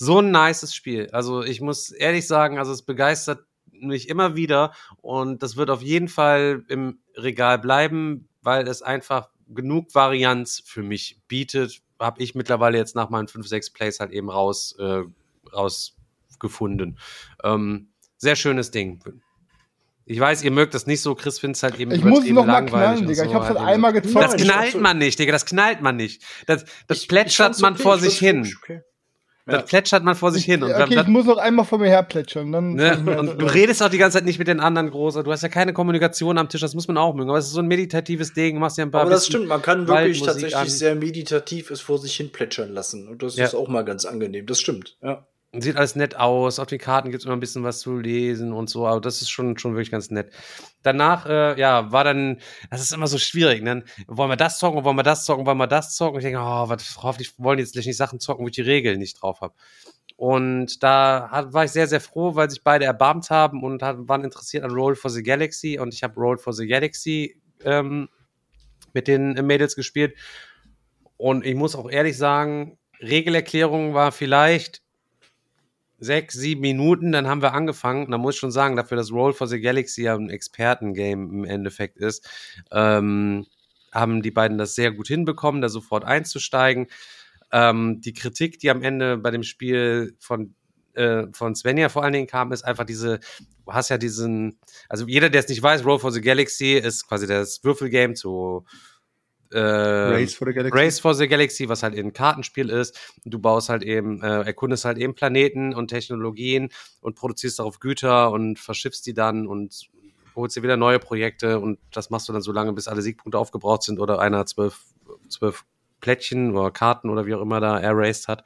so 0.00 0.20
ein 0.20 0.30
nices 0.30 0.74
Spiel. 0.74 1.08
Also 1.12 1.42
ich 1.42 1.60
muss 1.60 1.90
ehrlich 1.90 2.26
sagen, 2.26 2.58
also 2.58 2.70
es 2.72 2.82
begeistert 2.82 3.44
mich 3.72 4.08
immer 4.08 4.36
wieder 4.36 4.72
und 5.02 5.42
das 5.42 5.56
wird 5.56 5.70
auf 5.70 5.82
jeden 5.82 6.06
Fall 6.08 6.64
im 6.68 7.00
Regal 7.16 7.58
bleiben, 7.58 8.28
weil 8.42 8.66
es 8.68 8.80
einfach 8.82 9.28
genug 9.48 9.94
Varianz 9.94 10.62
für 10.64 10.82
mich 10.84 11.20
bietet. 11.26 11.80
Habe 11.98 12.22
ich 12.22 12.34
mittlerweile 12.36 12.78
jetzt 12.78 12.94
nach 12.94 13.10
meinen 13.10 13.26
5, 13.28 13.46
6 13.48 13.70
Plays 13.70 13.98
halt 13.98 14.12
eben 14.12 14.30
raus, 14.30 14.76
äh, 14.78 15.02
rausgefunden. 15.52 16.98
Ähm, 17.42 17.88
sehr 18.16 18.36
schönes 18.36 18.70
Ding. 18.70 19.02
Ich 20.04 20.18
weiß, 20.18 20.42
ihr 20.42 20.50
mögt 20.50 20.74
das 20.74 20.86
nicht 20.86 21.02
so, 21.02 21.14
Chris 21.14 21.38
findet 21.38 21.56
es 21.56 21.62
halt 21.62 21.78
eben 21.78 21.90
Ich 21.90 21.98
muss 22.02 22.18
übertrieben 22.20 22.34
noch 22.36 22.46
mal 22.46 22.62
knallen, 22.64 23.06
Digga. 23.06 23.24
so 23.24 23.28
Ich 23.30 23.34
hab's 23.34 23.46
halt 23.48 23.58
eben 23.58 23.66
einmal 23.66 23.94
so. 23.94 24.00
gezockt. 24.00 24.24
Das 24.24 24.36
knallt 24.36 24.80
man 24.80 24.98
nicht, 24.98 25.18
Digga, 25.18 25.32
das 25.32 25.44
knallt 25.44 25.82
man 25.82 25.96
nicht. 25.96 26.22
Das, 26.46 26.64
das 26.86 27.02
Ich- 27.02 27.08
plätschert 27.08 27.56
ich 27.56 27.62
man 27.62 27.74
okay, 27.74 27.82
vor 27.82 27.96
ich 27.96 28.02
sich 28.02 28.18
hin. 28.18 28.50
okay. 28.62 28.80
Das 29.50 29.64
plätschert 29.64 30.04
man 30.04 30.14
vor 30.14 30.30
sich 30.30 30.44
hin. 30.44 30.62
Und, 30.62 30.70
okay, 30.72 30.84
ich 30.90 30.94
dann, 30.94 31.10
muss 31.10 31.24
noch 31.26 31.38
einmal 31.38 31.64
vor 31.64 31.78
mir 31.78 31.88
her 31.88 32.02
plätschern. 32.02 32.52
Dann 32.52 32.74
ne? 32.74 32.98
und 33.18 33.40
du 33.40 33.46
redest 33.46 33.82
auch 33.82 33.88
die 33.88 33.98
ganze 33.98 34.18
Zeit 34.18 34.24
nicht 34.26 34.38
mit 34.38 34.46
den 34.46 34.60
anderen 34.60 34.90
groß. 34.90 35.14
Du 35.14 35.32
hast 35.32 35.42
ja 35.42 35.48
keine 35.48 35.72
Kommunikation 35.72 36.36
am 36.38 36.48
Tisch, 36.48 36.60
das 36.60 36.74
muss 36.74 36.86
man 36.86 36.98
auch 36.98 37.14
mögen. 37.14 37.30
Aber 37.30 37.38
es 37.38 37.46
ist 37.46 37.52
so 37.52 37.60
ein 37.60 37.66
meditatives 37.66 38.32
Ding, 38.34 38.54
du 38.54 38.60
machst 38.60 38.76
ja 38.78 38.84
ein 38.84 38.90
paar 38.90 39.02
Aber 39.02 39.10
das 39.10 39.20
bisschen 39.20 39.32
stimmt, 39.40 39.48
man 39.48 39.62
kann 39.62 39.88
wirklich 39.88 40.22
tatsächlich 40.22 40.56
an. 40.56 40.68
sehr 40.68 40.94
meditativ 40.94 41.70
es 41.70 41.80
vor 41.80 41.98
sich 41.98 42.14
hin 42.14 42.30
plätschern 42.30 42.72
lassen. 42.72 43.08
Und 43.08 43.22
das 43.22 43.36
Ja. 43.36 43.46
ist 43.46 43.54
auch 43.54 43.68
mal 43.68 43.82
ganz 43.84 44.04
angenehm. 44.04 44.46
Das 44.46 44.60
stimmt, 44.60 44.96
ja. 45.02 45.26
Sieht 45.54 45.76
alles 45.76 45.96
nett 45.96 46.14
aus. 46.14 46.58
Auf 46.58 46.66
den 46.66 46.78
Karten 46.78 47.10
gibt 47.10 47.22
es 47.22 47.24
immer 47.24 47.34
ein 47.34 47.40
bisschen 47.40 47.64
was 47.64 47.80
zu 47.80 47.96
lesen 47.96 48.52
und 48.52 48.68
so. 48.68 48.86
Aber 48.86 49.00
das 49.00 49.22
ist 49.22 49.30
schon, 49.30 49.56
schon 49.56 49.72
wirklich 49.72 49.90
ganz 49.90 50.10
nett. 50.10 50.30
Danach, 50.82 51.24
äh, 51.24 51.58
ja, 51.58 51.90
war 51.90 52.04
dann, 52.04 52.40
das 52.70 52.82
ist 52.82 52.92
immer 52.92 53.06
so 53.06 53.16
schwierig. 53.16 53.64
Dann 53.64 53.84
wollen 54.08 54.28
wir 54.28 54.36
das 54.36 54.58
zocken, 54.58 54.84
wollen 54.84 54.96
wir 54.96 55.02
das 55.02 55.24
zocken, 55.24 55.46
wollen 55.46 55.56
wir 55.56 55.66
das 55.66 55.96
zocken. 55.96 56.18
Ich 56.18 56.24
denke, 56.24 56.38
oh, 56.38 56.68
was, 56.68 56.98
hoffentlich 57.02 57.38
wollen 57.38 57.58
jetzt 57.58 57.74
nicht 57.74 57.96
Sachen 57.96 58.20
zocken, 58.20 58.44
wo 58.44 58.48
ich 58.48 58.54
die 58.56 58.60
Regeln 58.60 58.98
nicht 58.98 59.22
drauf 59.22 59.40
habe. 59.40 59.54
Und 60.16 60.82
da 60.82 61.28
hat, 61.30 61.54
war 61.54 61.64
ich 61.64 61.70
sehr, 61.70 61.86
sehr 61.86 62.00
froh, 62.02 62.34
weil 62.34 62.50
sich 62.50 62.62
beide 62.62 62.84
erbarmt 62.84 63.30
haben 63.30 63.62
und 63.62 63.82
hat, 63.82 63.96
waren 64.00 64.24
interessiert 64.24 64.64
an 64.64 64.72
Roll 64.72 64.96
for 64.96 65.10
the 65.10 65.22
Galaxy. 65.22 65.78
Und 65.78 65.94
ich 65.94 66.02
habe 66.02 66.20
Roll 66.20 66.36
for 66.36 66.52
the 66.52 66.66
Galaxy 66.66 67.40
ähm, 67.64 68.10
mit 68.92 69.08
den 69.08 69.32
Mädels 69.46 69.76
gespielt. 69.76 70.14
Und 71.16 71.46
ich 71.46 71.54
muss 71.54 71.74
auch 71.74 71.90
ehrlich 71.90 72.18
sagen, 72.18 72.78
Regelerklärung 73.00 73.94
war 73.94 74.12
vielleicht 74.12 74.82
sechs, 75.98 76.34
sieben 76.34 76.60
Minuten, 76.60 77.12
dann 77.12 77.26
haben 77.26 77.42
wir 77.42 77.54
angefangen. 77.54 78.06
Und 78.06 78.10
Da 78.12 78.18
muss 78.18 78.34
ich 78.34 78.40
schon 78.40 78.50
sagen, 78.50 78.76
dafür, 78.76 78.96
dass 78.96 79.12
Roll 79.12 79.32
for 79.32 79.46
the 79.46 79.60
Galaxy 79.60 80.02
ja 80.02 80.14
ein 80.14 80.30
Expertengame 80.30 81.24
im 81.24 81.44
Endeffekt 81.44 81.98
ist, 81.98 82.28
ähm, 82.70 83.46
haben 83.92 84.22
die 84.22 84.30
beiden 84.30 84.58
das 84.58 84.74
sehr 84.74 84.92
gut 84.92 85.08
hinbekommen, 85.08 85.60
da 85.60 85.68
sofort 85.68 86.04
einzusteigen. 86.04 86.86
Ähm, 87.52 88.00
die 88.00 88.12
Kritik, 88.12 88.58
die 88.58 88.70
am 88.70 88.82
Ende 88.82 89.16
bei 89.16 89.30
dem 89.30 89.42
Spiel 89.42 90.14
von 90.18 90.54
äh, 90.94 91.26
von 91.32 91.54
Svenja 91.54 91.88
vor 91.88 92.02
allen 92.02 92.12
Dingen 92.12 92.26
kam, 92.26 92.52
ist 92.52 92.64
einfach 92.64 92.84
diese, 92.84 93.20
du 93.64 93.72
hast 93.72 93.88
ja 93.88 93.98
diesen, 93.98 94.58
also 94.88 95.06
jeder, 95.06 95.30
der 95.30 95.40
es 95.40 95.48
nicht 95.48 95.62
weiß, 95.62 95.84
Roll 95.84 95.98
for 96.00 96.10
the 96.10 96.20
Galaxy 96.20 96.74
ist 96.74 97.06
quasi 97.06 97.26
das 97.26 97.62
Würfelgame 97.62 98.14
zu 98.14 98.64
äh, 99.52 99.58
Race 99.58 100.34
for 100.34 100.46
the 100.46 100.54
Galaxy. 100.54 100.78
Race 100.78 101.00
for 101.00 101.14
the 101.14 101.28
Galaxy, 101.28 101.68
was 101.68 101.82
halt 101.82 101.94
eben 101.94 102.08
ein 102.08 102.12
Kartenspiel 102.12 102.70
ist. 102.70 102.98
Du 103.24 103.38
baust 103.38 103.68
halt 103.68 103.82
eben, 103.82 104.22
äh, 104.22 104.42
erkundest 104.42 104.84
halt 104.84 104.98
eben 104.98 105.14
Planeten 105.14 105.74
und 105.74 105.88
Technologien 105.88 106.70
und 107.00 107.16
produzierst 107.16 107.58
darauf 107.58 107.80
Güter 107.80 108.30
und 108.30 108.58
verschiffst 108.58 109.06
die 109.06 109.14
dann 109.14 109.46
und 109.46 109.88
holst 110.34 110.56
dir 110.56 110.62
wieder 110.62 110.76
neue 110.76 110.98
Projekte 110.98 111.58
und 111.58 111.78
das 111.92 112.10
machst 112.10 112.28
du 112.28 112.32
dann 112.32 112.42
so 112.42 112.52
lange, 112.52 112.72
bis 112.72 112.88
alle 112.88 113.02
Siegpunkte 113.02 113.38
aufgebraucht 113.38 113.82
sind 113.82 113.98
oder 113.98 114.20
einer 114.20 114.46
zwölf, 114.46 114.84
zwölf 115.28 115.64
Plättchen 116.00 116.56
oder 116.56 116.70
Karten 116.70 117.10
oder 117.10 117.26
wie 117.26 117.34
auch 117.34 117.42
immer 117.42 117.60
da 117.60 117.78
erased 117.78 118.28
hat, 118.28 118.44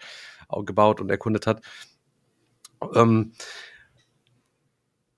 gebaut 0.65 1.01
und 1.01 1.11
erkundet 1.11 1.47
hat. 1.47 1.63
Ähm, 2.95 3.33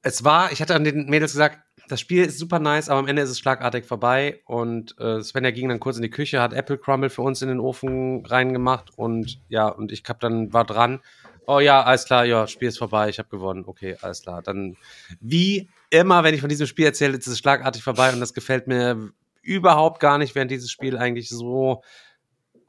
es 0.03 0.25
war, 0.25 0.53
ich 0.53 0.61
hatte 0.61 0.75
an 0.75 0.85
den 0.85 1.07
Mädels 1.07 1.33
gesagt, 1.33 1.61
das 1.89 2.01
Spiel 2.01 2.25
ist 2.25 2.39
super 2.39 2.59
nice, 2.59 2.89
aber 2.89 3.01
am 3.01 3.09
Ende 3.09 3.23
ist 3.23 3.31
es 3.31 3.39
schlagartig 3.39 3.85
vorbei. 3.85 4.41
Und 4.47 4.99
äh, 4.99 5.23
Svenja 5.23 5.51
ging 5.51 5.69
dann 5.69 5.81
kurz 5.81 5.97
in 5.97 6.03
die 6.03 6.11
Küche, 6.11 6.41
hat 6.41 6.53
Apple 6.53 6.79
Crumble 6.79 7.11
für 7.11 7.23
uns 7.23 7.43
in 7.43 7.49
den 7.49 7.61
Ofen 7.61 8.25
reingemacht 8.27 8.91
und 8.97 9.41
ja, 9.49 9.69
und 9.69 9.93
ich 9.93 10.03
hab 10.09 10.21
dann 10.21 10.53
war 10.53 10.65
dran. 10.65 11.01
Oh 11.47 11.61
ja, 11.61 11.83
alles 11.83 12.07
klar, 12.07 12.25
ja, 12.25 12.47
Spiel 12.47 12.69
ist 12.69 12.79
vorbei, 12.79 13.11
ich 13.11 13.19
habe 13.19 13.29
gewonnen. 13.29 13.65
Okay, 13.67 13.97
alles 14.01 14.23
klar. 14.23 14.43
Dann 14.43 14.77
wie 15.21 15.69
immer, 15.91 16.25
wenn 16.25 16.35
ich 16.35 16.41
von 16.41 16.49
diesem 16.49 16.67
Spiel 16.67 16.87
erzähle, 16.87 17.17
ist 17.17 17.27
es 17.27 17.39
schlagartig 17.39 17.83
vorbei 17.83 18.13
und 18.13 18.21
das 18.21 18.33
gefällt 18.33 18.67
mir 18.67 19.13
überhaupt 19.43 20.01
gar 20.01 20.17
nicht, 20.17 20.35
während 20.35 20.51
dieses 20.51 20.71
Spiel 20.71 20.97
eigentlich 20.97 21.29
so 21.29 21.83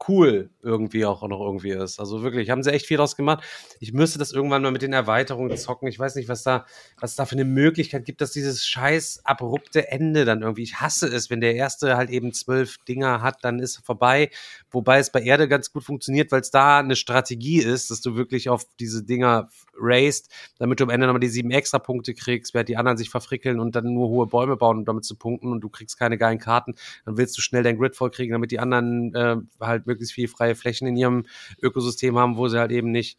cool 0.08 0.50
irgendwie 0.62 1.04
auch 1.04 1.26
noch 1.26 1.40
irgendwie 1.40 1.70
ist. 1.70 2.00
Also 2.00 2.22
wirklich, 2.22 2.50
haben 2.50 2.62
sie 2.62 2.72
echt 2.72 2.86
viel 2.86 2.96
draus 2.96 3.16
gemacht. 3.16 3.44
Ich 3.80 3.92
müsste 3.92 4.18
das 4.18 4.32
irgendwann 4.32 4.62
mal 4.62 4.70
mit 4.70 4.82
den 4.82 4.92
Erweiterungen 4.92 5.56
zocken. 5.56 5.88
Ich 5.88 5.98
weiß 5.98 6.14
nicht, 6.16 6.28
was 6.28 6.42
da, 6.42 6.66
was 7.00 7.14
da 7.16 7.24
für 7.26 7.36
eine 7.36 7.44
Möglichkeit 7.44 8.04
gibt, 8.04 8.20
dass 8.20 8.32
dieses 8.32 8.66
scheiß 8.66 9.20
abrupte 9.24 9.90
Ende 9.90 10.24
dann 10.24 10.42
irgendwie. 10.42 10.62
Ich 10.62 10.80
hasse 10.80 11.06
es, 11.06 11.30
wenn 11.30 11.40
der 11.40 11.54
erste 11.54 11.96
halt 11.96 12.10
eben 12.10 12.32
zwölf 12.32 12.78
Dinger 12.88 13.22
hat, 13.22 13.44
dann 13.44 13.58
ist 13.58 13.84
vorbei. 13.84 14.30
Wobei 14.70 14.98
es 14.98 15.10
bei 15.10 15.22
Erde 15.22 15.48
ganz 15.48 15.72
gut 15.72 15.84
funktioniert, 15.84 16.32
weil 16.32 16.40
es 16.40 16.50
da 16.50 16.78
eine 16.78 16.96
Strategie 16.96 17.58
ist, 17.58 17.90
dass 17.90 18.00
du 18.00 18.16
wirklich 18.16 18.48
auf 18.48 18.64
diese 18.78 19.04
Dinger 19.04 19.48
raced, 19.78 20.28
damit 20.58 20.80
du 20.80 20.84
am 20.84 20.90
Ende 20.90 21.06
nochmal 21.06 21.20
die 21.20 21.28
sieben 21.28 21.50
extra 21.50 21.78
Punkte 21.78 22.14
kriegst, 22.14 22.54
während 22.54 22.68
die 22.68 22.76
anderen 22.76 22.96
sich 22.98 23.10
verfrickeln 23.10 23.60
und 23.60 23.76
dann 23.76 23.92
nur 23.92 24.08
hohe 24.08 24.26
Bäume 24.26 24.56
bauen, 24.56 24.78
um 24.78 24.84
damit 24.84 25.04
zu 25.04 25.16
punkten 25.16 25.52
und 25.52 25.60
du 25.60 25.68
kriegst 25.68 25.98
keine 25.98 26.18
geilen 26.18 26.38
Karten. 26.38 26.74
Dann 27.04 27.16
willst 27.16 27.36
du 27.36 27.42
schnell 27.42 27.62
dein 27.62 27.78
Grid 27.78 27.96
voll 27.96 28.10
kriegen, 28.10 28.32
damit 28.32 28.50
die 28.50 28.58
anderen 28.58 29.14
äh, 29.14 29.36
halt 29.60 29.85
möglichst 29.86 30.14
viel 30.14 30.28
freie 30.28 30.54
Flächen 30.54 30.86
in 30.86 30.96
ihrem 30.96 31.26
Ökosystem 31.62 32.18
haben, 32.18 32.36
wo 32.36 32.48
sie 32.48 32.58
halt 32.58 32.70
eben 32.72 32.90
nicht 32.90 33.18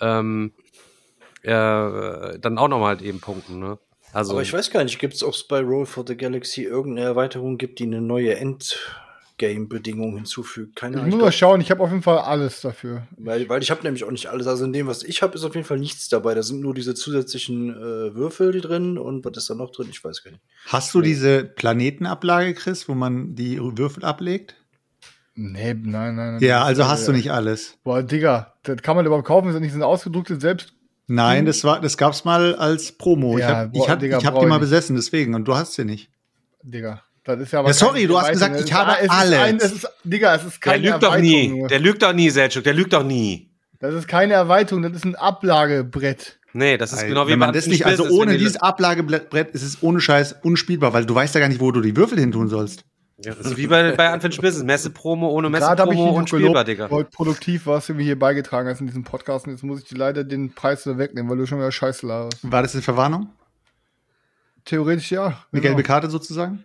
ähm, 0.00 0.52
äh, 1.42 2.38
dann 2.38 2.58
auch 2.58 2.68
nochmal 2.68 2.96
halt 2.96 3.02
eben 3.02 3.20
punkten. 3.20 3.58
Ne? 3.58 3.78
Also, 4.12 4.32
Aber 4.32 4.42
ich 4.42 4.52
weiß 4.52 4.70
gar 4.70 4.82
nicht, 4.84 4.98
gibt 4.98 5.14
es, 5.14 5.22
ob 5.22 5.34
es 5.34 5.44
bei 5.46 5.60
Roll 5.60 5.86
for 5.86 6.04
the 6.06 6.16
Galaxy 6.16 6.62
irgendeine 6.62 7.06
Erweiterung 7.08 7.58
gibt, 7.58 7.78
die 7.78 7.84
eine 7.84 8.00
neue 8.00 8.34
Endgame-Bedingung 8.36 10.16
hinzufügt? 10.16 10.74
Keine 10.76 10.96
Ich 10.96 11.02
Ahnung. 11.02 11.14
muss 11.16 11.20
mal 11.26 11.32
schauen, 11.32 11.60
ich 11.60 11.70
habe 11.70 11.82
auf 11.82 11.90
jeden 11.90 12.02
Fall 12.02 12.18
alles 12.18 12.62
dafür. 12.62 13.06
Weil, 13.16 13.48
weil 13.48 13.62
ich 13.62 13.70
habe 13.70 13.82
nämlich 13.82 14.04
auch 14.04 14.10
nicht 14.10 14.28
alles. 14.28 14.46
Also 14.46 14.64
in 14.64 14.72
dem, 14.72 14.86
was 14.86 15.02
ich 15.02 15.22
habe, 15.22 15.34
ist 15.34 15.44
auf 15.44 15.54
jeden 15.54 15.66
Fall 15.66 15.78
nichts 15.78 16.08
dabei. 16.08 16.34
Da 16.34 16.42
sind 16.42 16.60
nur 16.60 16.72
diese 16.74 16.94
zusätzlichen 16.94 17.70
äh, 17.70 18.14
Würfel 18.14 18.60
drin 18.60 18.96
und 18.96 19.24
was 19.24 19.36
ist 19.36 19.50
da 19.50 19.54
noch 19.54 19.70
drin? 19.70 19.88
Ich 19.90 20.02
weiß 20.02 20.22
gar 20.24 20.30
nicht. 20.30 20.42
Hast 20.66 20.94
du 20.94 21.00
diese 21.02 21.44
Planetenablage, 21.44 22.54
Chris, 22.54 22.88
wo 22.88 22.94
man 22.94 23.34
die 23.34 23.58
Würfel 23.60 24.04
ablegt? 24.04 24.54
Nee, 25.36 25.74
nein, 25.74 26.14
nein. 26.14 26.32
nein. 26.34 26.38
Ja, 26.40 26.64
also 26.64 26.82
Das- 26.82 26.90
hast 26.90 27.08
du 27.08 27.12
nicht 27.12 27.30
alles. 27.30 27.76
Boah, 27.84 28.02
Digga, 28.02 28.54
das 28.62 28.78
kann 28.82 28.96
man 28.96 29.04
überhaupt 29.06 29.26
kaufen, 29.26 29.48
ist 29.48 29.54
das 29.54 29.60
nicht 29.60 29.72
so 29.72 29.78
ein 29.78 29.82
ausgedruckte 29.82 30.40
selbst. 30.40 30.72
Nein, 31.08 31.46
das 31.46 31.62
war, 31.62 31.80
das 31.80 31.96
gab's 31.96 32.24
mal 32.24 32.54
als 32.56 32.90
Promo. 32.92 33.38
Ja, 33.38 33.48
ich 33.50 33.54
hab, 33.54 33.72
boah, 33.72 33.84
ich 33.84 33.90
hab, 33.90 34.00
Digga, 34.00 34.18
ich 34.18 34.26
hab 34.26 34.34
die 34.34 34.40
ich 34.40 34.46
mal 34.48 34.58
besessen, 34.58 34.96
deswegen. 34.96 35.34
Und 35.34 35.44
du 35.46 35.54
hast 35.54 35.74
sie 35.74 35.84
nicht. 35.84 36.10
Digga, 36.62 37.02
das 37.22 37.38
ist 37.40 37.52
ja 37.52 37.60
aber. 37.60 37.68
Ja, 37.68 37.74
sorry, 37.74 38.06
du 38.06 38.18
hast 38.18 38.32
gesagt, 38.32 38.56
Es 38.56 38.64
ich 38.64 38.72
habe 38.72 38.92
es 39.00 39.08
alles. 39.10 39.32
Ist 39.32 39.38
ein, 39.38 39.56
es 39.58 39.72
ist, 39.72 39.88
Digga, 40.04 40.34
es 40.34 40.44
ist 40.44 40.64
der 40.64 40.72
keine 40.72 40.88
lügt 40.90 41.02
doch 41.02 41.16
nie. 41.18 41.48
nur. 41.48 41.68
Der 41.68 41.78
lügt 41.78 42.02
doch 42.02 42.12
nie, 42.12 42.30
Selchuk. 42.30 42.64
Der 42.64 42.74
lügt 42.74 42.92
doch 42.92 43.04
nie. 43.04 43.50
Das 43.78 43.94
ist 43.94 44.08
keine 44.08 44.32
Erweiterung, 44.32 44.82
das 44.82 44.92
ist 44.94 45.04
ein 45.04 45.14
Ablagebrett. 45.14 46.38
Nee, 46.54 46.78
das 46.78 46.92
ist 46.94 47.02
Ey, 47.02 47.08
genau 47.10 47.28
wie 47.28 47.36
man 47.36 47.52
das 47.52 47.66
nicht, 47.66 47.84
also 47.84 48.08
ohne 48.08 48.32
die- 48.32 48.38
dieses 48.38 48.56
Ablagebrett 48.56 49.50
ist 49.50 49.62
es 49.62 49.82
ohne 49.82 50.00
Scheiß 50.00 50.36
unspielbar, 50.42 50.94
weil 50.94 51.04
du 51.04 51.14
weißt 51.14 51.34
ja 51.34 51.40
gar 51.40 51.48
nicht, 51.48 51.60
wo 51.60 51.70
du 51.70 51.82
die 51.82 51.94
Würfel 51.96 52.18
hin 52.18 52.32
tun 52.32 52.48
sollst. 52.48 52.84
Ja, 53.18 53.34
das 53.34 53.46
ist 53.46 53.56
wie 53.56 53.66
bei, 53.66 53.92
bei 53.92 54.10
Anfang 54.10 54.30
Spitz. 54.30 54.62
Messe-Promo 54.62 55.30
ohne 55.30 55.50
Gerade 55.50 55.82
habe 55.82 55.94
ich 55.94 55.98
Messe-Promo 55.98 56.18
und 56.18 56.28
spielbar, 56.28 56.64
gelobt, 56.64 56.68
Digga. 56.68 56.88
voll 56.88 57.04
produktiv, 57.06 57.66
was 57.66 57.86
du 57.86 57.94
mir 57.94 58.02
hier 58.02 58.18
beigetragen 58.18 58.68
hast 58.68 58.80
in 58.80 58.86
diesem 58.86 59.04
Podcast. 59.04 59.46
Und 59.46 59.52
jetzt 59.52 59.62
muss 59.62 59.80
ich 59.80 59.86
dir 59.86 59.96
leider 59.96 60.22
den 60.22 60.52
Preis 60.52 60.84
wieder 60.84 60.98
wegnehmen, 60.98 61.30
weil 61.30 61.38
du 61.38 61.46
schon 61.46 61.58
wieder 61.58 61.72
Scheiße 61.72 62.06
laberst. 62.06 62.38
War 62.42 62.62
das 62.62 62.74
eine 62.74 62.82
Verwarnung? 62.82 63.30
Theoretisch 64.66 65.12
ja. 65.12 65.26
Eine 65.26 65.36
genau. 65.52 65.62
gelbe 65.62 65.82
Karte 65.82 66.10
sozusagen? 66.10 66.64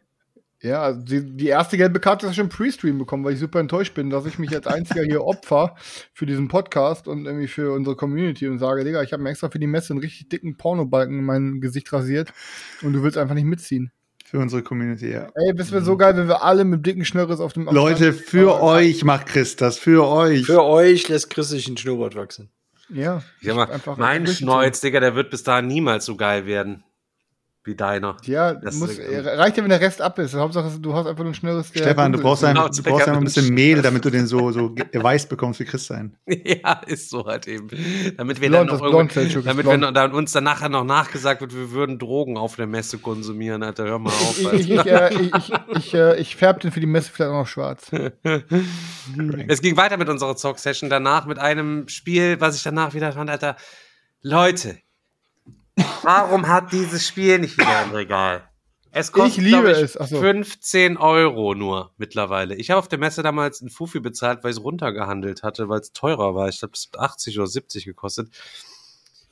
Ja, 0.61 0.83
also 0.83 1.01
die, 1.01 1.37
die 1.37 1.47
erste 1.47 1.77
gelbe 1.77 1.99
Karte 1.99 2.27
ist 2.27 2.35
schon 2.35 2.45
im 2.45 2.49
Pre-Stream 2.49 2.99
bekommen, 2.99 3.23
weil 3.23 3.33
ich 3.33 3.39
super 3.39 3.59
enttäuscht 3.59 3.95
bin, 3.95 4.11
dass 4.11 4.27
ich 4.27 4.37
mich 4.37 4.53
als 4.53 4.67
einziger 4.67 5.03
hier 5.03 5.23
opfer 5.23 5.75
für 6.13 6.27
diesen 6.27 6.49
Podcast 6.49 7.07
und 7.07 7.25
irgendwie 7.25 7.47
für 7.47 7.73
unsere 7.73 7.95
Community 7.95 8.47
und 8.47 8.59
sage, 8.59 8.83
Digga, 8.83 9.01
ich 9.01 9.13
habe 9.13 9.23
mir 9.23 9.29
extra 9.29 9.49
für 9.49 9.57
die 9.57 9.67
Messe 9.67 9.93
einen 9.93 10.01
richtig 10.01 10.29
dicken 10.29 10.57
Pornobalken 10.57 11.17
in 11.17 11.25
mein 11.25 11.61
Gesicht 11.61 11.91
rasiert 11.93 12.31
und 12.83 12.93
du 12.93 13.01
willst 13.01 13.17
einfach 13.17 13.33
nicht 13.33 13.45
mitziehen. 13.45 13.91
Für 14.31 14.39
unsere 14.39 14.63
Community, 14.63 15.11
ja. 15.11 15.27
Ey, 15.35 15.53
das 15.53 15.73
wäre 15.73 15.83
so 15.83 15.97
geil, 15.97 16.15
wenn 16.15 16.29
wir 16.29 16.41
alle 16.41 16.63
mit 16.63 16.85
dicken 16.85 17.03
Schnörres 17.03 17.41
auf 17.41 17.51
dem 17.51 17.67
auf 17.67 17.73
Leute, 17.73 18.13
für 18.13 18.53
Aber- 18.55 18.63
euch 18.63 19.03
macht 19.03 19.25
Chris 19.27 19.57
das, 19.57 19.77
für 19.77 20.07
euch. 20.07 20.45
Für 20.45 20.63
euch 20.63 21.09
lässt 21.09 21.29
Chris 21.29 21.49
sich 21.49 21.67
ein 21.67 21.75
Schnurrbart 21.75 22.15
wachsen. 22.15 22.49
Ja. 22.87 23.21
Ich 23.41 23.47
sag 23.47 23.57
mal, 23.57 23.69
einfach 23.69 23.97
mein. 23.97 24.25
Schnäuz, 24.25 24.79
Digga, 24.79 25.01
der 25.01 25.15
wird 25.15 25.31
bis 25.31 25.43
dahin 25.43 25.67
niemals 25.67 26.05
so 26.05 26.15
geil 26.15 26.45
werden. 26.45 26.85
Wie 27.63 27.75
deiner. 27.75 28.17
Ja, 28.23 28.55
Das 28.55 28.73
muss, 28.75 28.89
ist- 28.91 28.99
äh, 28.99 29.19
reicht 29.19 29.55
ja, 29.55 29.61
wenn 29.61 29.69
der 29.69 29.81
Rest 29.81 30.01
ab 30.01 30.17
ist. 30.17 30.33
Hauptsache, 30.33 30.79
du 30.79 30.95
hast 30.95 31.05
einfach 31.05 31.23
nur 31.23 31.31
ein 31.31 31.35
schnelles. 31.35 31.71
der 31.71 31.83
Stefan, 31.83 32.11
du 32.11 32.19
brauchst, 32.19 32.41
ist. 32.41 32.49
ein, 32.49 32.55
Genau, 32.55 32.67
du 32.69 32.81
brauchst 32.81 33.07
einfach 33.07 33.19
ein 33.21 33.23
bisschen 33.23 33.53
Mehl, 33.53 33.83
damit 33.83 34.03
du 34.03 34.09
den 34.09 34.25
so, 34.25 34.51
so 34.51 34.73
weiß 34.93 35.27
bekommst 35.27 35.59
wie 35.59 35.65
Chris 35.65 35.85
sein. 35.85 36.17
Ja, 36.27 36.81
ist 36.87 37.11
so 37.11 37.23
halt 37.25 37.47
eben. 37.47 37.67
Damit 38.17 38.41
wir 38.41 38.49
Blond, 38.49 38.71
dann 38.71 38.77
noch 38.79 38.89
Blond, 38.89 39.15
damit 39.15 39.65
wir 39.67 39.91
dann 39.91 40.11
uns 40.11 40.31
dann 40.31 40.43
nachher 40.43 40.69
noch 40.69 40.83
nachgesagt 40.83 41.41
wird, 41.41 41.53
wir 41.55 41.69
würden 41.71 41.99
Drogen 41.99 42.35
auf 42.35 42.55
der 42.55 42.65
Messe 42.65 42.97
konsumieren, 42.97 43.61
Alter. 43.61 43.83
Hör 43.85 43.99
mal 43.99 44.09
auf. 44.09 44.39
Ich, 44.39 44.79
Alter. 44.79 45.11
ich, 45.11 45.19
ich, 45.19 45.33
äh, 45.33 45.37
ich, 45.37 45.51
ich, 45.51 45.77
ich, 45.77 45.93
äh, 45.93 46.19
ich 46.19 46.35
färbe 46.35 46.61
den 46.61 46.71
für 46.71 46.79
die 46.79 46.87
Messe 46.87 47.11
vielleicht 47.13 47.29
auch 47.29 47.41
noch 47.41 47.47
schwarz. 47.47 47.91
Es 49.47 49.61
ging 49.61 49.77
weiter 49.77 49.97
mit 49.97 50.09
unserer 50.09 50.35
Zock-Session 50.35 50.89
danach 50.89 51.25
mit 51.25 51.37
einem 51.39 51.87
Spiel, 51.87 52.39
was 52.39 52.55
ich 52.55 52.63
danach 52.63 52.93
wieder 52.93 53.11
fand, 53.11 53.29
Alter. 53.29 53.55
Leute, 54.21 54.77
warum 56.03 56.47
hat 56.47 56.71
dieses 56.71 57.07
Spiel 57.07 57.39
nicht 57.39 57.57
wieder 57.57 57.83
im 57.83 57.91
Regal? 57.91 58.47
Es 58.93 59.11
kostet, 59.13 59.45
Ich 59.45 59.53
ich, 59.53 59.53
es. 59.53 59.93
So. 59.93 60.19
15 60.19 60.97
Euro 60.97 61.55
nur 61.55 61.93
mittlerweile. 61.97 62.55
Ich 62.55 62.69
habe 62.69 62.79
auf 62.79 62.89
der 62.89 62.99
Messe 62.99 63.23
damals 63.23 63.61
einen 63.61 63.69
Fufi 63.69 64.01
bezahlt, 64.01 64.43
weil 64.43 64.51
ich 64.51 64.57
es 64.57 64.63
runtergehandelt 64.63 65.43
hatte, 65.43 65.69
weil 65.69 65.79
es 65.79 65.93
teurer 65.93 66.35
war. 66.35 66.49
Ich 66.49 66.59
glaube, 66.59 66.73
es 66.75 66.89
hat 66.91 66.99
80 66.99 67.39
oder 67.39 67.47
70 67.47 67.85
gekostet. 67.85 68.29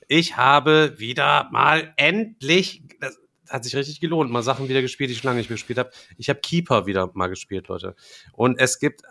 Ich 0.07 0.37
habe 0.37 0.95
wieder 0.97 1.49
mal 1.51 1.93
endlich, 1.97 2.83
das 3.01 3.19
hat 3.49 3.65
sich 3.65 3.75
richtig 3.75 3.99
gelohnt, 3.99 4.31
mal 4.31 4.43
Sachen 4.43 4.69
wieder 4.69 4.81
gespielt, 4.81 5.09
die 5.09 5.13
ich 5.13 5.19
schon 5.19 5.27
lange 5.27 5.39
nicht 5.39 5.49
mehr 5.49 5.57
gespielt 5.57 5.79
habe. 5.79 5.91
Ich 6.17 6.29
habe 6.29 6.39
Keeper 6.39 6.85
wieder 6.85 7.11
mal 7.13 7.27
gespielt, 7.27 7.67
Leute. 7.67 7.95
Und 8.31 8.59
es 8.59 8.79
gibt, 8.79 9.01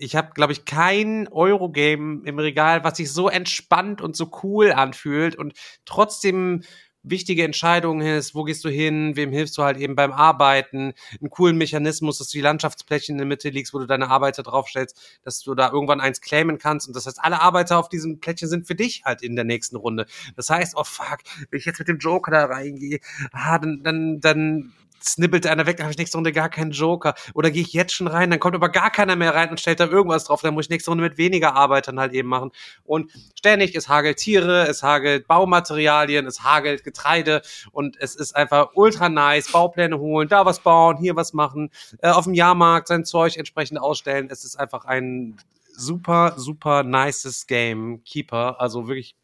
ich 0.00 0.16
habe, 0.16 0.30
glaube 0.34 0.52
ich, 0.52 0.64
kein 0.64 1.28
Eurogame 1.28 2.22
im 2.24 2.38
Regal, 2.38 2.84
was 2.84 2.96
sich 2.96 3.12
so 3.12 3.28
entspannt 3.28 4.00
und 4.00 4.16
so 4.16 4.30
cool 4.42 4.72
anfühlt. 4.72 5.36
Und 5.36 5.52
trotzdem 5.84 6.62
wichtige 7.02 7.44
Entscheidungen 7.44 8.06
ist, 8.06 8.34
wo 8.34 8.44
gehst 8.44 8.64
du 8.64 8.68
hin, 8.68 9.16
wem 9.16 9.30
hilfst 9.30 9.56
du 9.56 9.62
halt 9.62 9.78
eben 9.78 9.94
beim 9.94 10.12
Arbeiten, 10.12 10.92
einen 11.20 11.30
coolen 11.30 11.56
Mechanismus, 11.56 12.18
dass 12.18 12.28
du 12.28 12.38
die 12.38 12.42
Landschaftsplättchen 12.42 13.14
in 13.14 13.18
der 13.18 13.26
Mitte 13.26 13.50
liegst, 13.50 13.72
wo 13.72 13.78
du 13.78 13.86
deine 13.86 14.08
Arbeiter 14.08 14.42
draufstellst, 14.42 15.20
dass 15.22 15.40
du 15.40 15.54
da 15.54 15.70
irgendwann 15.70 16.00
eins 16.00 16.20
claimen 16.20 16.58
kannst. 16.58 16.88
Und 16.88 16.96
das 16.96 17.06
heißt, 17.06 17.22
alle 17.22 17.40
Arbeiter 17.40 17.78
auf 17.78 17.88
diesem 17.88 18.20
Plättchen 18.20 18.48
sind 18.48 18.66
für 18.66 18.74
dich 18.74 19.02
halt 19.04 19.22
in 19.22 19.36
der 19.36 19.44
nächsten 19.44 19.76
Runde. 19.76 20.06
Das 20.36 20.50
heißt, 20.50 20.74
oh 20.76 20.84
fuck, 20.84 21.18
wenn 21.50 21.58
ich 21.58 21.66
jetzt 21.66 21.78
mit 21.78 21.88
dem 21.88 21.98
Joker 21.98 22.30
da 22.30 22.46
reingehe, 22.46 23.00
ah, 23.32 23.58
dann, 23.58 23.82
dann, 23.82 24.20
dann 24.20 24.72
snibbelt 25.02 25.46
einer 25.46 25.66
weg, 25.66 25.76
dann 25.76 25.84
habe 25.84 25.92
ich 25.92 25.98
nächste 25.98 26.16
Runde 26.16 26.32
gar 26.32 26.48
keinen 26.48 26.70
Joker. 26.70 27.14
Oder 27.34 27.50
gehe 27.50 27.62
ich 27.62 27.72
jetzt 27.72 27.92
schon 27.92 28.06
rein, 28.06 28.30
dann 28.30 28.40
kommt 28.40 28.54
aber 28.54 28.68
gar 28.68 28.90
keiner 28.90 29.16
mehr 29.16 29.34
rein 29.34 29.50
und 29.50 29.60
stellt 29.60 29.80
da 29.80 29.86
irgendwas 29.86 30.24
drauf, 30.24 30.42
dann 30.42 30.54
muss 30.54 30.66
ich 30.66 30.70
nächste 30.70 30.90
Runde 30.90 31.04
mit 31.04 31.18
weniger 31.18 31.54
Arbeitern 31.54 31.98
halt 32.00 32.12
eben 32.12 32.28
machen. 32.28 32.50
Und 32.84 33.10
ständig, 33.38 33.74
es 33.74 33.88
hagelt 33.88 34.18
Tiere, 34.18 34.66
es 34.68 34.82
hagelt 34.82 35.26
Baumaterialien, 35.26 36.26
es 36.26 36.42
hagelt 36.42 36.84
Getreide 36.84 37.42
und 37.72 37.96
es 38.00 38.14
ist 38.14 38.36
einfach 38.36 38.70
ultra 38.74 39.08
nice. 39.08 39.52
Baupläne 39.52 39.98
holen, 39.98 40.28
da 40.28 40.44
was 40.46 40.60
bauen, 40.60 40.96
hier 40.98 41.16
was 41.16 41.32
machen, 41.32 41.70
äh, 42.02 42.10
auf 42.10 42.24
dem 42.24 42.34
Jahrmarkt 42.34 42.88
sein 42.88 43.04
Zeug 43.04 43.36
entsprechend 43.36 43.80
ausstellen. 43.80 44.28
Es 44.30 44.44
ist 44.44 44.56
einfach 44.56 44.84
ein 44.84 45.38
super, 45.72 46.34
super 46.36 46.82
nices 46.82 47.46
Game. 47.46 48.02
Keeper, 48.04 48.60
also 48.60 48.86
wirklich 48.86 49.16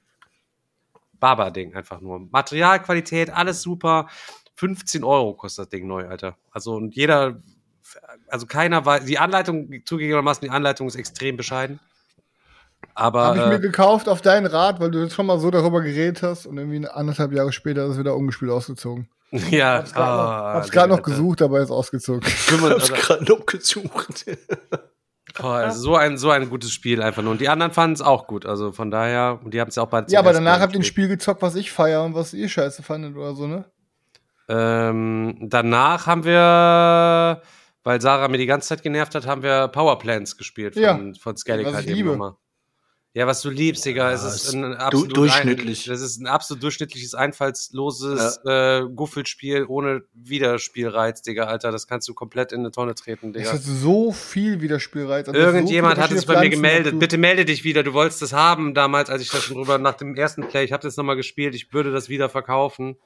Baba-Ding 1.21 1.75
einfach 1.75 2.01
nur. 2.01 2.21
Materialqualität, 2.31 3.31
alles 3.31 3.63
super. 3.63 4.09
15 4.57 5.05
Euro 5.05 5.35
kostet 5.35 5.65
das 5.67 5.69
Ding 5.71 5.87
neu, 5.87 6.07
Alter. 6.09 6.37
Also 6.51 6.75
und 6.75 6.95
jeder, 6.95 7.41
also 8.29 8.47
keiner 8.47 8.85
weiß, 8.85 9.05
die 9.05 9.19
Anleitung, 9.19 9.69
zugegebenermaßen, 9.85 10.43
die 10.43 10.51
Anleitung 10.51 10.89
ist 10.89 10.97
extrem 10.97 11.37
bescheiden. 11.37 11.79
Aber 12.95 13.27
Habe 13.27 13.39
ich 13.39 13.47
mir 13.47 13.55
äh, 13.57 13.61
gekauft 13.61 14.09
auf 14.09 14.23
deinen 14.23 14.47
Rat, 14.47 14.81
weil 14.81 14.91
du 14.91 15.03
jetzt 15.03 15.15
schon 15.15 15.27
mal 15.27 15.39
so 15.39 15.51
darüber 15.51 15.83
geredet 15.83 16.23
hast 16.23 16.47
und 16.47 16.57
irgendwie 16.57 16.87
anderthalb 16.89 17.33
Jahre 17.33 17.53
später 17.53 17.85
ist 17.85 17.93
es 17.93 17.99
wieder 17.99 18.17
ungespielt 18.17 18.51
ausgezogen. 18.51 19.09
ja, 19.51 19.79
Hab's 19.79 19.93
gerade 19.93 20.17
noch, 20.17 20.23
ah, 20.23 20.55
hab's 20.55 20.71
grad 20.71 20.89
noch 20.89 20.97
Alter. 20.99 21.11
gesucht, 21.11 21.43
aber 21.43 21.59
er 21.59 21.65
ist 21.65 21.71
ausgezogen. 21.71 22.23
Ich 22.27 22.61
hab's 22.61 22.93
gerade 22.93 23.25
noch 23.25 23.45
gesucht. 23.45 24.25
Boah, 25.39 25.57
also 25.57 25.81
so 25.81 25.97
ein 25.97 26.17
so 26.17 26.31
ein 26.31 26.49
gutes 26.49 26.73
Spiel 26.73 27.03
einfach 27.03 27.23
nur. 27.23 27.33
Und 27.33 27.43
die 27.43 27.51
anderen 27.51 27.73
fanden 27.73 27.95
es 27.95 28.01
auch 28.01 28.27
gut. 28.27 28.47
Also 28.47 28.73
von 28.73 28.91
daher, 28.91 29.41
und 29.45 29.53
die 29.53 29.61
haben 29.61 29.69
es 29.69 29.75
ja 29.77 29.83
auch 29.83 29.89
beide 29.89 30.11
Ja, 30.11 30.21
aber 30.21 30.33
danach 30.33 30.61
habt 30.61 30.73
ihr 30.73 30.81
ein. 30.81 30.85
Spiel 30.85 31.09
gezockt, 31.09 31.43
was 31.43 31.57
ich 31.57 31.71
feier 31.73 32.05
und 32.05 32.15
was 32.15 32.33
ihr 32.33 32.49
scheiße 32.49 32.83
fandet 32.83 33.17
oder 33.17 33.35
so, 33.35 33.47
ne? 33.47 33.67
Ähm, 34.49 35.37
danach 35.41 36.07
haben 36.07 36.25
wir, 36.25 37.43
weil 37.83 38.01
Sarah 38.01 38.29
mir 38.29 38.39
die 38.39 38.47
ganze 38.47 38.69
Zeit 38.69 38.83
genervt 38.83 39.15
hat, 39.15 39.27
haben 39.27 39.43
wir 39.43 39.69
Powerplants 39.69 40.37
gespielt 40.37 40.75
von, 40.75 40.83
Ja, 40.83 41.01
von 41.21 41.37
Skellig 41.37 41.67
halt 41.67 41.87
eben 41.87 42.09
nochmal. 42.11 42.35
Ja, 43.17 43.27
was 43.27 43.41
du 43.41 43.49
liebst, 43.49 43.87
Digga. 43.87 44.13
es 44.13 44.23
ist 44.25 44.53
ein 44.53 44.75
absolut 44.75 45.17
durchschnittlich. 45.17 45.87
Ein, 45.87 45.91
das 45.95 46.03
ist 46.03 46.21
ein 46.21 46.27
absolut 46.27 46.63
durchschnittliches, 46.63 47.15
einfallsloses 47.15 48.41
äh, 48.45 48.83
Guffelspiel 48.95 49.65
ohne 49.67 50.03
Wiederspielreiz, 50.13 51.23
Digga, 51.23 51.45
Alter. 51.45 51.73
Das 51.73 51.87
kannst 51.87 52.07
du 52.09 52.13
komplett 52.15 52.53
in 52.53 52.61
eine 52.61 52.73
Tonne 52.73 52.95
treten, 52.95 53.29
Es 53.29 53.33
Digga. 53.33 53.53
hat 53.55 53.63
so 53.63 54.13
viel 54.13 54.61
Widerspielreiz. 54.61 55.29
also 55.29 55.41
Irgendjemand 55.41 55.97
so 55.97 56.03
hat 56.03 56.13
es 56.13 56.27
bei 56.27 56.41
mir 56.41 56.51
gemeldet. 56.51 56.99
Bitte 56.99 57.17
melde 57.17 57.47
dich 57.47 57.65
wieder. 57.65 57.83
Du 57.83 57.95
wolltest 57.95 58.21
das 58.21 58.35
haben 58.35 58.75
damals, 58.75 59.09
als 59.09 59.23
ich 59.23 59.31
das 59.31 59.45
schon 59.45 59.57
drüber 59.57 59.79
nach 59.79 59.95
dem 59.95 60.15
ersten 60.15 60.47
Play. 60.49 60.65
Ich 60.65 60.73
habe 60.73 60.83
das 60.83 60.99
nochmal 60.99 61.17
gespielt. 61.17 61.55
Ich 61.55 61.73
würde 61.73 61.93
das 61.93 62.11
wieder 62.11 62.29
verkaufen. 62.29 62.97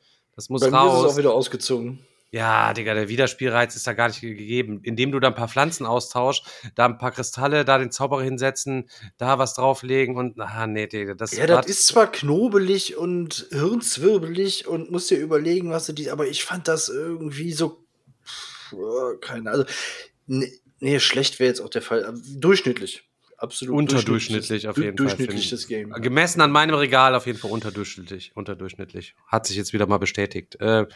Das 0.40 0.48
muss 0.48 0.62
Bei 0.62 0.70
mir 0.70 0.86
ist 0.86 0.92
es 0.94 1.04
raus. 1.04 1.12
auch 1.12 1.16
wieder 1.18 1.34
ausgezogen. 1.34 1.98
Ja, 2.30 2.72
Digga, 2.72 2.94
der 2.94 3.10
Wiederspielreiz 3.10 3.76
ist 3.76 3.86
da 3.86 3.92
gar 3.92 4.08
nicht 4.08 4.22
gegeben. 4.22 4.80
Indem 4.84 5.12
du 5.12 5.20
da 5.20 5.28
ein 5.28 5.34
paar 5.34 5.50
Pflanzen 5.50 5.84
austauschst, 5.84 6.46
da 6.76 6.86
ein 6.86 6.96
paar 6.96 7.10
Kristalle, 7.10 7.66
da 7.66 7.76
den 7.76 7.90
Zauberer 7.90 8.22
hinsetzen, 8.22 8.88
da 9.18 9.38
was 9.38 9.52
drauflegen 9.52 10.16
und, 10.16 10.40
ah, 10.40 10.66
nee, 10.66 10.86
Digga, 10.86 11.12
das 11.12 11.36
Ja, 11.36 11.46
das 11.46 11.66
ist 11.66 11.88
zwar 11.88 12.10
knobelig 12.10 12.96
und 12.96 13.48
hirnzwirbelig 13.50 14.66
und 14.66 14.90
musst 14.90 15.10
dir 15.10 15.18
überlegen, 15.18 15.72
was 15.72 15.84
du 15.84 15.92
die, 15.92 16.10
aber 16.10 16.26
ich 16.26 16.42
fand 16.42 16.66
das 16.66 16.88
irgendwie 16.88 17.52
so, 17.52 17.84
pff, 18.24 19.20
keine, 19.20 19.50
also, 19.50 19.64
nee, 20.26 20.58
nee 20.78 21.00
schlecht 21.00 21.38
wäre 21.38 21.48
jetzt 21.48 21.60
auch 21.60 21.68
der 21.68 21.82
Fall, 21.82 22.06
aber 22.06 22.18
durchschnittlich. 22.36 23.09
Absolut. 23.40 23.74
Unterdurchschnittlich 23.74 24.68
auf 24.68 24.76
jeden 24.76 24.96
Fall, 24.98 25.06
Durchschnittliches 25.06 25.66
Game. 25.66 25.90
gemessen 25.92 26.42
an 26.42 26.52
meinem 26.52 26.74
Regal 26.74 27.14
auf 27.14 27.26
jeden 27.26 27.38
Fall 27.38 27.50
unterdurchschnittlich. 27.50 28.32
Unterdurchschnittlich. 28.34 29.14
Hat 29.26 29.46
sich 29.46 29.56
jetzt 29.56 29.72
wieder 29.72 29.86
mal 29.86 29.98
bestätigt. 29.98 30.60
Äh, 30.60 30.86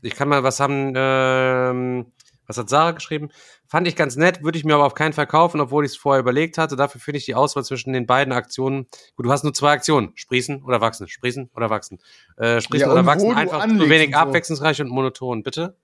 ich 0.00 0.14
kann 0.14 0.28
mal 0.28 0.42
was 0.42 0.60
haben, 0.60 0.94
ähm, 0.96 2.06
was 2.46 2.56
hat 2.58 2.68
Sarah 2.70 2.92
geschrieben? 2.92 3.28
Fand 3.68 3.86
ich 3.86 3.96
ganz 3.96 4.16
nett, 4.16 4.42
würde 4.42 4.56
ich 4.58 4.64
mir 4.64 4.74
aber 4.74 4.86
auf 4.86 4.94
keinen 4.94 5.12
Fall 5.12 5.26
kaufen, 5.26 5.60
obwohl 5.60 5.84
ich 5.84 5.92
es 5.92 5.96
vorher 5.96 6.20
überlegt 6.20 6.58
hatte. 6.58 6.74
Dafür 6.76 7.00
finde 7.00 7.18
ich 7.18 7.26
die 7.26 7.34
Auswahl 7.34 7.64
zwischen 7.64 7.92
den 7.92 8.06
beiden 8.06 8.32
Aktionen. 8.32 8.86
Gut, 9.16 9.26
du 9.26 9.30
hast 9.30 9.44
nur 9.44 9.52
zwei 9.54 9.72
Aktionen. 9.72 10.12
Sprießen 10.14 10.62
oder 10.62 10.80
wachsen. 10.80 11.06
Sprießen 11.06 11.50
oder 11.54 11.70
wachsen. 11.70 11.98
Äh, 12.38 12.60
sprießen 12.60 12.88
Ja, 12.88 12.92
oder 12.92 13.04
wachsen 13.06 13.34
einfach 13.34 13.66
zu 13.66 13.88
wenig 13.88 14.12
so. 14.12 14.18
abwechslungsreich 14.18 14.80
und 14.80 14.88
monoton. 14.88 15.42
Bitte? 15.42 15.76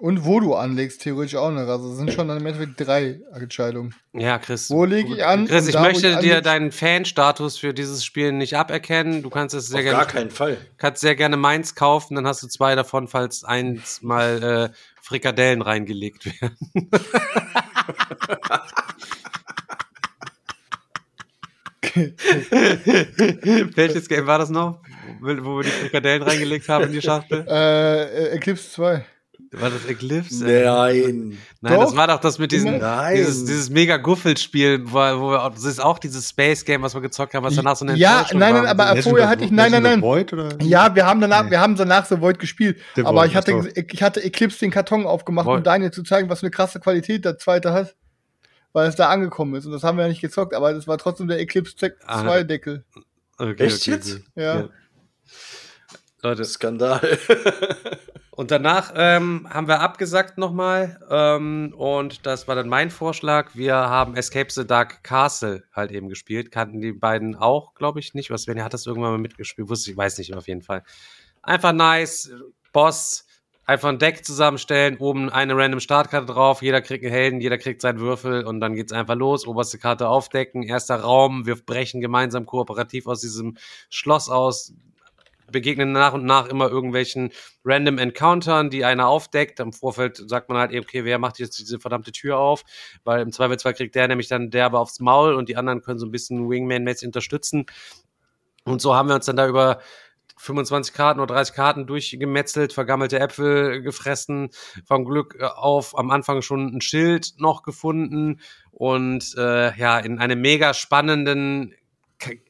Und 0.00 0.24
wo 0.24 0.40
du 0.40 0.54
anlegst, 0.54 1.02
theoretisch 1.02 1.36
auch 1.36 1.50
noch. 1.50 1.68
Also 1.68 1.92
es 1.92 1.98
sind 1.98 2.12
schon 2.12 2.28
dann 2.28 2.38
im 2.38 2.46
Endeffekt 2.46 2.80
drei 2.80 3.20
Entscheidungen. 3.32 3.94
Ja, 4.12 4.38
Chris. 4.38 4.68
Wo 4.68 4.84
lege 4.84 5.14
ich 5.14 5.24
an? 5.24 5.46
Chris, 5.46 5.68
ich 5.68 5.74
da, 5.74 5.82
möchte 5.82 6.08
ich 6.08 6.16
dir 6.16 6.40
deinen 6.40 6.72
Fan-Status 6.72 7.58
für 7.58 7.72
dieses 7.72 8.04
Spiel 8.04 8.32
nicht 8.32 8.56
aberkennen. 8.56 9.22
Du 9.22 9.30
kannst 9.30 9.54
es 9.54 9.68
sehr 9.68 9.78
Auf 9.78 9.84
gerne. 9.84 9.98
gar 9.98 10.06
keinen 10.06 10.30
Fall. 10.30 10.56
kannst 10.78 11.00
sehr 11.00 11.14
gerne 11.14 11.36
meins 11.36 11.76
kaufen, 11.76 12.16
dann 12.16 12.26
hast 12.26 12.42
du 12.42 12.48
zwei 12.48 12.74
davon, 12.74 13.06
falls 13.06 13.44
eins 13.44 14.02
mal 14.02 14.70
äh, 14.72 14.76
Frikadellen 15.00 15.62
reingelegt 15.62 16.26
werden. 16.26 16.56
Welches 23.76 24.08
Game 24.08 24.26
war 24.26 24.38
das 24.38 24.50
noch? 24.50 24.80
Wo 25.20 25.58
wir 25.58 25.62
die 25.62 25.70
Frikadellen 25.70 26.22
reingelegt 26.22 26.68
haben 26.68 26.86
in 26.86 26.92
die 26.92 27.02
Schachtel? 27.02 27.46
Äh, 27.48 28.04
äh, 28.04 28.36
Eclipse 28.36 28.70
2. 28.72 29.04
War 29.60 29.70
das 29.70 29.84
Eclipse? 29.86 30.44
Nein. 30.44 31.38
Nein, 31.60 31.78
das 31.80 31.90
Doch. 31.90 31.96
war 31.96 32.06
doch 32.08 32.20
das 32.20 32.38
mit 32.38 32.52
diesem, 32.52 32.78
Nein. 32.78 33.16
dieses, 33.16 33.44
dieses 33.44 33.70
mega 33.70 33.96
Guffel-Spiel, 33.96 34.82
wo, 34.86 34.92
wo 34.94 35.30
wir, 35.30 35.42
auch- 35.44 35.54
das 35.54 35.64
ist 35.64 35.80
auch 35.80 35.98
dieses 35.98 36.28
Space-Game, 36.28 36.82
was 36.82 36.94
wir 36.94 37.00
gezockt 37.00 37.34
haben, 37.34 37.44
was 37.44 37.54
danach 37.54 37.76
so 37.76 37.84
eine 37.86 37.96
Ja, 37.96 38.26
nein, 38.32 38.54
nein, 38.54 38.66
aber 38.66 38.96
vorher 39.02 39.28
hatte 39.28 39.44
ich, 39.44 39.50
nein, 39.50 39.70
nein, 39.72 39.82
nein. 39.82 40.02
Void, 40.02 40.32
oder? 40.32 40.50
Ja, 40.62 40.94
wir 40.94 41.06
haben 41.06 41.20
danach, 41.20 41.44
Nee. 41.44 41.50
wir 41.52 41.60
haben 41.60 41.76
danach 41.76 42.06
The 42.06 42.20
Void 42.20 42.38
gespielt. 42.38 42.78
The 42.96 43.04
aber 43.04 43.20
Void, 43.22 43.30
ich 43.30 43.36
hatte, 43.36 43.62
so. 43.62 43.68
ich 43.74 44.02
hatte 44.02 44.22
Eclipse 44.22 44.58
den 44.60 44.70
Karton 44.70 45.06
aufgemacht, 45.06 45.46
Void. 45.46 45.58
um 45.58 45.62
Daniel 45.64 45.90
zu 45.90 46.02
zeigen, 46.02 46.28
was 46.28 46.40
für 46.40 46.46
eine 46.46 46.50
krasse 46.50 46.80
Qualität 46.80 47.24
der 47.24 47.38
zweite 47.38 47.72
hat. 47.72 47.94
Weil 48.72 48.88
es 48.88 48.96
da 48.96 49.08
angekommen 49.08 49.54
ist. 49.54 49.66
Und 49.66 49.72
das 49.72 49.84
haben 49.84 49.96
wir 49.98 50.02
ja 50.02 50.08
nicht 50.08 50.20
gezockt, 50.20 50.52
aber 50.52 50.72
das 50.72 50.88
war 50.88 50.98
trotzdem 50.98 51.28
der 51.28 51.38
Eclipse 51.38 51.76
2 51.76 51.92
Ah. 52.08 52.42
Deckel. 52.42 52.84
Okay, 53.38 53.54
Echt 53.66 53.82
okay, 53.82 53.90
jetzt? 53.92 54.10
okay. 54.14 54.22
Ja. 54.34 54.68
Leute, 56.24 56.44
Skandal. 56.46 57.00
Und 58.30 58.50
danach 58.50 58.92
ähm, 58.96 59.46
haben 59.48 59.68
wir 59.68 59.80
abgesagt 59.80 60.38
nochmal. 60.38 60.98
Ähm, 61.08 61.72
und 61.76 62.26
das 62.26 62.48
war 62.48 62.56
dann 62.56 62.68
mein 62.68 62.90
Vorschlag. 62.90 63.54
Wir 63.54 63.74
haben 63.76 64.16
Escape 64.16 64.50
the 64.50 64.66
Dark 64.66 65.04
Castle 65.04 65.62
halt 65.72 65.92
eben 65.92 66.08
gespielt. 66.08 66.50
Kannten 66.50 66.80
die 66.80 66.92
beiden 66.92 67.36
auch, 67.36 67.74
glaube 67.74 68.00
ich, 68.00 68.12
nicht. 68.12 68.30
Was 68.30 68.42
Svenja 68.42 68.64
hat 68.64 68.74
das 68.74 68.86
irgendwann 68.86 69.12
mal 69.12 69.18
mitgespielt? 69.18 69.68
Wusste 69.68 69.92
ich, 69.92 69.96
weiß 69.96 70.18
nicht 70.18 70.34
auf 70.34 70.48
jeden 70.48 70.62
Fall. 70.62 70.82
Einfach 71.42 71.72
nice. 71.72 72.32
Boss. 72.72 73.26
Einfach 73.66 73.90
ein 73.90 73.98
Deck 73.98 74.26
zusammenstellen, 74.26 74.98
oben 74.98 75.30
eine 75.30 75.56
random 75.56 75.80
Startkarte 75.80 76.26
drauf, 76.26 76.60
jeder 76.60 76.82
kriegt 76.82 77.02
einen 77.02 77.14
Helden, 77.14 77.40
jeder 77.40 77.56
kriegt 77.56 77.80
seinen 77.80 77.98
Würfel 77.98 78.44
und 78.44 78.60
dann 78.60 78.74
geht's 78.74 78.92
einfach 78.92 79.14
los. 79.14 79.46
Oberste 79.46 79.78
Karte 79.78 80.06
aufdecken, 80.06 80.64
erster 80.64 80.96
Raum, 80.96 81.46
wir 81.46 81.56
brechen 81.56 82.02
gemeinsam 82.02 82.44
kooperativ 82.44 83.06
aus 83.06 83.22
diesem 83.22 83.56
Schloss 83.88 84.28
aus, 84.28 84.74
begegnen 85.50 85.92
nach 85.92 86.12
und 86.12 86.24
nach 86.24 86.46
immer 86.46 86.68
irgendwelchen 86.68 87.30
random 87.64 87.98
Encountern, 87.98 88.70
die 88.70 88.84
einer 88.84 89.08
aufdeckt. 89.08 89.60
Im 89.60 89.72
Vorfeld 89.72 90.22
sagt 90.28 90.48
man 90.48 90.58
halt, 90.58 90.74
okay, 90.74 91.04
wer 91.04 91.18
macht 91.18 91.38
jetzt 91.38 91.58
diese 91.58 91.78
verdammte 91.78 92.12
Tür 92.12 92.38
auf? 92.38 92.64
Weil 93.04 93.20
im 93.22 93.32
Zweifelsfall 93.32 93.74
kriegt 93.74 93.94
der 93.94 94.08
nämlich 94.08 94.28
dann 94.28 94.50
derbe 94.50 94.78
aufs 94.78 95.00
Maul 95.00 95.34
und 95.34 95.48
die 95.48 95.56
anderen 95.56 95.82
können 95.82 95.98
so 95.98 96.06
ein 96.06 96.12
bisschen 96.12 96.48
Wingman-mäßig 96.48 97.06
unterstützen. 97.06 97.66
Und 98.64 98.80
so 98.80 98.94
haben 98.94 99.08
wir 99.08 99.14
uns 99.14 99.26
dann 99.26 99.36
da 99.36 99.46
über 99.46 99.80
25 100.36 100.94
Karten 100.94 101.20
oder 101.20 101.34
30 101.34 101.54
Karten 101.54 101.86
durchgemetzelt, 101.86 102.72
vergammelte 102.72 103.20
Äpfel 103.20 103.82
gefressen, 103.82 104.50
vom 104.84 105.04
Glück 105.04 105.36
äh, 105.38 105.44
auf 105.44 105.96
am 105.96 106.10
Anfang 106.10 106.42
schon 106.42 106.74
ein 106.74 106.80
Schild 106.80 107.34
noch 107.38 107.62
gefunden 107.62 108.40
und 108.70 109.34
äh, 109.36 109.76
ja, 109.76 109.98
in 109.98 110.18
einem 110.18 110.40
mega 110.40 110.74
spannenden 110.74 111.74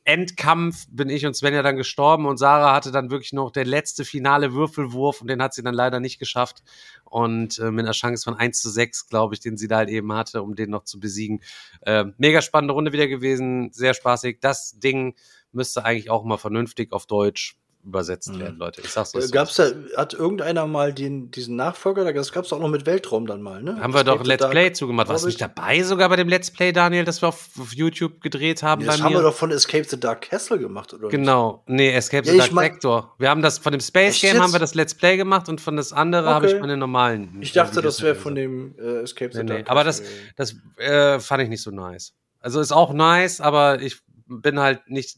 Endkampf 0.05 0.86
bin 0.90 1.09
ich 1.09 1.26
und 1.26 1.34
Svenja 1.34 1.62
dann 1.62 1.76
gestorben 1.76 2.26
und 2.26 2.38
Sarah 2.38 2.74
hatte 2.74 2.92
dann 2.92 3.10
wirklich 3.10 3.32
noch 3.32 3.51
der 3.51 3.64
letzte 3.64 4.05
finale 4.05 4.52
Würfelwurf 4.52 5.20
und 5.20 5.28
den 5.28 5.42
hat 5.42 5.55
sie 5.55 5.62
dann 5.62 5.74
leider 5.74 6.01
nicht 6.01 6.18
geschafft. 6.18 6.62
Und 7.05 7.59
äh, 7.59 7.70
mit 7.70 7.84
einer 7.84 7.92
Chance 7.92 8.24
von 8.24 8.34
1 8.34 8.60
zu 8.60 8.70
6, 8.70 9.09
glaube 9.09 9.34
ich, 9.34 9.40
den 9.40 9.56
sie 9.56 9.68
da 9.68 9.76
halt 9.76 9.88
eben 9.88 10.12
hatte, 10.12 10.42
um 10.42 10.55
den 10.55 10.70
noch 10.70 10.84
zu 10.84 10.98
besiegen. 11.01 11.42
Äh, 11.82 12.06
mega 12.18 12.42
spannende 12.42 12.74
Runde 12.74 12.92
wieder 12.92 13.09
gewesen, 13.09 13.70
sehr 13.72 13.94
spaßig. 13.94 14.38
Das 14.40 14.78
Ding 14.78 15.14
müsste 15.52 15.84
eigentlich 15.84 16.10
auch 16.10 16.24
mal 16.24 16.38
vernünftig 16.38 16.92
auf 16.92 17.06
Deutsch 17.06 17.56
übersetzt 17.85 18.32
Mhm. 18.32 18.40
werden, 18.40 18.59
Leute. 18.59 18.81
Ich 18.81 18.90
sag's 18.90 19.15
euch 19.15 19.24
so. 19.24 19.31
gab's 19.31 19.56
da, 19.56 19.70
hat 19.97 20.15
irgendeiner 20.15 20.66
mal 20.66 20.93
den, 20.93 21.31
diesen 21.31 21.56
Nachfolger? 21.56 22.11
Das 22.12 22.32
gab's 22.32 22.52
auch 22.52 22.59
noch 22.59 22.69
mit 22.69 22.86
Weltraum 22.86 23.27
dann 23.27 23.43
mal, 23.43 23.62
ne? 23.62 23.78
Haben 23.81 23.93
wir 23.94 24.05
doch 24.05 24.24
Let's 24.24 24.48
Play 24.48 24.73
zugemacht. 24.73 25.09
Warst 25.09 25.24
du 25.24 25.28
nicht 25.28 25.40
dabei 25.40 25.82
sogar 25.82 26.09
bei 26.09 26.16
dem 26.16 26.28
Let's 26.28 26.51
Play, 26.51 26.73
Daniel, 26.73 27.05
das 27.05 27.23
wir 27.23 27.28
auf, 27.28 27.51
auf 27.59 27.73
YouTube 27.74 28.20
gedreht 28.20 28.62
haben? 28.62 28.81
Bei 28.85 28.93
Das 28.93 29.02
haben 29.02 29.15
wir 29.15 29.23
doch 29.23 29.35
von 29.35 29.51
Escape 29.51 29.85
the 29.85 29.98
Dark 30.01 30.23
Castle 30.23 30.59
gemacht, 30.59 30.93
oder? 30.94 31.05
nicht? 31.05 31.11
Genau, 31.12 31.62
nee, 31.66 31.93
Escape 31.93 32.27
Ja, 32.27 32.32
the 32.32 32.39
Dark 32.39 32.52
mein- 32.52 32.73
Sector. 32.73 33.15
Wir 33.19 33.28
haben 33.31 33.43
das 33.43 33.59
von 33.59 33.73
dem 33.73 33.81
Space 33.81 34.20
Game 34.20 34.35
jetzt? 34.35 34.43
haben 34.43 34.52
wir 34.52 34.61
das 34.61 34.74
Let's 34.74 34.94
Play 34.94 35.16
gemacht 35.16 35.48
und 35.48 35.61
von 35.61 35.77
das 35.77 35.93
andere 35.93 36.28
habe 36.31 36.47
ich 36.47 36.52
Okay. 36.52 36.61
meine 36.61 36.77
normalen. 36.77 37.36
Ich 37.40 37.52
dachte, 37.52 37.82
das 37.82 38.01
wäre 38.02 38.15
von 38.15 38.35
dem 38.35 38.74
äh, 38.78 39.02
Escape 39.02 39.32
the 39.32 39.40
Nee, 39.43 39.47
Dark 39.47 39.59
nee. 39.61 39.66
Aber 39.69 39.85
das, 39.85 40.01
Castle. 40.02 40.16
das 40.36 40.56
äh, 40.78 41.20
fand 41.20 41.43
ich 41.43 41.48
nicht 41.48 41.62
so 41.62 41.70
nice. 41.70 42.15
Also 42.40 42.61
ist 42.61 42.73
auch 42.73 42.93
nice, 42.93 43.40
aber 43.40 43.81
ich 43.81 43.98
bin 44.27 44.59
halt 44.59 44.89
nicht, 44.89 45.16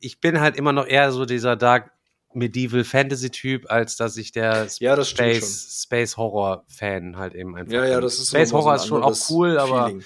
ich 0.00 0.20
bin 0.20 0.40
halt 0.40 0.56
immer 0.56 0.72
noch 0.72 0.86
eher 0.86 1.12
so 1.12 1.24
dieser 1.24 1.56
Dark 1.56 1.92
Medieval 2.34 2.84
Fantasy 2.84 3.30
Typ, 3.30 3.70
als 3.70 3.96
dass 3.96 4.16
ich 4.16 4.32
der 4.32 4.68
Ja, 4.78 4.96
das 4.96 5.10
stimmt 5.10 5.36
Space, 5.36 5.82
Space 5.84 6.16
Horror 6.16 6.64
Fan 6.68 7.16
halt 7.16 7.34
eben 7.34 7.56
einfach. 7.56 7.72
Ja, 7.72 7.86
ja, 7.86 8.00
das 8.00 8.18
ist 8.18 8.28
Space 8.28 8.50
so 8.50 8.58
Horror 8.58 8.76
ist 8.76 8.86
schon 8.86 9.02
auch 9.02 9.16
cool, 9.30 9.58
aber 9.58 9.86
Feeling. 9.86 10.04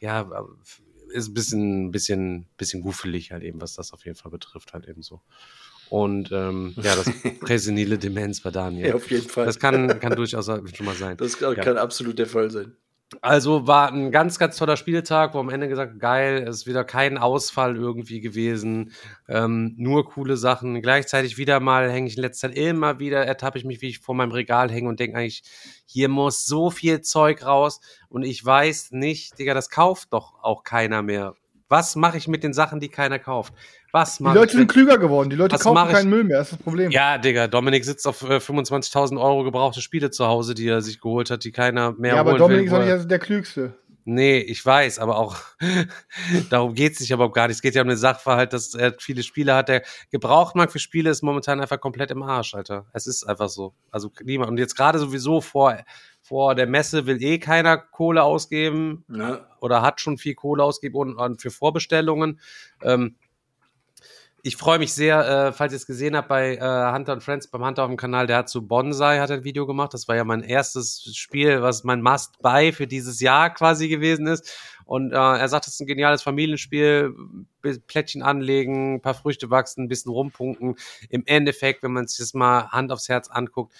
ja, 0.00 0.20
aber 0.20 0.48
ist 1.10 1.28
ein 1.28 1.34
bisschen, 1.34 1.90
bisschen, 1.90 2.46
bisschen 2.56 2.82
guffelig 2.82 3.32
halt 3.32 3.42
eben, 3.42 3.60
was 3.60 3.74
das 3.74 3.92
auf 3.92 4.04
jeden 4.04 4.16
Fall 4.16 4.30
betrifft, 4.30 4.72
halt 4.72 4.86
eben 4.86 5.02
so. 5.02 5.20
Und 5.88 6.30
ähm, 6.30 6.74
ja, 6.76 6.94
das 6.94 7.10
präsenile 7.40 7.98
Demenz 7.98 8.40
bei 8.40 8.50
Daniel. 8.50 8.88
Ja, 8.88 8.94
auf 8.94 9.10
jeden 9.10 9.28
Fall. 9.28 9.46
Das 9.46 9.58
kann, 9.58 9.98
kann 9.98 10.14
durchaus 10.14 10.46
schon 10.46 10.86
mal 10.86 10.94
sein. 10.94 11.16
Das 11.16 11.38
kann, 11.38 11.56
kann 11.56 11.78
absolut 11.78 12.18
der 12.18 12.26
Fall 12.26 12.50
sein. 12.50 12.76
Also 13.22 13.66
war 13.66 13.92
ein 13.92 14.12
ganz, 14.12 14.38
ganz 14.38 14.56
toller 14.56 14.76
Spieltag, 14.76 15.34
wo 15.34 15.40
am 15.40 15.48
Ende 15.48 15.66
gesagt, 15.66 15.98
geil, 15.98 16.44
es 16.46 16.58
ist 16.58 16.66
wieder 16.66 16.84
kein 16.84 17.18
Ausfall 17.18 17.74
irgendwie 17.74 18.20
gewesen, 18.20 18.92
ähm, 19.28 19.74
nur 19.76 20.08
coole 20.08 20.36
Sachen. 20.36 20.80
Gleichzeitig 20.80 21.36
wieder 21.36 21.58
mal 21.58 21.90
hänge 21.90 22.06
ich 22.06 22.16
in 22.16 22.22
letzter 22.22 22.48
Zeit 22.48 22.56
immer 22.56 23.00
wieder, 23.00 23.26
ertappe 23.26 23.58
ich 23.58 23.64
mich, 23.64 23.80
wie 23.80 23.88
ich 23.88 23.98
vor 23.98 24.14
meinem 24.14 24.30
Regal 24.30 24.70
hänge 24.70 24.88
und 24.88 25.00
denke 25.00 25.18
eigentlich, 25.18 25.42
hier 25.86 26.08
muss 26.08 26.46
so 26.46 26.70
viel 26.70 27.00
Zeug 27.00 27.44
raus 27.44 27.80
und 28.08 28.22
ich 28.22 28.44
weiß 28.44 28.92
nicht, 28.92 29.36
Digga, 29.40 29.54
das 29.54 29.70
kauft 29.70 30.12
doch 30.12 30.34
auch 30.42 30.62
keiner 30.62 31.02
mehr. 31.02 31.34
Was 31.68 31.96
mache 31.96 32.18
ich 32.18 32.28
mit 32.28 32.44
den 32.44 32.52
Sachen, 32.52 32.80
die 32.80 32.88
keiner 32.88 33.18
kauft? 33.18 33.54
Was 33.92 34.18
Die 34.18 34.22
mache 34.22 34.36
Leute 34.38 34.56
sind 34.56 34.68
klüger 34.70 34.98
geworden. 34.98 35.30
Die 35.30 35.36
Leute 35.36 35.54
Was 35.54 35.62
kaufen 35.62 35.90
keinen 35.90 36.10
Müll 36.10 36.24
mehr. 36.24 36.38
Das 36.38 36.48
ist 36.48 36.58
das 36.58 36.62
Problem. 36.62 36.90
Ja, 36.90 37.18
Digga, 37.18 37.46
Dominik 37.48 37.84
sitzt 37.84 38.06
auf 38.06 38.22
äh, 38.22 38.36
25.000 38.36 39.20
Euro 39.20 39.44
gebrauchte 39.44 39.80
Spiele 39.80 40.10
zu 40.10 40.26
Hause, 40.26 40.54
die 40.54 40.68
er 40.68 40.80
sich 40.82 41.00
geholt 41.00 41.30
hat, 41.30 41.42
die 41.44 41.52
keiner 41.52 41.92
mehr 41.92 42.14
Ja, 42.14 42.20
aber 42.20 42.38
Dominik 42.38 42.70
will. 42.70 42.80
ist 42.82 42.88
er- 42.88 42.96
nicht 42.98 43.10
der 43.10 43.18
Klügste. 43.18 43.74
Nee, 44.06 44.38
ich 44.38 44.64
weiß, 44.64 44.98
aber 44.98 45.18
auch 45.18 45.36
darum 46.50 46.74
geht's 46.74 47.00
nicht 47.00 47.10
überhaupt 47.10 47.34
gar 47.34 47.46
nicht. 47.48 47.56
Es 47.56 47.62
geht 47.62 47.74
ja 47.74 47.82
um 47.82 47.88
den 47.88 47.98
Sachverhalt, 47.98 48.52
dass 48.52 48.74
er 48.74 48.94
viele 48.98 49.22
Spiele 49.22 49.54
hat. 49.54 49.68
Der 49.68 49.82
Gebrauchtmarkt 50.10 50.72
für 50.72 50.78
Spiele 50.78 51.10
ist 51.10 51.22
momentan 51.22 51.60
einfach 51.60 51.78
komplett 51.80 52.10
im 52.10 52.22
Arsch, 52.22 52.54
Alter. 52.54 52.86
Es 52.92 53.06
ist 53.06 53.24
einfach 53.24 53.48
so. 53.48 53.74
Also 53.90 54.10
niemand. 54.24 54.50
Und 54.50 54.58
jetzt 54.58 54.74
gerade 54.76 54.98
sowieso 54.98 55.40
vor, 55.40 55.76
vor 56.22 56.54
der 56.54 56.66
Messe 56.66 57.06
will 57.06 57.22
eh 57.22 57.38
keiner 57.38 57.76
Kohle 57.76 58.22
ausgeben 58.22 59.04
Ja. 59.14 59.46
oder 59.60 59.82
hat 59.82 60.00
schon 60.00 60.16
viel 60.18 60.34
Kohle 60.34 60.64
ausgegeben 60.64 60.98
und, 60.98 61.14
und 61.16 61.42
für 61.42 61.50
Vorbestellungen. 61.50 62.40
Ähm, 62.82 63.16
ich 64.42 64.56
freue 64.56 64.78
mich 64.78 64.94
sehr, 64.94 65.48
äh, 65.48 65.52
falls 65.52 65.72
ihr 65.72 65.76
es 65.76 65.86
gesehen 65.86 66.16
habt 66.16 66.28
bei 66.28 66.56
äh, 66.56 66.92
Hunter 66.92 67.12
und 67.12 67.22
Friends, 67.22 67.48
beim 67.48 67.64
Hunter 67.64 67.82
auf 67.82 67.88
dem 67.88 67.96
Kanal, 67.96 68.26
der 68.26 68.38
hat 68.38 68.48
zu 68.48 68.66
Bonsai 68.66 69.18
hat 69.18 69.30
ein 69.30 69.44
Video 69.44 69.66
gemacht. 69.66 69.92
Das 69.92 70.08
war 70.08 70.16
ja 70.16 70.24
mein 70.24 70.42
erstes 70.42 71.10
Spiel, 71.14 71.62
was 71.62 71.84
mein 71.84 72.02
Must-Buy 72.02 72.72
für 72.72 72.86
dieses 72.86 73.20
Jahr 73.20 73.52
quasi 73.52 73.88
gewesen 73.88 74.26
ist. 74.26 74.52
Und 74.86 75.12
äh, 75.12 75.16
er 75.16 75.48
sagt, 75.48 75.66
es 75.66 75.74
ist 75.74 75.80
ein 75.80 75.86
geniales 75.86 76.22
Familienspiel, 76.22 77.14
Plättchen 77.86 78.22
anlegen, 78.22 78.94
ein 78.94 79.02
paar 79.02 79.14
Früchte 79.14 79.50
wachsen, 79.50 79.84
ein 79.84 79.88
bisschen 79.88 80.12
rumpunken. 80.12 80.76
Im 81.10 81.22
Endeffekt, 81.26 81.82
wenn 81.82 81.92
man 81.92 82.06
sich 82.06 82.18
das 82.18 82.34
mal 82.34 82.68
Hand 82.70 82.92
aufs 82.92 83.08
Herz 83.08 83.28
anguckt, 83.28 83.74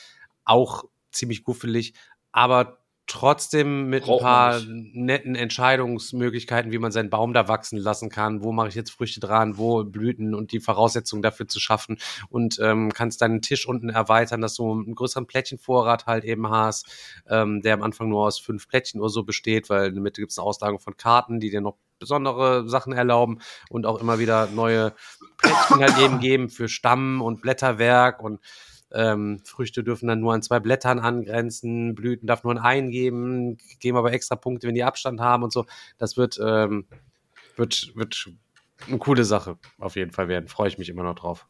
auch 0.45 0.85
ziemlich 1.11 1.43
guffelig, 1.43 1.95
aber 2.33 2.80
trotzdem 3.07 3.89
mit 3.89 4.05
Braucht 4.05 4.21
ein 4.21 4.25
paar 4.25 4.61
netten 4.67 5.35
Entscheidungsmöglichkeiten, 5.35 6.71
wie 6.71 6.79
man 6.79 6.93
seinen 6.93 7.11
Baum 7.11 7.33
da 7.33 7.49
wachsen 7.49 7.79
lassen 7.79 8.09
kann, 8.09 8.43
wo 8.43 8.53
mache 8.53 8.69
ich 8.69 8.75
jetzt 8.75 8.91
Früchte 8.91 9.21
dran, 9.21 9.59
wo 9.59 9.85
Blüten? 9.85 10.35
Und 10.35 10.53
die 10.53 10.61
Voraussetzungen 10.61 11.23
dafür 11.23 11.49
zu 11.49 11.61
schaffen. 11.61 11.99
Und 12.29 12.59
ähm, 12.61 12.93
kannst 12.93 13.21
deinen 13.23 13.43
Tisch 13.43 13.67
unten 13.67 13.89
erweitern, 13.89 14.41
dass 14.41 14.55
du 14.55 14.71
einen 14.71 14.95
größeren 14.95 15.27
Plättchenvorrat 15.27 16.07
halt 16.07 16.25
eben 16.25 16.49
hast, 16.49 16.87
ähm, 17.29 17.63
der 17.63 17.75
am 17.75 17.83
Anfang 17.83 18.09
nur 18.09 18.27
aus 18.27 18.39
fünf 18.39 18.69
Plättchen 18.69 19.01
oder 19.01 19.11
so 19.11 19.25
besteht, 19.25 19.71
weil 19.71 19.89
in 19.89 19.95
der 19.95 20.03
Mitte 20.03 20.21
gibt 20.21 20.33
es 20.33 20.39
eine 20.39 20.47
Auslagerung 20.47 20.81
von 20.81 20.97
Karten, 20.97 21.41
die 21.41 21.51
dir 21.51 21.61
noch 21.61 21.77
besondere 21.99 22.69
Sachen 22.69 22.93
erlauben 22.93 23.41
und 23.69 23.87
auch 23.87 24.01
immer 24.01 24.19
wieder 24.19 24.47
neue 24.47 24.93
Plättchen 25.37 25.81
halt 25.81 25.99
eben 25.99 26.19
geben 26.19 26.49
für 26.49 26.69
Stamm 26.69 27.23
und 27.23 27.43
Blätterwerk 27.43 28.23
und 28.23 28.41
ähm, 28.93 29.41
Früchte 29.45 29.85
dürfen 29.85 30.09
dann 30.09 30.21
nur 30.21 30.35
an 30.35 30.43
zwei 30.43 30.61
Blättern 30.61 30.99
angrenzen, 30.99 31.95
Blüten 31.95 32.27
darf 32.27 32.45
nur 32.45 32.53
an 32.53 32.59
einen 32.59 32.91
geben, 32.91 33.57
geben 33.79 33.97
aber 33.97 34.13
extra 34.13 34.37
Punkte, 34.37 34.67
wenn 34.67 34.75
die 34.75 34.85
Abstand 34.85 35.21
haben 35.21 35.43
und 35.43 35.53
so. 35.53 35.67
Das 35.99 36.17
wird, 36.17 36.41
ähm, 36.43 36.87
wird, 37.57 37.93
wird 37.95 38.31
eine 38.87 38.99
coole 38.99 39.25
Sache 39.25 39.59
auf 39.79 39.97
jeden 39.97 40.13
Fall 40.13 40.29
werden. 40.29 40.49
Freue 40.49 40.69
ich 40.69 40.79
mich 40.79 40.89
immer 40.89 41.03
noch 41.03 41.15
drauf. 41.15 41.47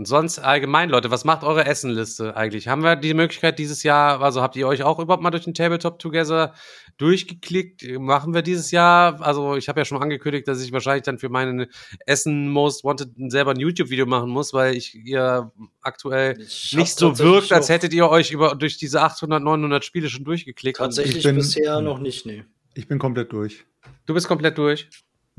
Und 0.00 0.06
sonst 0.06 0.38
allgemein, 0.38 0.88
Leute, 0.88 1.10
was 1.10 1.26
macht 1.26 1.44
eure 1.44 1.66
Essenliste 1.66 2.34
eigentlich? 2.34 2.68
Haben 2.68 2.82
wir 2.82 2.96
die 2.96 3.12
Möglichkeit 3.12 3.58
dieses 3.58 3.82
Jahr, 3.82 4.22
also 4.22 4.40
habt 4.40 4.56
ihr 4.56 4.66
euch 4.66 4.82
auch 4.82 4.98
überhaupt 4.98 5.22
mal 5.22 5.28
durch 5.30 5.44
den 5.44 5.52
Tabletop 5.52 5.98
Together 5.98 6.54
durchgeklickt? 6.96 7.84
Machen 7.98 8.32
wir 8.32 8.40
dieses 8.40 8.70
Jahr, 8.70 9.20
also 9.20 9.56
ich 9.56 9.68
habe 9.68 9.78
ja 9.78 9.84
schon 9.84 10.02
angekündigt, 10.02 10.48
dass 10.48 10.62
ich 10.62 10.72
wahrscheinlich 10.72 11.02
dann 11.02 11.18
für 11.18 11.28
meinen 11.28 11.66
Essen 12.06 12.48
Most 12.48 12.82
Wanted 12.82 13.10
selber 13.30 13.50
ein 13.50 13.60
YouTube-Video 13.60 14.06
machen 14.06 14.30
muss, 14.30 14.54
weil 14.54 14.74
ich 14.74 14.94
ihr 14.94 15.52
aktuell 15.82 16.40
Ich 16.40 16.72
nicht 16.74 16.96
so 16.96 17.18
wirkt, 17.18 17.52
als 17.52 17.68
hättet 17.68 17.92
ihr 17.92 18.08
euch 18.08 18.30
über 18.30 18.54
durch 18.54 18.78
diese 18.78 19.02
800, 19.02 19.42
900 19.42 19.84
Spiele 19.84 20.08
schon 20.08 20.24
durchgeklickt. 20.24 20.78
Tatsächlich 20.78 21.18
Ich 21.18 21.24
bin- 21.24 21.36
bisher 21.36 21.82
noch 21.82 21.98
nicht, 21.98 22.24
nee. 22.24 22.44
Ich 22.72 22.88
bin 22.88 22.98
komplett 22.98 23.34
durch. 23.34 23.66
du 24.06 24.14
bist 24.14 24.28
komplett 24.28 24.56
durch. 24.56 24.88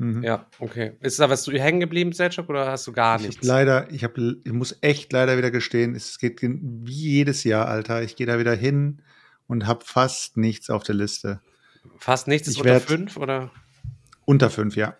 Mhm. 0.02 0.24
Ja, 0.24 0.46
okay. 0.58 0.92
Ist 1.00 1.20
da 1.20 1.30
was 1.30 1.46
hängen 1.46 1.78
geblieben, 1.78 2.12
Selchuk, 2.12 2.48
oder 2.48 2.66
hast 2.66 2.86
du 2.88 2.92
gar 2.92 3.20
Ich 3.20 3.26
nichts? 3.28 3.46
leider, 3.46 3.88
ich, 3.92 4.02
hab, 4.02 4.18
ich 4.18 4.52
muss 4.52 4.76
echt 4.80 5.12
leider 5.12 5.38
wieder 5.38 5.52
gestehen, 5.52 5.94
es 5.94 6.18
geht 6.18 6.42
wie 6.42 6.90
jedes 6.92 7.44
Jahr, 7.44 7.68
Alter. 7.68 8.02
Ich 8.02 8.16
gehe 8.16 8.26
da 8.26 8.38
wieder 8.40 8.54
hin 8.54 9.00
und 9.46 9.66
habe 9.68 9.84
fast 9.84 10.36
nichts 10.36 10.70
auf 10.70 10.82
der 10.82 10.96
Liste. 10.96 11.40
Fast 11.98 12.26
nichts 12.26 12.48
ist 12.48 12.54
Ich 12.54 12.60
unter 12.60 12.80
fünf 12.80 13.16
oder 13.16 13.52
Unter 14.24 14.50
fünf, 14.50 14.74
ja. 14.74 14.96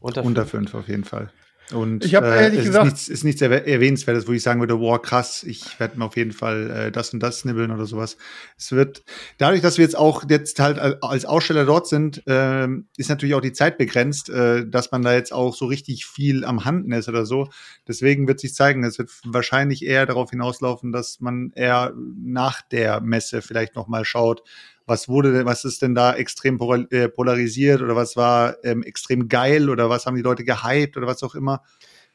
unter, 0.00 0.24
Unter 0.24 0.46
fünf? 0.46 0.70
fünf 0.70 0.82
auf 0.82 0.88
jeden 0.88 1.04
Fall. 1.04 1.30
Und 1.72 2.04
Ich 2.04 2.14
hab 2.14 2.24
äh, 2.24 2.42
ehrlich 2.42 2.58
es 2.60 2.66
gesagt- 2.66 2.86
ist 2.86 2.92
nichts, 2.92 3.08
ist 3.08 3.24
nichts 3.24 3.40
erwäh- 3.42 3.64
Erwähnenswertes, 3.64 4.28
wo 4.28 4.32
ich 4.32 4.42
sagen 4.42 4.60
würde, 4.60 4.78
wow, 4.80 5.00
krass, 5.00 5.42
ich 5.44 5.80
werde 5.80 5.98
mir 5.98 6.04
auf 6.04 6.16
jeden 6.16 6.32
Fall 6.32 6.70
äh, 6.70 6.92
das 6.92 7.14
und 7.14 7.20
das 7.20 7.38
snibbeln 7.40 7.70
oder 7.70 7.86
sowas. 7.86 8.18
Es 8.58 8.70
wird, 8.72 9.02
dadurch, 9.38 9.62
dass 9.62 9.78
wir 9.78 9.84
jetzt 9.84 9.96
auch 9.96 10.24
jetzt 10.28 10.60
halt 10.60 10.78
al- 10.78 10.98
als 11.00 11.24
Aussteller 11.24 11.64
dort 11.64 11.88
sind, 11.88 12.22
ähm, 12.26 12.86
ist 12.98 13.08
natürlich 13.08 13.34
auch 13.34 13.40
die 13.40 13.54
Zeit 13.54 13.78
begrenzt, 13.78 14.28
äh, 14.28 14.66
dass 14.68 14.92
man 14.92 15.00
da 15.02 15.14
jetzt 15.14 15.32
auch 15.32 15.54
so 15.54 15.64
richtig 15.64 16.04
viel 16.04 16.44
am 16.44 16.66
Handen 16.66 16.92
ist 16.92 17.08
oder 17.08 17.24
so. 17.24 17.48
Deswegen 17.88 18.28
wird 18.28 18.40
sich 18.40 18.54
zeigen, 18.54 18.84
es 18.84 18.98
wird 18.98 19.10
wahrscheinlich 19.24 19.84
eher 19.86 20.04
darauf 20.04 20.30
hinauslaufen, 20.30 20.92
dass 20.92 21.20
man 21.20 21.50
eher 21.54 21.94
nach 22.22 22.60
der 22.60 23.00
Messe 23.00 23.40
vielleicht 23.40 23.74
noch 23.74 23.88
mal 23.88 24.04
schaut, 24.04 24.42
was 24.86 25.08
wurde 25.08 25.32
denn, 25.32 25.46
was 25.46 25.64
ist 25.64 25.82
denn 25.82 25.94
da 25.94 26.14
extrem 26.14 26.58
äh, 26.90 27.08
polarisiert 27.08 27.82
oder 27.82 27.96
was 27.96 28.16
war 28.16 28.56
ähm, 28.64 28.82
extrem 28.82 29.28
geil 29.28 29.70
oder 29.70 29.88
was 29.88 30.06
haben 30.06 30.16
die 30.16 30.22
Leute 30.22 30.44
gehypt 30.44 30.96
oder 30.96 31.06
was 31.06 31.22
auch 31.22 31.34
immer. 31.34 31.62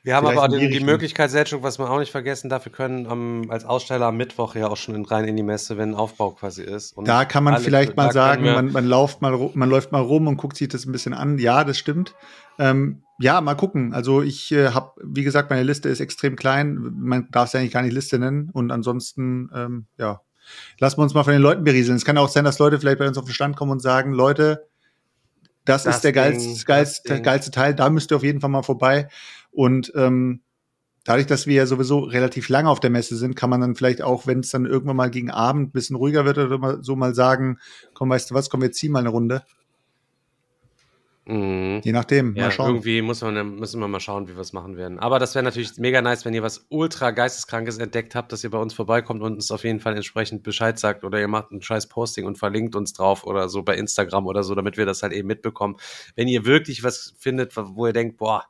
Wir 0.01 0.15
haben 0.15 0.27
Vielleicht 0.27 0.41
aber 0.43 0.53
in 0.57 0.71
die 0.71 0.79
die. 0.79 0.85
Möglichkeit, 0.85 1.29
Selchuk, 1.29 1.61
was 1.61 1.77
wir 1.77 1.89
auch 1.89 1.99
nicht 1.99 2.11
vergessen 2.11 2.49
darf, 2.49 2.63
wir 2.63 2.71
können 2.71 3.05
am, 3.05 3.47
als 3.49 3.65
Aussteller 3.65 4.05
am 4.05 4.15
Mittwoch 4.15 4.55
ja 4.55 4.69
auch 4.69 4.77
schon 4.77 4.95
in, 4.95 5.03
rein 5.03 5.25
in 5.25 5.35
die 5.35 5.43
Messe, 5.43 5.77
wenn 5.77 5.93
Aufbau 5.93 6.31
quasi 6.31 6.63
ist. 6.63 6.93
Und 6.93 7.05
Da 7.05 7.25
kann 7.25 7.43
man 7.43 7.55
alle- 7.55 7.63
vielleicht 7.63 7.97
mal 7.97 8.13
sagen, 8.13 8.45
man, 8.45 8.71
man, 8.71 8.85
läuft 8.85 9.21
mal, 9.21 9.51
man 9.53 9.69
läuft 9.69 9.91
mal 9.91 9.99
rum 10.01 10.27
und 10.27 10.37
guckt 10.37 10.55
sich 10.55 10.69
das 10.69 10.85
ein 10.85 10.93
bisschen 10.93 11.13
an. 11.13 11.37
Ja, 11.37 11.65
das 11.65 11.77
stimmt. 11.77 12.15
Ähm, 12.57 13.03
ja, 13.19 13.41
mal 13.41 13.55
gucken. 13.55 13.93
Also 13.93 14.21
ich 14.21 14.53
äh, 14.53 14.69
habe, 14.69 14.91
wie 15.03 15.23
gesagt, 15.23 15.49
meine 15.49 15.63
Liste 15.63 15.89
ist 15.89 15.99
extrem 15.99 16.37
klein. 16.37 16.77
Man 16.95 17.27
darf 17.31 17.47
es 17.47 17.53
ja 17.53 17.59
eigentlich 17.59 17.73
gar 17.73 17.81
nicht 17.81 17.93
Liste 17.93 18.19
nennen. 18.19 18.49
Und 18.53 18.71
ansonsten, 18.71 19.49
ähm, 19.53 19.87
ja, 19.97 20.21
lassen 20.79 20.97
wir 20.97 21.03
uns 21.03 21.13
mal 21.13 21.23
von 21.23 21.33
den 21.33 21.41
Leuten 21.41 21.63
berieseln. 21.63 21.97
Es 21.97 22.05
kann 22.05 22.17
auch 22.17 22.29
sein, 22.29 22.45
dass 22.45 22.59
Leute 22.59 22.79
vielleicht 22.79 22.99
bei 22.99 23.07
uns 23.07 23.17
auf 23.17 23.25
den 23.25 23.33
Stand 23.33 23.55
kommen 23.55 23.71
und 23.71 23.81
sagen, 23.81 24.13
Leute, 24.13 24.67
das, 25.65 25.83
Das 25.83 25.97
ist 25.97 26.03
der 26.03 26.11
Ding, 26.13 26.21
geilste, 26.21 26.49
das 26.49 26.65
geilste, 26.65 27.13
Ding. 27.13 27.23
geilste 27.23 27.51
Teil. 27.51 27.75
Da 27.75 27.89
müsst 27.89 28.11
ihr 28.11 28.17
auf 28.17 28.23
jeden 28.23 28.41
Fall 28.41 28.49
mal 28.49 28.63
vorbei. 28.63 29.07
Und 29.51 29.91
ähm, 29.95 30.41
dadurch, 31.03 31.27
dass 31.27 31.47
wir 31.47 31.55
ja 31.55 31.65
sowieso 31.65 31.99
relativ 31.99 32.49
lange 32.49 32.69
auf 32.69 32.79
der 32.79 32.89
Messe 32.89 33.15
sind, 33.15 33.35
kann 33.35 33.49
man 33.49 33.61
dann 33.61 33.75
vielleicht 33.75 34.01
auch, 34.01 34.25
wenn 34.27 34.39
es 34.39 34.49
dann 34.49 34.65
irgendwann 34.65 34.95
mal 34.95 35.11
gegen 35.11 35.31
Abend 35.31 35.69
ein 35.69 35.71
bisschen 35.71 35.95
ruhiger 35.95 36.25
wird 36.25 36.37
oder 36.37 36.83
so 36.83 36.95
mal 36.95 37.13
sagen, 37.13 37.59
komm, 37.93 38.09
weißt 38.09 38.31
du 38.31 38.35
was, 38.35 38.49
komm, 38.49 38.61
wir 38.61 38.71
ziehen 38.71 38.91
mal 38.91 38.99
eine 38.99 39.09
Runde. 39.09 39.43
Mhm. 41.29 41.81
Je 41.83 41.91
nachdem, 41.91 42.35
Ja, 42.35 42.45
mal 42.45 42.51
schauen. 42.51 42.69
irgendwie 42.69 43.01
muss 43.03 43.21
man, 43.21 43.55
müssen 43.55 43.79
wir 43.79 43.87
mal 43.87 43.99
schauen, 43.99 44.27
wie 44.27 44.33
wir 44.35 44.41
es 44.41 44.51
machen 44.51 44.77
werden. 44.77 44.97
Aber 44.97 45.19
das 45.19 45.35
wäre 45.35 45.43
natürlich 45.43 45.77
mega 45.77 46.01
nice, 46.01 46.25
wenn 46.25 46.33
ihr 46.33 46.41
was 46.41 46.65
ultra 46.69 47.11
geisteskrankes 47.11 47.77
entdeckt 47.77 48.15
habt, 48.15 48.31
dass 48.31 48.43
ihr 48.43 48.49
bei 48.49 48.57
uns 48.57 48.73
vorbeikommt 48.73 49.21
und 49.21 49.33
uns 49.33 49.51
auf 49.51 49.63
jeden 49.63 49.79
Fall 49.79 49.95
entsprechend 49.95 50.41
Bescheid 50.41 50.79
sagt 50.79 51.03
oder 51.03 51.19
ihr 51.19 51.27
macht 51.27 51.51
ein 51.51 51.61
scheiß 51.61 51.87
Posting 51.87 52.25
und 52.25 52.37
verlinkt 52.39 52.75
uns 52.75 52.93
drauf 52.93 53.25
oder 53.25 53.47
so 53.47 53.61
bei 53.61 53.75
Instagram 53.75 54.25
oder 54.25 54.43
so, 54.43 54.55
damit 54.55 54.77
wir 54.77 54.87
das 54.87 55.03
halt 55.03 55.13
eben 55.13 55.27
mitbekommen. 55.27 55.75
Wenn 56.15 56.27
ihr 56.27 56.45
wirklich 56.45 56.83
was 56.83 57.13
findet, 57.19 57.55
wo 57.55 57.85
ihr 57.85 57.93
denkt, 57.93 58.17
boah, 58.17 58.45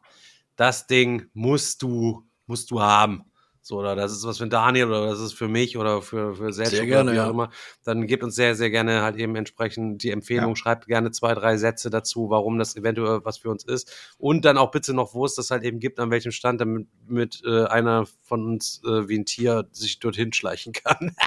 das 0.56 0.88
Ding 0.88 1.26
musst 1.34 1.82
du, 1.82 2.24
musst 2.48 2.72
du 2.72 2.82
haben. 2.82 3.24
So, 3.62 3.78
oder 3.78 3.96
das 3.96 4.12
ist 4.12 4.26
was 4.26 4.38
für 4.38 4.48
Daniel 4.48 4.88
oder 4.88 5.08
das 5.08 5.20
ist 5.20 5.34
für 5.34 5.48
mich 5.48 5.78
oder 5.78 6.02
für, 6.02 6.36
für 6.36 6.52
selbst 6.54 6.72
Sehr 6.72 6.82
oder 6.82 6.88
gerne, 6.88 7.14
wie 7.14 7.20
auch 7.20 7.26
ja. 7.26 7.30
immer, 7.30 7.50
dann 7.84 8.08
gebt 8.08 8.24
uns 8.24 8.36
sehr, 8.36 8.56
sehr 8.56 8.70
gerne 8.70 9.02
halt 9.02 9.18
eben 9.18 9.36
entsprechend 9.36 10.02
die 10.04 10.12
Empfehlung, 10.12 10.56
schreibt 10.56 10.88
gerne 10.88 11.12
zwei, 11.12 11.34
drei 11.34 11.58
Sätze 11.58 11.90
dazu, 11.90 12.30
warum 12.30 12.58
das 12.58 12.76
eventuell 12.76 13.22
was 13.24 13.38
für 13.38 13.50
uns 13.50 13.64
ist. 13.66 14.16
Und 14.18 14.46
dann 14.46 14.58
auch 14.58 14.72
bitte 14.72 14.94
noch, 14.94 15.14
wo 15.14 15.26
es 15.26 15.36
das 15.36 15.52
halt 15.52 15.64
eben 15.64 15.80
gibt, 15.80 16.00
an 16.00 16.12
welchem 16.12 16.32
Stand, 16.32 16.62
damit 16.62 16.88
mit, 17.08 17.42
äh, 17.46 17.66
einer 17.66 18.06
von 18.24 18.46
uns 18.46 18.82
äh, 18.86 19.08
wie 19.08 19.20
ein 19.20 19.26
Tier 19.26 19.68
sich 19.72 20.00
dorthin 20.00 20.34
schleichen 20.34 20.74
kann. 20.74 21.16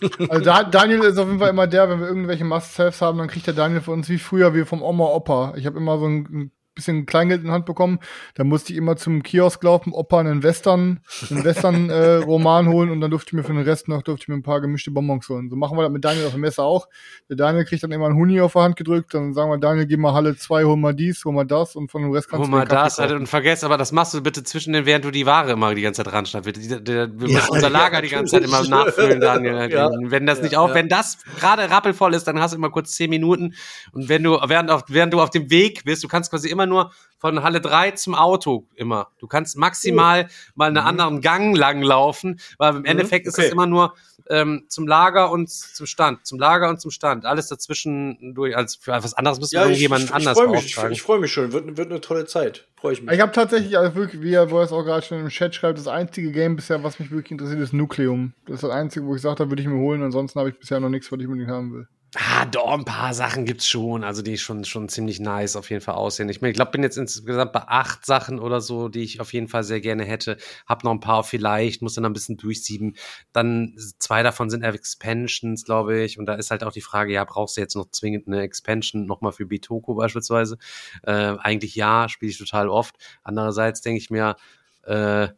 Also 0.28 0.44
da, 0.44 0.64
Daniel 0.64 1.00
ist 1.04 1.18
auf 1.18 1.26
jeden 1.26 1.38
Fall 1.38 1.50
immer 1.50 1.66
der, 1.66 1.88
wenn 1.88 2.00
wir 2.00 2.06
irgendwelche 2.06 2.44
Must-Haves 2.44 3.00
haben, 3.00 3.18
dann 3.18 3.28
kriegt 3.28 3.46
der 3.46 3.54
Daniel 3.54 3.80
von 3.80 3.94
uns 3.94 4.08
wie 4.08 4.18
früher, 4.18 4.54
wie 4.54 4.64
vom 4.64 4.82
Oma 4.82 5.06
Opa. 5.06 5.54
Ich 5.56 5.66
habe 5.66 5.78
immer 5.78 5.98
so 5.98 6.06
ein, 6.06 6.26
ein 6.30 6.52
bisschen 6.76 7.06
Kleingeld 7.06 7.40
in 7.40 7.46
die 7.48 7.52
Hand 7.52 7.66
bekommen. 7.66 7.98
Da 8.34 8.44
musste 8.44 8.72
ich 8.72 8.78
immer 8.78 8.96
zum 8.96 9.24
Kiosk 9.24 9.62
laufen, 9.64 9.92
Opa 9.92 10.20
einen 10.20 10.44
Western, 10.44 11.00
einen 11.30 11.42
Western 11.44 11.90
äh, 11.90 12.16
Roman 12.16 12.68
holen 12.68 12.90
und 12.90 13.00
dann 13.00 13.10
durfte 13.10 13.30
ich 13.30 13.32
mir 13.32 13.42
für 13.42 13.52
den 13.52 13.62
Rest 13.62 13.88
noch 13.88 14.02
durfte 14.02 14.24
ich 14.24 14.28
mir 14.28 14.34
ein 14.34 14.42
paar 14.42 14.60
gemischte 14.60 14.90
Bonbons 14.92 15.28
holen. 15.28 15.50
So 15.50 15.56
machen 15.56 15.76
wir 15.76 15.82
das 15.82 15.90
mit 15.90 16.04
Daniel 16.04 16.26
auf 16.26 16.32
dem 16.32 16.42
Messer 16.42 16.62
auch. 16.62 16.86
Der 17.28 17.36
Daniel 17.36 17.64
kriegt 17.64 17.82
dann 17.82 17.90
immer 17.90 18.06
einen 18.06 18.14
Huni 18.16 18.40
auf 18.40 18.52
der 18.52 18.62
Hand 18.62 18.76
gedrückt, 18.76 19.12
dann 19.14 19.34
sagen 19.34 19.50
wir 19.50 19.58
Daniel, 19.58 19.86
geh 19.86 19.96
mal 19.96 20.12
Halle 20.12 20.36
2, 20.36 20.64
hol 20.64 20.76
mal 20.76 20.94
dies, 20.94 21.24
hol 21.24 21.32
mal 21.32 21.44
das 21.46 21.74
und 21.74 21.90
von 21.90 22.02
dem 22.02 22.12
Rest 22.12 22.28
kannst 22.28 22.44
Hol 22.44 22.50
du 22.50 22.56
mal 22.56 22.64
das 22.66 22.96
kaufen. 22.98 23.16
und 23.16 23.26
vergesst, 23.26 23.64
aber 23.64 23.76
das 23.78 23.90
machst 23.92 24.14
du 24.14 24.22
bitte 24.22 24.44
zwischen 24.44 24.72
den, 24.74 24.86
während 24.86 25.04
du 25.04 25.10
die 25.10 25.26
Ware 25.26 25.52
immer 25.52 25.74
die 25.74 25.82
ganze 25.82 26.04
Zeit 26.04 26.12
ranschneidest. 26.12 26.70
Wir, 26.70 26.86
wir, 26.86 27.20
wir 27.20 27.28
Ja, 27.28 27.34
müssen 27.36 27.50
unser 27.50 27.70
Lager 27.70 27.96
ja, 27.96 28.02
die 28.02 28.08
ganze 28.08 28.32
Zeit 28.36 28.44
immer 28.44 28.62
nachfüllen, 28.68 29.20
Daniel. 29.20 29.70
Ja. 29.72 29.90
Wenn 30.02 30.26
das 30.26 30.42
nicht 30.42 30.56
auch, 30.56 30.68
ja. 30.68 30.74
wenn 30.74 30.88
das 30.88 31.18
gerade 31.38 31.70
rappelvoll 31.70 32.12
ist, 32.14 32.24
dann 32.24 32.38
hast 32.40 32.52
du 32.52 32.56
immer 32.58 32.70
kurz 32.70 32.92
zehn 32.92 33.08
Minuten. 33.10 33.54
Und 33.92 34.08
wenn 34.08 34.22
du, 34.22 34.38
während, 34.46 34.70
auf, 34.70 34.84
während 34.88 35.12
du 35.14 35.20
auf 35.20 35.30
dem 35.30 35.50
Weg 35.50 35.84
bist, 35.84 36.04
du 36.04 36.08
kannst 36.08 36.30
quasi 36.30 36.48
immer 36.50 36.65
nur 36.66 36.92
von 37.18 37.42
Halle 37.42 37.60
3 37.60 37.92
zum 37.92 38.14
Auto 38.14 38.68
immer. 38.74 39.08
Du 39.18 39.26
kannst 39.26 39.56
maximal 39.56 40.28
mal 40.54 40.68
einen 40.68 40.76
anderen 40.78 41.20
Gang 41.22 41.56
lang 41.56 41.80
laufen, 41.82 42.40
weil 42.58 42.76
im 42.76 42.84
Endeffekt 42.84 43.26
ist 43.26 43.38
es 43.38 43.38
Mhm. 43.38 43.44
okay. 43.44 43.52
immer 43.52 43.66
nur 43.66 43.94
ähm, 44.28 44.64
zum 44.68 44.86
Lager 44.86 45.30
und 45.30 45.48
zum 45.48 45.86
Stand, 45.86 46.26
zum 46.26 46.38
Lager 46.38 46.68
und 46.68 46.80
zum 46.80 46.90
Stand. 46.90 47.24
Alles 47.24 47.48
dazwischen 47.48 48.34
durch, 48.34 48.56
als 48.56 48.76
für 48.76 48.92
was 48.92 49.14
anderes 49.14 49.40
müssen 49.40 49.52
wir 49.52 49.60
Ja, 49.60 49.66
ich, 49.66 49.76
ich, 49.78 49.82
irgendjemanden 49.84 50.08
ich 50.08 50.14
anders 50.14 50.38
freue 50.38 50.48
mich, 50.48 50.66
ich, 50.66 50.84
ich 50.90 51.02
freue 51.02 51.18
mich 51.20 51.32
schon. 51.32 51.52
Wird, 51.52 51.76
wird 51.76 51.90
eine 51.90 52.00
tolle 52.00 52.26
Zeit. 52.26 52.66
Freue 52.76 52.92
ich 52.92 53.02
mich. 53.02 53.14
Ich 53.14 53.20
habe 53.20 53.32
tatsächlich, 53.32 53.78
also 53.78 53.94
wirklich, 53.94 54.20
wie 54.20 54.34
er 54.34 54.50
wo 54.50 54.58
er 54.58 54.64
es 54.64 54.72
auch 54.72 54.82
gerade 54.84 55.04
schon 55.06 55.18
im 55.20 55.28
Chat 55.28 55.54
schreibt, 55.54 55.78
das 55.78 55.88
einzige 55.88 56.30
Game 56.32 56.56
bisher, 56.56 56.82
was 56.84 56.98
mich 56.98 57.10
wirklich 57.10 57.30
interessiert, 57.32 57.60
ist 57.60 57.72
Nucleum. 57.72 58.34
Das 58.46 58.56
ist 58.56 58.64
das 58.64 58.70
einzige, 58.70 59.06
wo 59.06 59.14
ich 59.14 59.22
sage, 59.22 59.36
da 59.36 59.48
würde 59.48 59.62
ich 59.62 59.68
mir 59.68 59.78
holen. 59.78 60.02
Ansonsten 60.02 60.38
habe 60.38 60.50
ich 60.50 60.58
bisher 60.58 60.80
noch 60.80 60.90
nichts, 60.90 61.10
was 61.10 61.18
ich 61.18 61.26
unbedingt 61.26 61.50
haben 61.50 61.72
will. 61.72 61.88
Ah, 62.18 62.46
doch, 62.46 62.72
ein 62.72 62.86
paar 62.86 63.12
Sachen 63.12 63.44
gibt's 63.44 63.68
schon, 63.68 64.02
also 64.02 64.22
die 64.22 64.38
schon, 64.38 64.64
schon 64.64 64.88
ziemlich 64.88 65.20
nice 65.20 65.54
auf 65.54 65.68
jeden 65.68 65.82
Fall 65.82 65.96
aussehen. 65.96 66.30
Ich, 66.30 66.40
mein, 66.40 66.50
ich 66.50 66.54
glaube, 66.56 66.70
bin 66.70 66.82
jetzt 66.82 66.96
insgesamt 66.96 67.52
bei 67.52 67.60
acht 67.66 68.06
Sachen 68.06 68.38
oder 68.38 68.62
so, 68.62 68.88
die 68.88 69.02
ich 69.02 69.20
auf 69.20 69.34
jeden 69.34 69.48
Fall 69.48 69.64
sehr 69.64 69.82
gerne 69.82 70.04
hätte. 70.04 70.38
Hab 70.66 70.82
noch 70.82 70.92
ein 70.92 71.00
paar 71.00 71.24
vielleicht, 71.24 71.82
muss 71.82 71.92
dann 71.92 72.06
ein 72.06 72.14
bisschen 72.14 72.38
durchsieben. 72.38 72.96
Dann 73.34 73.76
zwei 73.98 74.22
davon 74.22 74.48
sind 74.48 74.62
Expansions, 74.62 75.64
glaube 75.64 76.00
ich. 76.00 76.18
Und 76.18 76.24
da 76.24 76.34
ist 76.36 76.50
halt 76.50 76.64
auch 76.64 76.72
die 76.72 76.80
Frage, 76.80 77.12
ja, 77.12 77.22
brauchst 77.24 77.58
du 77.58 77.60
jetzt 77.60 77.76
noch 77.76 77.90
zwingend 77.90 78.28
eine 78.28 78.40
Expansion 78.40 79.04
nochmal 79.04 79.32
für 79.32 79.44
Bitoko 79.44 79.94
beispielsweise? 79.94 80.56
Äh, 81.02 81.36
eigentlich 81.38 81.74
ja, 81.74 82.08
spiele 82.08 82.30
ich 82.30 82.38
total 82.38 82.70
oft. 82.70 82.96
Andererseits 83.24 83.82
denke 83.82 83.98
ich 83.98 84.08
mir, 84.08 84.36
äh, 84.84 85.28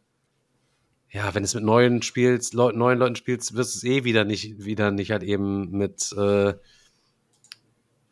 ja, 1.11 1.33
wenn 1.33 1.43
es 1.43 1.55
mit 1.55 1.63
neuen 1.63 2.01
spielst, 2.01 2.53
Leu 2.53 2.71
neuen 2.71 2.99
Leuten 2.99 3.15
spielst, 3.15 3.55
wirst 3.55 3.75
du 3.75 3.77
es 3.79 3.83
eh 3.83 4.03
wieder 4.03 4.25
nicht, 4.25 4.63
wieder 4.63 4.91
nicht 4.91 5.11
halt 5.11 5.23
eben 5.23 5.71
mit 5.71 6.13
äh, 6.13 6.53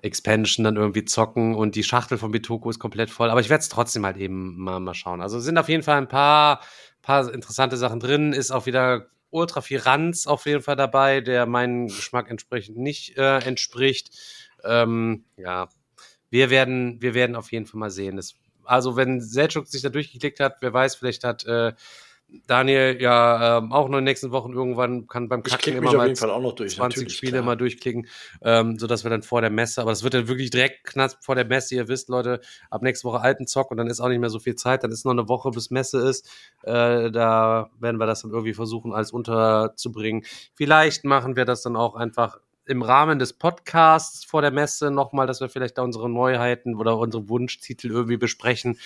Expansion 0.01 0.63
dann 0.63 0.77
irgendwie 0.77 1.05
zocken 1.05 1.55
und 1.55 1.75
die 1.75 1.83
Schachtel 1.83 2.17
von 2.17 2.31
Bitoko 2.31 2.69
ist 2.69 2.79
komplett 2.79 3.09
voll. 3.09 3.29
Aber 3.29 3.39
ich 3.39 3.49
werde 3.49 3.61
es 3.61 3.69
trotzdem 3.69 4.05
halt 4.05 4.17
eben 4.17 4.57
mal, 4.57 4.79
mal 4.79 4.93
schauen. 4.93 5.21
Also 5.21 5.39
sind 5.39 5.57
auf 5.57 5.69
jeden 5.69 5.83
Fall 5.83 5.97
ein 5.97 6.07
paar, 6.07 6.61
paar 7.01 7.31
interessante 7.31 7.77
Sachen 7.77 7.99
drin. 7.99 8.33
Ist 8.33 8.51
auch 8.51 8.65
wieder 8.65 9.07
ultra 9.29 9.61
viel 9.61 9.79
Ranz 9.79 10.25
auf 10.25 10.45
jeden 10.45 10.61
Fall 10.61 10.75
dabei, 10.75 11.21
der 11.21 11.45
meinem 11.45 11.87
Geschmack 11.87 12.29
entsprechend 12.29 12.77
nicht 12.77 13.17
äh, 13.17 13.39
entspricht. 13.39 14.11
Ähm, 14.63 15.25
ja, 15.35 15.69
wir 16.29 16.49
werden, 16.49 17.01
wir 17.01 17.13
werden 17.13 17.35
auf 17.35 17.51
jeden 17.51 17.65
Fall 17.65 17.79
mal 17.79 17.91
sehen. 17.91 18.15
Das, 18.15 18.35
also 18.63 18.95
wenn 18.95 19.21
Selchuk 19.21 19.67
sich 19.67 19.81
da 19.81 19.89
durchgeklickt 19.89 20.39
hat, 20.39 20.57
wer 20.61 20.73
weiß, 20.73 20.95
vielleicht 20.95 21.23
hat 21.23 21.45
äh, 21.45 21.73
Daniel 22.45 22.97
ja 22.99 23.57
ähm, 23.57 23.71
auch 23.71 23.87
noch 23.87 23.97
in 23.97 24.03
den 24.03 24.11
nächsten 24.11 24.31
Wochen 24.31 24.51
irgendwann 24.51 25.07
kann 25.07 25.29
beim 25.29 25.43
Kacken 25.43 25.77
immer 25.77 25.93
mal 25.93 26.07
jeden 26.07 26.17
Fall 26.17 26.29
auch 26.29 26.41
noch 26.41 26.53
durch. 26.53 26.75
20 26.75 26.97
natürlich, 26.97 27.17
Spiele 27.17 27.31
klar. 27.33 27.43
mal 27.43 27.55
durchklicken, 27.55 28.07
ähm, 28.41 28.77
sodass 28.77 29.05
wir 29.05 29.09
dann 29.09 29.23
vor 29.23 29.39
der 29.39 29.49
Messe, 29.49 29.81
aber 29.81 29.91
das 29.91 30.03
wird 30.03 30.13
dann 30.13 30.27
wirklich 30.27 30.49
direkt 30.49 30.83
knapp 30.83 31.11
vor 31.21 31.35
der 31.35 31.45
Messe. 31.45 31.75
Ihr 31.75 31.87
wisst, 31.87 32.09
Leute, 32.09 32.41
ab 32.69 32.81
nächste 32.81 33.07
Woche 33.07 33.21
alten 33.21 33.47
Zock 33.47 33.71
und 33.71 33.77
dann 33.77 33.87
ist 33.87 34.01
auch 34.01 34.09
nicht 34.09 34.19
mehr 34.19 34.29
so 34.29 34.39
viel 34.39 34.55
Zeit. 34.55 34.83
Dann 34.83 34.91
ist 34.91 35.05
noch 35.05 35.13
eine 35.13 35.29
Woche, 35.29 35.51
bis 35.51 35.71
Messe 35.71 35.99
ist. 35.99 36.29
Äh, 36.63 37.11
da 37.11 37.69
werden 37.79 37.97
wir 37.97 38.05
das 38.05 38.23
dann 38.23 38.31
irgendwie 38.31 38.53
versuchen, 38.53 38.93
alles 38.93 39.11
unterzubringen. 39.11 40.23
Vielleicht 40.53 41.05
machen 41.05 41.37
wir 41.37 41.45
das 41.45 41.61
dann 41.61 41.77
auch 41.77 41.95
einfach 41.95 42.39
im 42.65 42.81
Rahmen 42.81 43.19
des 43.19 43.33
Podcasts 43.33 44.25
vor 44.25 44.41
der 44.41 44.51
Messe 44.51 44.91
nochmal, 44.91 45.27
dass 45.27 45.39
wir 45.39 45.47
vielleicht 45.47 45.77
da 45.77 45.83
unsere 45.83 46.09
Neuheiten 46.09 46.75
oder 46.75 46.97
unsere 46.97 47.29
Wunschtitel 47.29 47.89
irgendwie 47.89 48.17
besprechen. 48.17 48.77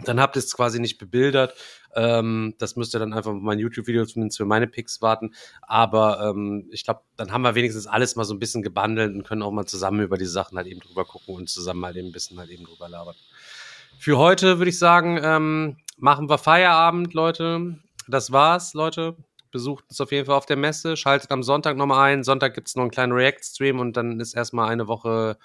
Dann 0.00 0.20
habt 0.20 0.36
ihr 0.36 0.40
es 0.40 0.54
quasi 0.54 0.80
nicht 0.80 0.98
bebildert. 0.98 1.54
Ähm, 1.94 2.54
das 2.58 2.76
müsst 2.76 2.94
ihr 2.94 2.98
dann 2.98 3.12
einfach 3.12 3.32
auf 3.32 3.40
mein 3.40 3.58
YouTube-Video 3.58 4.06
zumindest 4.06 4.38
für 4.38 4.44
meine 4.44 4.66
Picks 4.66 5.02
warten. 5.02 5.34
Aber 5.62 6.30
ähm, 6.30 6.68
ich 6.70 6.84
glaube, 6.84 7.02
dann 7.16 7.32
haben 7.32 7.42
wir 7.42 7.54
wenigstens 7.54 7.86
alles 7.86 8.16
mal 8.16 8.24
so 8.24 8.34
ein 8.34 8.38
bisschen 8.38 8.62
gebundelt 8.62 9.14
und 9.14 9.24
können 9.24 9.42
auch 9.42 9.50
mal 9.50 9.66
zusammen 9.66 10.00
über 10.00 10.16
die 10.16 10.24
Sachen 10.24 10.56
halt 10.56 10.66
eben 10.66 10.80
drüber 10.80 11.04
gucken 11.04 11.34
und 11.34 11.50
zusammen 11.50 11.84
halt 11.84 11.96
eben 11.96 12.08
ein 12.08 12.12
bisschen 12.12 12.38
halt 12.38 12.50
eben 12.50 12.64
drüber 12.64 12.88
labern. 12.88 13.14
Für 13.98 14.18
heute 14.18 14.58
würde 14.58 14.70
ich 14.70 14.78
sagen, 14.78 15.20
ähm, 15.22 15.76
machen 15.96 16.28
wir 16.28 16.38
Feierabend, 16.38 17.14
Leute. 17.14 17.78
Das 18.08 18.32
war's, 18.32 18.74
Leute. 18.74 19.16
Besucht 19.50 19.84
uns 19.90 20.00
auf 20.00 20.10
jeden 20.10 20.26
Fall 20.26 20.36
auf 20.36 20.46
der 20.46 20.56
Messe. 20.56 20.96
Schaltet 20.96 21.30
am 21.30 21.42
Sonntag 21.42 21.76
nochmal 21.76 22.10
ein. 22.10 22.24
Sonntag 22.24 22.54
gibt's 22.54 22.74
noch 22.74 22.82
einen 22.82 22.90
kleinen 22.90 23.12
React-Stream 23.12 23.78
und 23.78 23.96
dann 23.96 24.18
ist 24.18 24.34
erstmal 24.34 24.70
eine 24.70 24.88
Woche 24.88 25.36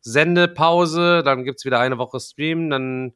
Sendepause. 0.00 1.22
Dann 1.24 1.44
gibt's 1.44 1.64
wieder 1.64 1.80
eine 1.80 1.98
Woche 1.98 2.20
Stream. 2.20 2.70
Dann 2.70 3.12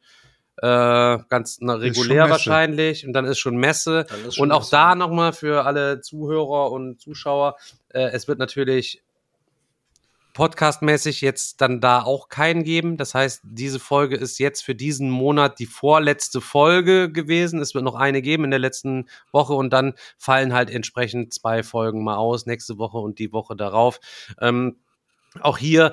äh, 0.62 1.18
ganz 1.28 1.58
na, 1.60 1.74
regulär 1.74 2.28
wahrscheinlich. 2.28 3.06
Und 3.06 3.14
dann 3.14 3.24
ist 3.24 3.38
schon 3.38 3.56
Messe. 3.56 4.06
Ist 4.26 4.36
schon 4.36 4.44
Und 4.44 4.52
auch 4.52 4.60
Messe. 4.60 4.70
da 4.72 4.94
nochmal 4.94 5.32
für 5.32 5.64
alle 5.64 6.00
Zuhörer 6.00 6.70
und 6.70 7.00
Zuschauer. 7.00 7.56
Äh, 7.88 8.10
es 8.12 8.28
wird 8.28 8.38
natürlich 8.38 9.02
podcastmäßig 10.34 11.22
jetzt 11.22 11.60
dann 11.60 11.80
da 11.80 12.02
auch 12.02 12.28
keinen 12.28 12.62
geben. 12.62 12.96
Das 12.96 13.14
heißt, 13.14 13.42
diese 13.44 13.80
Folge 13.80 14.16
ist 14.16 14.38
jetzt 14.38 14.62
für 14.62 14.74
diesen 14.74 15.10
Monat 15.10 15.58
die 15.58 15.66
vorletzte 15.66 16.40
Folge 16.40 17.10
gewesen. 17.10 17.60
Es 17.60 17.74
wird 17.74 17.84
noch 17.84 17.94
eine 17.94 18.22
geben 18.22 18.44
in 18.44 18.50
der 18.50 18.60
letzten 18.60 19.08
Woche 19.32 19.54
und 19.54 19.72
dann 19.72 19.94
fallen 20.18 20.52
halt 20.52 20.70
entsprechend 20.70 21.34
zwei 21.34 21.62
Folgen 21.62 22.04
mal 22.04 22.16
aus, 22.16 22.46
nächste 22.46 22.78
Woche 22.78 22.98
und 22.98 23.18
die 23.18 23.32
Woche 23.32 23.56
darauf. 23.56 23.98
Ähm, 24.40 24.76
auch 25.40 25.58
hier 25.58 25.92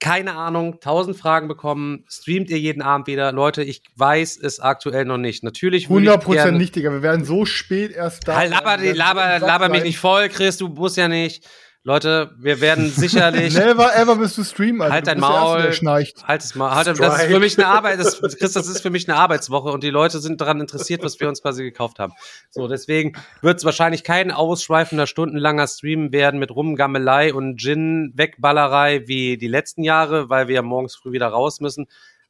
keine 0.00 0.36
Ahnung, 0.36 0.80
tausend 0.80 1.16
Fragen 1.16 1.48
bekommen. 1.48 2.04
Streamt 2.08 2.50
ihr 2.50 2.58
jeden 2.58 2.82
Abend 2.82 3.06
wieder? 3.06 3.32
Leute, 3.32 3.62
ich 3.62 3.82
weiß 3.96 4.38
es 4.42 4.60
aktuell 4.60 5.04
noch 5.04 5.18
nicht. 5.18 5.42
Natürlich 5.42 5.88
würde 5.88 6.06
ich 6.06 6.10
100% 6.12 6.32
gerne- 6.32 6.58
nicht, 6.58 6.76
Digga. 6.76 6.90
Wir 6.90 7.02
werden 7.02 7.24
so 7.24 7.46
spät 7.46 7.92
erst 7.92 8.28
da. 8.28 8.36
Halt, 8.36 8.50
laber, 8.50 8.76
laber, 8.76 9.38
laber 9.38 9.68
mich 9.68 9.84
nicht 9.84 9.98
voll, 9.98 10.28
Chris, 10.28 10.58
du 10.58 10.68
musst 10.68 10.96
ja 10.96 11.08
nicht. 11.08 11.48
Leute, 11.86 12.34
wir 12.38 12.62
werden 12.62 12.88
sicherlich. 12.96 13.54
Never 13.54 13.94
ever 13.94 14.16
bist 14.16 14.38
du 14.38 14.42
streamen, 14.42 14.80
Alter. 14.80 14.94
Halt 14.94 15.06
dein 15.06 15.20
Maul. 15.20 15.62
der 15.62 15.72
schnarcht. 15.72 16.26
Halt 16.26 16.42
es 16.42 16.54
mal. 16.54 16.74
Halt, 16.74 16.86
das 16.86 16.98
ist 16.98 17.26
für 17.26 17.38
mich 17.38 17.58
eine 17.58 17.66
Arbeit. 17.66 17.98
Das, 18.00 18.20
Chris, 18.20 18.54
das 18.54 18.66
ist 18.66 18.80
für 18.80 18.88
mich 18.88 19.06
eine 19.06 19.18
Arbeitswoche 19.18 19.68
und 19.68 19.84
die 19.84 19.90
Leute 19.90 20.18
sind 20.18 20.40
daran 20.40 20.62
interessiert, 20.62 21.04
was 21.04 21.20
wir 21.20 21.28
uns 21.28 21.42
quasi 21.42 21.62
gekauft 21.62 21.98
haben. 21.98 22.14
So, 22.48 22.68
deswegen 22.68 23.12
wird 23.42 23.58
es 23.58 23.66
wahrscheinlich 23.66 24.02
kein 24.02 24.30
ausschweifender, 24.30 25.06
stundenlanger 25.06 25.66
Stream 25.66 26.10
werden 26.10 26.40
mit 26.40 26.50
Rumgammelei 26.50 27.34
und 27.34 27.60
Gin-Wegballerei 27.60 29.06
wie 29.06 29.36
die 29.36 29.48
letzten 29.48 29.82
Jahre, 29.82 30.30
weil 30.30 30.48
wir 30.48 30.54
ja 30.54 30.62
morgens 30.62 30.96
früh 30.96 31.12
wieder 31.12 31.28
raus 31.28 31.60
müssen. 31.60 31.86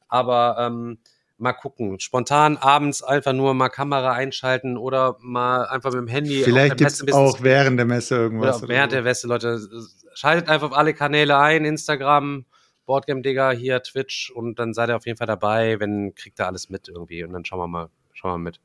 Aber 0.09 0.57
ähm, 0.59 0.97
mal 1.37 1.53
gucken. 1.53 1.99
Spontan 1.99 2.57
abends 2.57 3.03
einfach 3.03 3.33
nur 3.33 3.53
mal 3.53 3.69
Kamera 3.69 4.13
einschalten 4.13 4.77
oder 4.77 5.17
mal 5.19 5.65
einfach 5.67 5.91
mit 5.91 6.01
dem 6.01 6.07
Handy. 6.07 6.43
Vielleicht 6.43 6.77
gibt 6.77 6.81
Messe 6.81 7.05
es 7.05 7.13
auch 7.13 7.41
während 7.41 7.77
der 7.77 7.85
Messe 7.85 8.15
irgendwas. 8.15 8.59
oder 8.63 8.69
während 8.69 8.93
der 8.93 9.03
Weste, 9.03 9.27
Leute. 9.27 9.59
Schaltet 10.13 10.47
einfach 10.49 10.71
auf 10.71 10.77
alle 10.77 10.93
Kanäle 10.93 11.37
ein, 11.37 11.65
Instagram, 11.65 12.45
Boardgame 12.85 13.21
Digger, 13.21 13.51
hier 13.51 13.81
Twitch 13.83 14.31
und 14.31 14.59
dann 14.59 14.73
seid 14.73 14.89
ihr 14.89 14.95
auf 14.95 15.05
jeden 15.05 15.17
Fall 15.17 15.27
dabei, 15.27 15.79
wenn 15.79 16.13
kriegt 16.15 16.39
ihr 16.39 16.47
alles 16.47 16.69
mit 16.69 16.87
irgendwie 16.87 17.23
und 17.23 17.33
dann 17.33 17.43
schauen 17.43 17.59
wir 17.59 17.67
mal, 17.67 17.89
schauen 18.13 18.31
wir 18.31 18.37
mal 18.37 18.43
mit. 18.43 18.61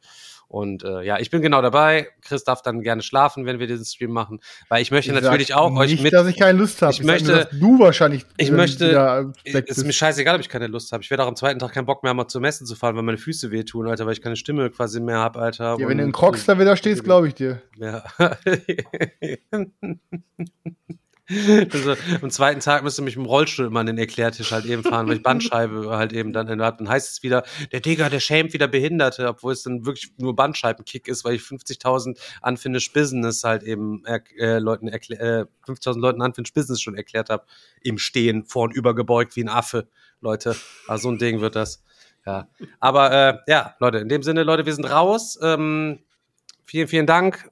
Und 0.51 0.83
äh, 0.83 1.03
ja, 1.03 1.21
ich 1.21 1.31
bin 1.31 1.43
genau 1.43 1.63
dabei. 1.63 2.09
Chris 2.23 2.43
darf 2.43 2.61
dann 2.61 2.81
gerne 2.83 3.03
schlafen, 3.03 3.47
wenn 3.47 3.61
wir 3.61 3.69
diesen 3.69 3.85
Stream 3.85 4.11
machen, 4.11 4.41
weil 4.69 4.83
ich 4.83 4.91
möchte 4.91 5.13
Ich 5.15 5.21
natürlich 5.23 5.55
auch 5.55 5.73
euch 5.77 5.93
nicht, 5.93 6.03
mit. 6.03 6.13
dass 6.13 6.27
ich 6.27 6.37
keine 6.37 6.59
Lust 6.59 6.83
habe. 6.83 6.93
Ich 6.93 7.05
möchte- 7.05 7.33
dass 7.33 7.51
du 7.51 7.79
wahrscheinlich. 7.79 8.27
Ich 8.37 8.51
möchte- 8.51 9.33
ist 9.45 9.85
mir 9.87 9.93
scheißegal, 9.93 10.35
ob 10.35 10.41
ich 10.41 10.49
keine 10.49 10.67
Lust 10.67 10.91
habe. 10.91 11.05
Ich 11.05 11.11
werde 11.11 11.23
auch 11.23 11.29
am 11.29 11.37
zweiten 11.37 11.61
Tag 11.61 11.73
keinen 11.73 11.87
Bock 11.87 12.03
mehr, 12.03 12.15
mal 12.15 12.27
zur 12.27 12.41
Messe 12.41 12.65
zu 12.65 12.75
fahren, 12.75 12.97
weil 12.97 13.05
meine 13.05 13.17
Füße 13.19 13.53
wehtun, 13.53 13.87
Alter, 13.87 14.07
weil 14.07 14.13
ich 14.15 14.23
keine 14.23 14.35
Stimme 14.35 14.71
quasi 14.71 14.99
mehr 14.99 15.19
habe, 15.19 15.39
Alter. 15.39 15.77
Ja, 15.79 15.87
wenn 15.89 15.99
du 15.99 16.03
in 16.05 16.11
Crocs 16.11 16.47
da 16.47 16.59
wieder 16.59 16.75
stehst, 16.77 17.05
glaube 17.05 17.29
ich 17.29 17.35
dir. 17.37 17.63
Ja. 17.79 18.03
also, 21.73 21.95
am 22.21 22.31
zweiten 22.31 22.61
Tag 22.61 22.83
müsste 22.83 23.03
mich 23.03 23.17
im 23.17 23.25
Rollstuhl 23.25 23.67
immer 23.67 23.81
an 23.81 23.87
den 23.87 23.99
Erklärtisch 23.99 24.51
halt 24.51 24.65
eben 24.65 24.83
fahren, 24.83 25.07
weil 25.07 25.17
ich 25.17 25.23
Bandscheibe 25.23 25.89
halt 25.91 26.13
eben 26.13 26.33
dann 26.33 26.49
habe. 26.61 26.79
Dann 26.79 26.89
heißt 26.89 27.13
es 27.13 27.23
wieder, 27.23 27.45
der 27.71 27.81
Digga, 27.81 28.09
der 28.09 28.21
schämt 28.21 28.53
wieder 28.53 28.67
Behinderte, 28.67 29.29
obwohl 29.29 29.53
es 29.53 29.63
dann 29.63 29.87
wirklich 29.87 30.13
nur 30.17 30.35
Bandscheibenkick 30.35 31.07
ist, 31.07 31.25
weil 31.25 31.35
ich 31.35 31.43
50.000 31.43 32.19
Unfinished 32.43 32.93
Business 32.93 33.45
halt 33.45 33.63
eben 33.63 34.05
äh, 34.07 34.59
Leuten 34.59 34.89
erklär, 34.89 35.21
äh, 35.21 35.71
50.000 35.71 36.01
Leuten 36.01 36.23
Unfinished 36.23 36.55
Business 36.55 36.81
schon 36.81 36.97
erklärt 36.97 37.31
habe, 37.31 37.45
im 37.83 37.99
Stehen, 37.99 38.45
vorn 38.45 38.73
übergebeugt 38.73 39.37
wie 39.37 39.45
ein 39.45 39.49
Affe, 39.49 39.89
Leute. 40.21 40.57
Also 40.89 41.05
so 41.05 41.11
ein 41.11 41.19
Ding 41.19 41.41
wird 41.41 41.55
das. 41.55 41.85
Ja. 42.27 42.49
Aber 42.81 43.13
äh, 43.13 43.39
ja, 43.47 43.75
Leute, 43.79 43.99
in 43.99 44.09
dem 44.09 44.23
Sinne, 44.23 44.43
Leute, 44.43 44.67
wir 44.67 44.75
sind 44.75 44.85
raus. 44.85 45.39
Ähm, 45.43 46.01
vielen, 46.65 46.89
vielen 46.89 47.07
Dank. 47.07 47.51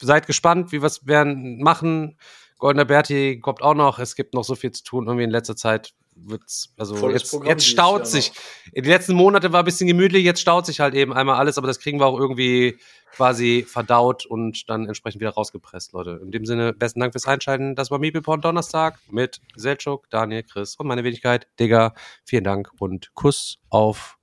Seid 0.00 0.26
gespannt, 0.26 0.70
wie 0.72 0.80
wir 0.80 0.86
es 0.86 1.06
werden 1.06 1.60
machen. 1.60 2.16
Goldener 2.58 2.84
Berti 2.84 3.40
kommt 3.40 3.62
auch 3.62 3.74
noch. 3.74 3.98
Es 3.98 4.16
gibt 4.16 4.34
noch 4.34 4.44
so 4.44 4.54
viel 4.54 4.72
zu 4.72 4.84
tun. 4.84 5.06
Irgendwie 5.06 5.24
in 5.24 5.30
letzter 5.30 5.56
Zeit 5.56 5.94
wird's, 6.14 6.74
also 6.76 6.96
Volles 6.96 7.22
jetzt, 7.22 7.30
Programm 7.30 7.48
jetzt 7.48 7.66
staut 7.66 8.06
sich. 8.06 8.32
Die 8.74 8.80
letzten 8.80 9.14
Monate 9.14 9.52
war 9.52 9.60
ein 9.60 9.64
bisschen 9.64 9.86
gemütlich, 9.86 10.24
jetzt 10.24 10.40
staut 10.40 10.66
sich 10.66 10.80
halt 10.80 10.94
eben 10.94 11.12
einmal 11.12 11.36
alles, 11.36 11.58
aber 11.58 11.66
das 11.66 11.78
kriegen 11.78 12.00
wir 12.00 12.06
auch 12.06 12.18
irgendwie 12.18 12.76
quasi 13.14 13.64
verdaut 13.66 14.26
und 14.26 14.68
dann 14.68 14.86
entsprechend 14.86 15.20
wieder 15.20 15.30
rausgepresst, 15.30 15.92
Leute. 15.92 16.20
In 16.22 16.30
dem 16.30 16.44
Sinne, 16.44 16.72
besten 16.72 17.00
Dank 17.00 17.12
fürs 17.12 17.26
Einschalten. 17.26 17.74
Das 17.74 17.90
war 17.90 17.98
Meeple 17.98 18.22
Donnerstag 18.38 18.98
mit 19.10 19.40
Selchuk, 19.56 20.10
Daniel, 20.10 20.42
Chris 20.42 20.76
und 20.76 20.86
meine 20.86 21.04
Wenigkeit, 21.04 21.46
Digga. 21.58 21.94
Vielen 22.24 22.44
Dank 22.44 22.70
und 22.78 23.14
Kuss 23.14 23.58
auf 23.70 24.18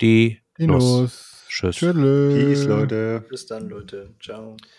die 0.00 0.40
Nuss. 0.58 0.84
Dinos. 0.84 1.46
Tschüss. 1.48 1.76
Tschüss. 1.76 1.94
Peace, 1.94 2.64
Leute. 2.64 3.24
Bis 3.28 3.46
dann, 3.46 3.68
Leute. 3.68 4.14
Ciao. 4.20 4.56